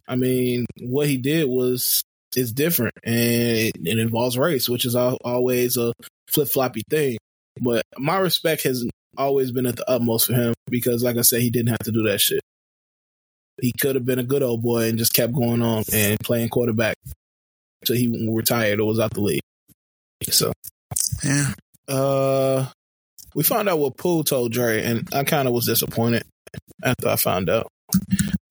I 0.07 0.15
mean, 0.15 0.65
what 0.81 1.07
he 1.07 1.17
did 1.17 1.47
was 1.47 2.03
is 2.35 2.51
different 2.51 2.93
and 3.03 3.15
it, 3.15 3.73
it 3.83 3.99
involves 3.99 4.37
race, 4.37 4.69
which 4.69 4.85
is 4.85 4.95
al- 4.95 5.17
always 5.23 5.77
a 5.77 5.93
flip 6.27 6.47
floppy 6.47 6.83
thing. 6.89 7.17
But 7.59 7.83
my 7.97 8.17
respect 8.17 8.63
has 8.63 8.87
always 9.17 9.51
been 9.51 9.65
at 9.65 9.75
the 9.75 9.89
utmost 9.89 10.27
for 10.27 10.33
him 10.33 10.53
because, 10.69 11.03
like 11.03 11.17
I 11.17 11.21
said, 11.21 11.41
he 11.41 11.49
didn't 11.49 11.69
have 11.69 11.79
to 11.79 11.91
do 11.91 12.03
that 12.03 12.19
shit. 12.19 12.41
He 13.59 13.73
could 13.81 13.95
have 13.95 14.05
been 14.05 14.19
a 14.19 14.23
good 14.23 14.43
old 14.43 14.61
boy 14.61 14.87
and 14.87 14.99
just 14.99 15.13
kept 15.13 15.33
going 15.33 15.63
on 15.63 15.83
and 15.91 16.19
playing 16.19 16.49
quarterback 16.49 16.95
until 17.81 17.95
he 17.95 18.29
retired 18.29 18.79
or 18.79 18.87
was 18.87 18.99
out 18.99 19.13
the 19.13 19.21
league. 19.21 19.41
So, 20.23 20.51
Yeah. 21.23 21.53
uh, 21.87 22.67
we 23.35 23.43
found 23.43 23.69
out 23.69 23.79
what 23.79 23.97
Poole 23.97 24.23
told 24.23 24.51
Dre, 24.51 24.83
and 24.83 25.07
I 25.13 25.23
kind 25.23 25.47
of 25.47 25.53
was 25.53 25.65
disappointed 25.65 26.23
after 26.83 27.07
I 27.09 27.15
found 27.15 27.49
out. 27.49 27.67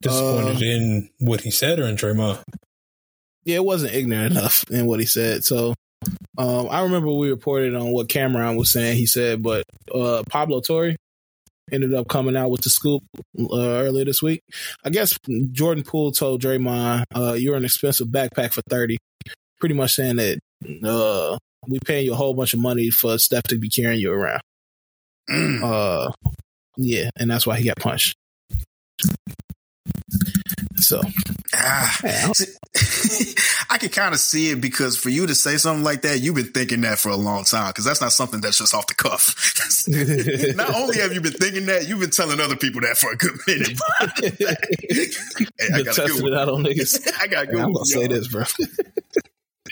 Disappointed 0.00 0.56
Uh, 0.56 0.60
in 0.64 1.10
what 1.18 1.40
he 1.42 1.50
said 1.50 1.78
or 1.78 1.86
in 1.86 1.96
Draymond. 1.96 2.42
Yeah, 3.44 3.56
it 3.56 3.64
wasn't 3.64 3.94
ignorant 3.94 4.32
enough 4.32 4.64
in 4.70 4.86
what 4.86 5.00
he 5.00 5.06
said. 5.06 5.44
So, 5.44 5.74
um, 6.38 6.68
I 6.70 6.82
remember 6.82 7.10
we 7.12 7.30
reported 7.30 7.74
on 7.74 7.90
what 7.92 8.08
Cameron 8.08 8.56
was 8.56 8.72
saying. 8.72 8.96
He 8.96 9.06
said, 9.06 9.42
but 9.42 9.64
uh, 9.94 10.22
Pablo 10.28 10.60
Torre 10.60 10.94
ended 11.72 11.94
up 11.94 12.06
coming 12.08 12.36
out 12.36 12.50
with 12.50 12.60
the 12.62 12.70
scoop 12.70 13.02
uh, 13.38 13.46
earlier 13.58 14.04
this 14.04 14.22
week. 14.22 14.40
I 14.84 14.90
guess 14.90 15.18
Jordan 15.52 15.82
Poole 15.84 16.12
told 16.12 16.42
Draymond, 16.42 17.04
uh, 17.14 17.32
"You're 17.32 17.56
an 17.56 17.64
expensive 17.64 18.08
backpack 18.08 18.52
for 18.52 18.62
30." 18.68 18.96
Pretty 19.58 19.74
much 19.74 19.94
saying 19.94 20.16
that 20.16 20.38
uh, 20.84 21.38
we 21.68 21.78
paying 21.84 22.06
you 22.06 22.12
a 22.12 22.16
whole 22.16 22.34
bunch 22.34 22.54
of 22.54 22.60
money 22.60 22.90
for 22.90 23.18
Steph 23.18 23.44
to 23.44 23.58
be 23.58 23.68
carrying 23.68 24.00
you 24.00 24.12
around. 24.12 24.40
Mm. 25.30 25.62
Uh, 25.62 26.12
yeah, 26.76 27.10
and 27.18 27.30
that's 27.30 27.46
why 27.46 27.56
he 27.58 27.64
got 27.64 27.76
punched. 27.78 28.16
So, 30.78 31.00
Ah. 31.54 31.98
yeah, 32.04 32.28
I 33.70 33.78
can 33.78 33.88
kind 33.88 34.12
of 34.14 34.20
see 34.20 34.50
it 34.50 34.60
because 34.60 34.96
for 34.96 35.08
you 35.08 35.26
to 35.26 35.34
say 35.34 35.56
something 35.56 35.82
like 35.82 36.02
that, 36.02 36.20
you've 36.20 36.34
been 36.34 36.52
thinking 36.52 36.82
that 36.82 36.98
for 36.98 37.08
a 37.08 37.16
long 37.16 37.44
time 37.44 37.68
because 37.70 37.84
that's 37.86 38.00
not 38.00 38.12
something 38.12 38.40
that's 38.40 38.58
just 38.58 38.74
off 38.74 38.86
the 38.86 38.94
cuff. 38.94 39.34
not 40.56 40.74
only 40.76 40.98
have 40.98 41.12
you 41.14 41.20
been 41.20 41.32
thinking 41.32 41.66
that, 41.66 41.88
you've 41.88 42.00
been 42.00 42.10
telling 42.10 42.40
other 42.40 42.56
people 42.56 42.82
that 42.82 42.98
for 42.98 43.10
a 43.10 43.16
good 43.16 43.36
minute. 43.46 43.78
hey, 45.58 45.68
I 45.74 45.82
got 45.82 45.98
a 45.98 46.02
good 46.06 46.22
one. 46.22 46.32
it 46.32 46.38
out 46.38 46.48
on 46.50 46.62
niggas. 46.62 47.10
I 47.20 47.26
got 47.26 47.44
a 47.44 47.46
good 47.46 47.60
I'm 47.60 47.72
gonna 47.72 47.84
say 47.86 48.06
this, 48.06 48.28
bro. 48.28 48.44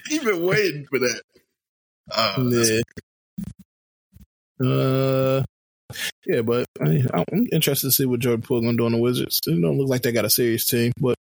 You've 0.09 0.25
been 0.25 0.43
waiting 0.43 0.87
for 0.87 0.99
that. 1.01 1.21
Uh, 2.11 2.35
yeah. 2.39 2.81
Uh, 4.63 5.43
yeah, 6.27 6.41
but 6.43 6.67
I 6.81 6.85
mean, 6.85 7.09
I'm 7.13 7.47
interested 7.53 7.89
to 7.89 7.93
see 7.93 8.07
what 8.07 8.21
Jordan 8.21 8.43
Poole 8.43 8.61
gonna 8.61 8.77
do 8.77 8.87
on 8.87 8.93
the 8.93 8.99
Wizards. 8.99 9.41
It 9.47 9.61
don't 9.61 9.79
look 9.79 9.89
like 9.89 10.03
they 10.03 10.13
got 10.13 10.25
a 10.25 10.31
serious 10.31 10.67
team, 10.67 10.93
but 11.01 11.17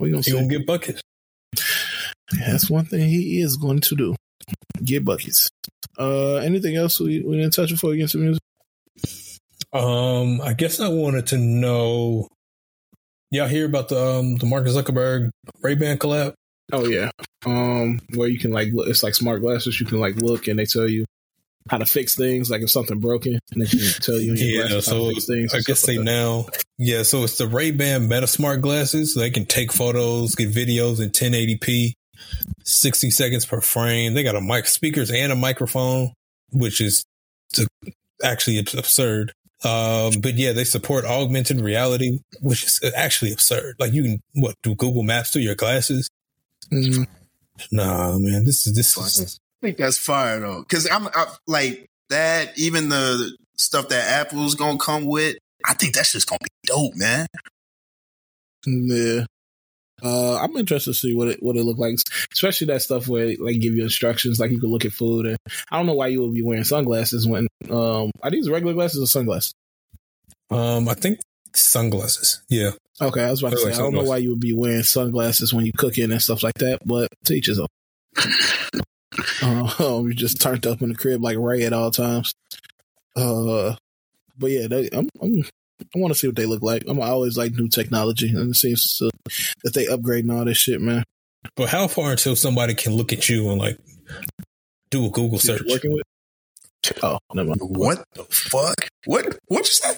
we 0.00 0.10
gonna 0.10 0.18
He 0.22 0.30
see. 0.30 0.32
gonna 0.32 0.48
get 0.48 0.66
buckets. 0.66 1.00
That's 2.38 2.70
one 2.70 2.86
thing 2.86 3.08
he 3.08 3.40
is 3.40 3.56
going 3.56 3.80
to 3.80 3.94
do: 3.94 4.16
get 4.82 5.04
buckets. 5.04 5.50
Uh, 5.98 6.36
anything 6.36 6.76
else 6.76 6.98
we, 6.98 7.20
we 7.20 7.36
didn't 7.36 7.52
touch 7.52 7.70
before 7.70 7.90
we 7.90 7.98
get 7.98 8.08
to 8.10 8.18
music? 8.18 8.40
Um, 9.72 10.40
I 10.40 10.54
guess 10.54 10.80
I 10.80 10.88
wanted 10.88 11.26
to 11.28 11.38
know. 11.38 12.28
Y'all 13.30 13.48
hear 13.48 13.66
about 13.66 13.88
the 13.88 13.98
um 14.02 14.36
the 14.36 14.46
Marcus 14.46 14.74
Zuckerberg 14.74 15.30
Ray 15.62 15.74
Ban 15.74 15.98
collab? 15.98 16.34
Oh 16.72 16.86
yeah, 16.86 17.10
um, 17.44 18.00
where 18.14 18.28
you 18.28 18.38
can 18.38 18.50
like 18.50 18.72
look, 18.72 18.88
it's 18.88 19.02
like 19.02 19.14
smart 19.14 19.42
glasses. 19.42 19.78
You 19.78 19.86
can 19.86 20.00
like 20.00 20.16
look 20.16 20.48
and 20.48 20.58
they 20.58 20.64
tell 20.64 20.88
you 20.88 21.04
how 21.68 21.78
to 21.78 21.86
fix 21.86 22.14
things. 22.14 22.50
Like 22.50 22.62
if 22.62 22.70
something 22.70 22.98
broken, 22.98 23.38
and 23.52 23.62
they 23.62 23.66
can 23.66 23.78
tell 24.00 24.18
you 24.18 24.34
your 24.34 24.68
Yeah, 24.68 24.80
so 24.80 25.08
to 25.08 25.14
fix 25.14 25.26
things. 25.26 25.54
I 25.54 25.60
guess 25.60 25.82
they 25.82 25.98
like 25.98 26.06
now, 26.06 26.46
yeah. 26.78 27.02
So 27.02 27.24
it's 27.24 27.38
the 27.38 27.46
Ray 27.46 27.70
Ban 27.70 28.08
Meta 28.08 28.26
Smart 28.26 28.62
glasses. 28.62 29.14
So 29.14 29.20
they 29.20 29.30
can 29.30 29.44
take 29.44 29.72
photos, 29.72 30.34
get 30.34 30.50
videos 30.50 31.00
in 31.00 31.10
1080p, 31.10 31.92
60 32.64 33.10
seconds 33.10 33.46
per 33.46 33.60
frame. 33.60 34.14
They 34.14 34.22
got 34.22 34.36
a 34.36 34.40
mic, 34.40 34.66
speakers, 34.66 35.10
and 35.10 35.30
a 35.30 35.36
microphone, 35.36 36.12
which 36.50 36.80
is 36.80 37.04
to, 37.54 37.66
actually 38.22 38.58
absurd. 38.58 39.32
Um, 39.64 40.14
but 40.20 40.34
yeah, 40.34 40.52
they 40.52 40.64
support 40.64 41.04
augmented 41.04 41.60
reality, 41.60 42.18
which 42.40 42.64
is 42.64 42.80
actually 42.96 43.32
absurd. 43.32 43.76
Like 43.78 43.92
you 43.92 44.02
can 44.02 44.20
what 44.34 44.54
do 44.62 44.74
Google 44.74 45.02
Maps 45.02 45.30
through 45.30 45.42
your 45.42 45.54
glasses? 45.54 46.08
Mhm. 46.70 47.06
Nah, 47.70 48.18
man, 48.18 48.44
this 48.44 48.66
is 48.66 48.74
this 48.74 48.96
is 48.96 49.38
I 49.62 49.66
think 49.66 49.78
that's 49.78 49.98
fire 49.98 50.40
though, 50.40 50.60
because 50.60 50.88
I'm 50.90 51.08
I, 51.08 51.26
like 51.46 51.86
that. 52.10 52.58
Even 52.58 52.88
the 52.88 53.36
stuff 53.56 53.88
that 53.88 54.20
Apple's 54.20 54.54
gonna 54.54 54.78
come 54.78 55.06
with, 55.06 55.36
I 55.64 55.74
think 55.74 55.94
that's 55.94 56.12
just 56.12 56.28
gonna 56.28 56.38
be 56.42 56.48
dope, 56.64 56.94
man. 56.94 57.26
Yeah. 58.66 59.24
Uh, 60.02 60.36
I'm 60.36 60.56
interested 60.56 60.90
to 60.90 60.94
see 60.98 61.14
what 61.14 61.28
it 61.28 61.42
what 61.42 61.56
it 61.56 61.62
look 61.62 61.78
like, 61.78 61.96
especially 62.32 62.66
that 62.68 62.82
stuff 62.82 63.06
where 63.06 63.26
it, 63.26 63.40
like 63.40 63.60
give 63.60 63.74
you 63.74 63.84
instructions, 63.84 64.40
like 64.40 64.50
you 64.50 64.58
can 64.58 64.70
look 64.70 64.84
at 64.84 64.92
food. 64.92 65.26
And 65.26 65.36
I 65.70 65.76
don't 65.76 65.86
know 65.86 65.94
why 65.94 66.08
you 66.08 66.22
would 66.22 66.34
be 66.34 66.42
wearing 66.42 66.64
sunglasses 66.64 67.26
when 67.28 67.46
um 67.70 68.10
are 68.20 68.30
these 68.30 68.50
regular 68.50 68.74
glasses 68.74 69.00
or 69.00 69.06
sunglasses? 69.06 69.54
um, 70.50 70.88
I 70.88 70.94
think 70.94 71.20
sunglasses. 71.54 72.42
Yeah, 72.48 72.72
Okay, 73.02 73.24
I 73.24 73.30
was 73.30 73.42
about 73.42 73.52
to 73.52 73.58
say 73.58 73.64
like 73.70 73.74
I 73.74 73.78
don't 73.78 73.94
know 73.94 74.02
why 74.02 74.18
you 74.18 74.30
would 74.30 74.40
be 74.40 74.52
wearing 74.52 74.82
sunglasses 74.82 75.52
when 75.52 75.66
you 75.66 75.72
cooking 75.72 76.12
and 76.12 76.22
stuff 76.22 76.42
like 76.42 76.54
that, 76.54 76.80
but 76.84 77.08
teachers 77.24 77.56
them. 77.56 77.66
Uh, 79.42 80.02
you 80.04 80.14
just 80.14 80.40
turned 80.40 80.66
up 80.66 80.82
in 80.82 80.90
the 80.90 80.94
crib 80.94 81.22
like 81.22 81.36
Ray 81.36 81.64
at 81.64 81.72
all 81.72 81.90
times. 81.90 82.32
Uh, 83.16 83.74
but 84.38 84.50
yeah, 84.50 84.68
they, 84.68 84.88
I'm, 84.92 85.08
I'm 85.20 85.44
I 85.80 85.98
want 85.98 86.12
to 86.12 86.18
see 86.18 86.28
what 86.28 86.36
they 86.36 86.46
look 86.46 86.62
like. 86.62 86.84
I'm 86.86 87.00
I 87.00 87.08
always 87.08 87.36
like 87.36 87.52
new 87.52 87.68
technology, 87.68 88.28
and 88.28 88.50
it 88.50 88.54
seems 88.54 88.96
to, 88.98 89.10
that 89.64 89.74
they 89.74 89.86
upgrading 89.86 90.32
all 90.32 90.44
this 90.44 90.58
shit, 90.58 90.80
man. 90.80 91.02
but 91.56 91.68
how 91.68 91.88
far 91.88 92.12
until 92.12 92.36
somebody 92.36 92.74
can 92.74 92.94
look 92.94 93.12
at 93.12 93.28
you 93.28 93.50
and 93.50 93.58
like 93.58 93.78
do 94.90 95.06
a 95.06 95.10
Google 95.10 95.38
search? 95.38 95.62
working 95.68 95.92
with. 95.92 96.04
Oh, 97.02 97.18
never 97.34 97.48
mind. 97.48 97.60
What 97.62 98.04
the 98.14 98.24
fuck? 98.24 98.88
What? 99.06 99.38
What 99.46 99.58
you 99.58 99.64
say? 99.64 99.94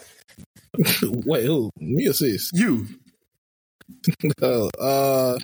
Wait, 1.03 1.45
who? 1.47 1.71
Me 1.79 2.09
or 2.09 2.13
sis? 2.13 2.51
You? 2.53 2.87
Uh, 4.43 5.39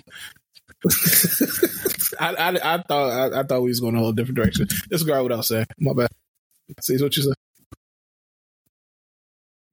I, 2.19 2.33
I, 2.33 2.49
I 2.75 2.81
thought 2.87 3.11
I, 3.11 3.39
I 3.39 3.43
thought 3.43 3.61
we 3.61 3.69
was 3.69 3.79
going 3.79 3.95
a 3.95 3.99
whole 3.99 4.11
different 4.13 4.35
direction. 4.37 4.67
Disregard 4.89 5.21
what 5.23 5.31
I 5.31 5.35
was 5.35 5.47
saying. 5.47 5.67
My 5.79 5.93
bad. 5.93 6.09
Sis, 6.79 7.01
what 7.03 7.15
you 7.15 7.23
say? 7.23 7.33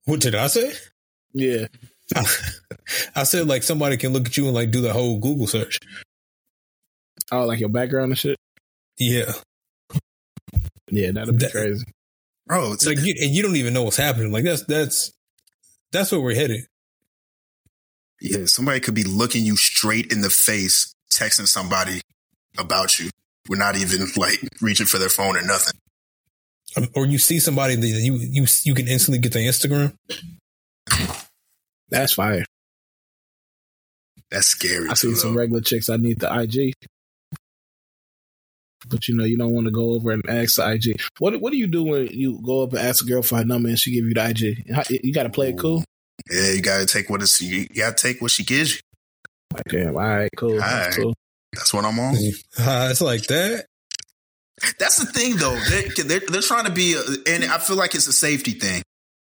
What 0.04 0.20
did 0.20 0.34
I 0.34 0.46
say? 0.48 0.72
Yeah. 1.32 1.66
I 3.16 3.22
said 3.24 3.46
like 3.46 3.62
somebody 3.62 3.96
can 3.96 4.12
look 4.12 4.26
at 4.26 4.36
you 4.36 4.46
and 4.46 4.54
like 4.54 4.70
do 4.70 4.80
the 4.82 4.92
whole 4.92 5.18
Google 5.18 5.46
search. 5.46 5.78
Oh, 7.32 7.44
like 7.46 7.60
your 7.60 7.68
background 7.70 8.10
and 8.12 8.18
shit. 8.18 8.36
Yeah, 8.98 9.32
Yeah, 10.90 11.12
that'd 11.12 11.38
be 11.38 11.44
That- 11.44 11.52
crazy. 11.52 11.84
Bro, 12.46 12.72
it's 12.72 12.86
it's 12.86 12.96
like 12.98 13.06
you 13.06 13.14
and 13.20 13.30
you 13.34 13.42
don't 13.42 13.56
even 13.56 13.72
know 13.74 13.82
what's 13.82 13.96
happening. 13.98 14.32
Like 14.32 14.44
that's 14.44 14.64
that's 14.64 15.12
that's 15.92 16.12
where 16.12 16.20
we're 16.20 16.34
headed. 16.34 16.66
yeah, 18.20 18.46
somebody 18.46 18.80
could 18.80 18.94
be 18.94 19.04
looking 19.04 19.44
you 19.44 19.56
straight 19.56 20.12
in 20.12 20.20
the 20.20 20.30
face, 20.30 20.94
texting 21.10 21.46
somebody 21.46 22.00
about 22.58 22.98
you. 22.98 23.10
We're 23.48 23.58
not 23.58 23.76
even 23.76 24.06
like 24.16 24.40
reaching 24.60 24.86
for 24.86 24.98
their 24.98 25.08
phone 25.08 25.36
or 25.36 25.42
nothing. 25.42 25.78
Um, 26.76 26.88
or 26.94 27.06
you 27.06 27.18
see 27.18 27.38
somebody 27.38 27.76
that 27.76 27.86
you 27.86 28.16
you 28.16 28.46
you 28.64 28.74
can 28.74 28.88
instantly 28.88 29.18
get 29.18 29.32
their 29.32 29.48
Instagram. 29.48 29.94
That's 31.88 32.12
fire. 32.12 32.44
That's 34.30 34.48
scary. 34.48 34.90
I 34.90 34.94
too, 34.94 35.14
see 35.14 35.14
some 35.14 35.36
regular 35.36 35.62
chicks. 35.62 35.88
I 35.88 35.96
need 35.96 36.20
the 36.20 36.32
IG. 36.40 36.74
But 38.88 39.08
you 39.08 39.14
know, 39.16 39.24
you 39.24 39.36
don't 39.36 39.52
want 39.52 39.66
to 39.66 39.70
go 39.70 39.92
over 39.92 40.10
and 40.10 40.22
ask 40.28 40.56
the 40.56 40.68
IG. 40.70 41.00
What 41.18 41.40
What 41.40 41.50
do 41.52 41.58
you 41.58 41.66
do 41.66 41.82
when 41.82 42.06
you 42.08 42.40
go 42.44 42.62
up 42.62 42.72
and 42.72 42.80
ask 42.80 43.04
a 43.04 43.08
girl 43.08 43.22
for 43.22 43.36
her 43.36 43.44
number 43.44 43.68
and 43.68 43.78
she 43.78 43.92
give 43.92 44.04
you 44.06 44.14
the 44.14 44.28
IG? 44.28 44.70
How- 44.74 44.82
You 44.88 45.12
got 45.12 45.24
to 45.24 45.30
play 45.30 45.50
it 45.50 45.58
cool. 45.58 45.84
Yeah, 46.30 46.50
you 46.52 46.60
gotta 46.62 46.84
take 46.84 47.08
what 47.08 47.22
it's. 47.22 47.40
You 47.40 47.66
gotta 47.68 47.94
take 47.96 48.20
what 48.20 48.30
she 48.30 48.44
gives 48.44 48.74
you. 48.74 48.80
Like, 49.54 49.62
damn, 49.68 49.96
all 49.96 50.02
right, 50.02 50.28
cool, 50.36 50.56
that's 50.58 50.72
All 50.72 50.80
right. 50.80 50.94
cool. 50.94 51.14
That's 51.54 51.72
what 51.72 51.84
I'm 51.86 51.98
on. 51.98 52.14
Uh, 52.58 52.88
it's 52.90 53.00
like 53.00 53.22
that. 53.28 53.64
That's 54.78 54.98
the 54.98 55.06
thing, 55.06 55.36
though. 55.36 55.56
They're, 55.70 56.04
they're, 56.04 56.28
they're 56.28 56.42
trying 56.42 56.64
to 56.66 56.72
be, 56.72 56.94
a, 56.94 57.00
and 57.32 57.44
I 57.44 57.58
feel 57.58 57.76
like 57.76 57.94
it's 57.94 58.08
a 58.08 58.12
safety 58.12 58.50
thing. 58.50 58.82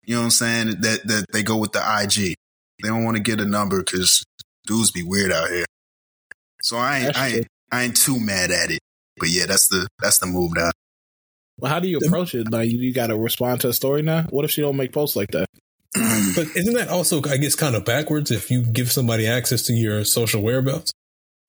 You 0.04 0.14
know 0.14 0.20
what 0.20 0.24
I'm 0.26 0.30
saying? 0.30 0.66
That 0.80 1.00
that 1.06 1.26
they 1.32 1.42
go 1.42 1.56
with 1.56 1.72
the 1.72 1.80
IG. 1.80 2.34
They 2.82 2.88
don't 2.88 3.04
want 3.04 3.16
to 3.16 3.22
get 3.22 3.40
a 3.40 3.44
number 3.44 3.82
because 3.82 4.22
dudes 4.66 4.92
be 4.92 5.02
weird 5.02 5.32
out 5.32 5.48
here. 5.50 5.64
So 6.62 6.76
I 6.76 6.98
ain't, 7.00 7.16
I 7.16 7.28
ain't, 7.28 7.46
I 7.72 7.82
ain't 7.82 7.96
too 7.96 8.18
mad 8.20 8.50
at 8.52 8.70
it. 8.70 8.78
But 9.18 9.30
yeah, 9.30 9.46
that's 9.46 9.68
the 9.68 9.88
that's 10.00 10.18
the 10.18 10.26
move 10.26 10.52
now. 10.54 10.70
Well, 11.58 11.72
how 11.72 11.80
do 11.80 11.88
you 11.88 11.98
approach 11.98 12.34
it? 12.34 12.50
Like, 12.50 12.70
you 12.70 12.92
got 12.92 13.06
to 13.06 13.16
respond 13.16 13.62
to 13.62 13.70
a 13.70 13.72
story 13.72 14.02
now. 14.02 14.24
What 14.28 14.44
if 14.44 14.50
she 14.50 14.60
don't 14.60 14.76
make 14.76 14.92
posts 14.92 15.16
like 15.16 15.30
that? 15.30 15.48
But 16.34 16.48
isn't 16.54 16.74
that 16.74 16.88
also, 16.88 17.22
I 17.24 17.38
guess, 17.38 17.54
kind 17.54 17.74
of 17.74 17.86
backwards 17.86 18.30
if 18.30 18.50
you 18.50 18.62
give 18.62 18.92
somebody 18.92 19.26
access 19.26 19.62
to 19.66 19.72
your 19.72 20.04
social 20.04 20.42
whereabouts? 20.42 20.92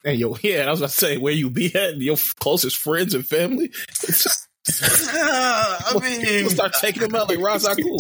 And 0.06 0.18
yo, 0.18 0.38
yeah, 0.44 0.65
I 0.68 0.72
was 0.72 0.80
about 0.80 0.91
to 0.91 0.95
say 0.95 1.18
where 1.18 1.34
you 1.34 1.49
be 1.49 1.76
at, 1.76 1.98
your 1.98 2.18
closest 2.39 2.77
friends 2.77 3.14
and 3.14 3.27
family. 3.27 3.72
I 4.69 5.99
mean, 6.02 6.22
People 6.22 6.52
start 6.52 6.73
taking 6.80 7.03
them 7.03 7.15
out 7.15 7.30
like 7.30 7.39
Ross 7.39 7.68
Cool. 7.68 7.98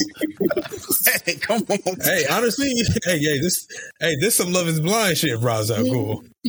hey, 1.25 1.35
come 1.35 1.63
on. 1.69 1.95
Hey, 2.01 2.25
honestly, 2.29 2.73
hey, 3.05 3.19
hey, 3.19 3.39
this, 3.39 3.67
hey, 3.99 4.15
this 4.19 4.35
some 4.35 4.51
love 4.51 4.67
is 4.67 4.79
blind 4.79 5.17
shit, 5.17 5.39
Raza. 5.39 5.77
Cool. 5.89 6.23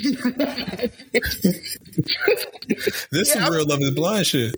this 3.12 3.32
some 3.32 3.52
real 3.52 3.66
love 3.66 3.80
is 3.80 3.92
blind 3.92 4.26
shit. 4.26 4.54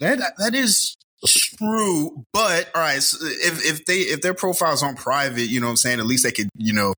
That 0.00 0.34
that 0.38 0.54
is 0.54 0.96
true, 1.26 2.24
but 2.32 2.70
all 2.74 2.82
right. 2.82 3.02
So 3.02 3.18
if 3.26 3.64
if 3.64 3.84
they 3.84 3.98
if 3.98 4.22
their 4.22 4.34
profiles 4.34 4.82
on 4.82 4.96
private, 4.96 5.42
you 5.42 5.60
know 5.60 5.66
what 5.66 5.72
I'm 5.72 5.76
saying. 5.76 6.00
At 6.00 6.06
least 6.06 6.24
they 6.24 6.32
could 6.32 6.48
you 6.56 6.72
know 6.72 6.94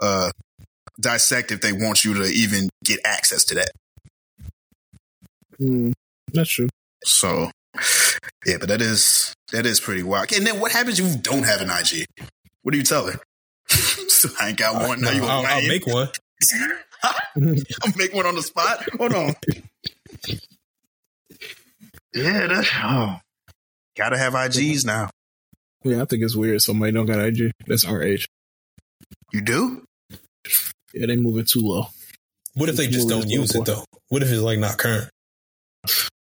uh 0.00 0.30
dissect 1.00 1.52
if 1.52 1.60
they 1.60 1.72
want 1.72 2.04
you 2.04 2.14
to 2.14 2.24
even 2.24 2.68
get 2.84 3.00
access 3.04 3.44
to 3.44 3.54
that. 3.56 3.70
Mm, 5.60 5.92
that's 6.32 6.50
true. 6.50 6.68
So 7.04 7.50
yeah, 8.46 8.56
but 8.58 8.68
that 8.68 8.80
is 8.80 9.34
that 9.52 9.66
is 9.66 9.80
pretty 9.80 10.02
wild. 10.02 10.32
And 10.32 10.46
then 10.46 10.60
what 10.60 10.72
happens 10.72 10.98
if 10.98 11.10
you 11.10 11.18
don't 11.18 11.44
have 11.44 11.60
an 11.60 11.70
IG? 11.70 12.06
What 12.62 12.72
do 12.72 12.78
you 12.78 12.84
tell 12.84 13.06
her? 13.06 13.18
so 13.68 14.28
I 14.40 14.50
ain't 14.50 14.58
got 14.58 14.86
one. 14.86 15.00
Now 15.00 15.10
you 15.10 15.24
I'll, 15.24 15.44
I'll 15.46 15.68
make 15.68 15.86
one. 15.86 16.08
I'll 17.34 17.96
make 17.96 18.14
one 18.14 18.26
on 18.26 18.34
the 18.34 18.42
spot. 18.42 18.86
Hold 18.98 19.14
on. 19.14 19.34
Yeah, 22.14 22.46
that's 22.46 22.68
oh. 22.82 23.16
Gotta 23.96 24.18
have 24.18 24.34
IGs 24.34 24.84
now. 24.84 25.10
Yeah, 25.84 26.02
I 26.02 26.04
think 26.04 26.22
it's 26.22 26.36
weird. 26.36 26.62
Somebody 26.62 26.92
don't 26.92 27.06
got 27.06 27.18
IG. 27.18 27.52
That's 27.66 27.84
our 27.84 28.02
age. 28.02 28.28
You 29.32 29.40
do? 29.40 29.84
Yeah, 30.94 31.06
they 31.06 31.16
moving 31.16 31.44
too 31.44 31.60
low. 31.60 31.86
What 32.54 32.68
if 32.68 32.76
they 32.76 32.86
just 32.86 33.08
don't 33.08 33.28
use 33.28 33.54
it 33.54 33.64
though? 33.64 33.84
What 34.08 34.22
if 34.22 34.30
it's 34.30 34.42
like 34.42 34.58
not 34.58 34.78
current? 34.78 35.10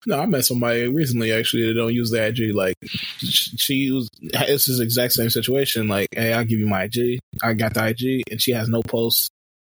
No, 0.06 0.20
I 0.20 0.26
met 0.26 0.46
somebody 0.46 0.88
recently 0.88 1.34
actually 1.34 1.68
that 1.68 1.74
don't 1.74 1.94
use 1.94 2.12
the 2.12 2.26
IG. 2.26 2.56
Like 2.56 2.76
she 3.20 3.74
used 3.74 4.10
it's 4.22 4.66
this 4.66 4.80
exact 4.80 5.14
same 5.14 5.30
situation. 5.30 5.88
Like, 5.88 6.08
hey, 6.14 6.32
I'll 6.32 6.46
give 6.46 6.60
you 6.60 6.68
my 6.68 6.84
IG. 6.84 7.20
I 7.44 7.54
got 7.54 7.74
the 7.74 7.88
IG, 7.88 8.24
and 8.32 8.42
she 8.42 8.52
has 8.52 8.70
no 8.70 8.82
posts. 8.82 9.30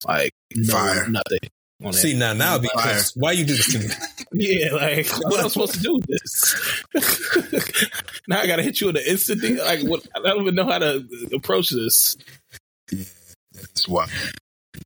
Like, 0.06 0.32
no, 0.54 0.72
Fire. 0.72 1.08
nothing. 1.08 1.38
On 1.84 1.92
See 1.92 2.14
now, 2.14 2.32
now 2.32 2.58
Fire. 2.60 3.00
Why 3.16 3.32
you 3.32 3.44
do 3.44 3.54
this 3.54 3.72
to 3.72 3.78
me? 3.80 3.86
Yeah, 4.34 4.72
like 4.72 5.06
what 5.24 5.40
am 5.40 5.44
I 5.44 5.48
supposed 5.48 5.74
to 5.74 5.80
do 5.80 5.92
with 5.92 6.06
this? 6.06 6.82
now 8.28 8.40
I 8.40 8.46
gotta 8.46 8.62
hit 8.62 8.80
you 8.80 8.86
with 8.86 8.96
an 8.96 9.02
instant 9.06 9.42
thing. 9.42 9.58
Like 9.58 9.82
what? 9.82 10.06
I 10.16 10.20
don't 10.20 10.40
even 10.40 10.54
know 10.54 10.64
how 10.64 10.78
to 10.78 11.06
approach 11.34 11.68
this. 11.68 12.16
That's 12.90 13.86
why. 13.86 14.06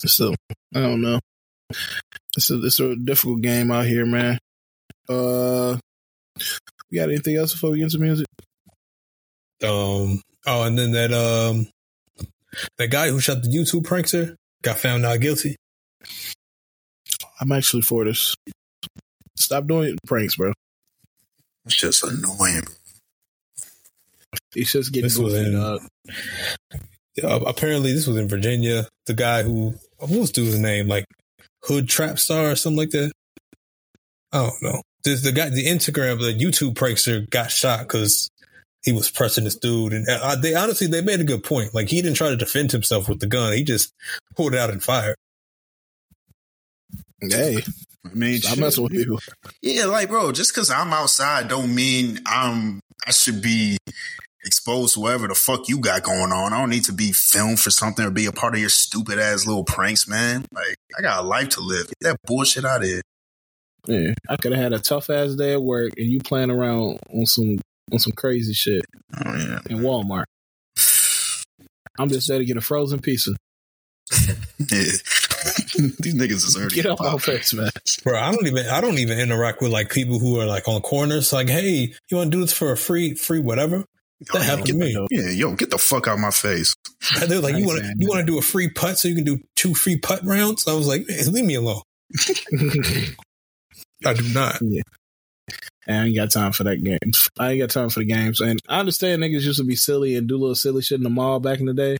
So 0.04 0.34
I 0.74 0.80
don't 0.80 1.00
know. 1.00 1.20
It's 2.36 2.50
a 2.50 2.60
it's 2.64 2.80
a 2.80 2.96
difficult 2.96 3.42
game 3.42 3.70
out 3.70 3.86
here, 3.86 4.04
man. 4.04 4.38
Uh, 5.08 5.76
we 6.90 6.98
got 6.98 7.08
anything 7.08 7.36
else 7.36 7.52
before 7.52 7.70
we 7.70 7.78
get 7.78 7.84
into 7.84 7.98
music? 7.98 8.26
Um. 9.62 10.20
Oh, 10.48 10.62
and 10.62 10.78
then 10.78 10.92
that 10.92 11.12
um, 11.12 11.66
that 12.78 12.88
guy 12.88 13.08
who 13.10 13.18
shot 13.20 13.42
the 13.42 13.48
YouTube 13.48 13.82
prankster 13.82 14.34
got 14.62 14.78
found 14.78 15.02
not 15.02 15.20
guilty. 15.20 15.56
I'm 17.40 17.52
actually 17.52 17.82
for 17.82 18.04
this. 18.04 18.34
Stop 19.36 19.66
doing 19.66 19.96
pranks, 20.06 20.36
bro. 20.36 20.52
It's 21.64 21.76
just 21.76 22.04
annoying. 22.04 22.62
It's 24.54 24.72
just 24.72 24.92
getting 24.92 25.06
This 25.06 25.18
was 25.18 25.34
in- 25.34 25.52
dog. 25.52 25.82
Uh, 27.22 27.40
apparently, 27.46 27.92
this 27.92 28.06
was 28.06 28.16
in 28.18 28.28
Virginia. 28.28 28.86
The 29.06 29.14
guy 29.14 29.42
who 29.42 29.74
what 29.98 30.10
was 30.10 30.30
dude's 30.30 30.58
name? 30.58 30.86
Like 30.86 31.06
Hood 31.64 31.88
Trap 31.88 32.18
Star 32.18 32.50
or 32.50 32.56
something 32.56 32.76
like 32.78 32.90
that. 32.90 33.12
I 34.32 34.38
don't 34.44 34.62
know. 34.62 34.82
This 35.06 35.22
the 35.22 35.30
guy, 35.30 35.50
the 35.50 35.66
Instagram, 35.66 36.18
the 36.18 36.34
YouTube 36.34 36.74
prankster 36.74 37.30
got 37.30 37.52
shot 37.52 37.80
because 37.80 38.28
he 38.82 38.90
was 38.90 39.08
pressing 39.08 39.44
this 39.44 39.54
dude, 39.54 39.92
and 39.92 40.04
uh, 40.08 40.34
they 40.34 40.56
honestly 40.56 40.88
they 40.88 41.00
made 41.00 41.20
a 41.20 41.24
good 41.24 41.44
point. 41.44 41.72
Like 41.72 41.88
he 41.88 42.02
didn't 42.02 42.16
try 42.16 42.30
to 42.30 42.36
defend 42.36 42.72
himself 42.72 43.08
with 43.08 43.20
the 43.20 43.28
gun; 43.28 43.52
he 43.52 43.62
just 43.62 43.92
pulled 44.34 44.54
it 44.54 44.58
out 44.58 44.70
and 44.70 44.82
fired. 44.82 45.14
Hey, 47.20 47.58
I 48.04 48.14
mean, 48.14 48.38
stop 48.38 48.54
shit. 48.54 48.60
messing 48.60 48.82
with 48.82 48.94
you. 48.94 49.18
Yeah, 49.62 49.84
like 49.84 50.08
bro, 50.08 50.32
just 50.32 50.52
because 50.52 50.70
I'm 50.70 50.92
outside 50.92 51.46
don't 51.46 51.72
mean 51.72 52.18
I'm 52.26 52.80
I 53.06 53.12
should 53.12 53.40
be 53.40 53.78
exposed 54.44 54.94
to 54.94 55.00
whatever 55.00 55.28
the 55.28 55.36
fuck 55.36 55.68
you 55.68 55.78
got 55.78 56.02
going 56.02 56.32
on. 56.32 56.52
I 56.52 56.58
don't 56.58 56.70
need 56.70 56.84
to 56.84 56.92
be 56.92 57.12
filmed 57.12 57.60
for 57.60 57.70
something 57.70 58.04
or 58.04 58.10
be 58.10 58.26
a 58.26 58.32
part 58.32 58.54
of 58.54 58.60
your 58.60 58.70
stupid 58.70 59.20
ass 59.20 59.46
little 59.46 59.64
pranks, 59.64 60.08
man. 60.08 60.44
Like 60.52 60.76
I 60.98 61.02
got 61.02 61.24
a 61.24 61.26
life 61.26 61.50
to 61.50 61.60
live. 61.60 61.86
Get 61.86 62.00
that 62.00 62.16
bullshit 62.24 62.64
out 62.64 62.82
of 62.82 62.88
here. 62.88 63.02
Yeah, 63.86 64.14
I 64.28 64.36
could 64.36 64.52
have 64.52 64.62
had 64.62 64.72
a 64.72 64.78
tough 64.78 65.10
ass 65.10 65.34
day 65.34 65.52
at 65.52 65.62
work, 65.62 65.92
and 65.96 66.10
you 66.10 66.18
playing 66.20 66.50
around 66.50 66.98
on 67.12 67.26
some 67.26 67.58
on 67.92 67.98
some 67.98 68.12
crazy 68.12 68.52
shit 68.52 68.84
Oh 69.16 69.36
yeah. 69.36 69.60
in 69.70 69.78
Walmart. 69.78 70.24
I'm 71.98 72.08
just 72.08 72.28
there 72.28 72.38
to 72.38 72.44
get 72.44 72.56
a 72.56 72.60
frozen 72.60 73.00
pizza. 73.00 73.32
Yeah. 74.10 74.36
These 75.76 76.14
niggas 76.14 76.46
is 76.46 76.56
already 76.56 76.74
Get 76.74 76.86
off 76.86 77.00
my 77.00 77.18
face, 77.18 77.54
man. 77.54 77.70
Bro, 78.02 78.18
I 78.18 78.32
don't 78.32 78.46
even 78.46 78.66
I 78.66 78.80
don't 78.80 78.98
even 78.98 79.18
interact 79.18 79.60
with 79.62 79.70
like 79.70 79.90
people 79.90 80.18
who 80.18 80.40
are 80.40 80.46
like 80.46 80.66
on 80.68 80.80
corners. 80.80 81.32
Like, 81.32 81.48
hey, 81.48 81.92
you 82.10 82.16
want 82.16 82.32
to 82.32 82.36
do 82.36 82.40
this 82.40 82.52
for 82.52 82.72
a 82.72 82.76
free 82.76 83.14
free 83.14 83.40
whatever? 83.40 83.84
That 84.32 84.42
happened 84.42 84.66
to 84.68 84.74
me. 84.74 84.96
Yeah, 85.10 85.30
yo, 85.30 85.54
get 85.54 85.70
the 85.70 85.78
fuck 85.78 86.08
out 86.08 86.14
of 86.14 86.20
my 86.20 86.30
face. 86.30 86.74
They're 87.26 87.40
like, 87.40 87.56
you 87.56 87.66
want 87.66 87.80
to 87.80 87.94
you 87.98 88.08
want 88.08 88.20
to 88.20 88.26
do 88.26 88.38
a 88.38 88.42
free 88.42 88.70
putt 88.70 88.98
so 88.98 89.08
you 89.08 89.14
can 89.14 89.24
do 89.24 89.38
two 89.54 89.74
free 89.74 89.98
putt 89.98 90.24
rounds? 90.24 90.66
I 90.66 90.74
was 90.74 90.88
like, 90.88 91.06
leave 91.08 91.44
me 91.44 91.54
alone. 91.54 91.82
I 94.04 94.14
do 94.14 94.34
not. 94.34 94.58
Yeah, 94.60 94.82
I 95.88 95.92
ain't 96.04 96.16
got 96.16 96.30
time 96.30 96.52
for 96.52 96.64
that 96.64 96.82
game. 96.82 96.98
I 97.38 97.52
ain't 97.52 97.60
got 97.60 97.70
time 97.70 97.90
for 97.90 98.00
the 98.00 98.06
games. 98.06 98.40
And 98.40 98.60
I 98.68 98.80
understand 98.80 99.22
niggas 99.22 99.42
used 99.42 99.58
to 99.58 99.64
be 99.64 99.76
silly 99.76 100.16
and 100.16 100.26
do 100.26 100.36
little 100.36 100.54
silly 100.54 100.82
shit 100.82 100.98
in 100.98 101.04
the 101.04 101.10
mall 101.10 101.40
back 101.40 101.60
in 101.60 101.66
the 101.66 101.74
day. 101.74 101.96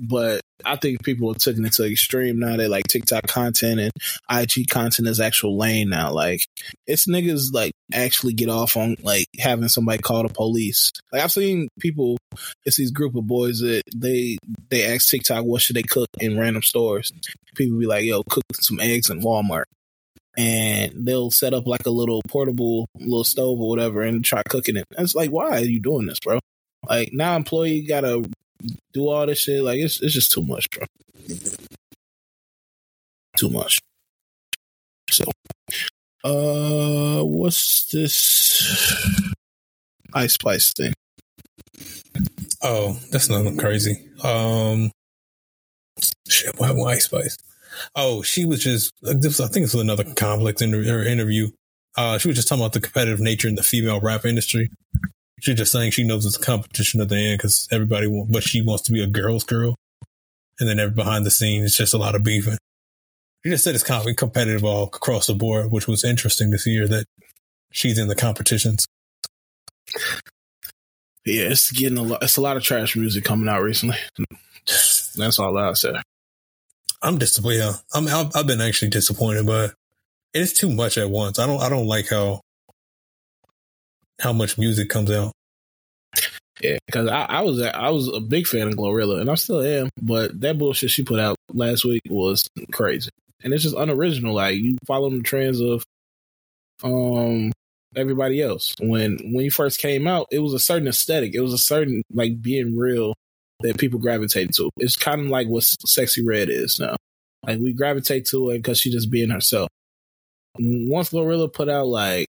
But 0.00 0.40
I 0.64 0.76
think 0.76 1.04
people 1.04 1.30
are 1.30 1.34
taking 1.34 1.64
it 1.64 1.74
to 1.74 1.84
extreme 1.84 2.38
now. 2.38 2.56
They 2.56 2.66
like 2.66 2.88
TikTok 2.88 3.26
content 3.26 3.78
and 3.78 3.92
IG 4.30 4.68
content 4.68 5.06
is 5.06 5.20
actual 5.20 5.56
lane 5.56 5.90
now. 5.90 6.12
Like 6.12 6.46
it's 6.86 7.06
niggas 7.06 7.52
like 7.52 7.72
actually 7.92 8.32
get 8.32 8.48
off 8.48 8.76
on 8.76 8.96
like 9.02 9.26
having 9.38 9.68
somebody 9.68 9.98
call 9.98 10.22
the 10.22 10.30
police. 10.30 10.90
Like 11.12 11.22
I've 11.22 11.32
seen 11.32 11.68
people, 11.78 12.16
it's 12.64 12.76
these 12.76 12.90
group 12.90 13.14
of 13.16 13.26
boys 13.26 13.60
that 13.60 13.82
they 13.94 14.38
they 14.70 14.92
ask 14.92 15.08
TikTok 15.08 15.44
what 15.44 15.60
should 15.60 15.76
they 15.76 15.82
cook 15.82 16.08
in 16.20 16.38
random 16.38 16.62
stores. 16.62 17.12
People 17.54 17.78
be 17.78 17.86
like, 17.86 18.04
yo, 18.04 18.22
cook 18.22 18.44
some 18.54 18.80
eggs 18.80 19.10
in 19.10 19.20
Walmart 19.20 19.64
and 20.36 20.92
they'll 21.06 21.30
set 21.30 21.54
up 21.54 21.66
like 21.66 21.86
a 21.86 21.90
little 21.90 22.22
portable 22.28 22.88
little 22.98 23.24
stove 23.24 23.60
or 23.60 23.68
whatever 23.68 24.02
and 24.02 24.24
try 24.24 24.42
cooking 24.48 24.76
it. 24.76 24.86
And 24.96 25.04
it's 25.04 25.14
like, 25.14 25.30
why 25.30 25.50
are 25.50 25.60
you 25.60 25.80
doing 25.80 26.06
this, 26.06 26.18
bro? 26.20 26.40
Like 26.88 27.12
now 27.12 27.36
employee 27.36 27.82
gotta 27.82 28.24
do 28.92 29.08
all 29.08 29.26
this 29.26 29.38
shit. 29.38 29.62
Like 29.62 29.80
it's 29.80 30.00
it's 30.02 30.14
just 30.14 30.32
too 30.32 30.42
much, 30.42 30.68
bro. 30.70 30.86
Too 33.36 33.50
much. 33.50 33.78
So 35.10 35.24
uh 36.24 37.22
what's 37.24 37.86
this 37.86 39.32
ice 40.14 40.34
spice 40.34 40.72
thing? 40.72 40.94
Oh, 42.62 42.96
that's 43.10 43.28
nothing 43.28 43.56
crazy. 43.56 43.98
Um, 44.22 44.92
shit, 46.28 46.54
why 46.58 46.70
why 46.70 46.98
Spice? 46.98 47.36
Oh, 47.94 48.22
she 48.22 48.44
was 48.44 48.62
just 48.62 48.92
this. 49.02 49.40
I 49.40 49.46
think 49.46 49.64
this 49.64 49.74
was 49.74 49.82
another 49.82 50.04
complex 50.04 50.62
in 50.62 50.72
her 50.72 51.04
interview. 51.04 51.48
Uh, 51.96 52.18
she 52.18 52.28
was 52.28 52.36
just 52.36 52.48
talking 52.48 52.62
about 52.62 52.72
the 52.72 52.80
competitive 52.80 53.20
nature 53.20 53.48
in 53.48 53.54
the 53.54 53.62
female 53.62 54.00
rap 54.00 54.24
industry. 54.24 54.70
She's 55.40 55.56
just 55.56 55.72
saying 55.72 55.90
she 55.90 56.04
knows 56.04 56.24
it's 56.24 56.36
a 56.36 56.40
competition 56.40 57.00
at 57.00 57.08
the 57.08 57.16
end 57.16 57.38
because 57.38 57.68
everybody, 57.70 58.06
want, 58.06 58.30
but 58.32 58.42
she 58.42 58.62
wants 58.62 58.84
to 58.84 58.92
be 58.92 59.02
a 59.02 59.06
girl's 59.06 59.44
girl, 59.44 59.76
and 60.60 60.68
then 60.68 60.78
every 60.78 60.94
behind 60.94 61.26
the 61.26 61.30
scenes, 61.30 61.66
it's 61.66 61.76
just 61.76 61.94
a 61.94 61.98
lot 61.98 62.14
of 62.14 62.22
beefing. 62.22 62.58
She 63.44 63.50
just 63.50 63.64
said 63.64 63.74
it's 63.74 63.82
competitive 63.82 64.64
all 64.64 64.84
across 64.84 65.26
the 65.26 65.34
board, 65.34 65.72
which 65.72 65.88
was 65.88 66.04
interesting 66.04 66.52
to 66.52 66.78
her 66.78 66.86
that 66.86 67.06
she's 67.72 67.98
in 67.98 68.06
the 68.06 68.14
competitions. 68.14 68.86
Yeah, 71.24 71.44
it's 71.44 71.70
getting 71.72 71.98
a 71.98 72.02
lot. 72.02 72.22
It's 72.22 72.36
a 72.36 72.40
lot 72.40 72.56
of 72.56 72.62
trash 72.62 72.96
music 72.96 73.24
coming 73.24 73.48
out 73.48 73.62
recently. 73.62 73.96
That's 75.16 75.38
all 75.38 75.58
I'll 75.58 75.74
say. 75.74 75.94
I'm 77.02 77.18
disappointed. 77.18 77.74
I'm, 77.92 78.06
I've, 78.08 78.46
been 78.46 78.60
actually 78.60 78.90
disappointed 78.90 79.44
but 79.44 79.74
it's 80.34 80.52
too 80.52 80.70
much 80.70 80.98
at 80.98 81.10
once. 81.10 81.38
I 81.38 81.46
don't 81.46 81.60
I 81.60 81.68
don't 81.68 81.86
like 81.86 82.08
how 82.08 82.40
how 84.20 84.32
much 84.32 84.58
music 84.58 84.88
comes 84.88 85.10
out. 85.10 85.32
Yeah, 86.60 86.78
because 86.86 87.08
I, 87.08 87.24
I 87.24 87.40
was 87.42 87.60
I 87.60 87.90
was 87.90 88.08
a 88.08 88.20
big 88.20 88.46
fan 88.46 88.68
of 88.68 88.74
Glorilla, 88.74 89.20
and 89.20 89.30
I 89.30 89.34
still 89.34 89.62
am. 89.62 89.90
But 90.00 90.40
that 90.40 90.58
bullshit 90.58 90.90
she 90.90 91.02
put 91.02 91.18
out 91.18 91.36
last 91.52 91.84
week 91.84 92.02
was 92.08 92.48
crazy, 92.72 93.10
and 93.42 93.52
it's 93.52 93.62
just 93.62 93.76
unoriginal. 93.76 94.34
Like 94.34 94.56
you 94.56 94.78
follow 94.86 95.10
the 95.10 95.22
trends 95.22 95.60
of 95.60 95.84
um 96.84 97.52
everybody 97.96 98.40
else. 98.40 98.74
When 98.80 99.18
when 99.32 99.44
you 99.44 99.50
first 99.50 99.80
came 99.80 100.06
out, 100.06 100.28
it 100.30 100.38
was 100.38 100.54
a 100.54 100.58
certain 100.58 100.88
aesthetic. 100.88 101.34
It 101.34 101.40
was 101.40 101.52
a 101.52 101.58
certain 101.58 102.02
like 102.12 102.40
being 102.40 102.76
real 102.76 103.14
that 103.62 103.78
people 103.78 103.98
gravitate 103.98 104.54
to. 104.54 104.70
It's 104.76 104.96
kind 104.96 105.22
of 105.22 105.26
like 105.28 105.48
what 105.48 105.62
Sexyy 105.62 106.22
Red 106.24 106.48
is 106.48 106.78
now. 106.78 106.96
Like 107.46 107.58
we 107.58 107.72
gravitate 107.72 108.26
to 108.26 108.50
it 108.50 108.58
because 108.58 108.78
she's 108.78 108.92
just 108.92 109.10
being 109.10 109.30
herself. 109.30 109.68
Once 110.58 111.10
Glorilla 111.10 111.52
put 111.52 111.68
out 111.68 111.86
like 111.86 112.26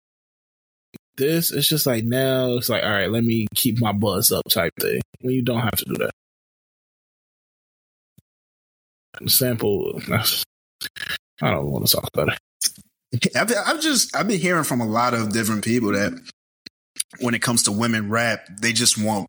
this, 1.15 1.51
it's 1.51 1.67
just 1.67 1.85
like 1.85 2.03
now 2.03 2.57
it's 2.57 2.69
like, 2.69 2.83
all 2.83 2.91
right, 2.91 3.11
let 3.11 3.23
me 3.23 3.47
keep 3.55 3.79
my 3.79 3.91
buzz 3.91 4.31
up 4.31 4.43
type 4.49 4.73
thing. 4.79 5.01
When 5.21 5.33
you 5.33 5.41
don't 5.41 5.61
have 5.61 5.77
to 5.77 5.85
do 5.85 5.95
that. 5.95 6.11
Sample, 9.29 10.01
I 11.41 11.51
don't 11.51 11.71
want 11.71 11.87
to 11.87 11.95
talk 11.95 12.09
about 12.13 12.29
it. 12.29 12.39
I've, 13.35 13.51
I've 13.65 13.81
just 13.81 14.15
I've 14.15 14.27
been 14.27 14.39
hearing 14.39 14.63
from 14.63 14.81
a 14.81 14.87
lot 14.87 15.13
of 15.13 15.31
different 15.31 15.63
people 15.63 15.93
that 15.93 16.13
when 17.19 17.33
it 17.33 17.41
comes 17.41 17.63
to 17.63 17.71
women 17.71 18.09
rap, 18.09 18.47
they 18.59 18.73
just 18.73 19.01
want 19.01 19.27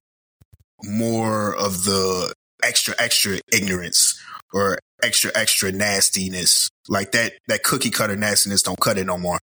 more 0.82 1.54
of 1.54 1.84
the 1.84 2.32
extra 2.62 2.94
extra 2.98 3.38
ignorance 3.52 4.20
or 4.52 4.78
extra 5.02 5.30
extra 5.34 5.72
nastiness. 5.72 6.70
Like 6.88 7.12
that 7.12 7.34
that 7.48 7.62
cookie 7.62 7.90
cutter 7.90 8.16
nastiness 8.16 8.62
don't 8.62 8.80
cut 8.80 8.98
it 8.98 9.06
no 9.06 9.18
more. 9.18 9.38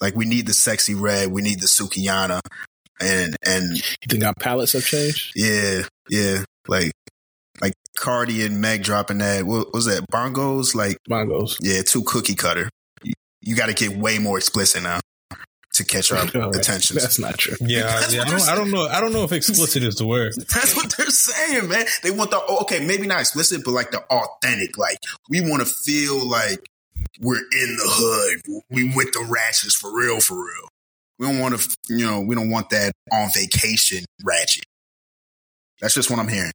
Like 0.00 0.14
we 0.14 0.24
need 0.26 0.46
the 0.46 0.52
Sexyy 0.52 1.00
Red, 1.00 1.32
we 1.32 1.42
need 1.42 1.60
the 1.60 1.66
Sukihana, 1.66 2.40
and 3.00 3.36
and 3.44 3.76
You 3.76 3.82
think 4.08 4.24
our 4.24 4.34
palettes 4.34 4.72
have 4.72 4.84
changed? 4.84 5.32
yeah, 5.34 5.82
yeah, 6.08 6.44
like 6.68 6.92
like 7.60 7.72
Cardi 7.98 8.44
and 8.44 8.60
Meg 8.60 8.84
dropping 8.84 9.18
that. 9.18 9.44
What 9.44 9.72
was 9.72 9.86
that? 9.86 10.04
Bongos, 10.12 10.74
like 10.74 10.98
Bongos. 11.10 11.56
yeah, 11.60 11.82
too 11.82 12.04
cookie 12.04 12.36
cutter. 12.36 12.70
You, 13.02 13.12
you 13.40 13.56
got 13.56 13.66
to 13.66 13.74
get 13.74 13.96
way 13.98 14.18
more 14.18 14.38
explicit 14.38 14.82
now 14.84 15.00
to 15.74 15.84
catch 15.84 16.12
our 16.12 16.18
Oh, 16.34 16.50
attention. 16.50 16.96
That's 16.96 17.18
not 17.18 17.38
true. 17.38 17.56
Yeah, 17.60 17.82
That's 17.82 18.14
yeah 18.14 18.22
I 18.22 18.24
don't 18.24 18.38
they're 18.38 18.50
I 18.50 18.54
don't 18.54 18.70
know 18.70 18.86
I 18.86 19.00
don't 19.00 19.12
know 19.12 19.24
if 19.24 19.32
explicit 19.32 19.82
is 19.82 19.96
the 19.96 20.06
word. 20.06 20.34
That's 20.36 20.74
what 20.76 20.94
they're 20.96 21.06
saying, 21.06 21.68
man. 21.68 21.86
They 22.02 22.10
want 22.10 22.30
the 22.30 22.40
oh, 22.46 22.60
okay, 22.62 22.84
maybe 22.84 23.06
not 23.06 23.20
explicit, 23.20 23.62
but 23.64 23.72
like 23.72 23.90
the 23.90 24.00
authentic. 24.02 24.76
Like 24.78 24.98
we 25.28 25.40
want 25.40 25.60
to 25.60 25.66
feel 25.66 26.26
like 26.28 26.68
we're 27.20 27.36
in 27.38 27.76
the 27.76 27.86
hood. 27.86 28.62
We 28.70 28.92
with 28.94 29.12
the 29.12 29.26
ratchets 29.28 29.74
for 29.74 29.96
real, 29.96 30.20
for 30.20 30.36
real. 30.36 30.68
We 31.18 31.26
don't 31.26 31.40
want 31.40 31.58
to, 31.58 31.76
you 31.88 32.06
know, 32.06 32.20
we 32.20 32.34
don't 32.36 32.50
want 32.50 32.70
that 32.70 32.92
on 33.12 33.30
vacation 33.34 34.04
ratchet. 34.24 34.64
That's 35.80 35.94
just 35.94 36.10
what 36.10 36.18
I'm 36.20 36.28
hearing. 36.28 36.52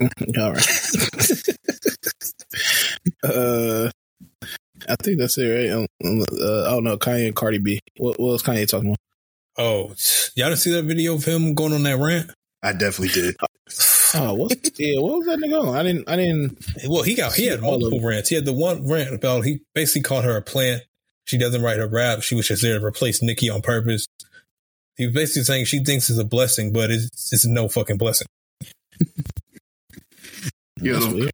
All 0.38 0.52
right. 0.52 0.68
uh, 3.24 3.90
I 4.88 4.96
think 5.02 5.18
that's 5.18 5.38
it, 5.38 5.48
right? 5.48 5.70
Um, 5.70 5.86
um, 6.04 6.20
uh, 6.32 6.74
oh 6.74 6.80
no, 6.82 6.96
Kanye 6.96 7.26
and 7.26 7.36
Cardi 7.36 7.58
B. 7.58 7.80
What, 7.96 8.18
what 8.20 8.32
was 8.32 8.42
Kanye 8.42 8.68
talking 8.68 8.90
about? 8.90 8.98
Oh, 9.56 9.94
y'all 10.36 10.48
didn't 10.48 10.58
see 10.58 10.72
that 10.72 10.84
video 10.84 11.14
of 11.14 11.24
him 11.24 11.54
going 11.54 11.72
on 11.72 11.82
that 11.84 11.98
rant? 11.98 12.30
I 12.62 12.72
definitely 12.72 13.08
did. 13.08 13.36
Oh, 14.14 14.34
what? 14.34 14.52
yeah, 14.78 15.00
what 15.00 15.18
was 15.18 15.26
that 15.26 15.38
nigga 15.38 15.68
on? 15.68 15.76
I 15.76 15.82
didn't. 15.82 16.08
I 16.08 16.16
didn't. 16.16 16.58
Well, 16.86 17.02
he 17.02 17.14
got 17.14 17.34
he 17.34 17.46
had 17.46 17.60
All 17.60 17.74
of 17.74 17.80
multiple 17.80 18.06
rants. 18.06 18.28
He 18.28 18.34
had 18.34 18.44
the 18.44 18.52
one 18.52 18.88
rant 18.88 19.14
about 19.14 19.44
he 19.44 19.60
basically 19.74 20.02
called 20.02 20.24
her 20.24 20.36
a 20.36 20.42
plant. 20.42 20.82
She 21.24 21.36
doesn't 21.36 21.62
write 21.62 21.78
her 21.78 21.88
rap. 21.88 22.22
She 22.22 22.34
was 22.34 22.48
just 22.48 22.62
there 22.62 22.78
to 22.78 22.84
replace 22.84 23.22
Nicki 23.22 23.50
on 23.50 23.60
purpose. 23.60 24.06
He 24.96 25.06
was 25.06 25.14
basically 25.14 25.44
saying 25.44 25.64
she 25.66 25.84
thinks 25.84 26.08
it's 26.08 26.18
a 26.18 26.24
blessing, 26.24 26.72
but 26.72 26.90
it's 26.90 27.32
it's 27.32 27.46
no 27.46 27.68
fucking 27.68 27.98
blessing. 27.98 28.26
You 30.80 30.92
That's 30.92 31.06
know, 31.06 31.14
weird. 31.14 31.32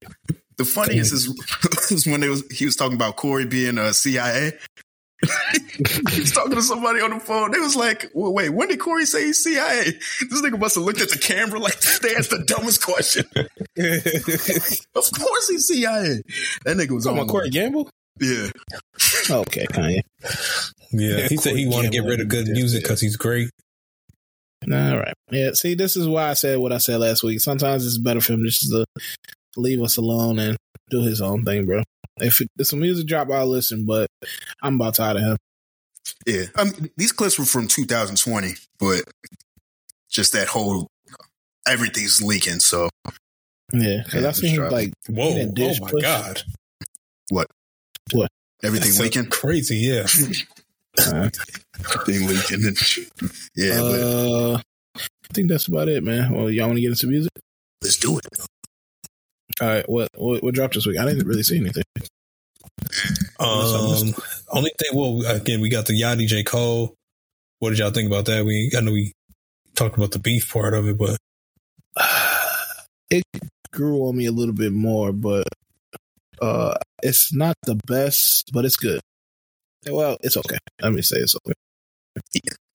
The 0.56 0.64
funniest 0.64 1.12
is, 1.12 1.26
is 1.90 2.06
when 2.06 2.22
it 2.22 2.28
was 2.28 2.44
he 2.50 2.64
was 2.64 2.76
talking 2.76 2.96
about 2.96 3.16
Corey 3.16 3.44
being 3.44 3.78
uh, 3.78 3.84
a 3.84 3.94
CIA. 3.94 4.52
he 5.76 6.20
was 6.20 6.32
talking 6.32 6.54
to 6.54 6.62
somebody 6.62 7.00
on 7.00 7.10
the 7.10 7.20
phone. 7.20 7.50
They 7.50 7.58
was 7.58 7.76
like, 7.76 8.10
well, 8.14 8.32
"Wait, 8.32 8.50
when 8.50 8.68
did 8.68 8.78
Corey 8.78 9.06
say 9.06 9.26
he's 9.26 9.42
CIA?" 9.42 9.84
This 9.84 10.42
nigga 10.42 10.58
must 10.58 10.74
have 10.74 10.84
looked 10.84 11.00
at 11.00 11.10
the 11.10 11.18
camera 11.18 11.58
like 11.58 11.80
they 12.02 12.14
asked 12.14 12.30
the 12.30 12.44
dumbest 12.44 12.84
question. 12.84 13.24
of 13.34 15.12
course 15.12 15.48
he's 15.48 15.66
CIA. 15.66 16.22
That 16.64 16.76
nigga 16.76 16.90
was 16.90 17.04
Talking 17.04 17.20
on 17.20 17.24
about 17.24 17.32
Corey 17.32 17.50
Gamble. 17.50 17.88
Yeah, 18.20 18.50
Okay, 19.30 19.66
Kanye. 19.66 20.00
Yeah, 20.92 21.26
he 21.26 21.36
said 21.36 21.56
he 21.56 21.66
wanted 21.66 21.92
to 21.92 22.00
get 22.00 22.06
rid 22.06 22.20
of 22.20 22.28
good 22.28 22.46
music 22.48 22.82
because 22.82 23.00
he's 23.00 23.16
great. 23.16 23.50
All 24.72 24.98
right. 24.98 25.14
Yeah. 25.30 25.52
See, 25.52 25.74
this 25.74 25.96
is 25.96 26.08
why 26.08 26.30
I 26.30 26.34
said 26.34 26.58
what 26.58 26.72
I 26.72 26.78
said 26.78 27.00
last 27.00 27.22
week. 27.22 27.40
Sometimes 27.40 27.86
it's 27.86 27.98
better 27.98 28.20
for 28.20 28.34
him 28.34 28.44
just 28.44 28.70
to 28.70 28.84
leave 29.56 29.82
us 29.82 29.96
alone 29.96 30.38
and 30.38 30.56
do 30.90 31.02
his 31.02 31.20
own 31.20 31.44
thing, 31.44 31.66
bro. 31.66 31.82
If 32.18 32.40
it, 32.40 32.48
if 32.58 32.66
some 32.66 32.80
music 32.80 33.06
drop, 33.06 33.30
I'll 33.30 33.46
listen. 33.46 33.84
But 33.86 34.08
I'm 34.62 34.76
about 34.76 34.94
tired 34.94 35.16
of 35.16 35.22
him. 35.22 35.36
yeah. 36.26 36.44
I 36.56 36.64
mean, 36.64 36.90
these 36.96 37.12
clips 37.12 37.38
were 37.38 37.44
from 37.44 37.66
2020, 37.66 38.54
but 38.78 39.02
just 40.10 40.32
that 40.32 40.48
whole 40.48 40.88
everything's 41.66 42.22
leaking. 42.22 42.60
So 42.60 42.88
Yeah, 43.72 44.02
because 44.04 44.22
Yeah, 44.22 44.28
I 44.28 44.32
seen 44.32 44.54
him 44.54 44.68
like 44.70 44.92
Whoa! 45.08 45.28
He 45.28 45.34
didn't 45.34 45.54
dish 45.54 45.78
Oh 45.80 45.84
my 45.84 45.90
push. 45.90 46.02
god! 46.02 46.42
What, 47.30 47.46
what, 48.12 48.28
everything 48.62 48.90
That's 48.90 49.00
leaking, 49.00 49.30
crazy. 49.30 49.76
Yeah. 49.78 50.06
uh, 50.98 51.30
everything 52.00 52.28
leaking. 52.28 52.76
yeah, 53.56 53.80
but 53.80 54.00
uh, 54.00 54.60
I 54.96 55.32
think 55.32 55.48
that's 55.48 55.66
about 55.66 55.88
it, 55.88 56.04
man. 56.04 56.32
Well, 56.32 56.50
y'all 56.50 56.66
want 56.66 56.76
to 56.76 56.82
get 56.82 56.90
into 56.90 57.06
music? 57.06 57.32
let's 57.82 57.96
do 57.96 58.18
it. 58.18 58.26
All 59.60 59.68
right. 59.68 59.88
What 59.88 60.08
what, 60.14 60.42
what 60.42 60.54
dropped 60.54 60.74
this 60.74 60.86
week? 60.86 60.98
I 60.98 61.04
didn't 61.04 61.26
really 61.26 61.42
see 61.42 61.58
anything. 61.58 61.84
Um, 63.38 64.14
only 64.50 64.72
thing. 64.78 64.90
Well, 64.92 65.22
again, 65.26 65.60
we 65.60 65.68
got 65.68 65.86
the 65.86 66.00
Yachty 66.00 66.26
J 66.26 66.42
Cole. 66.42 66.94
What 67.58 67.70
did 67.70 67.78
y'all 67.78 67.90
think 67.90 68.06
about 68.08 68.26
that? 68.26 68.44
We 68.44 68.72
I 68.76 68.80
know 68.80 68.92
we 68.92 69.12
talked 69.74 69.96
about 69.96 70.12
the 70.12 70.18
beef 70.18 70.52
part 70.52 70.74
of 70.74 70.88
it, 70.88 70.98
but 70.98 71.16
it 73.10 73.24
grew 73.72 74.06
on 74.08 74.16
me 74.16 74.26
a 74.26 74.32
little 74.32 74.54
bit 74.54 74.72
more, 74.72 75.12
but 75.12 75.46
uh, 76.40 76.74
it's 77.02 77.32
not 77.32 77.56
the 77.64 77.78
best, 77.86 78.50
but 78.52 78.64
it's 78.64 78.76
good. 78.76 79.00
Well, 79.88 80.16
it's 80.22 80.36
okay. 80.36 80.58
Let 80.80 80.92
me 80.92 81.02
say 81.02 81.18
it's 81.18 81.36
okay. 81.36 81.54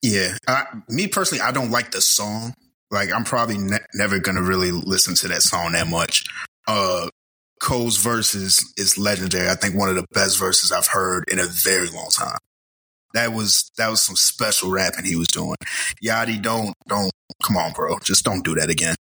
Yeah, 0.02 0.38
I, 0.48 0.66
me 0.88 1.08
personally, 1.08 1.42
I 1.42 1.52
don't 1.52 1.72
like 1.72 1.92
the 1.92 2.02
song. 2.02 2.54
Like, 2.92 3.12
I'm 3.14 3.24
probably 3.24 3.58
ne- 3.58 3.86
never 3.94 4.20
gonna 4.20 4.42
really 4.42 4.72
listen 4.72 5.16
to 5.16 5.28
that 5.30 5.42
song 5.42 5.74
that 5.74 5.88
much. 5.88 6.24
Uh, 6.70 7.10
Cole's 7.60 7.98
verses 7.98 8.74
is 8.78 8.98
legendary. 8.98 9.50
I 9.50 9.56
think 9.56 9.76
one 9.76 9.90
of 9.90 9.96
the 9.96 10.06
best 10.14 10.38
verses 10.38 10.72
I've 10.72 10.88
heard 10.88 11.26
in 11.32 11.40
a 11.40 11.46
very 11.46 11.90
long 11.90 12.10
time. 12.12 12.38
That 13.16 13.34
was 13.34 13.72
that 13.78 13.90
was 13.90 14.04
some 14.04 14.16
special 14.16 14.70
rapping 14.70 15.04
he 15.04 15.16
was 15.16 15.28
doing. 15.28 15.56
Yachty, 16.04 16.40
don't 16.40 16.76
don't 16.88 17.12
come 17.44 17.58
on, 17.58 17.74
bro. 17.74 17.98
Just 18.04 18.24
don't 18.24 18.46
do 18.46 18.54
that 18.56 18.70
again. 18.70 18.96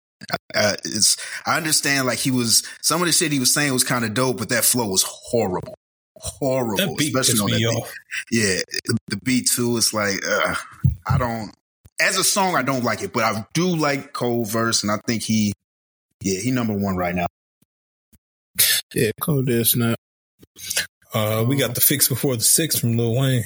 Uh, 0.55 0.75
it's 0.85 1.17
I 1.47 1.57
understand 1.57 2.07
like 2.07 2.19
he 2.19 2.31
was 2.31 2.69
some 2.83 3.01
of 3.01 3.07
the 3.07 3.13
shit 3.13 3.33
he 3.33 3.41
was 3.41 3.53
saying 3.53 3.73
was 3.73 3.83
kind 3.83 4.05
of 4.05 4.13
dope, 4.13 4.37
but 4.37 4.51
that 4.51 4.65
flow 4.65 4.87
was 4.87 5.05
horrible, 5.09 5.75
horrible. 6.17 6.77
that 6.77 6.99
beat 6.99 7.17
especially 7.17 7.41
on 7.41 7.51
that 7.51 7.59
beat 7.59 7.67
off. 7.67 7.93
yeah, 8.31 8.61
the, 8.85 8.97
the 9.09 9.17
beat 9.25 9.49
too. 9.51 9.79
It's 9.79 9.95
like 9.95 10.21
uh, 10.27 10.55
I 11.07 11.17
don't. 11.17 11.51
As 11.99 12.19
a 12.19 12.25
song, 12.25 12.57
I 12.57 12.63
don't 12.63 12.85
like 12.85 13.03
it, 13.03 13.13
but 13.15 13.23
I 13.23 13.47
do 13.55 13.75
like 13.75 14.13
Cole 14.13 14.45
verse, 14.45 14.83
and 14.83 14.93
I 14.93 14.99
think 15.07 15.23
he, 15.23 15.55
yeah, 16.23 16.41
he 16.41 16.51
number 16.51 16.75
one 16.75 16.97
right 16.97 17.15
now. 17.15 17.27
Yeah, 18.95 19.11
Cole 19.21 19.43
did 19.43 19.67
snap. 19.67 19.99
Uh, 21.13 21.45
we 21.47 21.57
got 21.57 21.75
the 21.75 21.81
fix 21.81 22.09
before 22.09 22.37
the 22.37 22.43
six 22.43 22.79
from 22.79 22.97
Lil 22.97 23.15
Wayne. 23.17 23.45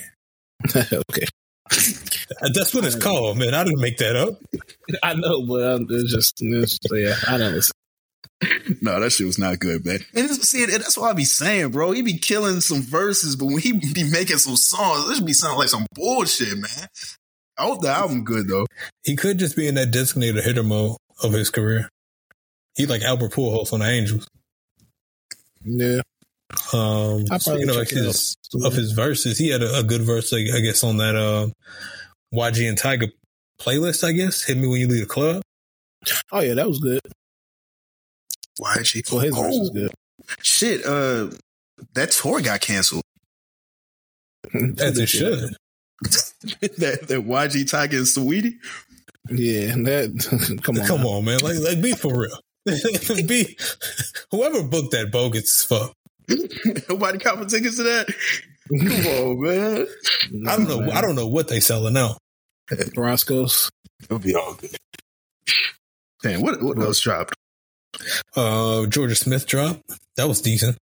okay, 0.77 1.27
Uh, 1.71 2.49
That's 2.53 2.75
what 2.75 2.85
it's 2.85 2.97
called, 2.97 3.39
man. 3.39 3.55
I 3.55 3.65
didn't 3.65 3.81
make 3.81 3.99
that 3.99 4.17
up. 4.17 4.35
I 5.03 5.15
know, 5.15 5.47
but 5.47 5.63
um, 5.75 5.87
it's 5.91 6.13
just 6.13 6.39
it's, 6.41 6.79
yeah, 6.93 7.15
I 7.27 7.39
don't 7.39 7.53
listen. 7.55 7.73
No, 8.81 9.01
that 9.01 9.11
shit 9.11 9.27
was 9.27 9.39
not 9.39 9.59
good, 9.59 9.85
man. 9.85 9.99
And 10.15 10.31
it's, 10.31 10.49
see, 10.49 10.63
and 10.63 10.73
that's 10.73 10.97
what 10.97 11.11
I 11.11 11.13
be 11.13 11.25
saying, 11.25 11.71
bro. 11.71 11.91
He 11.93 12.03
be 12.03 12.19
killing 12.19 12.61
some 12.61 12.83
verses, 12.83 13.35
but 13.37 13.47
when 13.47 13.59
he 13.59 13.73
be 13.73 14.05
making 14.11 14.39
some 14.39 14.57
songs, 14.57 15.09
this 15.09 15.21
be 15.21 15.33
sounding 15.33 15.59
like 15.59 15.69
some 15.69 15.87
bullshit, 15.95 16.57
man. 16.57 16.89
I 17.59 17.65
hope 17.65 17.83
the 17.83 17.89
album 17.89 18.23
good 18.25 18.47
though. 18.49 18.67
He 19.03 19.17
could 19.17 19.39
just 19.39 19.57
be 19.57 19.67
in 19.67 19.75
that 19.75 19.91
designated 19.91 20.45
hitter 20.45 20.63
mode 20.63 20.97
of 21.23 21.33
his 21.33 21.51
career. 21.51 21.89
He 22.77 22.87
like 22.87 23.03
Albert 23.03 23.33
Pujols 23.33 23.73
on 23.73 23.81
the 23.81 23.87
Angels. 23.89 24.29
Yeah, 25.65 26.01
Um, 26.73 27.25
I'll 27.31 27.39
so, 27.39 27.57
you 27.57 27.65
probably 27.65 27.65
know, 27.67 27.73
check 27.85 27.93
like 27.93 28.05
his, 28.05 28.37
of 28.65 28.73
his 28.73 28.93
verses, 28.93 29.39
he 29.39 29.49
had 29.49 29.63
a, 29.63 29.79
a 29.79 29.83
good 29.83 30.03
verse, 30.03 30.33
like, 30.33 30.47
I 30.55 30.61
guess, 30.61 30.83
on 30.85 30.97
that 30.99 31.15
uh, 31.17 31.49
YG 32.35 32.69
and 32.69 32.79
Tyga 32.79 33.11
playlist. 33.61 34.05
I 34.07 34.13
guess 34.13 34.43
hit 34.45 34.57
me 34.57 34.67
when 34.69 34.81
you 34.81 34.89
leave 34.89 35.01
the 35.01 35.07
club. 35.07 35.43
Oh 36.33 36.41
yeah, 36.41 36.55
that 36.55 36.69
was 36.69 36.79
good. 36.79 37.01
Why 38.59 38.75
is 38.81 38.89
she? 38.89 39.03
Well, 39.11 39.21
his 39.21 39.35
verse 39.35 39.59
was 39.59 39.71
Oh, 39.71 39.73
good. 39.73 39.93
Shit, 40.43 40.85
uh, 40.87 41.31
that 41.95 42.11
tour 42.11 42.41
got 42.41 42.61
canceled. 42.61 43.03
As 44.79 44.99
it 44.99 45.09
should. 45.09 45.55
that 46.03 47.09
that 47.09 47.25
YG 47.27 47.65
Tyga 47.65 47.99
and 47.99 48.07
Saweetie. 48.07 48.55
Yeah, 49.31 49.75
that 49.85 50.61
come 50.63 50.79
on. 50.79 50.87
Come 50.87 51.05
on, 51.07 51.25
man. 51.25 51.41
Like, 51.41 51.59
like 51.59 51.83
be 51.83 51.93
for 51.93 52.17
real. 52.23 52.39
be 53.27 53.57
whoever 54.31 54.63
booked 54.63 54.93
that 54.93 55.11
bogus 55.11 55.45
as 55.45 55.65
fuck. 55.65 55.93
Nobody 56.89 57.19
got 57.19 57.49
tickets 57.49 57.77
to 57.77 57.83
that. 57.85 58.07
Come 58.69 59.07
on, 59.07 59.43
man. 59.43 59.87
I 60.49 60.57
don't 60.57 60.69
know. 60.69 60.91
I 60.93 61.01
don't 61.01 61.15
know 61.15 61.27
what 61.29 61.49
they 61.49 61.61
selling 61.61 61.95
now. 61.95 62.19
Roscoe's. 62.97 63.71
It'll 64.03 64.19
be 64.19 64.35
all 64.35 64.55
good. 64.55 64.77
Damn, 66.23 66.43
what 66.43 66.63
what 66.63 66.79
else 66.79 67.01
dropped? 67.01 67.35
Uh, 68.37 68.85
Jorja 68.87 69.17
Smith 69.17 69.47
drop. 69.47 69.81
That 70.17 70.29
was 70.29 70.41
decent. 70.43 70.77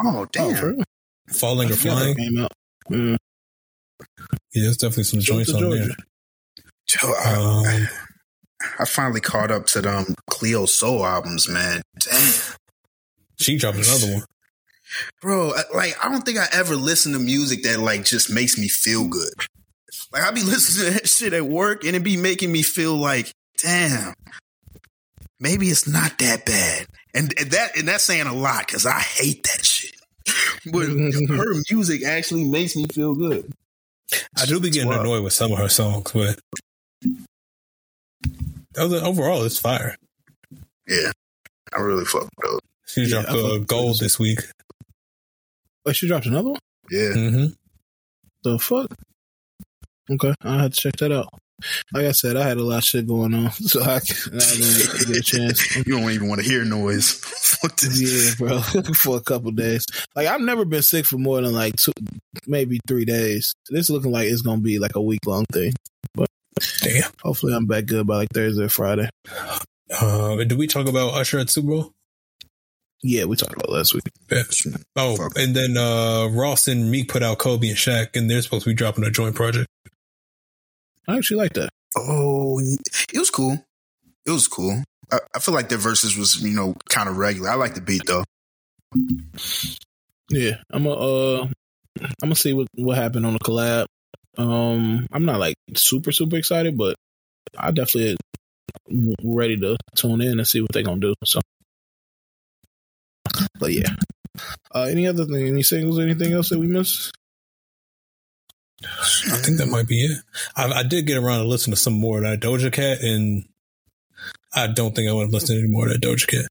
Oh 0.00 0.20
Oh, 0.20 0.26
damn! 0.30 0.54
for 0.56 0.72
real? 0.74 0.82
Falling 1.28 1.70
or 1.70 1.72
I 1.72 1.76
forgot 1.76 1.94
that 1.94 2.00
flying. 2.00 2.16
Came 2.16 2.38
out. 2.44 2.52
Mm. 2.90 3.16
Yeah, 4.52 4.62
there's 4.64 4.76
definitely 4.76 5.04
some 5.04 5.20
Shout 5.20 5.36
joints 5.36 5.54
on 5.54 5.60
Georgia. 5.60 5.84
there. 5.86 5.96
Joe, 6.86 7.14
I, 7.16 7.34
Um, 7.34 7.88
I 8.78 8.84
finally 8.84 9.20
caught 9.20 9.50
up 9.50 9.66
to 9.66 9.80
them 9.80 10.14
Cleo 10.30 10.66
Sol 10.66 11.04
albums, 11.04 11.48
man. 11.48 11.82
Damn, 11.98 12.32
she 13.40 13.56
dropped 13.58 13.78
another 13.78 14.12
one. 14.14 14.22
bro. 15.20 15.52
Like, 15.74 15.96
I 16.04 16.10
don't 16.10 16.22
think 16.22 16.38
I 16.38 16.46
ever 16.52 16.76
listen 16.76 17.12
to 17.12 17.18
music 17.18 17.62
that 17.64 17.80
like 17.80 18.04
just 18.04 18.30
makes 18.30 18.58
me 18.58 18.68
feel 18.68 19.08
good. 19.08 19.32
Like, 20.12 20.22
I 20.24 20.30
be 20.30 20.42
listening 20.44 20.86
to 20.94 21.00
that 21.00 21.08
shit 21.08 21.32
at 21.32 21.46
work, 21.46 21.84
and 21.84 21.96
it 21.96 22.02
be 22.04 22.16
making 22.16 22.50
me 22.52 22.62
feel 22.62 22.94
like, 22.96 23.32
damn, 23.58 24.14
maybe 25.40 25.66
it's 25.66 25.86
not 25.88 26.18
that 26.18 26.44
bad. 26.46 26.86
And, 27.14 27.34
and 27.38 27.50
that 27.50 27.76
and 27.76 27.86
that's 27.88 28.04
saying 28.04 28.26
a 28.26 28.34
lot 28.34 28.66
because 28.66 28.86
I 28.86 28.98
hate 29.00 29.42
that 29.44 29.64
shit. 29.64 29.94
But 30.72 30.86
her 31.36 31.54
music 31.70 32.04
actually 32.04 32.44
makes 32.44 32.76
me 32.76 32.86
feel 32.92 33.14
good. 33.14 33.52
I 34.38 34.46
do 34.46 34.60
be 34.60 34.70
getting 34.70 34.88
Wow. 34.90 35.00
annoyed 35.00 35.24
with 35.24 35.32
some 35.32 35.52
of 35.52 35.58
her 35.58 35.68
songs, 35.68 36.10
but 36.12 36.38
other- 38.76 39.04
overall, 39.04 39.42
it's 39.44 39.58
fire. 39.58 39.96
Yeah, 40.88 41.12
I 41.76 41.80
really 41.80 42.04
fuck 42.04 42.22
with 42.24 42.30
those. 42.50 42.60
She 42.86 43.02
Yeah, 43.02 43.22
dropped 43.22 43.28
I 43.30 43.32
fuck 43.34 43.52
uh, 43.52 43.58
gold 43.58 43.98
this 44.00 44.18
week. 44.18 44.40
Wait, 45.84 45.96
she 45.96 46.06
dropped 46.08 46.26
another 46.26 46.50
one. 46.50 46.60
Yeah. 46.90 47.12
hmm 47.12 47.44
The 48.42 48.58
fuck? 48.58 48.92
Okay, 50.10 50.34
I 50.42 50.62
had 50.62 50.72
to 50.74 50.80
check 50.80 50.96
that 50.96 51.12
out. 51.12 51.28
Like 51.92 52.06
I 52.06 52.12
said, 52.12 52.36
I 52.36 52.42
had 52.42 52.56
a 52.56 52.62
lot 52.64 52.78
of 52.78 52.84
shit 52.84 53.06
going 53.06 53.32
on, 53.34 53.50
so 53.52 53.82
I, 53.82 53.94
I 53.94 53.98
didn't 54.00 54.98
get, 54.98 55.06
get 55.06 55.16
a 55.16 55.22
chance. 55.22 55.76
You 55.76 55.84
don't 55.84 56.10
even 56.10 56.28
want 56.28 56.40
to 56.42 56.46
hear 56.48 56.64
noise. 56.64 57.12
Fuck 57.62 57.76
this. 57.76 58.40
Yeah, 58.40 58.46
bro, 58.48 58.60
for 58.94 59.16
a 59.16 59.20
couple 59.20 59.52
days. 59.52 59.86
Like 60.16 60.26
I've 60.26 60.40
never 60.40 60.64
been 60.64 60.82
sick 60.82 61.06
for 61.06 61.18
more 61.18 61.40
than 61.40 61.52
like 61.52 61.76
two, 61.76 61.92
maybe 62.48 62.80
three 62.88 63.04
days. 63.04 63.54
This 63.70 63.88
looking 63.90 64.10
like 64.10 64.26
it's 64.28 64.42
gonna 64.42 64.60
be 64.60 64.80
like 64.80 64.96
a 64.96 65.00
week 65.00 65.20
long 65.24 65.44
thing. 65.52 65.72
Damn. 66.82 67.10
Hopefully, 67.22 67.54
I'm 67.54 67.66
back 67.66 67.86
good 67.86 68.06
by 68.06 68.16
like 68.16 68.28
Thursday 68.32 68.64
or 68.64 68.68
Friday. 68.68 69.08
Uh, 70.00 70.36
did 70.36 70.58
we 70.58 70.66
talk 70.66 70.88
about 70.88 71.14
Usher 71.14 71.38
at 71.38 71.50
Super 71.50 71.68
Bowl? 71.68 71.92
Yeah, 73.02 73.24
we 73.24 73.36
talked 73.36 73.54
about 73.54 73.68
it 73.68 73.72
last 73.72 73.94
week. 73.94 74.04
Yeah. 74.30 74.42
Oh, 74.96 75.16
Fuck. 75.16 75.32
and 75.36 75.56
then 75.56 75.76
uh, 75.76 76.28
Ross 76.32 76.68
and 76.68 76.90
Meek 76.90 77.08
put 77.08 77.22
out 77.22 77.38
Kobe 77.38 77.68
and 77.68 77.76
Shaq, 77.76 78.14
and 78.14 78.30
they're 78.30 78.42
supposed 78.42 78.64
to 78.64 78.70
be 78.70 78.74
dropping 78.74 79.04
a 79.04 79.10
joint 79.10 79.34
project. 79.34 79.66
I 81.08 81.16
actually 81.16 81.38
like 81.38 81.54
that. 81.54 81.68
Oh, 81.96 82.60
it 82.60 83.18
was 83.18 83.30
cool. 83.30 83.58
It 84.24 84.30
was 84.30 84.46
cool. 84.46 84.82
I, 85.10 85.18
I 85.34 85.40
feel 85.40 85.52
like 85.52 85.68
their 85.68 85.78
verses 85.78 86.16
was, 86.16 86.40
you 86.42 86.54
know, 86.54 86.74
kind 86.88 87.08
of 87.08 87.16
regular. 87.18 87.50
I 87.50 87.56
like 87.56 87.74
the 87.74 87.80
beat 87.80 88.02
though. 88.06 88.22
Yeah, 90.30 90.56
I'm 90.70 90.84
gonna 90.84 90.94
uh, 90.94 91.46
I'm 92.00 92.12
gonna 92.22 92.34
see 92.36 92.52
what 92.52 92.68
what 92.76 92.96
happened 92.96 93.26
on 93.26 93.32
the 93.32 93.38
collab. 93.40 93.86
Um, 94.38 95.06
I'm 95.12 95.24
not 95.24 95.40
like 95.40 95.56
super 95.76 96.12
super 96.12 96.36
excited, 96.36 96.76
but 96.76 96.96
I 97.56 97.70
definitely 97.70 98.16
w- 98.88 99.14
ready 99.22 99.56
to 99.58 99.76
tune 99.94 100.20
in 100.22 100.38
and 100.38 100.46
see 100.48 100.60
what 100.60 100.72
they're 100.72 100.82
gonna 100.82 101.00
do. 101.00 101.14
So, 101.24 101.40
but 103.58 103.72
yeah. 103.72 103.94
Uh, 104.74 104.86
any 104.90 105.06
other 105.06 105.26
thing? 105.26 105.46
Any 105.46 105.62
singles? 105.62 105.98
Anything 105.98 106.32
else 106.32 106.48
that 106.48 106.58
we 106.58 106.66
missed? 106.66 107.12
I 108.84 109.36
think 109.36 109.58
that 109.58 109.68
might 109.68 109.86
be 109.86 110.04
it. 110.06 110.18
I, 110.56 110.80
I 110.80 110.82
did 110.82 111.06
get 111.06 111.18
around 111.18 111.42
to 111.42 111.48
listen 111.48 111.70
to 111.72 111.76
some 111.76 111.92
more 111.92 112.18
of 112.18 112.24
that 112.24 112.40
Doja 112.40 112.72
Cat, 112.72 113.00
and 113.02 113.44
I 114.54 114.66
don't 114.66 114.94
think 114.94 115.08
I 115.08 115.12
want 115.12 115.30
to 115.30 115.34
listen 115.34 115.56
to 115.56 115.62
any 115.62 115.70
more 115.70 115.86
of 115.86 115.92
that 115.92 116.00
Doja 116.02 116.26
Cat. 116.26 116.46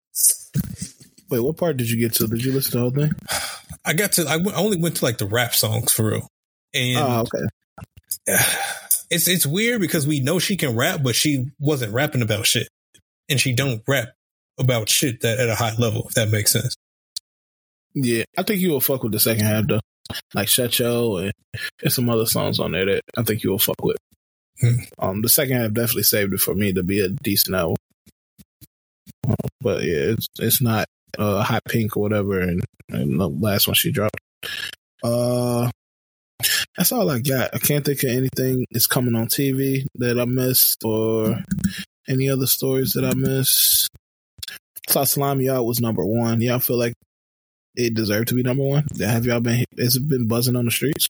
Wait, 1.29 1.39
what 1.39 1.57
part 1.57 1.77
did 1.77 1.89
you 1.89 1.97
get 1.97 2.13
to? 2.15 2.27
Did 2.27 2.43
you 2.45 2.51
listen 2.53 2.71
to 2.71 2.77
the 2.77 2.81
whole 2.81 2.91
thing? 2.91 3.11
I 3.83 3.93
got 3.93 4.11
to. 4.13 4.27
I 4.27 4.37
w- 4.37 4.55
I 4.55 4.59
only 4.59 4.77
went 4.77 4.97
to 4.97 5.05
like 5.05 5.17
the 5.17 5.25
rap 5.27 5.53
songs 5.55 5.91
for 5.91 6.11
real, 6.11 6.27
and 6.73 6.99
Oh, 6.99 7.21
okay. 7.21 7.45
it's 9.09 9.27
it's 9.27 9.45
weird 9.45 9.81
because 9.81 10.07
we 10.07 10.19
know 10.19 10.39
she 10.39 10.57
can 10.57 10.75
rap, 10.75 11.01
but 11.03 11.15
she 11.15 11.47
wasn't 11.59 11.93
rapping 11.93 12.21
about 12.21 12.45
shit, 12.45 12.67
and 13.29 13.39
she 13.39 13.53
don't 13.53 13.83
rap 13.87 14.09
about 14.59 14.89
shit 14.89 15.21
that 15.21 15.39
at 15.39 15.49
a 15.49 15.55
high 15.55 15.75
level. 15.77 16.07
If 16.07 16.13
that 16.15 16.29
makes 16.29 16.51
sense. 16.51 16.75
Yeah, 17.93 18.23
I 18.37 18.43
think 18.43 18.61
you 18.61 18.71
will 18.71 18.81
fuck 18.81 19.03
with 19.03 19.11
the 19.11 19.19
second 19.19 19.43
half 19.43 19.67
though, 19.67 19.81
like 20.33 20.47
Shut 20.47 20.77
Yo 20.79 21.17
and 21.17 21.33
there's 21.79 21.95
some 21.95 22.09
other 22.09 22.25
songs 22.25 22.59
on 22.59 22.71
there 22.71 22.85
that 22.85 23.01
I 23.17 23.23
think 23.23 23.43
you 23.43 23.51
will 23.51 23.59
fuck 23.59 23.83
with. 23.83 23.97
Hmm. 24.61 24.75
Um, 24.99 25.21
the 25.21 25.29
second 25.29 25.57
half 25.57 25.73
definitely 25.73 26.03
saved 26.03 26.33
it 26.33 26.39
for 26.39 26.53
me 26.53 26.71
to 26.73 26.83
be 26.83 27.01
a 27.01 27.09
decent 27.09 27.55
album. 27.55 27.77
Uh, 29.27 29.35
but 29.59 29.83
yeah, 29.83 30.13
it's 30.13 30.27
it's 30.39 30.61
not 30.61 30.85
uh, 31.17 31.43
hot 31.43 31.63
pink 31.67 31.97
or 31.97 32.01
whatever, 32.01 32.39
and, 32.39 32.63
and 32.89 33.19
the 33.19 33.27
last 33.27 33.67
one 33.67 33.75
she 33.75 33.91
dropped. 33.91 34.19
Uh, 35.03 35.69
that's 36.77 36.91
all 36.91 37.09
I 37.09 37.19
got. 37.19 37.53
I 37.53 37.59
can't 37.59 37.85
think 37.85 38.03
of 38.03 38.09
anything 38.09 38.65
that's 38.71 38.87
coming 38.87 39.15
on 39.15 39.27
TV 39.27 39.85
that 39.95 40.19
I 40.19 40.25
missed 40.25 40.83
or 40.83 41.43
any 42.07 42.29
other 42.29 42.47
stories 42.47 42.93
that 42.93 43.05
I 43.05 43.13
missed. 43.13 43.89
Saw 44.89 45.05
Y'all" 45.35 45.65
was 45.65 45.79
number 45.79 46.05
one. 46.05 46.41
Y'all 46.41 46.59
feel 46.59 46.77
like 46.77 46.93
it 47.75 47.93
deserved 47.93 48.29
to 48.29 48.35
be 48.35 48.43
number 48.43 48.63
one. 48.63 48.85
Have 48.99 49.25
y'all 49.25 49.39
been? 49.39 49.65
Has 49.77 49.95
it 49.95 50.07
been 50.07 50.27
buzzing 50.27 50.55
on 50.55 50.65
the 50.65 50.71
streets? 50.71 51.07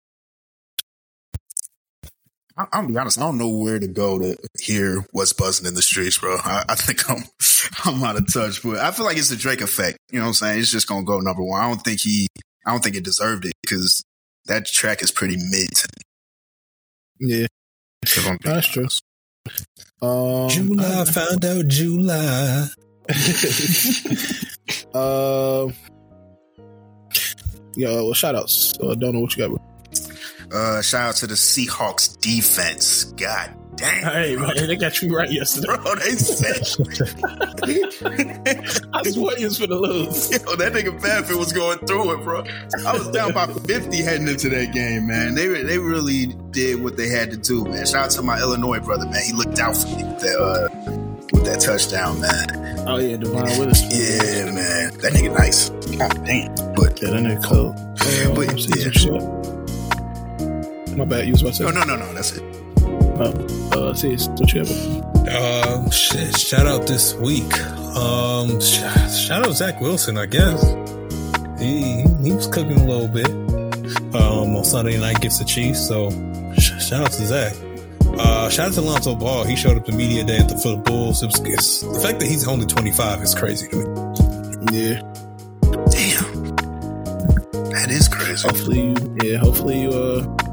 I, 2.57 2.67
I'll 2.73 2.87
be 2.87 2.97
honest. 2.97 3.17
I 3.17 3.21
don't 3.21 3.37
know 3.37 3.49
where 3.49 3.79
to 3.79 3.87
go 3.87 4.19
to 4.19 4.37
hear 4.59 5.05
what's 5.11 5.33
buzzing 5.33 5.67
in 5.67 5.73
the 5.73 5.81
streets, 5.81 6.19
bro. 6.19 6.37
I, 6.37 6.65
I 6.69 6.75
think 6.75 7.09
I'm 7.09 7.23
I'm 7.85 8.03
out 8.03 8.17
of 8.17 8.31
touch, 8.31 8.61
but 8.63 8.77
I 8.77 8.91
feel 8.91 9.05
like 9.05 9.17
it's 9.17 9.29
the 9.29 9.35
Drake 9.35 9.61
effect. 9.61 9.97
You 10.11 10.19
know 10.19 10.25
what 10.25 10.29
I'm 10.29 10.33
saying? 10.33 10.59
It's 10.59 10.71
just 10.71 10.87
gonna 10.87 11.03
go 11.03 11.19
number 11.19 11.43
one. 11.43 11.61
I 11.61 11.67
don't 11.67 11.83
think 11.83 12.01
he. 12.01 12.27
I 12.65 12.71
don't 12.71 12.83
think 12.83 12.95
it 12.95 13.03
deserved 13.03 13.45
it 13.45 13.53
because 13.63 14.03
that 14.51 14.65
track 14.65 15.01
is 15.01 15.11
pretty 15.11 15.37
mid. 15.37 15.69
Yeah, 17.19 17.47
if 18.03 18.27
I'm 18.27 18.37
That's 18.43 18.67
true. 18.67 18.87
um, 20.01 20.49
July 20.49 21.05
found 21.05 21.45
out 21.45 21.67
July. 21.67 22.67
uh, 24.93 25.67
yeah. 27.75 27.87
Well, 27.95 28.13
shout 28.13 28.35
outs. 28.35 28.73
Uh, 28.81 28.95
don't 28.95 29.13
know 29.13 29.21
what 29.21 29.37
you 29.37 29.47
got. 29.47 29.55
bro. 29.55 29.59
Uh, 30.51 30.81
shout 30.81 31.09
out 31.09 31.15
to 31.15 31.27
the 31.27 31.35
Seahawks 31.35 32.19
defense. 32.19 33.05
God 33.05 33.55
damn. 33.76 34.03
Hey 34.11 34.35
man, 34.35 34.56
they 34.68 34.76
got 34.76 35.02
you 35.02 35.15
right 35.15 35.31
yesterday. 35.31 35.68
Bro, 35.68 35.95
they 35.95 36.11
said, 36.11 36.57
I 38.93 39.03
swear 39.10 39.38
you 39.39 39.45
was 39.48 39.57
the 39.60 39.68
lose. 39.69 40.30
yo, 40.31 40.56
that 40.56 40.73
nigga 40.73 41.02
Baffin 41.02 41.38
was 41.38 41.52
going 41.53 41.77
through 41.80 42.14
it, 42.19 42.23
bro. 42.23 42.43
I 42.85 42.93
was 42.93 43.07
down 43.10 43.34
by 43.34 43.48
50 43.48 44.02
heading 44.03 44.27
into 44.27 44.49
that 44.49 44.73
game, 44.73 45.07
man. 45.07 45.34
They 45.35 45.48
they 45.48 45.77
really 45.77 46.27
did 46.52 46.81
what 46.84 46.98
they 46.98 47.07
had 47.10 47.31
to 47.31 47.38
do, 47.38 47.64
man. 47.65 47.85
Shout 47.85 48.06
out 48.06 48.11
to 48.11 48.22
my 48.22 48.39
Illinois 48.39 48.80
brother, 48.80 49.06
man. 49.06 49.22
He 49.26 49.34
looked 49.34 49.60
out 49.60 49.76
for 49.76 49.88
me 49.88 50.03
with 50.03 50.19
that, 50.22 50.39
uh, 50.39 50.69
with 51.34 51.45
that 51.45 51.60
touchdown, 51.61 52.19
man. 52.22 52.88
Oh 52.88 52.98
yeah, 52.98 53.18
Devon 53.18 53.43
Willis. 53.60 53.81
Yeah, 53.84 54.45
man. 54.52 54.93
That 54.99 55.14
nigga 55.14 55.34
nice. 55.38 55.69
God 55.69 56.26
damn. 56.26 56.53
But 56.73 56.99
Yeah, 57.02 57.11
that 57.11 57.23
nigga 57.23 57.43
cold. 57.43 57.76
Uh, 57.76 58.34
But, 58.35 58.49
I'm 58.49 58.60
seeing 58.60 58.77
yeah. 58.77 58.91
some 58.91 58.93
shit. 58.93 59.22
My 60.98 61.06
bad. 61.06 61.26
You 61.26 61.31
was 61.34 61.41
about 61.41 61.53
to 61.53 61.57
say. 61.57 61.64
no, 61.65 61.72
no, 61.72 61.84
no, 61.84 61.95
no. 61.95 62.14
That's 62.14 62.31
it. 62.34 62.43
Uh, 63.23 63.93
see, 63.93 64.15
what 64.15 64.53
you 64.53 64.65
have? 64.65 65.68
Um, 65.68 65.91
shit, 65.91 66.38
shout 66.38 66.65
out 66.65 66.88
this 66.88 67.14
week. 67.15 67.53
Um, 67.95 68.60
sh- 68.60 68.81
shout 69.15 69.45
out 69.48 69.53
Zach 69.53 69.80
Wilson, 69.80 70.18
I 70.18 70.26
guess. 70.26 70.61
He 71.60 72.02
he 72.23 72.31
was 72.31 72.48
cooking 72.48 72.80
a 72.80 72.85
little 72.85 73.07
bit. 73.07 73.30
Um, 74.14 74.56
on 74.56 74.64
Sunday 74.64 74.99
night 74.99 75.18
against 75.18 75.39
the 75.39 75.45
Chiefs. 75.45 75.88
So 75.88 76.10
sh- 76.57 76.81
shout 76.84 77.02
out 77.03 77.11
to 77.11 77.26
Zach. 77.26 77.53
Uh, 78.18 78.49
shout 78.49 78.69
out 78.69 78.73
to 78.73 78.81
Lonzo 78.81 79.15
Ball. 79.15 79.43
He 79.45 79.56
showed 79.56 79.77
up 79.77 79.85
to 79.85 79.91
media 79.91 80.23
day 80.23 80.38
at 80.38 80.49
the 80.49 80.57
for 80.57 80.69
the 80.69 80.77
Bulls. 80.77 81.23
It 81.23 81.27
was, 81.27 81.39
it's, 81.41 81.81
the 81.81 81.99
fact 81.99 82.19
that 82.19 82.27
he's 82.27 82.48
only 82.48 82.65
25 82.65 83.22
is 83.22 83.35
crazy 83.35 83.68
to 83.69 83.76
me. 83.77 83.84
Yeah. 84.72 85.02
Damn. 85.91 86.56
That 87.72 87.88
is 87.89 88.07
crazy. 88.07 88.48
Hopefully, 88.48 88.81
you, 88.81 89.18
yeah. 89.23 89.38
Hopefully, 89.38 89.81
you 89.84 89.89
uh 89.91 90.50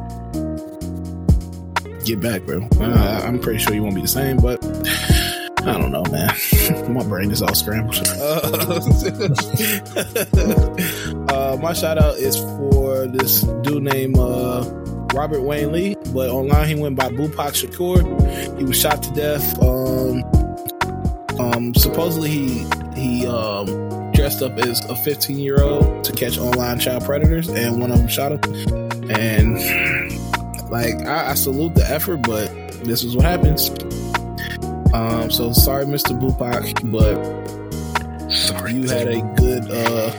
get 2.08 2.20
back, 2.20 2.42
bro. 2.46 2.66
Uh, 2.80 3.22
I'm 3.24 3.38
pretty 3.38 3.58
sure 3.58 3.74
you 3.74 3.82
won't 3.82 3.94
be 3.94 4.00
the 4.00 4.08
same, 4.08 4.38
but 4.38 4.64
I 5.66 5.78
don't 5.78 5.92
know, 5.92 6.04
man. 6.10 6.30
my 6.94 7.04
brain 7.04 7.30
is 7.30 7.42
all 7.42 7.54
scrambled. 7.54 7.96
Uh, 8.18 8.74
uh, 11.28 11.56
my 11.60 11.72
shout 11.72 11.98
out 11.98 12.16
is 12.16 12.38
for 12.38 13.06
this 13.06 13.42
dude 13.62 13.82
named 13.82 14.18
uh, 14.18 14.64
Robert 15.14 15.42
Wayne 15.42 15.72
Lee, 15.72 15.96
but 16.12 16.30
online 16.30 16.68
he 16.68 16.74
went 16.74 16.96
by 16.96 17.08
Bupak 17.08 17.52
Shakur. 17.54 18.58
He 18.58 18.64
was 18.64 18.78
shot 18.78 19.02
to 19.02 19.12
death. 19.12 19.62
Um, 19.62 20.24
um, 21.38 21.74
supposedly 21.74 22.30
he 22.30 22.66
he 22.94 23.26
um, 23.26 23.66
dressed 24.12 24.42
up 24.42 24.58
as 24.58 24.84
a 24.86 24.96
15 24.96 25.38
year 25.38 25.62
old 25.62 26.04
to 26.04 26.12
catch 26.12 26.38
online 26.38 26.78
child 26.80 27.04
predators, 27.04 27.48
and 27.48 27.80
one 27.80 27.90
of 27.90 27.98
them 27.98 28.08
shot 28.08 28.32
him. 28.32 28.40
And 29.10 29.58
like 30.70 30.94
I, 31.06 31.30
I 31.30 31.34
salute 31.34 31.74
the 31.74 31.88
effort, 31.88 32.18
but 32.18 32.48
this 32.84 33.02
is 33.04 33.16
what 33.16 33.24
happens. 33.24 33.70
Um, 34.94 35.30
so 35.30 35.52
sorry, 35.52 35.84
Mr. 35.84 36.18
Bupak, 36.18 36.90
but 36.90 37.16
Sorry. 38.30 38.74
you 38.74 38.88
had 38.88 39.08
a 39.08 39.22
good 39.36 39.70
uh 39.70 40.12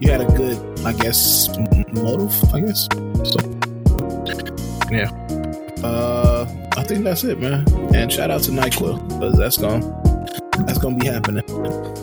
you 0.00 0.10
had 0.10 0.22
a 0.22 0.26
good 0.36 0.58
i 0.86 0.92
guess 0.94 1.48
motive 1.92 2.32
i 2.54 2.60
guess 2.60 2.88
so 3.22 3.38
yeah 4.90 5.10
uh 5.84 6.46
i 6.76 6.82
think 6.82 7.04
that's 7.04 7.24
it 7.24 7.38
man 7.38 7.64
and 7.94 8.10
shout 8.10 8.30
out 8.30 8.42
to 8.42 8.50
nyquil 8.50 9.06
because 9.08 9.36
that's 9.36 9.58
gonna 9.58 9.84
that's 10.66 10.78
gonna 10.78 10.96
be 10.96 11.06
happening 11.06 11.44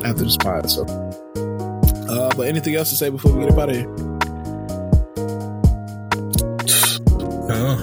after 0.06 0.24
this 0.24 0.38
pod 0.38 0.70
so 0.70 0.84
uh 2.08 2.30
but 2.38 2.48
anything 2.48 2.76
else 2.76 2.92
to 2.92 2.96
say 2.96 3.10
before 3.10 3.34
we 3.34 3.44
get 3.44 3.52
up 3.52 3.58
out 3.58 3.70
of 3.70 3.76
here 3.76 3.88
Uh, 7.60 7.76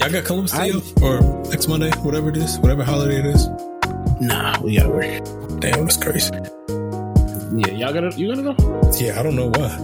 y'all 0.00 0.10
got 0.10 0.24
Columbus 0.24 0.52
Day 0.52 0.58
I- 0.58 0.76
off? 0.76 1.02
or 1.02 1.20
next 1.50 1.68
Monday, 1.68 1.90
whatever 1.98 2.30
it 2.30 2.36
is, 2.38 2.58
whatever 2.60 2.82
holiday 2.82 3.18
it 3.18 3.26
is. 3.26 3.46
nah 4.20 4.58
we 4.62 4.76
gotta 4.76 4.88
work 4.88 5.60
Damn, 5.60 5.84
that's 5.84 5.96
crazy. 5.98 6.30
yeah 6.32 7.72
y'all 7.74 7.92
gotta 7.92 8.10
you 8.18 8.28
gotta 8.34 8.42
go 8.42 8.90
Yeah, 8.98 9.18
I 9.20 9.22
don't 9.22 9.36
know 9.36 9.48
why, 9.48 9.76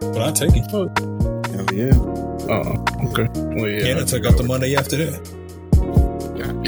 but 0.00 0.22
I 0.22 0.32
take 0.32 0.50
it. 0.56 0.70
Hell 0.70 0.88
yeah. 1.74 1.92
oh 2.48 2.84
okay 3.10 3.28
well 3.54 3.68
yeah 3.68 3.84
Yeah, 3.84 3.90
and 3.92 4.00
I 4.00 4.04
took 4.04 4.24
off 4.26 4.36
the 4.38 4.44
Monday 4.44 4.74
after 4.76 4.96
that. 4.96 5.20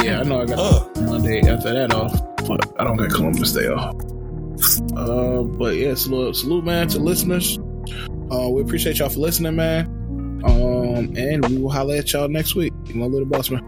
yeah 0.04 0.20
i 0.20 0.22
know 0.24 0.42
i 0.42 0.44
got 0.44 0.58
Oh, 0.58 0.90
Monday 1.02 1.40
after 1.48 1.72
that 1.72 1.92
off, 1.94 2.12
but 2.46 2.78
I 2.78 2.84
don't 2.84 2.96
get 2.98 3.10
Columbus 3.10 3.52
Day 3.52 3.68
off. 3.68 3.94
Uh, 4.96 5.42
but 5.42 5.76
yeah, 5.76 5.94
salute, 5.94 6.36
salute, 6.36 6.64
man, 6.64 6.86
to 6.88 6.98
listeners. 6.98 7.58
Uh, 8.30 8.48
we 8.48 8.62
appreciate 8.62 8.98
y'all 8.98 9.08
for 9.08 9.18
listening, 9.18 9.56
man. 9.56 9.91
Um, 11.08 11.16
and 11.16 11.48
we 11.48 11.58
will 11.58 11.70
holler 11.70 11.96
at 11.96 12.12
y'all 12.12 12.28
next 12.28 12.54
week. 12.54 12.72
My 12.94 13.06
little 13.06 13.26
boss, 13.26 13.50
man. 13.50 13.62